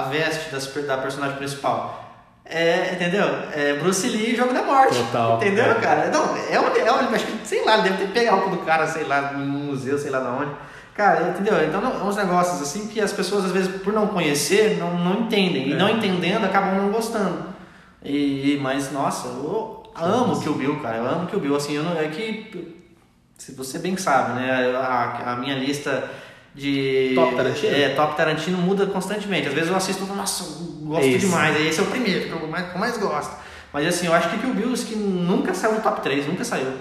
a- 0.00 0.08
veste 0.10 0.50
das, 0.52 0.66
da 0.86 0.96
personagem 0.98 1.36
principal. 1.36 1.98
É, 2.52 2.94
entendeu? 2.94 3.24
É 3.52 3.74
Bruce 3.74 4.08
Lee 4.08 4.34
Jogo 4.34 4.52
da 4.52 4.62
Morte. 4.64 4.96
Total, 4.98 5.36
Entendeu, 5.36 5.66
é. 5.66 5.74
cara? 5.74 6.10
Não, 6.10 6.34
é 6.36 6.58
onde, 6.58 6.80
é 6.80 6.92
onde, 6.92 7.14
acho 7.14 7.24
que, 7.26 7.46
sei 7.46 7.64
lá, 7.64 7.74
ele 7.74 7.90
deve 7.90 8.06
ter 8.06 8.12
pego 8.12 8.34
algo 8.34 8.50
do 8.50 8.58
cara, 8.64 8.88
sei 8.88 9.04
lá, 9.04 9.32
num 9.32 9.46
museu, 9.46 9.96
sei 9.98 10.10
lá 10.10 10.18
de 10.18 10.26
onde. 10.26 10.50
Cara, 11.00 11.30
entendeu? 11.30 11.66
Então, 11.66 11.80
não, 11.80 11.98
é 11.98 12.04
uns 12.04 12.16
negócios 12.16 12.60
assim 12.60 12.86
que 12.86 13.00
as 13.00 13.10
pessoas, 13.10 13.46
às 13.46 13.52
vezes, 13.52 13.74
por 13.80 13.90
não 13.90 14.08
conhecer, 14.08 14.76
não, 14.76 14.98
não 14.98 15.20
entendem. 15.22 15.68
E 15.68 15.72
É. 15.72 15.76
não 15.76 15.88
entendendo, 15.88 16.44
acabam 16.44 16.74
não 16.74 16.90
gostando. 16.92 17.42
E, 18.04 18.58
mas, 18.60 18.92
nossa, 18.92 19.28
eu 19.28 19.82
amo 19.96 20.38
Kill 20.42 20.52
Bill, 20.56 20.80
cara. 20.80 20.98
Eu 20.98 21.06
amo 21.08 21.26
Kill 21.26 21.40
Bill. 21.40 21.56
Assim, 21.56 21.72
eu 21.74 21.82
não, 21.82 21.98
é 21.98 22.08
que, 22.08 22.76
se 23.38 23.52
você 23.52 23.78
bem 23.78 23.96
sabe, 23.96 24.40
né? 24.40 24.76
A, 24.76 25.32
a 25.32 25.36
minha 25.36 25.54
lista 25.54 26.06
de... 26.54 27.12
Top 27.14 27.34
Tarantino? 27.34 27.74
É, 27.74 27.88
Top 27.94 28.14
Tarantino 28.14 28.58
muda 28.58 28.84
constantemente. 28.84 29.48
Às 29.48 29.54
vezes 29.54 29.70
eu 29.70 29.76
assisto, 29.76 30.04
nossa, 30.04 30.44
eu 30.44 30.86
gosto 30.86 31.06
isso. 31.06 31.20
demais. 31.20 31.56
Aí 31.56 31.66
esse 31.66 31.80
é 31.80 31.82
o 31.82 31.86
primeiro 31.86 32.26
que 32.26 32.30
eu 32.30 32.46
mais, 32.46 32.76
mais 32.76 32.98
gosto. 32.98 33.34
Mas 33.72 33.86
assim, 33.86 34.04
eu 34.04 34.12
acho 34.12 34.28
que 34.28 34.36
Kill 34.36 34.52
Bill 34.52 34.74
que 34.74 34.96
nunca 34.96 35.54
saiu 35.54 35.76
no 35.76 35.80
top 35.80 36.02
3, 36.02 36.26
nunca 36.26 36.44
saiu. 36.44 36.74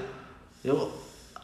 Eu 0.62 0.99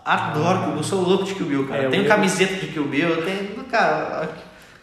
adoro 0.06 0.60
Kill 0.64 0.72
Bill, 0.74 0.84
sou 0.84 1.02
louco 1.02 1.24
de 1.26 1.34
Kill 1.36 1.46
Bill, 1.48 1.68
cara. 1.68 1.82
É, 1.82 1.86
eu 1.88 1.92
tenho 1.92 2.04
eu- 2.04 2.08
camiseta 2.08 2.54
de 2.56 2.68
Kill 2.68 2.86
Bill, 2.86 3.10
eu 3.10 3.26
tenho. 3.26 3.64
Cara, 3.72 4.30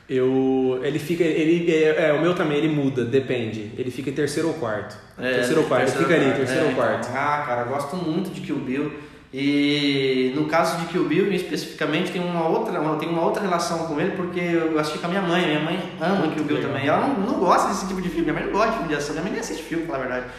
Eu, 0.09 0.81
ele 0.83 0.99
fica, 0.99 1.23
ele, 1.25 1.73
é, 1.73 2.09
é, 2.09 2.13
o 2.13 2.21
meu 2.21 2.35
também, 2.35 2.59
ele 2.59 2.69
muda, 2.69 3.03
depende. 3.05 3.71
Ele 3.79 3.91
fica 3.91 4.11
em 4.11 4.13
terceiro 4.13 4.49
ou 4.49 4.55
quarto. 4.55 4.95
É, 5.19 5.35
terceiro 5.35 5.63
ou 5.63 5.67
quarto, 5.69 5.89
ele 5.89 5.97
fica 5.99 6.15
ali, 6.15 6.33
terceiro 6.33 6.65
É, 6.67 6.69
ou 6.69 6.75
quarto. 6.75 7.09
então, 7.09 7.21
ah, 7.23 7.45
cara, 7.47 7.63
gosto 7.65 7.97
muito 7.97 8.31
de 8.31 8.41
Kill 8.43 8.57
Bill. 8.57 8.93
E 9.33 10.33
no 10.37 10.45
caso 10.45 10.77
de 10.81 10.87
Kill 10.87 11.05
Bill, 11.09 11.33
especificamente, 11.33 12.13
tem 12.13 12.21
uma 12.23 12.47
outra, 12.47 12.79
uma- 12.81 12.97
tem 12.97 13.09
uma 13.09 13.23
outra 13.23 13.43
relação 13.43 13.87
com 13.87 13.99
ele, 13.99 14.11
porque 14.11 14.41
eu 14.41 14.79
assisti 14.79 14.99
com 14.99 15.07
a 15.07 15.09
minha 15.09 15.23
mãe. 15.23 15.47
Minha 15.47 15.61
mãe 15.61 15.81
ama 16.01 16.29
Kill 16.35 16.45
Bill 16.45 16.57
Legal. 16.59 16.71
também. 16.73 16.87
Ela 16.89 17.07
não, 17.07 17.15
não 17.21 17.35
gosta 17.39 17.69
desse 17.69 17.87
tipo 17.89 18.03
de 18.03 18.09
filme. 18.11 18.25
Minha 18.31 18.35
mãe 18.35 18.45
não 18.45 18.53
gosta 18.53 18.69
de 18.69 18.75
filme 18.75 18.89
de 18.89 18.95
ação. 18.97 19.13
Minha 19.13 19.23
mãe 19.23 19.33
nem 19.33 19.41
assiste 19.41 19.63
filme, 19.63 19.87
pra 19.87 19.97
falar 19.97 20.07
a 20.07 20.09
verdade. 20.11 20.33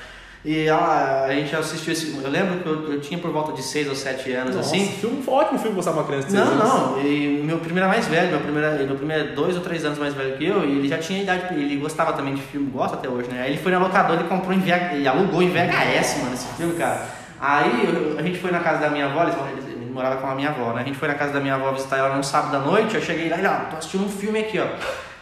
E 0.45 0.65
ela, 0.67 1.23
a 1.25 1.33
gente 1.33 1.55
assistiu 1.55 1.93
esse. 1.93 2.17
Eu 2.21 2.29
lembro 2.29 2.59
que 2.59 2.65
eu, 2.67 2.91
eu 2.93 2.99
tinha 3.01 3.17
por 3.17 3.31
volta 3.31 3.53
de 3.53 3.61
6 3.63 3.87
ou 3.87 3.95
7 3.95 4.29
anos, 4.33 4.55
Nossa, 4.57 4.75
assim. 4.75 4.87
filme, 4.87 5.23
ótimo 5.25 5.57
filme 5.57 5.69
pra 5.69 5.75
mostrar 5.75 5.93
pra 5.93 6.01
uma 6.01 6.07
criança 6.07 6.27
de 6.27 6.33
seis 6.33 6.45
Não, 6.45 6.51
anos. 6.53 6.97
não. 6.97 7.01
E 7.01 7.41
meu 7.45 7.59
primo 7.59 7.77
era 7.79 7.87
mais 7.87 8.07
velho, 8.07 8.29
meu 8.29 8.41
primeiro, 8.41 8.85
meu 8.85 8.95
primeiro 8.97 9.23
é 9.23 9.27
dois 9.33 9.55
ou 9.55 9.61
três 9.61 9.85
anos 9.85 9.97
mais 9.97 10.13
velho 10.13 10.35
que 10.37 10.45
eu, 10.45 10.65
e 10.65 10.79
ele 10.79 10.89
já 10.89 10.97
tinha 10.97 11.21
idade, 11.23 11.53
ele 11.53 11.77
gostava 11.77 12.11
também 12.11 12.33
de 12.35 12.41
filme, 12.41 12.69
gosta 12.71 12.97
até 12.97 13.07
hoje, 13.07 13.29
né? 13.29 13.41
Aí 13.43 13.51
ele 13.53 13.61
foi 13.61 13.71
na 13.71 13.79
locadora 13.79 14.19
e 14.19 14.23
comprou 14.25 14.51
em 14.53 14.59
VH, 14.59 14.95
e 14.97 15.07
alugou 15.07 15.41
em 15.41 15.47
VHS, 15.49 16.17
mano, 16.21 16.33
esse 16.33 16.47
filme, 16.57 16.73
cara. 16.73 17.05
Aí 17.39 17.85
eu- 17.85 18.19
a 18.19 18.21
gente 18.21 18.37
foi 18.37 18.51
na 18.51 18.59
casa 18.59 18.79
da 18.81 18.89
minha 18.89 19.05
avó, 19.05 19.23
eles, 19.23 19.35
eles, 19.53 19.65
ele 19.65 19.89
morava 19.93 20.17
com 20.17 20.27
a 20.27 20.35
minha 20.35 20.49
avó, 20.49 20.73
né? 20.73 20.81
A 20.81 20.85
gente 20.85 20.97
foi 20.97 21.07
na 21.07 21.13
casa 21.15 21.31
da 21.31 21.39
minha 21.39 21.55
avó 21.55 21.71
visitar 21.71 21.97
ela 21.99 22.15
num 22.17 22.23
sábado 22.23 22.57
à 22.57 22.59
noite, 22.59 22.95
eu 22.95 23.01
cheguei 23.01 23.29
lá 23.29 23.37
e, 23.39 23.45
ó, 23.45 23.69
tô 23.71 23.77
assistindo 23.77 24.03
um 24.03 24.09
filme 24.09 24.39
aqui, 24.39 24.59
ó. 24.59 24.63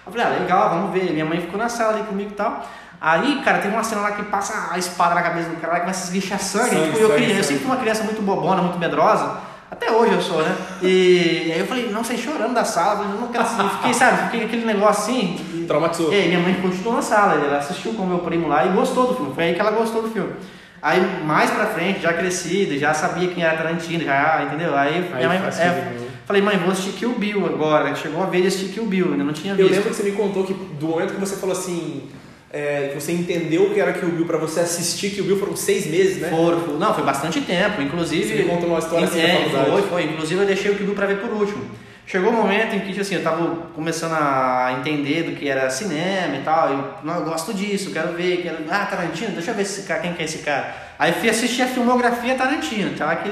Eu 0.03 0.11
falei, 0.11 0.26
ah, 0.26 0.39
legal, 0.39 0.69
vamos 0.72 0.91
ver. 0.93 1.11
Minha 1.14 1.26
mãe 1.26 1.39
ficou 1.39 1.60
na 1.60 1.69
sala 1.69 1.93
ali 1.93 2.03
comigo 2.06 2.31
e 2.31 2.34
tal. 2.34 2.68
Aí, 3.03 3.41
cara, 3.44 3.57
tem 3.57 3.72
uma 3.72 3.84
cena 3.84 4.02
lá 4.02 4.11
que 4.11 4.22
passa 4.23 4.69
a 4.72 4.78
espada 4.78 5.15
na 5.15 5.23
cabeça 5.23 5.49
do 5.49 5.56
cara 5.56 5.78
e 5.78 5.80
começa 5.82 6.02
a 6.02 6.03
esguichar 6.06 6.40
sangue. 6.40 6.69
Sangue, 6.69 6.86
tipo, 6.91 6.99
eu, 6.99 7.10
sangue, 7.10 7.23
eu 7.23 7.30
sangue. 7.30 7.44
sempre 7.44 7.64
fui 7.64 7.72
uma 7.72 7.82
criança 7.82 8.03
muito 8.03 8.22
bobona, 8.22 8.61
muito 8.61 8.78
medrosa. 8.78 9.38
Até 9.72 9.91
hoje 9.91 10.14
eu 10.14 10.22
sou, 10.22 10.44
né? 10.44 10.56
E 10.84 11.52
aí 11.52 11.60
eu 11.60 11.65
falei, 11.65 11.90
não, 11.90 12.03
saí 12.03 12.18
chorando 12.18 12.53
da 12.53 12.64
sala, 12.64 13.06
eu 13.06 13.19
não 13.19 13.30
quero 13.30 13.44
assistir. 13.44 13.69
Fiquei, 13.69 13.94
sabe, 13.94 14.23
fiquei 14.26 14.45
aquele 14.45 14.65
negócio 14.65 15.02
assim. 15.03 15.65
Traumatizou. 15.68 16.14
E 16.14 16.15
aí 16.15 16.28
minha 16.28 16.41
mãe 16.41 16.53
continuou 16.61 16.94
na 16.94 17.02
sala, 17.02 17.44
ela 17.44 17.57
assistiu 17.57 17.94
com 17.94 18.03
o 18.03 18.07
meu 18.07 18.19
primo 18.19 18.48
lá 18.48 18.65
e 18.65 18.69
gostou 18.69 19.07
do 19.07 19.15
filme. 19.15 19.34
Foi 19.34 19.45
aí 19.45 19.56
que 19.56 19.61
ela 19.61 19.72
gostou 19.72 20.03
do 20.03 20.11
filme. 20.11 20.34
Aí 20.82 20.99
mais 21.26 21.49
pra 21.49 21.68
frente, 21.68 22.02
já 22.02 22.14
crescido, 22.14 22.78
já 22.78 22.94
sabia 22.94 23.30
quem 23.30 23.44
era 23.44 23.56
Tarantino, 23.56 24.03
já, 24.03 24.44
entendeu? 24.44 24.76
Aí, 24.76 24.99
minha 25.15 25.28
mãe, 25.28 25.38
é, 25.38 25.94
falei, 26.26 26.41
mãe, 26.41 26.57
vou 26.57 26.72
assistir 26.72 26.91
Kill 26.94 27.14
Bill 27.18 27.45
agora. 27.45 27.95
Chegou 27.95 28.22
a 28.23 28.26
vez 28.26 28.44
de 28.44 28.48
assistir 28.49 28.73
Kill 28.73 28.86
Bill, 28.86 29.11
ainda 29.11 29.23
não 29.23 29.34
tinha 29.34 29.53
Eu 29.53 29.57
visto. 29.57 29.72
lembro 29.72 29.90
que 29.90 29.95
você 29.95 30.03
me 30.03 30.11
contou 30.11 30.44
que 30.44 30.53
do 30.53 30.88
momento 30.88 31.14
que 31.14 31.19
você 31.19 31.36
falou 31.36 31.56
assim, 31.56 32.10
é, 32.53 32.90
que 32.90 33.02
você 33.02 33.14
entendeu 33.14 33.64
o 33.64 33.73
que 33.73 33.80
era 33.80 33.94
Kill 33.94 34.10
Bill 34.10 34.26
pra 34.26 34.38
você 34.38 34.60
assistir 34.60 35.11
Kill 35.11 35.23
Bill 35.23 35.40
foram 35.40 35.56
seis 35.56 35.88
meses, 35.88 36.18
né? 36.18 36.30
Foram, 36.30 36.78
não, 36.78 36.94
foi 36.94 37.03
bastante 37.03 37.40
tempo, 37.41 37.82
inclusive. 37.82 38.28
Você 38.28 38.44
me 38.44 38.49
contou 38.49 38.69
uma 38.69 38.80
história 38.80 39.06
assim, 39.06 39.22
é, 39.22 39.49
foi, 39.69 39.82
foi. 39.84 40.03
Inclusive 40.03 40.41
eu 40.41 40.45
deixei 40.45 40.72
o 40.72 40.76
Kill 40.76 40.86
Bill 40.88 40.95
pra 40.95 41.07
ver 41.07 41.19
por 41.19 41.30
último. 41.32 41.64
Chegou 42.06 42.30
um 42.30 42.36
momento 42.36 42.76
em 42.76 42.82
que 42.82 42.99
assim, 42.99 43.15
eu 43.15 43.23
tava 43.23 43.56
começando 43.73 44.11
a 44.11 44.76
entender 44.80 45.23
do 45.23 45.36
que 45.38 45.48
era 45.48 45.69
cinema 45.69 46.36
e 46.36 46.41
tal. 46.44 46.69
Eu, 46.69 46.94
não, 47.03 47.19
eu 47.19 47.23
gosto 47.23 47.53
disso, 47.53 47.91
quero 47.91 48.11
ver, 48.14 48.41
quero. 48.41 48.57
Ah, 48.69 48.86
Tarantino, 48.86 49.32
deixa 49.32 49.52
eu 49.52 49.56
ver 49.56 49.61
esse 49.61 49.84
cara, 49.84 50.02
quem 50.02 50.14
que 50.14 50.22
é 50.22 50.26
esse 50.26 50.40
cara. 50.40 50.76
Aí 50.99 51.14
fui 51.14 51.30
assistir 51.30 51.61
a 51.61 51.68
filmografia 51.68 52.36
Tarantino, 52.36 52.98
tá? 52.98 53.15
Que, 53.15 53.32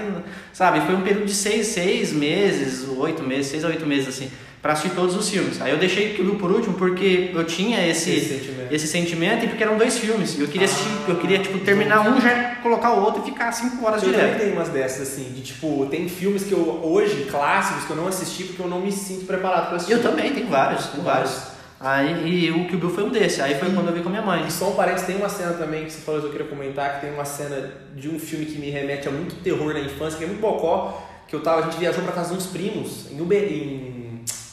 sabe, 0.53 0.79
foi 0.85 0.95
um 0.95 1.01
período 1.01 1.25
de 1.25 1.33
seis, 1.33 1.67
seis 1.67 2.13
meses, 2.13 2.87
oito 2.87 3.21
meses, 3.21 3.47
seis 3.47 3.65
a 3.65 3.67
oito 3.67 3.85
meses, 3.85 4.07
assim, 4.07 4.31
pra 4.61 4.73
assistir 4.73 4.93
todos 4.95 5.15
os 5.15 5.29
filmes. 5.29 5.61
Aí 5.61 5.71
eu 5.71 5.77
deixei 5.77 6.13
Bill 6.17 6.35
por 6.35 6.51
último 6.51 6.73
porque 6.75 7.31
eu 7.33 7.43
tinha 7.45 7.85
esse, 7.87 8.09
Esse 8.11 8.27
sentimento. 8.39 8.73
esse 8.73 8.87
sentimento 8.87 9.45
e 9.45 9.47
porque 9.47 9.63
eram 9.63 9.77
dois 9.77 9.97
filmes. 9.97 10.37
Eu 10.39 10.47
queria 10.47 10.65
assistir, 10.65 10.89
eu 11.07 11.15
queria 11.15 11.39
tipo, 11.39 11.59
terminar 11.59 12.01
um, 12.07 12.19
já 12.19 12.55
colocar 12.61 12.91
o 12.93 13.03
outro 13.03 13.21
e 13.21 13.25
ficar 13.25 13.51
cinco 13.51 13.85
horas 13.85 14.03
Eu 14.03 14.11
também 14.11 14.25
direto. 14.27 14.41
tenho 14.41 14.53
umas 14.55 14.69
dessas, 14.69 15.07
assim, 15.13 15.31
de 15.31 15.41
tipo, 15.41 15.85
tem 15.89 16.09
filmes 16.09 16.43
que 16.43 16.51
eu, 16.51 16.81
hoje, 16.83 17.27
clássicos, 17.31 17.85
que 17.85 17.89
eu 17.91 17.95
não 17.95 18.07
assisti 18.07 18.43
porque 18.43 18.61
eu 18.61 18.67
não 18.67 18.81
me 18.81 18.91
sinto 18.91 19.25
preparado 19.25 19.67
pra 19.67 19.75
assistir. 19.77 19.93
Eu 19.93 20.01
também, 20.01 20.33
tem 20.33 20.45
vários, 20.45 20.87
tem 20.87 21.01
vários. 21.03 21.37
Aí, 21.81 22.27
e 22.27 22.51
o 22.51 22.67
Kill 22.67 22.77
Bill 22.77 22.89
foi 22.89 23.05
um 23.05 23.09
desse. 23.09 23.41
Aí 23.41 23.55
foi 23.57 23.69
quando 23.71 23.87
eu 23.87 23.93
vi 23.93 24.01
com 24.01 24.09
a 24.09 24.11
minha 24.11 24.21
mãe. 24.21 24.45
E 24.45 24.51
só 24.51 24.69
um 24.71 24.75
parênteses, 24.75 25.07
tem 25.07 25.15
uma 25.15 25.29
cena 25.29 25.53
também 25.53 25.85
que 25.85 25.91
você 25.93 26.01
falou 26.01 26.19
que 26.19 26.27
eu 26.27 26.31
queria 26.33 26.47
comentar, 26.47 26.95
que 26.95 27.05
tem 27.05 27.13
uma 27.13 27.23
cena 27.23 27.71
de 27.95 28.09
um 28.09 28.19
filme 28.19 28.45
que 28.45 28.59
me 28.59 28.69
remete 28.69 29.07
a 29.07 29.11
muito 29.11 29.35
terror 29.35 29.73
na 29.73 29.79
infância, 29.79 30.17
que 30.17 30.25
é 30.25 30.27
muito 30.27 30.41
bocó, 30.41 31.01
que 31.25 31.33
eu 31.33 31.39
tava, 31.41 31.61
a 31.61 31.63
gente 31.63 31.77
viajou 31.79 32.03
pra 32.03 32.11
casa 32.11 32.31
de 32.31 32.37
uns 32.37 32.47
primos, 32.47 33.09
em, 33.09 33.21
Ube, 33.21 33.35
em 33.37 34.08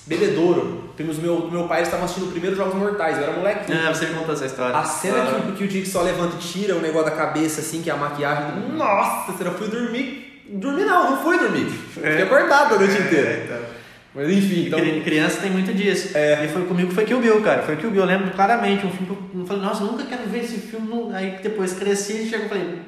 Bebedouro. 0.06 0.84
Primos 0.96 1.18
meu, 1.18 1.48
meu 1.50 1.64
pai 1.64 1.78
eles 1.78 1.88
estavam 1.88 2.04
assistindo 2.06 2.28
o 2.28 2.30
primeiro 2.32 2.56
Jogos 2.56 2.74
Mortais, 2.74 3.18
eu 3.18 3.24
era 3.24 3.32
molequinho. 3.32 3.78
Ah, 3.86 3.92
você 3.92 4.06
me 4.06 4.14
contou 4.14 4.34
essa 4.34 4.46
história. 4.46 4.76
A 4.76 4.84
cena 4.84 5.24
que, 5.26 5.50
o- 5.50 5.52
que 5.56 5.64
o 5.64 5.68
Dick 5.68 5.86
só 5.88 6.02
levanta 6.02 6.36
e 6.36 6.38
tira 6.38 6.74
o 6.76 6.80
negócio 6.80 7.10
da 7.10 7.16
cabeça, 7.16 7.60
assim, 7.60 7.82
que 7.82 7.90
é 7.90 7.92
a 7.92 7.96
maquiagem. 7.96 8.70
Nossa, 8.74 9.32
você 9.32 9.44
não 9.44 9.52
fui 9.52 9.68
dormir. 9.68 10.42
Dormir 10.48 10.84
não, 10.84 11.10
não 11.10 11.22
fui 11.22 11.38
dormir. 11.38 11.66
Fiquei 11.66 12.22
acordado 12.22 12.76
a 12.76 12.78
noite 12.78 12.94
inteira. 13.02 13.66
Mas 14.14 14.30
enfim, 14.30 14.66
então. 14.68 14.78
Cri- 14.78 15.00
Criança 15.02 15.40
tem 15.42 15.50
muito 15.50 15.74
disso. 15.74 16.16
É. 16.16 16.42
E 16.44 16.48
foi 16.48 16.64
comigo 16.64 16.90
foi 16.92 17.04
Kill 17.04 17.20
Bill, 17.20 17.42
cara. 17.42 17.62
Foi 17.64 17.76
Kill 17.76 17.90
Bill. 17.90 18.00
Eu 18.02 18.06
lembro 18.06 18.30
claramente. 18.30 18.86
Um 18.86 18.90
filme 18.90 19.06
que 19.30 19.38
eu 19.40 19.44
falei, 19.46 19.62
nossa, 19.62 19.82
eu 19.82 19.88
nunca 19.88 20.04
quero 20.04 20.22
ver 20.30 20.44
esse 20.44 20.56
filme. 20.58 21.12
Aí 21.14 21.38
depois 21.42 21.74
cresci 21.74 22.22
e 22.22 22.30
chegou 22.30 22.46
e 22.46 22.48
falei, 22.48 22.78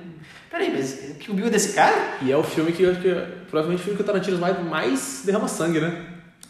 peraí, 0.51 0.73
mas 0.75 1.17
Kill 1.19 1.35
Bill 1.35 1.49
é 1.49 1.51
desse 1.51 1.75
cara? 1.75 1.95
E 2.23 2.33
é 2.33 2.37
o 2.37 2.43
filme 2.43 2.73
que 2.73 2.85
eu 2.85 2.93
acho 2.93 3.01
que. 3.01 3.15
Provavelmente 3.51 3.81
o 3.81 3.85
filme 3.85 3.97
que 3.99 4.03
o 4.03 4.07
Tarantino 4.07 4.39
mais, 4.39 4.65
mais 4.65 5.23
derrama 5.27 5.49
sangue, 5.49 5.81
né? 5.81 5.97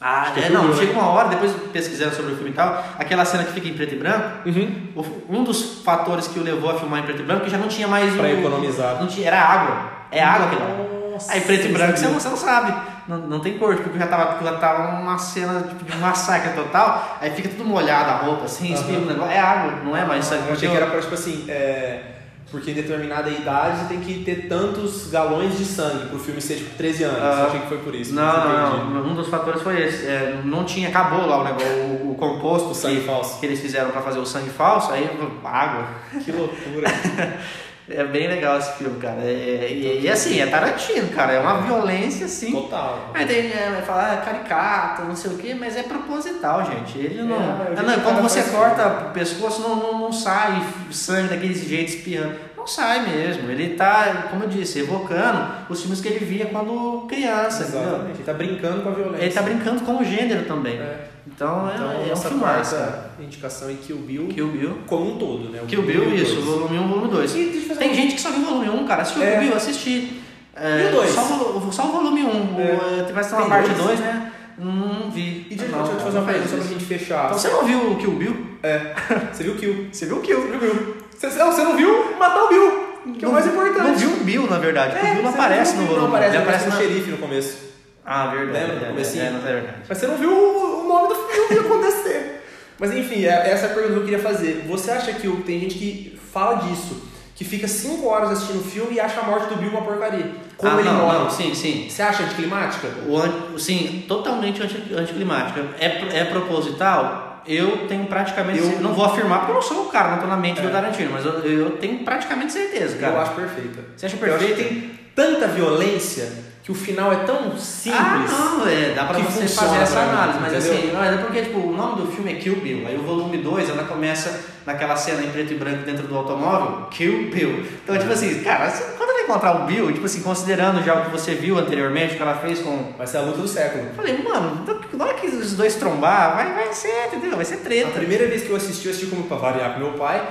Ah, 0.01 0.33
é 0.37 0.41
é, 0.47 0.51
não, 0.51 0.73
chega 0.77 0.93
né? 0.93 0.99
uma 1.01 1.09
hora, 1.11 1.29
depois 1.29 1.53
pesquisando 1.73 2.15
sobre 2.15 2.33
o 2.33 2.37
filme 2.37 2.51
e 2.51 2.55
tal, 2.55 2.85
aquela 2.99 3.25
cena 3.25 3.43
que 3.43 3.53
fica 3.53 3.66
em 3.69 3.75
preto 3.75 3.95
e 3.95 3.99
branco, 3.99 4.49
Uhum. 4.49 5.05
um 5.29 5.43
dos 5.45 5.83
fatores 5.83 6.29
que 6.29 6.39
o 6.39 6.43
levou 6.43 6.70
a 6.70 6.79
filmar 6.79 7.01
em 7.01 7.03
preto 7.03 7.20
e 7.20 7.25
branco, 7.25 7.45
que 7.45 7.51
já 7.51 7.59
não 7.59 7.66
tinha 7.69 7.89
mais 7.89 8.15
Pra 8.15 8.31
economizar. 8.31 9.01
Não 9.01 9.09
tinha, 9.09 9.27
era 9.27 9.41
água. 9.43 9.91
É 10.12 10.23
água 10.23 10.47
aquilo. 10.47 11.19
Aí 11.29 11.41
preto 11.41 11.66
e 11.66 11.73
branco 11.73 11.97
você 11.99 12.07
não, 12.07 12.15
você 12.15 12.29
não 12.29 12.37
sabe. 12.37 12.73
Não, 13.09 13.19
não 13.19 13.41
tem 13.41 13.59
cor, 13.59 13.75
porque 13.75 13.99
já 13.99 14.07
tava, 14.07 14.45
já 14.45 14.53
tava 14.59 15.01
uma 15.01 15.19
cena 15.19 15.62
tipo, 15.62 15.85
de 15.85 15.97
massacre 15.99 16.53
total, 16.53 17.19
aí 17.20 17.31
fica 17.31 17.49
tudo 17.49 17.65
molhado 17.65 18.11
a 18.11 18.15
roupa, 18.19 18.45
assim, 18.45 18.73
espirra 18.73 18.99
o 18.99 19.07
negócio. 19.07 19.33
É 19.33 19.41
água, 19.41 19.73
não 19.83 19.97
é 19.97 20.05
mais 20.05 20.25
sangue. 20.27 20.47
Eu 20.47 20.53
achei 20.53 20.69
que 20.69 20.77
era 20.77 20.87
pra, 20.87 21.01
tipo 21.01 21.15
assim, 21.15 21.45
é, 21.49 22.03
porque 22.51 22.70
em 22.70 22.75
determinada 22.75 23.29
idade 23.29 23.89
tem 23.89 24.01
que 24.01 24.25
ter 24.25 24.49
tantos 24.49 25.11
galões 25.11 25.59
de 25.59 25.65
sangue 25.65 26.07
pro 26.07 26.19
filme 26.19 26.41
ser 26.41 26.57
tipo 26.57 26.75
13 26.77 27.05
anos. 27.05 27.19
Ah. 27.20 27.41
eu 27.41 27.47
achei 27.49 27.61
que 27.61 27.66
foi 27.66 27.79
por 27.79 27.95
isso. 27.95 28.15
Não, 28.15 28.91
não, 28.91 29.11
um 29.11 29.15
dos 29.15 29.29
fatores 29.29 29.61
foi 29.61 29.83
esse. 29.83 30.07
É, 30.07 30.41
não 30.45 30.65
tinha, 30.65 30.89
acabou 30.89 31.27
lá 31.27 31.41
o 31.41 31.45
negócio, 31.45 31.69
o, 31.69 32.12
o 32.12 32.15
composto 32.15 32.70
O 32.70 32.75
sangue 32.75 33.01
que, 33.01 33.07
falso. 33.07 33.39
que 33.39 33.47
eles 33.47 33.61
fizeram 33.61 33.91
pra 33.91 34.01
fazer 34.01 34.19
o 34.19 34.27
sangue 34.27 34.51
falso, 34.51 34.91
aí 34.93 35.09
água. 35.45 35.89
Que 36.25 36.33
loucura. 36.33 36.89
É 37.90 38.05
bem 38.05 38.28
legal 38.28 38.59
esse 38.59 38.73
filme, 38.74 38.98
cara. 39.01 39.20
É- 39.23 39.69
e, 39.70 40.01
e 40.02 40.09
assim, 40.10 40.40
é 40.40 40.47
Tarantino, 40.47 41.09
cara. 41.09 41.32
É 41.32 41.40
uma 41.40 41.62
violência 41.62 42.27
assim. 42.27 42.52
Total. 42.52 43.10
Aí 43.15 43.24
tem, 43.27 43.51
é, 43.51 43.70
vai 43.73 43.82
falar, 43.82 44.12
ah, 44.12 44.16
caricato, 44.19 45.02
não 45.05 45.16
sei 45.16 45.31
o 45.31 45.39
que, 45.39 45.55
mas 45.55 45.77
é 45.77 45.82
proposital, 45.82 46.65
gente. 46.66 46.98
Ele 46.98 47.23
não. 47.23 47.36
É, 47.36 47.74
Ah, 47.77 47.82
não, 47.82 48.01
quando 48.01 48.23
você 48.23 48.43
corta 48.43 49.09
o 49.09 49.12
pescoço, 49.12 49.62
não, 49.62 49.77
não, 49.77 49.98
não 50.01 50.12
sai 50.12 50.62
sangue 50.90 51.28
daquele 51.28 51.55
jeito 51.55 51.89
espirrando. 51.90 52.35
Não 52.56 52.66
sai 52.66 53.06
mesmo. 53.09 53.51
Ele 53.51 53.74
tá, 53.74 54.27
como 54.31 54.44
eu 54.44 54.48
disse, 54.48 54.81
evocando 54.81 55.48
os 55.70 55.81
filmes 55.81 56.01
que 56.01 56.09
ele 56.09 56.24
via 56.24 56.47
quando 56.47 57.06
criança, 57.09 57.62
entendeu? 57.62 57.81
Exatamente. 57.89 58.16
Ele 58.16 58.24
tá 58.24 58.32
brincando 58.35 58.82
com 58.82 58.89
a 58.90 58.93
violência. 58.93 59.24
Ele 59.24 59.32
tá 59.35 59.43
brincando 59.43 59.81
com 59.82 59.97
o 59.98 60.05
gênero 60.05 60.44
também. 60.44 60.74
É. 60.78 60.98
Então, 61.39 61.70
Então, 61.73 61.90
é, 61.93 61.94
é 61.94 62.05
um 62.05 62.09
nossa 62.09 62.28
filmaço. 62.31 62.74
cara. 62.74 62.86
quarta 62.90 63.23
indicação 63.23 63.70
em 63.70 63.77
Kill 63.77 63.97
Bill 63.98 64.27
Kill 64.27 64.48
Bill. 64.48 64.78
como 64.89 65.15
um 65.15 65.19
todo, 65.19 65.51
né? 65.51 65.60
O 65.62 65.66
Kill 65.66 65.82
Bill, 65.82 66.02
o 66.09 66.15
isso, 66.15 66.35
dois. 66.35 66.44
volume 66.47 66.78
1 66.81 66.89
volume 66.89 67.09
2. 67.12 67.32
E 67.36 67.44
deixa 67.44 67.59
eu 67.59 67.62
fazer 67.69 67.78
Tem 67.78 67.94
gente 67.94 68.15
que 68.16 68.20
só 68.20 68.31
viu 68.31 68.40
o 68.43 68.44
volume 68.44 68.69
1, 68.70 68.86
cara. 68.89 69.02
Assistiu 69.02 69.23
É. 69.23 69.36
o 69.36 69.40
Bill, 69.43 69.55
assisti. 69.56 70.20
É, 70.56 70.82
E 70.82 70.89
o 70.89 70.90
dois? 70.97 71.10
Só, 71.10 71.20
o 71.23 71.60
vo- 71.60 71.73
só 71.73 71.85
o 71.85 71.93
volume 71.93 72.24
1. 72.24 72.56
É. 72.60 73.12
Vai 73.12 73.23
ser 73.23 73.36
uma 73.36 73.47
parte 73.48 73.69
dois? 73.70 73.86
2, 73.86 74.01
né? 74.01 74.32
Não 74.59 75.09
vi. 75.12 75.47
E 75.48 75.55
deixa, 75.55 75.70
não, 75.70 75.78
deixa 75.85 75.93
eu 75.93 75.98
te 75.98 76.02
fazer 76.02 76.16
não 76.16 76.24
uma 76.24 76.32
pergunta 76.32 76.51
só 76.51 76.56
pra 76.56 76.66
gente 76.66 76.85
fechar. 76.85 77.27
Então 77.27 77.39
você 77.39 77.48
não 77.51 77.65
viu 77.65 77.93
o 77.93 77.97
Kill 77.97 78.10
Bill? 78.10 78.47
É. 78.65 78.94
Você 79.32 79.44
viu 79.44 79.55
Kill? 79.55 79.86
Você 79.93 80.06
viu 80.06 80.16
o 80.16 80.20
Kill. 80.20 80.40
Você 80.40 80.48
viu 80.48 80.59
Bill? 80.59 80.97
Você, 81.16 81.28
não, 81.39 81.52
você 81.52 81.62
não 81.62 81.77
viu 81.77 82.16
matar 82.19 82.43
o 82.44 82.48
Bill, 82.48 82.89
que 83.16 83.24
é 83.24 83.28
o 83.28 83.32
mais 83.32 83.47
importante. 83.47 83.78
Não 83.86 83.94
viu 83.94 84.10
o 84.10 84.24
Bill, 84.24 84.51
na 84.51 84.59
verdade. 84.59 84.97
É, 84.97 85.10
o 85.10 85.15
Bill 85.15 85.23
não 85.23 85.31
aparece 85.31 85.77
no 85.77 85.82
o 85.82 85.86
Bill, 85.86 85.94
volume. 85.94 86.09
Não 86.09 86.16
aparece, 86.16 86.35
ele 86.36 86.43
aparece 86.43 86.66
no 86.69 86.77
xerife 86.77 87.10
no 87.12 87.19
começo. 87.19 87.68
Ah, 88.10 88.26
verdade. 88.28 88.59
Lembra 88.66 88.86
é, 88.86 88.89
é, 89.18 89.30
não 89.30 89.39
é 89.39 89.52
verdade. 89.52 89.76
Mas 89.89 89.98
você 89.98 90.06
não 90.06 90.16
viu 90.16 90.30
o 90.32 90.68
o 90.85 90.89
nome 90.89 91.09
do 91.09 91.14
filme 91.16 91.59
acontecer. 91.68 92.43
Mas 92.78 92.93
enfim, 92.93 93.24
é 93.26 93.51
essa 93.51 93.66
é 93.66 93.70
a 93.70 93.74
pergunta 93.74 93.93
que 93.94 93.98
eu 94.01 94.05
queria 94.05 94.18
fazer. 94.18 94.64
Você 94.66 94.90
acha 94.90 95.12
que 95.12 95.28
o- 95.28 95.43
tem 95.43 95.60
gente 95.60 95.74
que 95.76 96.18
fala 96.32 96.55
disso, 96.56 97.02
que 97.35 97.44
fica 97.44 97.68
5 97.68 98.06
horas 98.09 98.30
assistindo 98.30 98.60
o 98.60 98.64
filme 98.64 98.94
e 98.94 99.01
acha 99.01 99.20
a 99.20 99.24
morte 99.24 99.48
do 99.48 99.56
Bill 99.56 99.68
uma 99.70 99.82
porcaria? 99.82 100.26
Como 100.56 100.76
ah, 100.76 100.80
ele 100.80 100.89
não, 100.89 100.97
morre? 101.06 101.18
não, 101.18 101.30
sim, 101.30 101.55
sim. 101.55 101.86
Você 101.90 102.01
acha 102.01 102.22
anticlimática? 102.22 102.89
O 103.06 103.59
sim, 103.59 104.05
totalmente 104.09 104.62
anti- 104.62 104.94
anticlimática. 104.97 105.62
É, 105.78 106.20
é 106.20 106.24
proposital? 106.24 107.43
Eu 107.47 107.86
tenho 107.89 108.06
praticamente. 108.06 108.59
Eu- 108.60 108.80
Não 108.80 108.93
vou 108.94 109.05
afirmar 109.05 109.40
porque 109.40 109.52
eu 109.52 109.55
não 109.56 109.62
sou 109.62 109.86
o 109.86 109.89
cara, 109.90 110.12
não 110.12 110.18
tô 110.18 110.26
na 110.26 110.36
mente 110.36 110.60
É. 110.60 110.62
do 110.62 110.70
Tarantino, 110.70 111.10
mas 111.12 111.24
eu, 111.24 111.32
eu 111.44 111.70
tenho 111.78 111.98
praticamente 112.05 112.52
certeza, 112.52 112.97
cara. 112.97 113.14
Eu 113.14 113.20
acho 113.20 113.32
perfeita. 113.32 113.85
Você 113.97 114.06
acha 114.06 114.16
perfeito? 114.16 114.56
tem 114.56 114.90
tanta 115.14 115.47
violência 115.48 116.28
que 116.69 116.73
o 116.73 116.74
final 116.74 117.11
é 117.11 117.16
tão 117.24 117.57
simples. 117.57 118.31
Ah, 118.31 118.57
não, 118.59 118.69
é, 118.69 118.90
dá 118.95 119.07
pra 119.07 119.15
que 119.16 119.23
você 119.23 119.40
funciona 119.40 119.69
fazer 119.70 119.82
essa 119.85 120.01
análise, 120.01 120.39
mas 120.39 120.53
entendeu? 120.53 120.73
assim, 120.78 120.90
mas 120.93 121.15
é 121.15 121.16
porque 121.16 121.40
tipo, 121.40 121.59
o 121.61 121.73
nome 121.74 122.03
do 122.03 122.12
filme 122.12 122.31
é 122.31 122.35
Kill 122.36 122.57
Bill, 122.57 122.86
aí 122.86 122.95
o 122.95 123.03
volume 123.05 123.39
2 123.39 123.70
ela 123.70 123.85
começa 123.85 124.39
naquela 124.66 124.95
cena 124.95 125.23
em 125.23 125.31
preto 125.31 125.55
e 125.55 125.57
branco 125.57 125.82
dentro 125.85 126.07
do 126.07 126.15
automóvel, 126.15 126.89
Kill 126.90 127.31
Bill. 127.31 127.65
Então, 127.82 127.97
tipo 127.97 128.12
assim, 128.12 128.43
cara, 128.43 128.70
quando 128.99 129.11
ele 129.12 129.23
encontrar 129.23 129.62
o 129.62 129.65
Bill, 129.65 129.90
tipo 129.95 130.05
assim, 130.05 130.20
considerando 130.20 130.85
já 130.85 130.93
o 130.95 131.05
que 131.07 131.11
você 131.11 131.35
viu 131.35 131.57
anteriormente, 131.59 132.12
o 132.12 132.16
que 132.19 132.23
ela 132.23 132.35
fez 132.35 132.59
com. 132.59 132.93
Vai 132.99 133.07
ser 133.07 133.16
a 133.16 133.20
luta 133.23 133.39
do 133.39 133.49
século. 133.49 133.85
Eu 133.86 133.95
falei, 133.95 134.19
mano, 134.23 134.62
na 134.93 135.05
hora 135.07 135.15
que 135.15 135.27
os 135.27 135.55
dois 135.55 135.74
trombar, 135.77 136.36
vai, 136.36 136.53
vai 136.53 136.70
ser, 136.74 137.07
entendeu? 137.07 137.35
Vai 137.35 137.47
ser 137.47 137.55
A 137.55 137.59
treta. 137.61 137.90
primeira 137.93 138.27
vez 138.27 138.43
que 138.43 138.51
eu 138.51 138.57
assisti, 138.57 138.85
eu 138.85 138.90
assisti 138.93 139.07
como 139.09 139.23
pra 139.23 139.39
variar 139.39 139.73
com 139.73 139.81
meu 139.81 139.93
pai. 139.93 140.23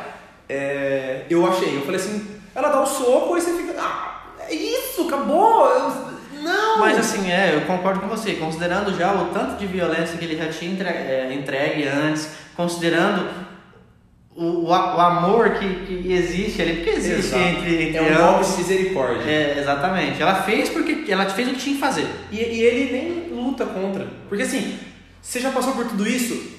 é, 0.48 1.24
eu 1.32 1.48
achei, 1.48 1.76
eu 1.78 1.82
falei 1.82 2.00
assim, 2.00 2.28
ela 2.54 2.70
dá 2.70 2.80
o 2.82 2.86
soco 2.86 3.36
e 3.36 3.42
você 3.42 3.54
fica. 3.54 3.74
Ah, 3.80 4.22
é 4.48 4.54
isso, 4.54 5.08
acabou! 5.08 5.66
Eu- 5.68 6.07
não! 6.48 6.80
Mas 6.80 6.98
assim, 6.98 7.32
é, 7.32 7.54
eu 7.56 7.62
concordo 7.62 8.00
com 8.00 8.08
você, 8.08 8.34
considerando 8.34 8.98
já 8.98 9.14
o 9.14 9.26
tanto 9.26 9.58
de 9.58 9.66
violência 9.66 10.18
que 10.18 10.26
ele 10.26 10.38
já 10.38 10.50
tinha 10.50 10.72
entre- 10.72 10.88
é, 10.88 11.34
entregue 11.34 11.88
antes, 11.88 12.30
considerando 12.56 13.28
o, 14.38 14.66
o, 14.68 14.74
amor 14.74 15.52
que, 15.56 15.68
que 15.86 16.14
existe 16.14 16.62
ali, 16.62 16.76
porque 16.76 16.92
existe 16.92 17.36
Exato. 17.36 17.44
entre, 17.44 17.84
entre 17.88 17.98
é 17.98 18.02
um 18.02 18.16
golpe 18.16 18.52
de 18.52 18.58
misericórdia. 18.58 19.24
É, 19.30 19.58
exatamente. 19.60 20.22
Ela 20.22 20.36
fez 20.44 20.70
porque 20.70 21.12
ela 21.12 21.26
fez 21.26 21.48
o 21.48 21.52
que 21.52 21.58
tinha 21.58 21.76
que 21.76 21.82
fazer. 21.82 22.08
E, 22.32 22.38
e 22.38 22.62
ele 22.62 22.92
nem 22.92 23.30
luta 23.36 23.66
contra. 23.66 24.06
Porque 24.30 24.44
assim, 24.44 24.78
você 25.22 25.40
já 25.40 25.50
passou 25.50 25.74
por 25.74 25.86
tudo 25.88 26.08
isso, 26.08 26.57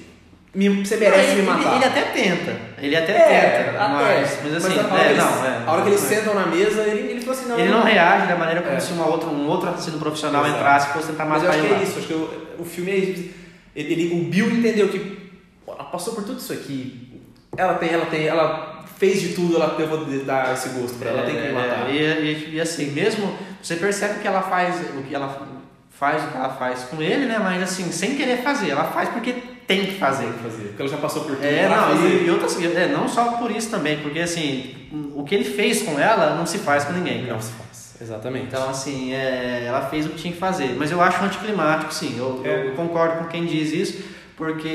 me- 0.53 0.83
você 0.85 0.97
merece 0.97 1.31
ele, 1.31 1.41
me 1.41 1.47
matar. 1.47 1.61
Ele, 1.67 1.75
ele 1.75 1.85
até 1.85 2.01
tenta. 2.01 2.57
Ele 2.81 2.95
até 2.95 3.11
É, 3.13 3.63
tenta. 3.71 3.87
Mas, 3.87 4.39
mas 4.43 4.55
assim, 4.55 4.79
a 4.79 4.83
hora, 4.87 5.01
é, 5.01 5.03
que 5.05 5.09
eles, 5.11 5.23
não, 5.23 5.45
é. 5.45 5.63
a 5.65 5.71
hora 5.71 5.81
que 5.83 5.87
eles 5.89 6.01
não 6.01 6.07
é. 6.11 6.15
sentam 6.15 6.33
na 6.35 6.45
mesa, 6.47 6.81
ele, 6.83 7.11
ele 7.11 7.21
falou 7.21 7.39
assim, 7.39 7.49
não. 7.49 7.59
Ele 7.59 7.69
não 7.69 7.83
reage 7.83 8.27
da 8.27 8.35
maneira 8.35 8.61
como 8.61 8.75
É. 8.75 8.79
se 8.79 8.93
uma 8.93 9.05
outra, 9.07 9.29
um 9.29 9.47
outro 9.47 9.69
assassino 9.69 9.99
profissional 9.99 10.43
Exato. 10.43 10.59
entrasse 10.59 10.89
e 10.89 10.93
fosse 10.93 11.07
tentar 11.11 11.25
Mas 11.25 11.43
matar 11.43 11.55
eu 11.55 11.59
acho 11.59 11.59
ele 11.59 11.75
que 11.75 11.81
é 11.81 11.83
isso, 11.87 11.99
acho 11.99 12.07
que 12.07 12.13
o, 12.13 12.47
o 12.59 12.65
filme 12.65 12.91
é. 12.91 12.95
Ele, 12.95 13.33
ele- 13.75 14.13
o 14.19 14.23
Bill 14.29 14.49
entendeu 14.49 14.89
que 14.89 15.31
ela 15.67 15.83
passou 15.85 16.13
por 16.15 16.23
tudo 16.23 16.39
isso 16.39 16.51
aqui. 16.51 17.21
Ela 17.55 17.75
tem, 17.75 17.89
ela 17.89 18.05
tem, 18.07 18.25
ela 18.27 18.83
fez 18.97 19.21
de 19.21 19.29
tudo, 19.29 19.55
ela 19.55 19.75
eu 19.79 19.87
vou 19.87 20.05
dar 20.25 20.53
esse 20.53 20.69
gosto 20.69 20.97
pra 20.97 21.09
ela, 21.09 21.19
ela 21.21 21.27
tem 21.29 21.39
que 21.39 21.47
me 21.47 21.53
matar. 21.53 21.89
É, 21.89 21.93
e, 22.21 22.55
e, 22.55 22.61
assim, 22.61 22.87
mesmo 22.91 23.33
você 23.61 23.75
percebe 23.75 24.19
que 24.19 24.27
ela 24.27 24.41
faz 24.41 24.75
o 24.97 25.03
que 25.03 25.13
ela 25.15 25.47
faz 25.91 26.23
o 26.23 26.27
que 26.27 26.37
ela 26.37 26.49
faz 26.49 26.83
com 26.83 27.01
ele, 27.01 27.25
né? 27.25 27.39
Mas 27.39 27.61
assim, 27.61 27.91
sem 27.91 28.15
querer 28.15 28.41
fazer, 28.41 28.69
ela 28.71 28.85
faz 28.85 29.09
porque 29.09 29.35
tem 29.69 29.85
que 29.85 29.99
fazer. 29.99 30.23
Tem 30.23 30.33
que 30.33 30.39
fazer. 30.39 30.63
Porque 30.63 30.81
ela 30.81 30.91
já 30.91 30.97
passou 30.97 31.23
por 31.25 31.35
tudo. 31.35 31.45
É, 31.45 31.69
não, 31.69 31.95
fazer. 31.95 32.07
E, 32.07 32.25
e 32.25 32.29
outras, 32.31 32.59
é, 32.59 32.87
não 32.87 33.07
só 33.07 33.33
por 33.33 33.51
isso 33.51 33.69
também, 33.69 33.99
porque 33.99 34.17
assim, 34.17 34.75
o 35.13 35.23
que 35.23 35.35
ele 35.35 35.43
fez 35.43 35.83
com 35.83 35.99
ela 35.99 36.35
não 36.35 36.47
se 36.47 36.57
faz 36.57 36.85
com 36.85 36.93
ninguém. 36.93 37.27
Não 37.27 37.39
se 37.39 37.51
faz. 37.51 37.95
Exatamente. 38.01 38.47
Então, 38.47 38.67
assim, 38.67 39.13
é, 39.13 39.65
ela 39.67 39.81
fez 39.81 40.07
o 40.07 40.09
que 40.09 40.15
tinha 40.15 40.33
que 40.33 40.39
fazer. 40.39 40.75
Mas 40.75 40.89
eu 40.89 40.99
acho 40.99 41.23
anticlimático, 41.23 41.93
sim. 41.93 42.17
Eu, 42.17 42.41
é. 42.43 42.69
eu 42.69 42.71
concordo 42.71 43.19
com 43.19 43.25
quem 43.25 43.45
diz 43.45 43.71
isso, 43.71 44.03
porque 44.35 44.67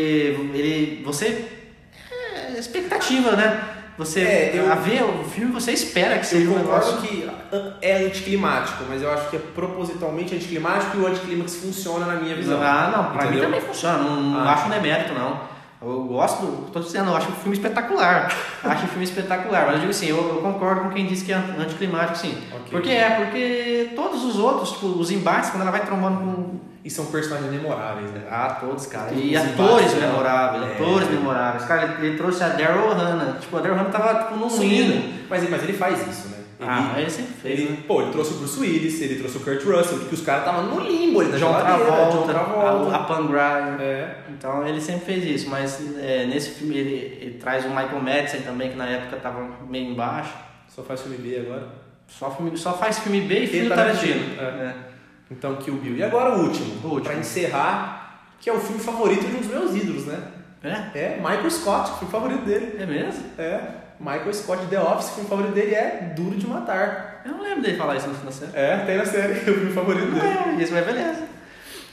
ele. 0.54 1.02
Você. 1.04 1.44
É 2.54 2.56
expectativa, 2.56 3.32
né? 3.32 3.64
Você 3.96 4.20
é, 4.20 4.50
eu, 4.54 4.72
a 4.72 4.74
ver 4.74 5.04
o 5.04 5.22
filme, 5.24 5.52
você 5.52 5.70
espera 5.70 6.18
que 6.18 6.26
seja 6.26 6.50
um 6.50 6.58
negócio. 6.58 6.98
que 6.98 7.30
é 7.80 8.04
anticlimático, 8.06 8.84
mas 8.88 9.00
eu 9.00 9.10
acho 9.10 9.30
que 9.30 9.36
é 9.36 9.38
propositalmente 9.38 10.34
anticlimático 10.34 10.96
e 10.96 11.00
o 11.00 11.06
anticlímax 11.06 11.56
funciona 11.56 12.06
na 12.06 12.16
minha 12.16 12.34
visão. 12.34 12.60
Ah, 12.60 12.92
não, 12.94 13.04
pra 13.12 13.26
Entendeu? 13.26 13.32
mim 13.32 13.40
também 13.40 13.60
funciona. 13.60 13.98
Não, 13.98 14.40
ah. 14.40 14.52
acho 14.52 14.66
um 14.66 14.70
demérito, 14.70 15.14
não. 15.14 15.54
Eu 15.80 16.04
gosto 16.04 16.44
do. 16.44 16.70
Tô 16.72 16.80
dizendo, 16.80 17.10
eu 17.10 17.16
acho 17.16 17.28
o 17.28 17.34
filme 17.36 17.56
espetacular. 17.56 18.32
acho 18.64 18.84
o 18.84 18.88
filme 18.88 19.04
espetacular. 19.04 19.66
Mas 19.66 19.74
eu 19.74 19.80
digo 19.80 19.90
assim, 19.90 20.06
eu, 20.06 20.16
eu, 20.16 20.40
concordo 20.40 20.80
com 20.82 20.90
quem 20.90 21.06
disse 21.06 21.24
que 21.24 21.32
é 21.32 21.36
anticlimático, 21.36 22.18
sim. 22.18 22.36
Okay. 22.50 22.70
Porque 22.70 22.90
é, 22.90 23.10
porque 23.10 23.92
todos 23.94 24.24
os 24.24 24.38
outros, 24.38 24.72
tipo, 24.72 24.86
os 24.86 25.10
embates, 25.10 25.50
quando 25.50 25.62
ela 25.62 25.70
vai 25.70 25.84
trombando 25.84 26.16
com 26.18 26.73
e 26.85 26.90
são 26.90 27.06
personagens 27.06 27.51
memoráveis, 27.51 28.11
né? 28.11 28.24
Ah, 28.31 28.59
todos, 28.61 28.85
cara. 28.86 29.11
E 29.15 29.35
atores 29.35 29.94
memoráveis, 29.94 30.65
é. 30.65 30.74
atores 30.74 31.09
memoráveis. 31.09 31.65
Cara, 31.65 31.82
ele, 31.85 32.09
ele, 32.09 32.16
trouxe 32.19 32.44
a 32.44 32.48
Daryl 32.48 32.90
Hannah. 32.90 33.39
Tipo, 33.40 33.56
a 33.56 33.61
Daryl 33.61 33.78
Hannah 33.78 33.90
tava 33.90 34.24
tipo, 34.24 34.36
num 34.36 34.62
hino. 34.62 35.15
Mas, 35.31 35.48
mas 35.48 35.62
ele 35.62 35.73
faz 35.73 36.06
isso, 36.06 36.28
né? 36.28 36.35
Ele, 36.61 36.69
ah, 36.70 36.94
ele 36.98 37.11
sempre 37.11 37.32
fez. 37.32 37.59
Ele, 37.59 37.70
né? 37.70 37.78
Pô, 37.86 38.02
ele 38.02 38.12
trouxe 38.12 38.35
o 38.35 38.36
Bruce 38.36 38.61
Willis, 38.61 39.01
ele 39.01 39.16
trouxe 39.16 39.39
o 39.39 39.40
Kurt 39.40 39.65
Russell, 39.65 39.98
porque 39.98 40.15
os 40.15 40.20
caras 40.20 40.47
estavam 40.47 40.66
no 40.66 40.81
limbo 40.81 41.20
ali 41.20 41.31
na 41.31 41.39
John 41.39 41.55
Travolta, 41.55 42.16
John 42.16 42.27
Travolta, 42.27 42.97
a, 42.97 43.78
a. 43.78 43.82
É. 43.82 44.16
Então 44.28 44.66
ele 44.66 44.81
sempre 44.81 45.06
fez 45.06 45.24
isso, 45.24 45.48
mas 45.48 45.81
é, 45.98 46.27
nesse 46.27 46.51
filme 46.51 46.77
ele, 46.77 47.19
ele, 47.20 47.39
traz 47.39 47.65
o 47.65 47.69
Michael 47.69 48.01
Madsen 48.01 48.43
também, 48.43 48.70
que 48.70 48.77
na 48.77 48.86
época 48.86 49.16
tava 49.16 49.43
meio 49.66 49.90
embaixo. 49.90 50.35
Só 50.69 50.82
faz 50.82 51.01
filme 51.01 51.16
B 51.16 51.39
agora? 51.39 51.66
Só, 52.06 52.31
filme, 52.31 52.56
só 52.59 52.74
faz 52.74 52.98
filme 52.98 53.23
B 53.23 53.40
e 53.40 53.47
filme 53.47 53.69
Tarantino. 53.70 54.36
Tarantino. 54.36 54.62
É. 54.62 54.93
é. 55.30 55.34
Então, 55.34 55.56
Kill 55.56 55.74
Bill. 55.74 55.96
E 55.96 56.02
agora 56.02 56.36
o 56.36 56.42
último, 56.42 56.80
o 56.82 56.94
último. 56.94 57.05
para 57.05 57.14
encerrar, 57.14 58.20
que 58.40 58.48
é 58.48 58.52
o 58.52 58.60
filme 58.60 58.80
favorito 58.80 59.24
de 59.24 59.36
um 59.36 59.38
dos 59.38 59.48
meus 59.48 59.74
ídolos, 59.74 60.06
né? 60.06 60.22
É? 60.62 60.98
É, 60.98 61.16
Michael 61.16 61.51
Scott, 61.51 61.90
o 61.90 61.94
filme 61.96 62.12
favorito 62.12 62.44
dele. 62.44 62.76
É 62.78 62.86
mesmo? 62.86 63.22
É. 63.38 63.60
Michael 64.01 64.32
Scott, 64.32 64.66
The 64.66 64.80
Office, 64.80 65.10
o 65.10 65.14
filme 65.14 65.28
favorito 65.28 65.55
dele 65.55 65.74
é 65.74 66.12
Duro 66.16 66.36
de 66.36 66.46
Matar. 66.46 67.22
Eu 67.24 67.32
não 67.32 67.42
lembro 67.42 67.62
dele 67.62 67.76
falar 67.76 67.96
isso 67.96 68.09
na 68.24 68.32
série. 68.32 68.51
É, 68.55 68.76
tem 68.78 68.96
na 68.96 69.05
série, 69.05 69.32
o 69.51 69.55
filme 69.55 69.72
favorito 69.72 70.10
dele. 70.10 70.26
É, 70.26 70.62
isso 70.62 70.74
é 70.74 70.82
beleza. 70.82 71.34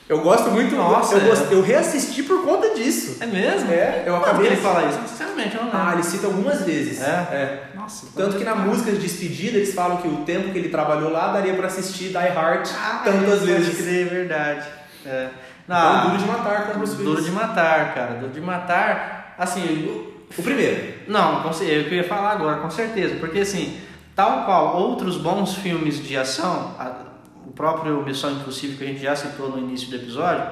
Eu 0.10 0.20
gosto 0.22 0.50
muito, 0.52 0.76
Nossa, 0.76 1.16
eu, 1.16 1.34
é. 1.34 1.54
eu 1.54 1.62
reassisti 1.62 2.24
por 2.24 2.44
conta 2.44 2.74
disso. 2.74 3.18
É 3.22 3.26
mesmo? 3.26 3.72
É, 3.72 4.04
eu 4.06 4.16
acabei. 4.18 4.48
ele 4.48 4.58
fala 4.58 4.90
isso? 4.90 5.00
Sinceramente, 5.08 5.56
eu 5.56 5.64
não 5.64 5.72
lembro. 5.72 5.88
Ah, 5.88 5.94
ele 5.94 6.04
cita 6.04 6.28
algumas 6.28 6.62
vezes. 6.64 7.02
É? 7.02 7.06
É. 7.32 7.64
Nossa. 7.92 8.08
Tanto 8.16 8.38
que 8.38 8.44
na 8.44 8.56
música 8.56 8.92
de 8.92 9.00
despedida 9.00 9.58
eles 9.58 9.74
falam 9.74 9.98
que 9.98 10.08
o 10.08 10.18
tempo 10.18 10.52
que 10.52 10.58
ele 10.58 10.70
trabalhou 10.70 11.12
lá 11.12 11.34
daria 11.34 11.54
pra 11.54 11.68
assistir 11.68 12.08
Die 12.08 12.18
Hard 12.18 12.68
ah, 12.74 13.02
tantas 13.04 13.42
vezes. 13.44 13.70
Pode 13.70 13.84
crer, 13.84 14.08
é 14.08 14.10
verdade. 14.10 14.68
É. 15.06 15.30
Não, 15.68 15.98
então, 15.98 16.10
Duro 16.10 16.22
de 16.22 16.28
Matar 16.28 16.68
com 16.68 16.78
Bruce 16.80 16.94
Willis. 16.94 17.06
Duro 17.06 17.24
de 17.24 17.32
Matar, 17.32 17.94
cara. 17.94 18.14
Duro 18.16 18.32
de 18.32 18.42
Matar, 18.42 19.36
assim... 19.38 19.86
O, 19.86 20.40
o 20.40 20.44
primeiro. 20.44 20.94
Não, 21.08 21.44
eu 21.46 21.84
queria 21.84 22.04
falar 22.06 22.32
agora, 22.32 22.60
com 22.60 22.70
certeza. 22.70 23.16
Porque 23.16 23.40
assim, 23.40 23.78
tal 24.16 24.46
qual 24.46 24.78
outros 24.78 25.18
bons 25.18 25.56
filmes 25.56 26.02
de 26.02 26.16
ação, 26.16 26.74
o 27.46 27.52
próprio 27.52 28.02
Missão 28.04 28.32
Impossível 28.32 28.78
que 28.78 28.84
a 28.84 28.88
gente 28.88 29.02
já 29.02 29.16
citou 29.16 29.50
no 29.50 29.60
início 29.60 29.90
do 29.90 29.98
episódio, 29.98 30.46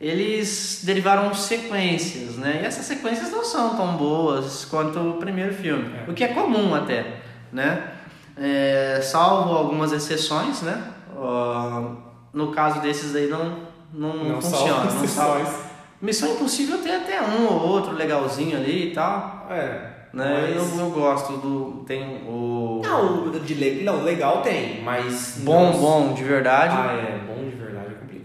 eles 0.00 0.82
derivaram 0.84 1.32
sequências, 1.34 2.36
né? 2.36 2.60
E 2.62 2.66
essas 2.66 2.84
sequências 2.84 3.30
não 3.30 3.44
são 3.44 3.76
tão 3.76 3.96
boas 3.96 4.64
quanto 4.66 4.98
o 4.98 5.14
primeiro 5.14 5.54
filme, 5.54 5.90
é. 6.06 6.10
o 6.10 6.14
que 6.14 6.24
é 6.24 6.28
comum 6.28 6.74
até, 6.74 7.20
né? 7.52 7.92
É, 8.36 9.00
salvo 9.02 9.54
algumas 9.54 9.92
exceções, 9.92 10.60
né? 10.60 10.92
Uh, 11.16 11.96
no 12.32 12.52
caso 12.52 12.80
desses 12.80 13.16
aí 13.16 13.28
não, 13.28 13.56
não, 13.92 14.24
não 14.24 14.42
funciona. 14.42 14.84
Não 14.84 15.08
salva. 15.08 15.66
Missão 16.02 16.34
Impossível 16.34 16.78
tem 16.82 16.94
até 16.94 17.22
um 17.22 17.46
ou 17.46 17.68
outro 17.68 17.94
legalzinho 17.94 18.58
ali 18.58 18.90
e 18.90 18.94
tal. 18.94 19.46
É. 19.50 19.96
Né? 20.12 20.54
Mas... 20.54 20.78
Eu, 20.78 20.80
eu 20.80 20.90
gosto 20.90 21.32
do. 21.38 21.84
Tem 21.86 22.22
o. 22.26 22.82
Não, 22.84 23.30
de, 23.30 23.82
não, 23.82 24.02
legal 24.02 24.42
tem, 24.42 24.82
mas. 24.82 25.40
Bom, 25.42 25.72
não... 25.72 25.80
bom, 25.80 26.12
de 26.12 26.22
verdade. 26.22 26.74
Ah, 26.76 26.92
é, 26.92 27.18
bom 27.26 27.35
de 27.35 27.35
verdade 27.35 27.35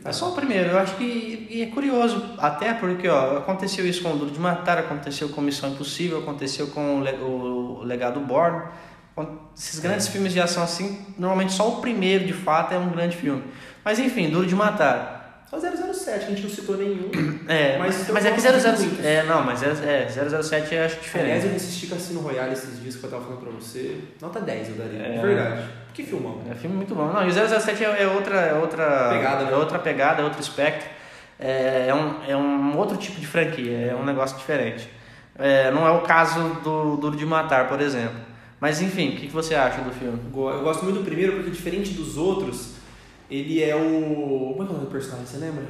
é 0.03 0.11
só 0.11 0.29
o 0.31 0.35
primeiro, 0.35 0.71
eu 0.71 0.79
acho 0.79 0.95
que 0.95 1.47
e 1.49 1.61
é 1.61 1.67
curioso, 1.67 2.33
até 2.37 2.73
porque 2.73 3.07
ó, 3.07 3.37
aconteceu 3.37 3.85
isso 3.87 4.01
com 4.01 4.13
o 4.13 4.17
Duro 4.17 4.31
de 4.31 4.39
Matar, 4.39 4.79
aconteceu 4.79 5.29
com 5.29 5.41
Missão 5.41 5.69
Impossível, 5.69 6.19
aconteceu 6.19 6.67
com 6.67 7.01
o, 7.01 7.79
o 7.79 7.83
Legado 7.83 8.19
Born. 8.19 8.63
Esses 9.55 9.79
grandes 9.79 10.07
é. 10.07 10.11
filmes 10.11 10.33
de 10.33 10.39
ação 10.39 10.63
assim, 10.63 11.05
normalmente 11.17 11.53
só 11.53 11.69
o 11.69 11.81
primeiro 11.81 12.25
de 12.25 12.33
fato 12.33 12.73
é 12.73 12.77
um 12.77 12.89
grande 12.89 13.15
filme. 13.15 13.43
Mas 13.85 13.99
enfim, 13.99 14.29
Duro 14.29 14.47
de 14.47 14.55
Matar. 14.55 15.21
Só 15.51 15.59
007, 15.59 16.09
a 16.09 16.29
gente 16.29 16.43
não 16.43 16.49
citou 16.49 16.77
nenhum. 16.77 17.11
É, 17.45 17.77
mas, 17.77 18.09
mas 18.09 18.25
é 18.25 18.31
que 18.31 18.39
007. 18.39 19.05
É, 19.05 19.23
não, 19.23 19.43
mas 19.43 19.61
é, 19.61 20.05
é 20.05 20.07
007 20.07 20.73
eu 20.73 20.85
acho 20.85 21.01
diferente. 21.01 21.31
Aliás, 21.31 21.45
eu 21.45 21.55
assisti 21.57 21.87
Cassino 21.87 22.21
Royale 22.21 22.53
esses 22.53 22.81
dias 22.81 22.95
que 22.95 23.03
eu 23.03 23.09
tava 23.09 23.23
falando 23.23 23.41
pra 23.41 23.51
você. 23.51 23.99
Nota 24.21 24.39
10 24.39 24.69
eu 24.69 24.75
daria. 24.75 24.99
É, 24.99 25.21
verdade. 25.21 25.67
Que 25.93 26.03
filmão. 26.03 26.41
É 26.49 26.55
filme 26.55 26.76
muito 26.76 26.95
bom. 26.95 27.07
Não, 27.07 27.26
e 27.26 27.30
o 27.30 27.31
007 27.31 27.84
é, 27.84 28.03
é 28.03 28.07
outra. 28.07 28.35
É 28.35 28.53
outra 28.53 29.09
pegada, 29.09 29.45
né? 29.45 29.51
É 29.51 29.55
outra 29.55 29.80
pegada, 29.80 30.22
é 30.22 30.23
outro 30.23 30.39
espectro. 30.39 30.89
É, 31.39 31.88
é, 31.89 31.95
um, 31.95 32.15
é 32.27 32.38
um 32.38 32.77
outro 32.77 32.97
tipo 32.97 33.19
de 33.19 33.26
franquia, 33.26 33.91
é 33.91 33.95
um 33.95 34.05
negócio 34.05 34.38
diferente. 34.38 34.88
É, 35.38 35.72
não 35.72 35.88
é 35.88 35.91
o 35.91 36.01
caso 36.01 36.39
do 36.63 36.97
Duro 36.97 37.18
de 37.18 37.26
Matar, 37.26 37.68
por 37.68 37.81
exemplo. 37.81 38.18
Mas 38.59 38.80
enfim, 38.80 39.09
o 39.09 39.18
que, 39.18 39.27
que 39.27 39.34
você 39.34 39.55
acha 39.55 39.81
do 39.81 39.91
filme? 39.91 40.19
Eu 40.31 40.61
gosto 40.61 40.84
muito 40.84 40.99
do 40.99 41.03
primeiro 41.03 41.34
porque, 41.34 41.49
diferente 41.49 41.93
dos 41.93 42.15
outros 42.15 42.76
ele 43.31 43.63
é 43.63 43.76
o. 43.76 44.53
Como 44.53 44.63
é 44.63 44.65
que 44.65 44.72
é 44.72 44.76
o 44.76 44.77
nome 44.77 44.85
do 44.85 44.91
personagem? 44.91 45.26
Você 45.26 45.38
lembra? 45.38 45.63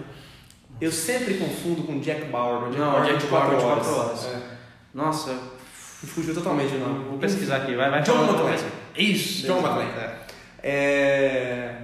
Eu 0.79 0.91
sempre 0.91 1.35
confundo 1.35 1.83
com 1.83 1.99
Jack 1.99 2.25
Bauer. 2.25 2.69
Jack 2.69 2.79
não, 2.79 2.91
Bauer 2.91 3.05
Jack 3.05 3.19
de 3.19 3.27
4 3.27 3.63
horas. 3.63 4.25
É. 4.25 4.41
Nossa, 4.93 5.31
me 5.31 6.09
fugiu 6.09 6.33
totalmente 6.33 6.73
o 6.75 6.79
nome. 6.79 7.05
Vou 7.05 7.19
pesquisar 7.19 7.57
aqui, 7.57 7.75
vai, 7.75 7.89
vai. 7.89 8.01
John 8.01 8.23
McClane. 8.23 8.80
Isso, 8.95 9.47
John 9.47 9.59
McClane. 9.59 9.91
É. 9.91 10.17
é. 10.63 11.75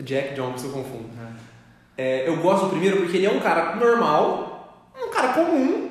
Jack 0.00 0.34
John, 0.34 0.52
que 0.52 0.64
eu 0.64 0.70
confundo. 0.70 1.08
É. 1.96 2.24
é. 2.24 2.28
eu 2.28 2.36
gosto 2.36 2.64
do 2.64 2.70
primeiro 2.70 2.98
porque 2.98 3.16
ele 3.16 3.26
é 3.26 3.30
um 3.30 3.40
cara 3.40 3.76
normal, 3.76 4.92
um 4.96 5.10
cara 5.10 5.32
comum, 5.32 5.90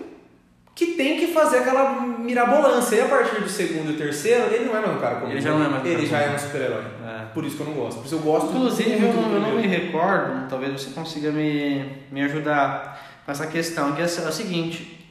que 0.76 0.88
tem 0.88 1.18
que 1.20 1.28
fazer 1.28 1.60
aquela 1.60 2.02
mirabolância. 2.02 2.98
E 2.98 3.02
a 3.02 3.08
partir 3.08 3.42
do 3.42 3.50
segundo 3.50 3.92
e 3.92 3.98
terceiro, 3.98 4.54
ele 4.54 4.66
não 4.66 4.78
é 4.78 4.82
mais 4.82 4.98
um 4.98 5.00
cara 5.00 5.16
comum. 5.16 5.32
Ele 5.32 5.42
já 5.42 5.52
não 5.52 5.66
é 5.66 5.70
mais 5.70 5.86
Ele 5.86 6.06
já 6.06 6.20
é 6.20 6.36
um 6.36 6.38
super-herói. 6.38 6.84
É. 7.06 7.26
Por 7.34 7.46
isso 7.46 7.56
que 7.56 7.62
eu 7.64 7.68
não 7.68 7.74
gosto. 7.74 8.00
Por 8.00 8.06
isso 8.06 8.16
eu 8.16 8.20
gosto 8.20 8.50
Inclusive, 8.50 8.92
eu, 8.92 9.14
não, 9.14 9.34
eu 9.34 9.40
não 9.40 9.56
me 9.56 9.68
recordo, 9.68 10.50
talvez 10.50 10.74
você 10.74 10.90
consiga 10.92 11.32
me, 11.32 11.86
me 12.12 12.22
ajudar 12.24 13.02
com 13.26 13.32
essa 13.32 13.48
questão, 13.48 13.94
que 13.94 14.02
é, 14.02 14.06
é 14.06 14.06
o 14.06 14.32
seguinte. 14.32 15.06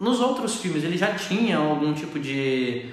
Nos 0.00 0.20
outros 0.20 0.56
filmes, 0.56 0.82
ele 0.82 0.96
já 0.96 1.14
tinha 1.14 1.58
algum 1.58 1.92
tipo 1.92 2.18
de 2.18 2.90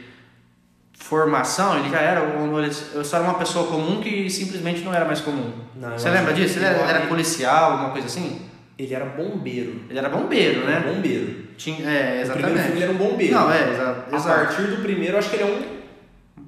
formação, 1.00 1.80
ele 1.80 1.90
já 1.90 2.00
era, 2.00 2.22
ele 2.22 3.04
só 3.04 3.18
era 3.18 3.26
uma 3.26 3.40
pessoa 3.40 3.68
comum 3.68 4.00
que 4.00 4.30
simplesmente 4.30 4.82
não 4.82 4.94
era 4.94 5.06
mais 5.06 5.22
comum. 5.22 5.52
Não, 5.76 5.92
você 5.92 6.10
lembra 6.10 6.34
disso? 6.34 6.60
Ele 6.60 6.66
era, 6.66 6.78
era 6.78 7.08
policial, 7.08 7.72
alguma 7.72 7.90
coisa 7.90 8.08
assim? 8.08 8.42
Ele 8.78 8.94
era 8.94 9.06
bombeiro. 9.06 9.82
Ele 9.90 9.98
era 9.98 10.10
bombeiro, 10.10 10.66
né? 10.66 10.82
Era 10.84 10.94
bombeiro. 10.94 11.48
Tinha, 11.58 11.90
é, 11.90 12.22
exatamente. 12.22 12.30
O 12.30 12.54
primeiro 12.54 12.64
filme 12.64 12.78
ele 12.78 12.84
era 12.84 12.94
um 12.94 12.98
bombeiro. 12.98 13.34
Não, 13.34 13.52
é, 13.52 13.70
exato. 13.72 14.16
A 14.16 14.20
partir 14.20 14.62
do 14.64 14.82
primeiro, 14.82 15.18
acho 15.18 15.30
que 15.30 15.36
ele 15.38 15.44
é 15.44 15.46
um 15.48 15.80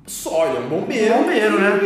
só, 0.05 0.47
ele 0.47 0.57
é 0.57 0.59
um 0.59 0.67
bombeiro. 0.67 1.13
Um 1.13 1.17
bombeiro, 1.19 1.59
né? 1.59 1.79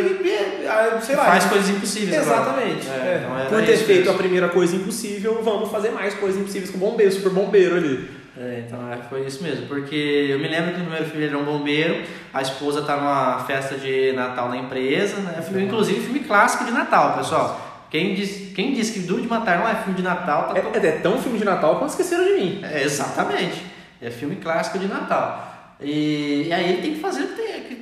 Ah, 0.68 1.02
sei 1.02 1.16
lá. 1.16 1.26
Faz 1.26 1.46
coisas 1.46 1.70
impossíveis. 1.70 2.16
Exatamente. 2.16 2.88
É, 2.88 3.28
é, 3.42 3.48
Por 3.50 3.64
ter 3.64 3.78
feito 3.78 4.06
mesmo. 4.06 4.14
a 4.14 4.18
primeira 4.18 4.50
coisa 4.50 4.76
impossível, 4.76 5.42
vamos 5.44 5.70
fazer 5.70 5.90
mais 5.92 6.14
coisas 6.14 6.40
impossíveis 6.40 6.72
com 6.72 6.78
o 6.78 6.80
bombeiro, 6.80 7.12
super 7.12 7.32
bombeiro 7.32 7.76
ali. 7.76 8.10
É, 8.38 8.64
então 8.68 8.92
é, 8.92 8.98
foi 9.10 9.26
isso 9.26 9.42
mesmo, 9.42 9.66
porque 9.68 9.96
eu 10.30 10.38
me 10.40 10.48
lembro 10.48 10.74
que 10.74 10.80
no 10.80 10.84
primeiro 10.84 11.06
filme 11.06 11.24
ele 11.24 11.34
era 11.34 11.42
um 11.42 11.46
bombeiro, 11.46 12.04
a 12.34 12.42
esposa 12.42 12.82
tá 12.82 12.98
numa 12.98 13.40
festa 13.46 13.78
de 13.78 14.12
Natal 14.12 14.50
na 14.50 14.58
empresa, 14.58 15.22
né? 15.22 15.42
Filme, 15.42 15.64
inclusive 15.64 16.02
filme 16.02 16.20
clássico 16.20 16.66
de 16.66 16.72
Natal, 16.72 17.16
pessoal. 17.18 17.88
Quem 17.90 18.14
diz, 18.14 18.54
quem 18.54 18.74
diz 18.74 18.90
que 18.90 19.00
Duro 19.00 19.22
de 19.22 19.28
Matar 19.28 19.60
não 19.60 19.70
é 19.70 19.76
filme 19.76 19.94
de 19.94 20.04
Natal, 20.04 20.50
tá 20.50 20.58
é, 20.58 20.62
todo... 20.62 20.86
é, 20.86 20.92
tão 20.94 21.18
filme 21.18 21.38
de 21.38 21.46
Natal 21.46 21.80
quanto 21.80 21.92
esqueceram 21.92 22.26
de 22.26 22.34
mim. 22.34 22.60
É, 22.62 22.84
exatamente. 22.84 23.62
É 24.02 24.10
filme 24.10 24.36
clássico 24.36 24.78
de 24.78 24.88
Natal. 24.88 25.76
E, 25.80 26.48
e 26.48 26.54
aí 26.54 26.74
ele 26.74 26.82
tem 26.82 26.94
que 26.96 27.00
fazer 27.00 27.24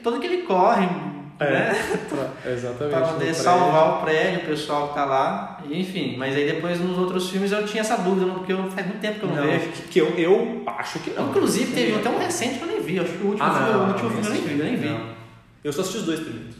todo 0.03 0.17
aquele 0.17 0.43
corre, 0.43 0.87
é, 1.39 1.51
né? 1.51 1.71
exatamente. 2.45 2.95
para 2.95 3.07
poder 3.07 3.33
salvar 3.33 3.89
o 3.89 4.01
prédio, 4.01 4.39
o 4.41 4.45
pessoal 4.45 4.89
que 4.89 4.93
tá 4.95 5.05
lá. 5.05 5.59
Enfim, 5.69 6.15
mas 6.17 6.35
aí 6.35 6.45
depois 6.51 6.79
nos 6.79 6.97
outros 6.97 7.29
filmes 7.29 7.51
eu 7.51 7.65
tinha 7.65 7.81
essa 7.81 7.97
dúvida, 7.97 8.31
porque 8.31 8.53
eu, 8.53 8.69
faz 8.71 8.87
muito 8.87 9.01
tempo 9.01 9.19
que 9.19 9.25
eu 9.25 9.29
não, 9.29 9.35
não 9.37 9.43
vejo. 9.43 9.69
Que 9.89 9.99
eu, 9.99 10.07
eu 10.17 10.63
acho 10.67 10.99
que 10.99 11.11
não. 11.11 11.29
Inclusive 11.29 11.73
teve 11.73 11.95
até 11.95 12.09
um 12.09 12.19
recente 12.19 12.57
que 12.59 12.63
eu 12.63 12.67
nem 12.67 12.81
vi, 12.81 12.99
acho 12.99 13.11
que 13.13 13.23
o 13.23 13.27
último 13.29 13.43
Ah, 13.47 13.53
filme, 13.55 13.71
não, 13.73 13.83
o 13.85 13.87
último 13.89 14.09
filme 14.09 14.25
eu 14.27 14.31
nem 14.33 14.41
vi, 14.41 14.59
eu 14.59 14.65
nem 14.65 14.75
vi. 14.75 14.89
Não. 14.89 15.09
Eu 15.63 15.73
só 15.73 15.81
assisti 15.81 15.99
os 15.99 16.05
dois 16.05 16.19
primeiros. 16.19 16.55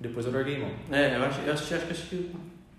Depois 0.00 0.26
eu 0.26 0.32
larguei 0.32 0.58
mão. 0.58 0.70
É, 0.92 1.16
eu 1.16 1.24
acho, 1.24 1.40
eu 1.40 1.52
assisti, 1.54 1.74
acho 1.74 1.84
que 1.86 1.90
eu 1.92 1.96
assisti. 1.96 2.30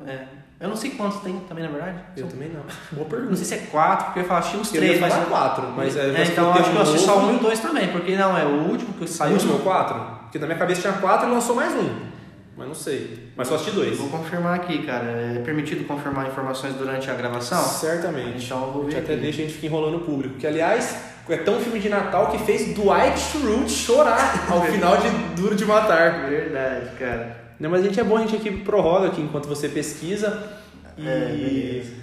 É. 0.06 0.26
Eu 0.60 0.70
não 0.70 0.76
sei 0.76 0.92
quantos 0.92 1.20
tem 1.22 1.40
também, 1.48 1.64
na 1.64 1.70
verdade. 1.72 2.00
Eu 2.16 2.22
São- 2.24 2.32
também 2.32 2.50
não. 2.50 2.62
Boa 2.62 3.04
Não 3.04 3.06
pergunta. 3.06 3.36
sei 3.36 3.46
se 3.46 3.54
é 3.64 3.68
quatro, 3.70 4.06
porque 4.08 4.20
eu 4.22 4.26
falar, 4.26 4.40
assisti 4.40 4.58
uns 4.58 4.74
Eu 4.74 4.82
três, 4.82 5.00
mas. 5.00 5.14
quatro, 5.28 5.68
mas 5.76 5.96
é, 5.96 6.10
É, 6.20 6.24
então 6.26 6.46
eu 6.46 6.54
acho 6.54 6.72
que 6.72 6.76
eu 6.76 6.82
assisti 6.82 7.06
só 7.06 7.20
um 7.20 7.36
e 7.36 7.40
dois 7.40 7.60
também, 7.60 7.88
porque 7.90 8.16
não, 8.16 8.36
é 8.38 8.44
o 8.46 8.70
último 8.70 8.94
que 8.94 9.04
O 9.04 9.08
saiu. 9.08 9.34
último 9.34 9.54
é 9.54 9.56
o 9.56 9.60
quatro? 9.60 10.17
Porque 10.38 10.40
na 10.40 10.46
minha 10.48 10.60
cabeça 10.60 10.82
tinha 10.82 10.94
quatro 10.94 11.28
e 11.28 11.32
lançou 11.32 11.56
mais 11.56 11.74
um. 11.74 11.90
Mas 12.56 12.68
não 12.68 12.76
sei. 12.76 13.32
Mas 13.36 13.48
só 13.48 13.56
assisti 13.56 13.72
dois. 13.72 13.98
Vou 13.98 14.10
confirmar 14.10 14.56
aqui, 14.56 14.84
cara. 14.86 15.06
É 15.36 15.42
permitido 15.44 15.84
confirmar 15.88 16.28
informações 16.28 16.74
durante 16.76 17.10
a 17.10 17.14
gravação? 17.16 17.64
Certamente. 17.64 18.46
Então 18.46 18.66
eu 18.68 18.72
vou 18.72 18.82
A 18.84 18.86
ver. 18.86 18.92
gente 18.92 19.04
até 19.04 19.16
deixa 19.16 19.42
a 19.42 19.46
gente 19.46 19.54
ficar 19.56 19.68
enrolando 19.68 19.98
o 19.98 20.00
público. 20.02 20.36
Que, 20.36 20.46
aliás, 20.46 20.96
é 21.30 21.38
tão 21.38 21.60
filme 21.60 21.80
de 21.80 21.90
Natal 21.90 22.32
que 22.32 22.38
fez 22.40 22.74
Dwight 22.76 23.20
Schrute 23.20 23.72
chorar 23.72 24.46
ao 24.52 24.62
final 24.64 24.98
de 24.98 25.10
Duro 25.40 25.56
de 25.56 25.66
Matar. 25.66 26.30
Verdade, 26.30 26.90
cara. 26.98 27.38
Não, 27.60 27.70
mas 27.70 27.82
a 27.82 27.86
gente 27.88 28.00
é 28.00 28.04
bom, 28.04 28.18
a 28.18 28.22
gente 28.22 28.36
aqui 28.36 28.52
prorroga 28.58 29.08
aqui 29.08 29.22
enquanto 29.22 29.48
você 29.48 29.68
pesquisa. 29.70 30.52
E, 30.98 31.08
É, 31.08 31.26
beleza. 31.28 31.94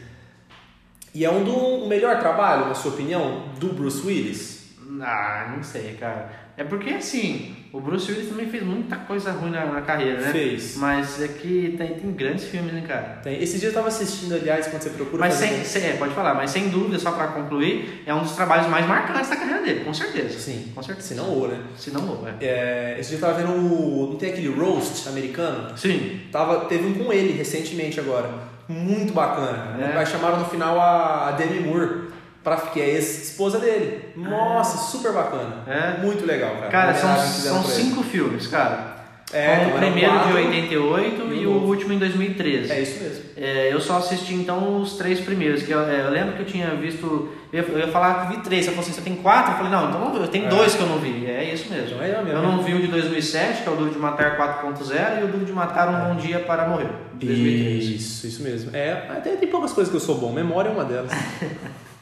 e 1.15 1.25
é 1.25 1.31
um 1.31 1.43
do 1.45 1.87
melhor 1.89 2.19
trabalho, 2.21 2.67
na 2.67 2.75
sua 2.75 2.93
opinião, 2.93 3.49
do 3.59 3.73
Bruce 3.73 4.05
Willis? 4.07 4.75
Ah, 5.01 5.53
não 5.57 5.63
sei, 5.65 5.95
cara. 5.99 6.31
É 6.57 6.63
porque 6.63 6.91
assim, 6.91 7.57
o 7.73 7.81
Bruce 7.81 8.11
Willis 8.13 8.29
também 8.29 8.47
fez 8.47 8.63
muita 8.63 8.95
coisa 8.97 9.33
ruim 9.33 9.51
na, 9.51 9.67
na 9.67 9.81
carreira, 9.83 10.21
né? 10.21 10.31
Fez. 10.31 10.77
Mas 10.77 11.21
é 11.21 11.27
que 11.27 11.75
tem, 11.77 11.95
tem 11.95 12.13
grandes 12.13 12.45
filmes, 12.45 12.73
né, 12.73 12.85
cara? 12.87 13.19
Tem. 13.25 13.43
Esses 13.43 13.59
dias 13.61 13.73
eu 13.73 13.75
tava 13.75 13.89
assistindo, 13.89 14.35
aliás, 14.37 14.69
quando 14.69 14.83
você 14.83 14.91
procura 14.91 15.19
Mas 15.21 15.35
sem, 15.35 15.61
um- 15.61 15.65
sem- 15.65 15.85
é, 15.85 15.93
pode 15.95 16.15
falar, 16.15 16.35
mas 16.35 16.51
sem 16.53 16.69
dúvida, 16.69 16.97
só 16.99 17.11
pra 17.11 17.27
concluir, 17.29 18.03
é 18.07 18.15
um 18.15 18.21
dos 18.23 18.33
trabalhos 18.37 18.69
mais 18.69 18.87
marcantes 18.87 19.29
da 19.31 19.37
carreira 19.37 19.63
dele, 19.63 19.85
com 19.85 19.93
certeza. 19.93 20.39
Sim. 20.39 20.71
Com 20.75 20.83
certeza. 20.83 21.09
Se 21.09 21.15
não 21.15 21.29
ou, 21.31 21.49
né? 21.49 21.59
Se 21.77 21.91
não 21.91 22.09
ou, 22.09 22.29
é. 22.29 22.35
É, 22.45 22.97
esse 23.01 23.09
dia 23.11 23.19
eu 23.19 23.21
tava 23.21 23.35
vendo 23.35 23.51
o. 23.51 24.11
Não 24.13 24.17
tem 24.17 24.31
aquele 24.31 24.49
roast 24.49 25.09
americano? 25.09 25.77
Sim. 25.77 26.21
Tava, 26.31 26.67
teve 26.67 26.87
um 26.87 26.95
com 26.95 27.13
ele 27.13 27.33
recentemente 27.33 27.99
agora. 27.99 28.31
Muito 28.69 29.13
bacana. 29.13 29.77
É. 29.93 29.99
Aí 29.99 30.07
chamaram 30.07 30.39
no 30.39 30.45
final 30.47 30.81
a 30.81 31.33
Demi 31.33 31.61
Moore, 31.61 32.14
pra, 32.45 32.57
que 32.59 32.81
é 32.81 32.91
ex-esposa 32.91 33.59
dele. 33.59 34.11
Nossa, 34.15 34.79
super 34.91 35.13
bacana. 35.13 35.65
É. 35.67 36.01
Muito 36.01 36.25
legal, 36.25 36.55
cara. 36.57 36.69
Cara, 36.69 36.95
são, 36.95 37.17
são 37.17 37.65
cinco 37.65 38.03
filmes, 38.05 38.47
cara. 38.47 38.93
É, 39.33 39.47
Com 39.57 39.63
então 39.65 39.75
o 39.75 39.79
primeiro 39.81 40.13
quatro. 40.13 40.29
de 40.29 40.37
88 40.37 41.23
e 41.33 41.43
e, 41.43 41.47
o 41.47 41.51
último 41.65 41.93
em 41.93 41.99
2013. 41.99 42.71
É 42.71 42.81
isso 42.81 43.03
mesmo. 43.03 43.25
É, 43.37 43.73
eu 43.73 43.81
só 43.81 43.97
assisti 43.97 44.35
então 44.35 44.81
os 44.81 44.97
três 44.97 45.19
primeiros, 45.19 45.63
que 45.65 45.73
eu, 45.73 45.81
é, 45.81 46.03
eu 46.03 46.11
lembro 46.11 46.35
que 46.35 46.43
eu 46.43 46.47
tinha 46.47 46.69
visto. 46.77 47.31
Eu 47.53 47.61
ia, 47.63 47.69
eu 47.69 47.79
ia 47.81 47.89
falar 47.89 48.29
que 48.29 48.37
vi 48.37 48.43
três, 48.43 48.65
você 48.65 48.71
falou 48.71 48.85
assim: 48.85 48.93
você 48.93 49.01
tem 49.01 49.17
quatro? 49.17 49.53
Eu 49.53 49.57
falei: 49.57 49.73
não, 49.73 49.89
então 49.89 50.23
eu 50.23 50.29
tenho 50.29 50.45
É. 50.47 50.49
dois 50.51 50.77
que 50.77 50.83
eu 50.83 50.87
não 50.87 50.99
vi. 50.99 51.27
É 51.27 51.53
isso 51.53 51.69
mesmo. 51.69 51.97
Então 51.97 52.03
é 52.03 52.11
eu 52.11 52.25
mesmo. 52.25 52.39
Eu 52.39 52.43
não 52.43 52.63
vi 52.63 52.75
o 52.75 52.81
de 52.81 52.87
2007, 52.87 53.63
que 53.63 53.69
é 53.69 53.73
o 53.73 53.77
Duro 53.77 53.91
de 53.91 53.99
Matar 53.99 54.37
4.0, 54.39 55.21
e 55.21 55.25
o 55.25 55.27
Duro 55.27 55.45
de 55.45 55.53
Matar 55.53 55.89
Um 55.89 56.15
Bom 56.15 56.21
Dia 56.21 56.39
para 56.41 56.69
Morrer, 56.69 56.91
de 57.15 57.27
2013. 57.27 57.95
Isso, 57.97 58.27
isso 58.29 58.43
mesmo. 58.43 58.77
É, 58.77 58.93
até 59.11 59.35
tem 59.35 59.49
poucas 59.49 59.73
coisas 59.73 59.91
que 59.91 59.97
eu 59.97 60.01
sou 60.01 60.17
bom. 60.17 60.33
Memória 60.33 60.69
é 60.69 60.73
uma 60.73 60.85
delas. 60.85 61.11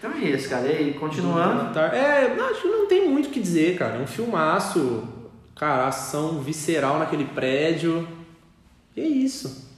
Então 0.00 0.12
é 0.12 0.24
isso, 0.30 0.48
cara. 0.48 0.66
E 0.66 0.76
aí, 0.76 0.94
continuando. 0.94 1.78
É, 1.78 2.34
não, 2.34 2.48
acho 2.48 2.62
que 2.62 2.68
não 2.68 2.86
tem 2.86 3.06
muito 3.06 3.26
o 3.26 3.30
que 3.30 3.38
dizer, 3.38 3.76
cara. 3.76 3.96
É 3.96 3.98
um 4.00 4.06
filmaço. 4.06 5.06
Cara, 5.54 5.88
ação 5.88 6.40
visceral 6.40 6.98
naquele 6.98 7.26
prédio. 7.26 8.08
E 8.96 9.00
é 9.02 9.06
isso. 9.06 9.68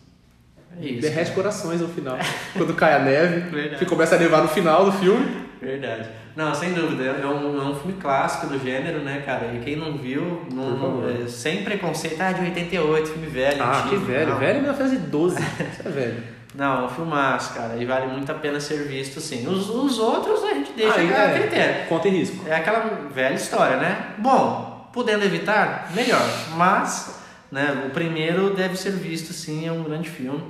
É 0.81 0.87
isso. 0.87 1.01
Derrete 1.01 1.33
corações 1.33 1.81
no 1.81 1.89
final. 1.89 2.17
Quando 2.57 2.73
cai 2.75 2.95
a 2.95 3.01
neve, 3.01 3.51
Verdade. 3.51 3.79
que 3.81 3.85
começa 3.85 4.15
a 4.15 4.19
nevar 4.19 4.43
no 4.43 4.49
final 4.49 4.85
do 4.85 4.93
filme. 4.93 5.43
Verdade. 5.61 6.09
Não, 6.37 6.55
sem 6.55 6.73
dúvida. 6.73 7.03
É 7.03 7.27
um, 7.27 7.61
é 7.61 7.65
um 7.65 7.75
filme 7.75 7.95
clássico 8.01 8.47
do 8.47 8.59
gênero, 8.61 9.01
né, 9.01 9.23
cara? 9.27 9.53
E 9.55 9.61
quem 9.61 9.77
não 9.77 9.99
viu, 9.99 10.43
não, 10.53 10.79
favor. 10.79 11.11
é, 11.11 11.27
sem 11.27 11.65
preconceito, 11.65 12.21
ah, 12.21 12.33
de 12.33 12.43
88, 12.43 13.09
filme 13.09 13.27
velho. 13.27 13.63
Ah, 13.63 13.83
que 13.89 13.95
antigo. 13.97 14.07
velho. 14.07 14.31
Não. 14.31 14.39
Velho 14.39 14.59
é 14.59 14.63
1912. 14.63 15.37
Isso 15.37 15.83
é 15.85 15.91
velho. 15.91 16.23
Não, 16.55 16.83
é 16.83 16.85
um 16.85 16.89
filmaço, 16.89 17.55
cara. 17.55 17.77
E 17.77 17.85
vale 17.87 18.07
muito 18.07 18.31
a 18.31 18.35
pena 18.35 18.61
ser 18.61 18.87
visto, 18.87 19.21
sim. 19.21 19.47
Os, 19.47 19.71
os 19.71 19.99
outros 19.99 20.45
a 20.45 20.55
gente 20.55 20.73
deixa 20.73 20.99
Aí, 20.99 21.13
a 21.13 21.31
é, 21.31 21.39
critério. 21.41 21.89
Conta 21.89 22.09
em 22.09 22.19
risco. 22.19 22.47
É 22.47 22.55
aquela 22.55 23.09
velha 23.13 23.35
história, 23.35 23.77
né? 23.79 24.15
Bom, 24.19 24.91
podendo 24.93 25.25
evitar, 25.25 25.91
melhor. 25.95 26.23
Mas, 26.57 27.19
né, 27.51 27.85
o 27.87 27.91
primeiro 27.91 28.55
deve 28.55 28.77
ser 28.77 28.93
visto, 28.93 29.33
sim, 29.33 29.67
é 29.67 29.73
um 29.73 29.83
grande 29.83 30.11
filme. 30.11 30.43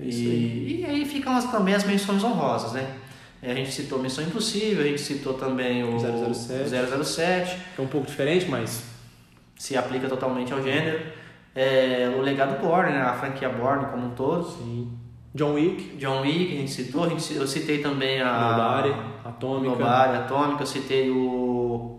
É 0.00 0.04
isso 0.04 0.18
E, 0.20 0.80
e 0.80 0.86
aí 0.86 1.04
ficam 1.04 1.36
as, 1.36 1.50
também 1.50 1.74
as 1.74 1.84
menções 1.84 2.24
honrosas, 2.24 2.72
né? 2.72 2.86
É, 3.42 3.52
A 3.52 3.54
gente 3.54 3.70
citou 3.70 3.98
Missão 3.98 4.24
Impossível, 4.24 4.82
a 4.84 4.88
gente 4.88 5.00
citou 5.00 5.34
também 5.34 5.84
o 5.84 5.98
007. 5.98 6.70
007 7.04 7.56
É 7.78 7.82
um 7.82 7.86
pouco 7.86 8.06
diferente, 8.06 8.46
mas. 8.48 8.82
se 9.56 9.76
aplica 9.76 10.08
totalmente 10.08 10.52
ao 10.52 10.62
gênero. 10.62 11.00
É, 11.54 12.12
o 12.16 12.20
legado 12.20 12.60
Bourne, 12.60 12.92
né? 12.92 13.02
a 13.02 13.12
franquia 13.14 13.48
Bourne 13.48 13.86
como 13.86 14.06
um 14.06 14.10
todo. 14.10 14.44
Sim. 14.44 14.90
John 15.38 15.54
Wick, 15.54 15.96
John 15.96 16.20
Wick, 16.22 16.52
a 16.54 16.56
gente 16.58 16.70
citou, 16.72 17.04
a 17.04 17.08
gente, 17.08 17.32
eu 17.34 17.46
citei 17.46 17.78
também 17.78 18.20
a 18.20 18.32
Nobody, 18.56 18.94
Atômica, 19.24 19.70
Nobody, 19.70 20.16
Atômica, 20.16 20.62
eu 20.62 20.66
citei 20.66 21.10
o 21.10 21.98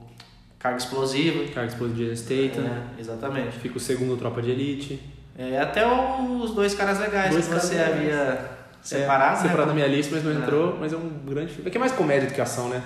Carga 0.60 0.78
Explosiva. 0.78 1.44
Carga 1.54 1.70
Explosiva 1.72 2.10
de 2.12 2.18
Statham. 2.18 2.66
É, 2.66 3.00
exatamente. 3.00 3.58
Fica 3.60 3.78
o 3.78 3.80
segundo 3.80 4.18
Tropa 4.18 4.42
de 4.42 4.52
Elite. 4.52 5.00
É, 5.38 5.58
até 5.58 5.88
os 5.88 6.52
dois 6.52 6.74
caras 6.76 7.00
legais 7.00 7.32
Dois 7.32 7.46
que 7.46 7.52
caras 7.52 7.66
você 7.66 7.76
legais. 7.76 7.94
havia 7.96 8.50
separado. 8.82 9.32
é, 9.32 9.36
né? 9.36 9.42
separado 9.44 9.68
na 9.70 9.74
minha 9.74 9.88
lista, 9.88 10.14
mas 10.16 10.24
não 10.26 10.32
É. 10.32 10.36
entrou. 10.36 10.78
Mas 10.78 10.92
é 10.92 10.98
um 10.98 11.10
grande 11.26 11.54
filme. 11.54 11.68
É 11.68 11.72
que 11.72 11.78
é 11.78 11.80
mais 11.80 11.94
comédia 11.94 12.28
do 12.28 12.34
que 12.34 12.42
ação, 12.42 12.68
né? 12.68 12.84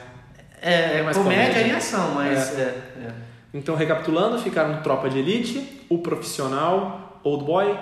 É, 0.61 0.99
É 0.99 1.01
mais 1.01 1.17
comédia, 1.17 1.47
comédia. 1.53 1.73
e 1.73 1.75
ação, 1.75 2.11
mas. 2.13 2.59
É. 2.59 2.61
é. 2.61 3.11
Então, 3.55 3.75
recapitulando, 3.75 4.37
ficaram 4.39 4.81
Tropa 4.83 5.09
de 5.09 5.17
Elite, 5.19 5.85
O 5.89 5.97
Profissional, 5.99 7.19
Old 7.23 7.43
Boy, 7.45 7.75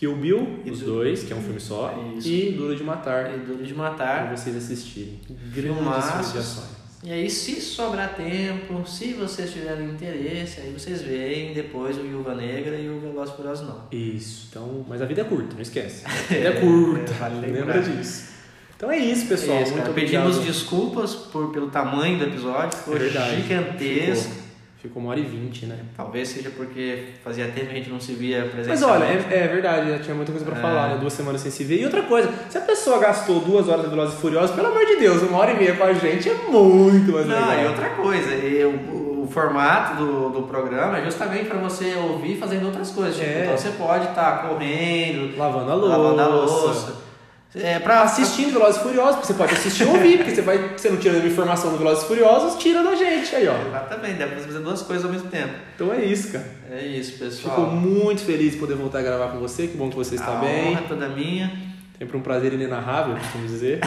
Kill 0.00 0.16
Bill, 0.16 0.60
E 0.64 0.70
os 0.70 0.80
do- 0.80 0.86
dois, 0.86 1.22
que 1.24 1.32
é 1.32 1.36
um 1.36 1.42
filme 1.42 1.60
só, 1.60 1.94
Isso. 2.16 2.26
e 2.26 2.52
Duro 2.52 2.74
de 2.74 2.82
Matar, 2.82 3.34
E 3.34 3.38
Duro 3.38 3.62
de 3.62 3.74
para 3.74 3.90
Matar. 3.90 4.34
vocês 4.34 4.56
assistirem. 4.56 5.20
Grandes 5.54 5.74
Filmaços. 5.76 6.10
filmes 6.10 6.32
de 6.32 6.38
ações. 6.38 6.80
E 7.04 7.12
aí, 7.12 7.30
se 7.30 7.60
sobrar 7.60 8.14
tempo, 8.14 8.86
se 8.86 9.12
vocês 9.12 9.52
tiverem 9.52 9.90
interesse, 9.90 10.60
aí 10.62 10.70
vocês 10.72 11.02
veem 11.02 11.52
depois 11.54 11.98
o 11.98 12.02
Viúva 12.02 12.34
Negra 12.34 12.76
e 12.76 12.88
o 12.88 12.98
Veloz 13.00 13.30
Furioso 13.30 13.64
não. 13.64 13.82
Isso, 13.92 14.48
então, 14.50 14.84
mas 14.88 15.00
a 15.02 15.04
vida 15.06 15.20
é 15.20 15.24
curta, 15.24 15.54
não 15.54 15.60
esquece. 15.62 16.02
A 16.08 16.10
vida 16.10 16.48
é 16.48 16.52
curta, 16.60 17.10
É, 17.12 17.14
vale 17.18 17.46
lembra 17.52 17.80
disso. 17.82 18.30
Então 18.76 18.90
é 18.90 18.96
isso, 18.98 19.26
pessoal. 19.26 19.58
É 19.58 19.62
isso, 19.62 19.72
Muito 19.72 19.80
cara. 19.82 19.90
obrigado. 19.92 20.26
Pedimos 20.26 20.46
desculpas 20.46 21.14
por, 21.14 21.52
pelo 21.52 21.68
tamanho 21.70 22.18
do 22.18 22.24
episódio, 22.24 22.78
ficou 22.78 22.96
É 22.96 22.98
verdade. 22.98 23.42
gigantesco. 23.42 24.30
Ficou, 24.30 24.39
ficou 24.82 25.02
uma 25.02 25.10
hora 25.10 25.20
e 25.20 25.24
vinte, 25.24 25.66
né? 25.66 25.76
Talvez 25.96 26.28
seja 26.28 26.50
porque 26.50 27.04
fazia 27.22 27.46
tempo 27.48 27.66
que 27.66 27.72
a 27.72 27.76
gente 27.76 27.90
não 27.90 28.00
se 28.00 28.12
via 28.14 28.40
Mas 28.42 28.52
presencialmente. 28.66 29.24
olha, 29.26 29.34
é, 29.34 29.44
é 29.44 29.48
verdade, 29.48 30.02
tinha 30.02 30.14
muita 30.14 30.32
coisa 30.32 30.46
pra 30.46 30.58
É. 30.58 30.60
falar, 30.60 30.88
né? 30.90 30.98
Duas 30.98 31.12
semanas 31.12 31.40
sem 31.42 31.50
se 31.50 31.62
ver. 31.64 31.80
E 31.80 31.84
outra 31.84 32.02
coisa, 32.02 32.30
se 32.48 32.56
a 32.58 32.62
pessoa 32.62 32.98
gastou 32.98 33.40
duas 33.40 33.68
horas 33.68 33.84
de 33.84 33.90
Velozes 33.90 34.14
e 34.14 34.20
Furiosos, 34.20 34.54
pelo 34.56 34.68
amor 34.68 34.84
de 34.86 34.96
Deus, 34.96 35.22
uma 35.22 35.38
hora 35.38 35.52
e 35.52 35.56
meia 35.58 35.74
com 35.76 35.84
a 35.84 35.92
gente 35.92 36.28
é 36.30 36.34
muito 36.50 37.12
mais 37.12 37.26
legal. 37.26 37.46
Não, 37.46 37.62
e 37.62 37.66
outra 37.66 37.90
coisa, 37.90 38.34
e 38.34 38.64
o, 38.64 39.22
o 39.24 39.28
formato 39.30 39.96
do, 40.02 40.28
do 40.30 40.42
programa 40.42 40.98
é 40.98 41.04
justamente 41.04 41.44
para 41.44 41.58
você 41.58 41.94
ouvir 41.96 42.36
fazendo 42.38 42.66
outras 42.66 42.90
coisas. 42.90 43.16
Tipo, 43.16 43.28
É. 43.28 43.42
Então 43.44 43.56
você 43.58 43.70
pode 43.70 44.06
estar 44.08 44.48
correndo, 44.48 45.36
Lavando 45.36 45.70
a 45.70 45.74
louça. 45.74 45.96
lavando 45.96 46.20
a 46.22 46.26
louça. 46.26 47.09
É, 47.54 47.80
pra 47.80 48.02
Assistindo 48.02 48.52
Velozes 48.52 48.80
e 48.80 48.84
Furiosos, 48.84 49.16
porque 49.16 49.26
você 49.26 49.34
pode 49.34 49.54
assistir 49.54 49.84
ou 49.84 49.94
ouvir, 49.94 50.18
porque 50.18 50.30
você 50.30 50.42
vai, 50.42 50.76
você 50.76 50.88
não 50.88 50.98
tira 50.98 51.14
nenhuma 51.14 51.32
informação 51.32 51.72
do 51.72 51.78
Velozes 51.78 52.04
e 52.04 52.06
Furiosos, 52.06 52.62
tira 52.62 52.82
da 52.84 52.94
gente 52.94 53.34
aí, 53.34 53.48
ó. 53.48 53.66
Exatamente, 53.66 54.18
dá 54.18 54.26
pra 54.28 54.38
você 54.38 54.46
fazer 54.46 54.58
duas 54.60 54.82
coisas 54.82 55.04
ao 55.04 55.10
mesmo 55.10 55.28
tempo. 55.28 55.54
Então 55.74 55.92
é 55.92 56.04
isso, 56.04 56.30
cara. 56.30 56.46
É 56.70 56.86
isso, 56.86 57.18
pessoal. 57.18 57.56
Fico 57.56 57.70
muito 57.72 58.22
feliz 58.22 58.52
de 58.52 58.58
poder 58.58 58.76
voltar 58.76 59.00
a 59.00 59.02
gravar 59.02 59.32
com 59.32 59.38
você, 59.38 59.66
que 59.66 59.76
bom 59.76 59.90
que 59.90 59.96
você 59.96 60.14
está 60.14 60.38
a 60.38 60.40
bem. 60.40 60.68
honra 60.68 60.82
toda 60.86 61.08
minha. 61.08 61.70
Sempre 61.98 62.16
um 62.16 62.20
prazer 62.20 62.52
inenarrável, 62.52 63.16
costumo 63.16 63.46
dizer. 63.46 63.80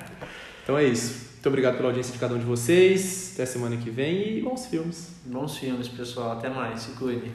então 0.64 0.78
é 0.78 0.84
isso. 0.84 1.32
Muito 1.34 1.48
obrigado 1.48 1.76
pela 1.76 1.88
audiência 1.90 2.12
de 2.12 2.18
cada 2.18 2.34
um 2.34 2.38
de 2.38 2.44
vocês. 2.44 3.32
Até 3.34 3.44
semana 3.44 3.76
que 3.76 3.90
vem 3.90 4.38
e 4.38 4.40
bons 4.40 4.66
filmes. 4.66 5.16
Bons 5.26 5.58
filmes, 5.58 5.86
pessoal. 5.86 6.32
Até 6.32 6.48
mais. 6.48 6.80
Se 6.80 6.92
cuide. 6.92 7.30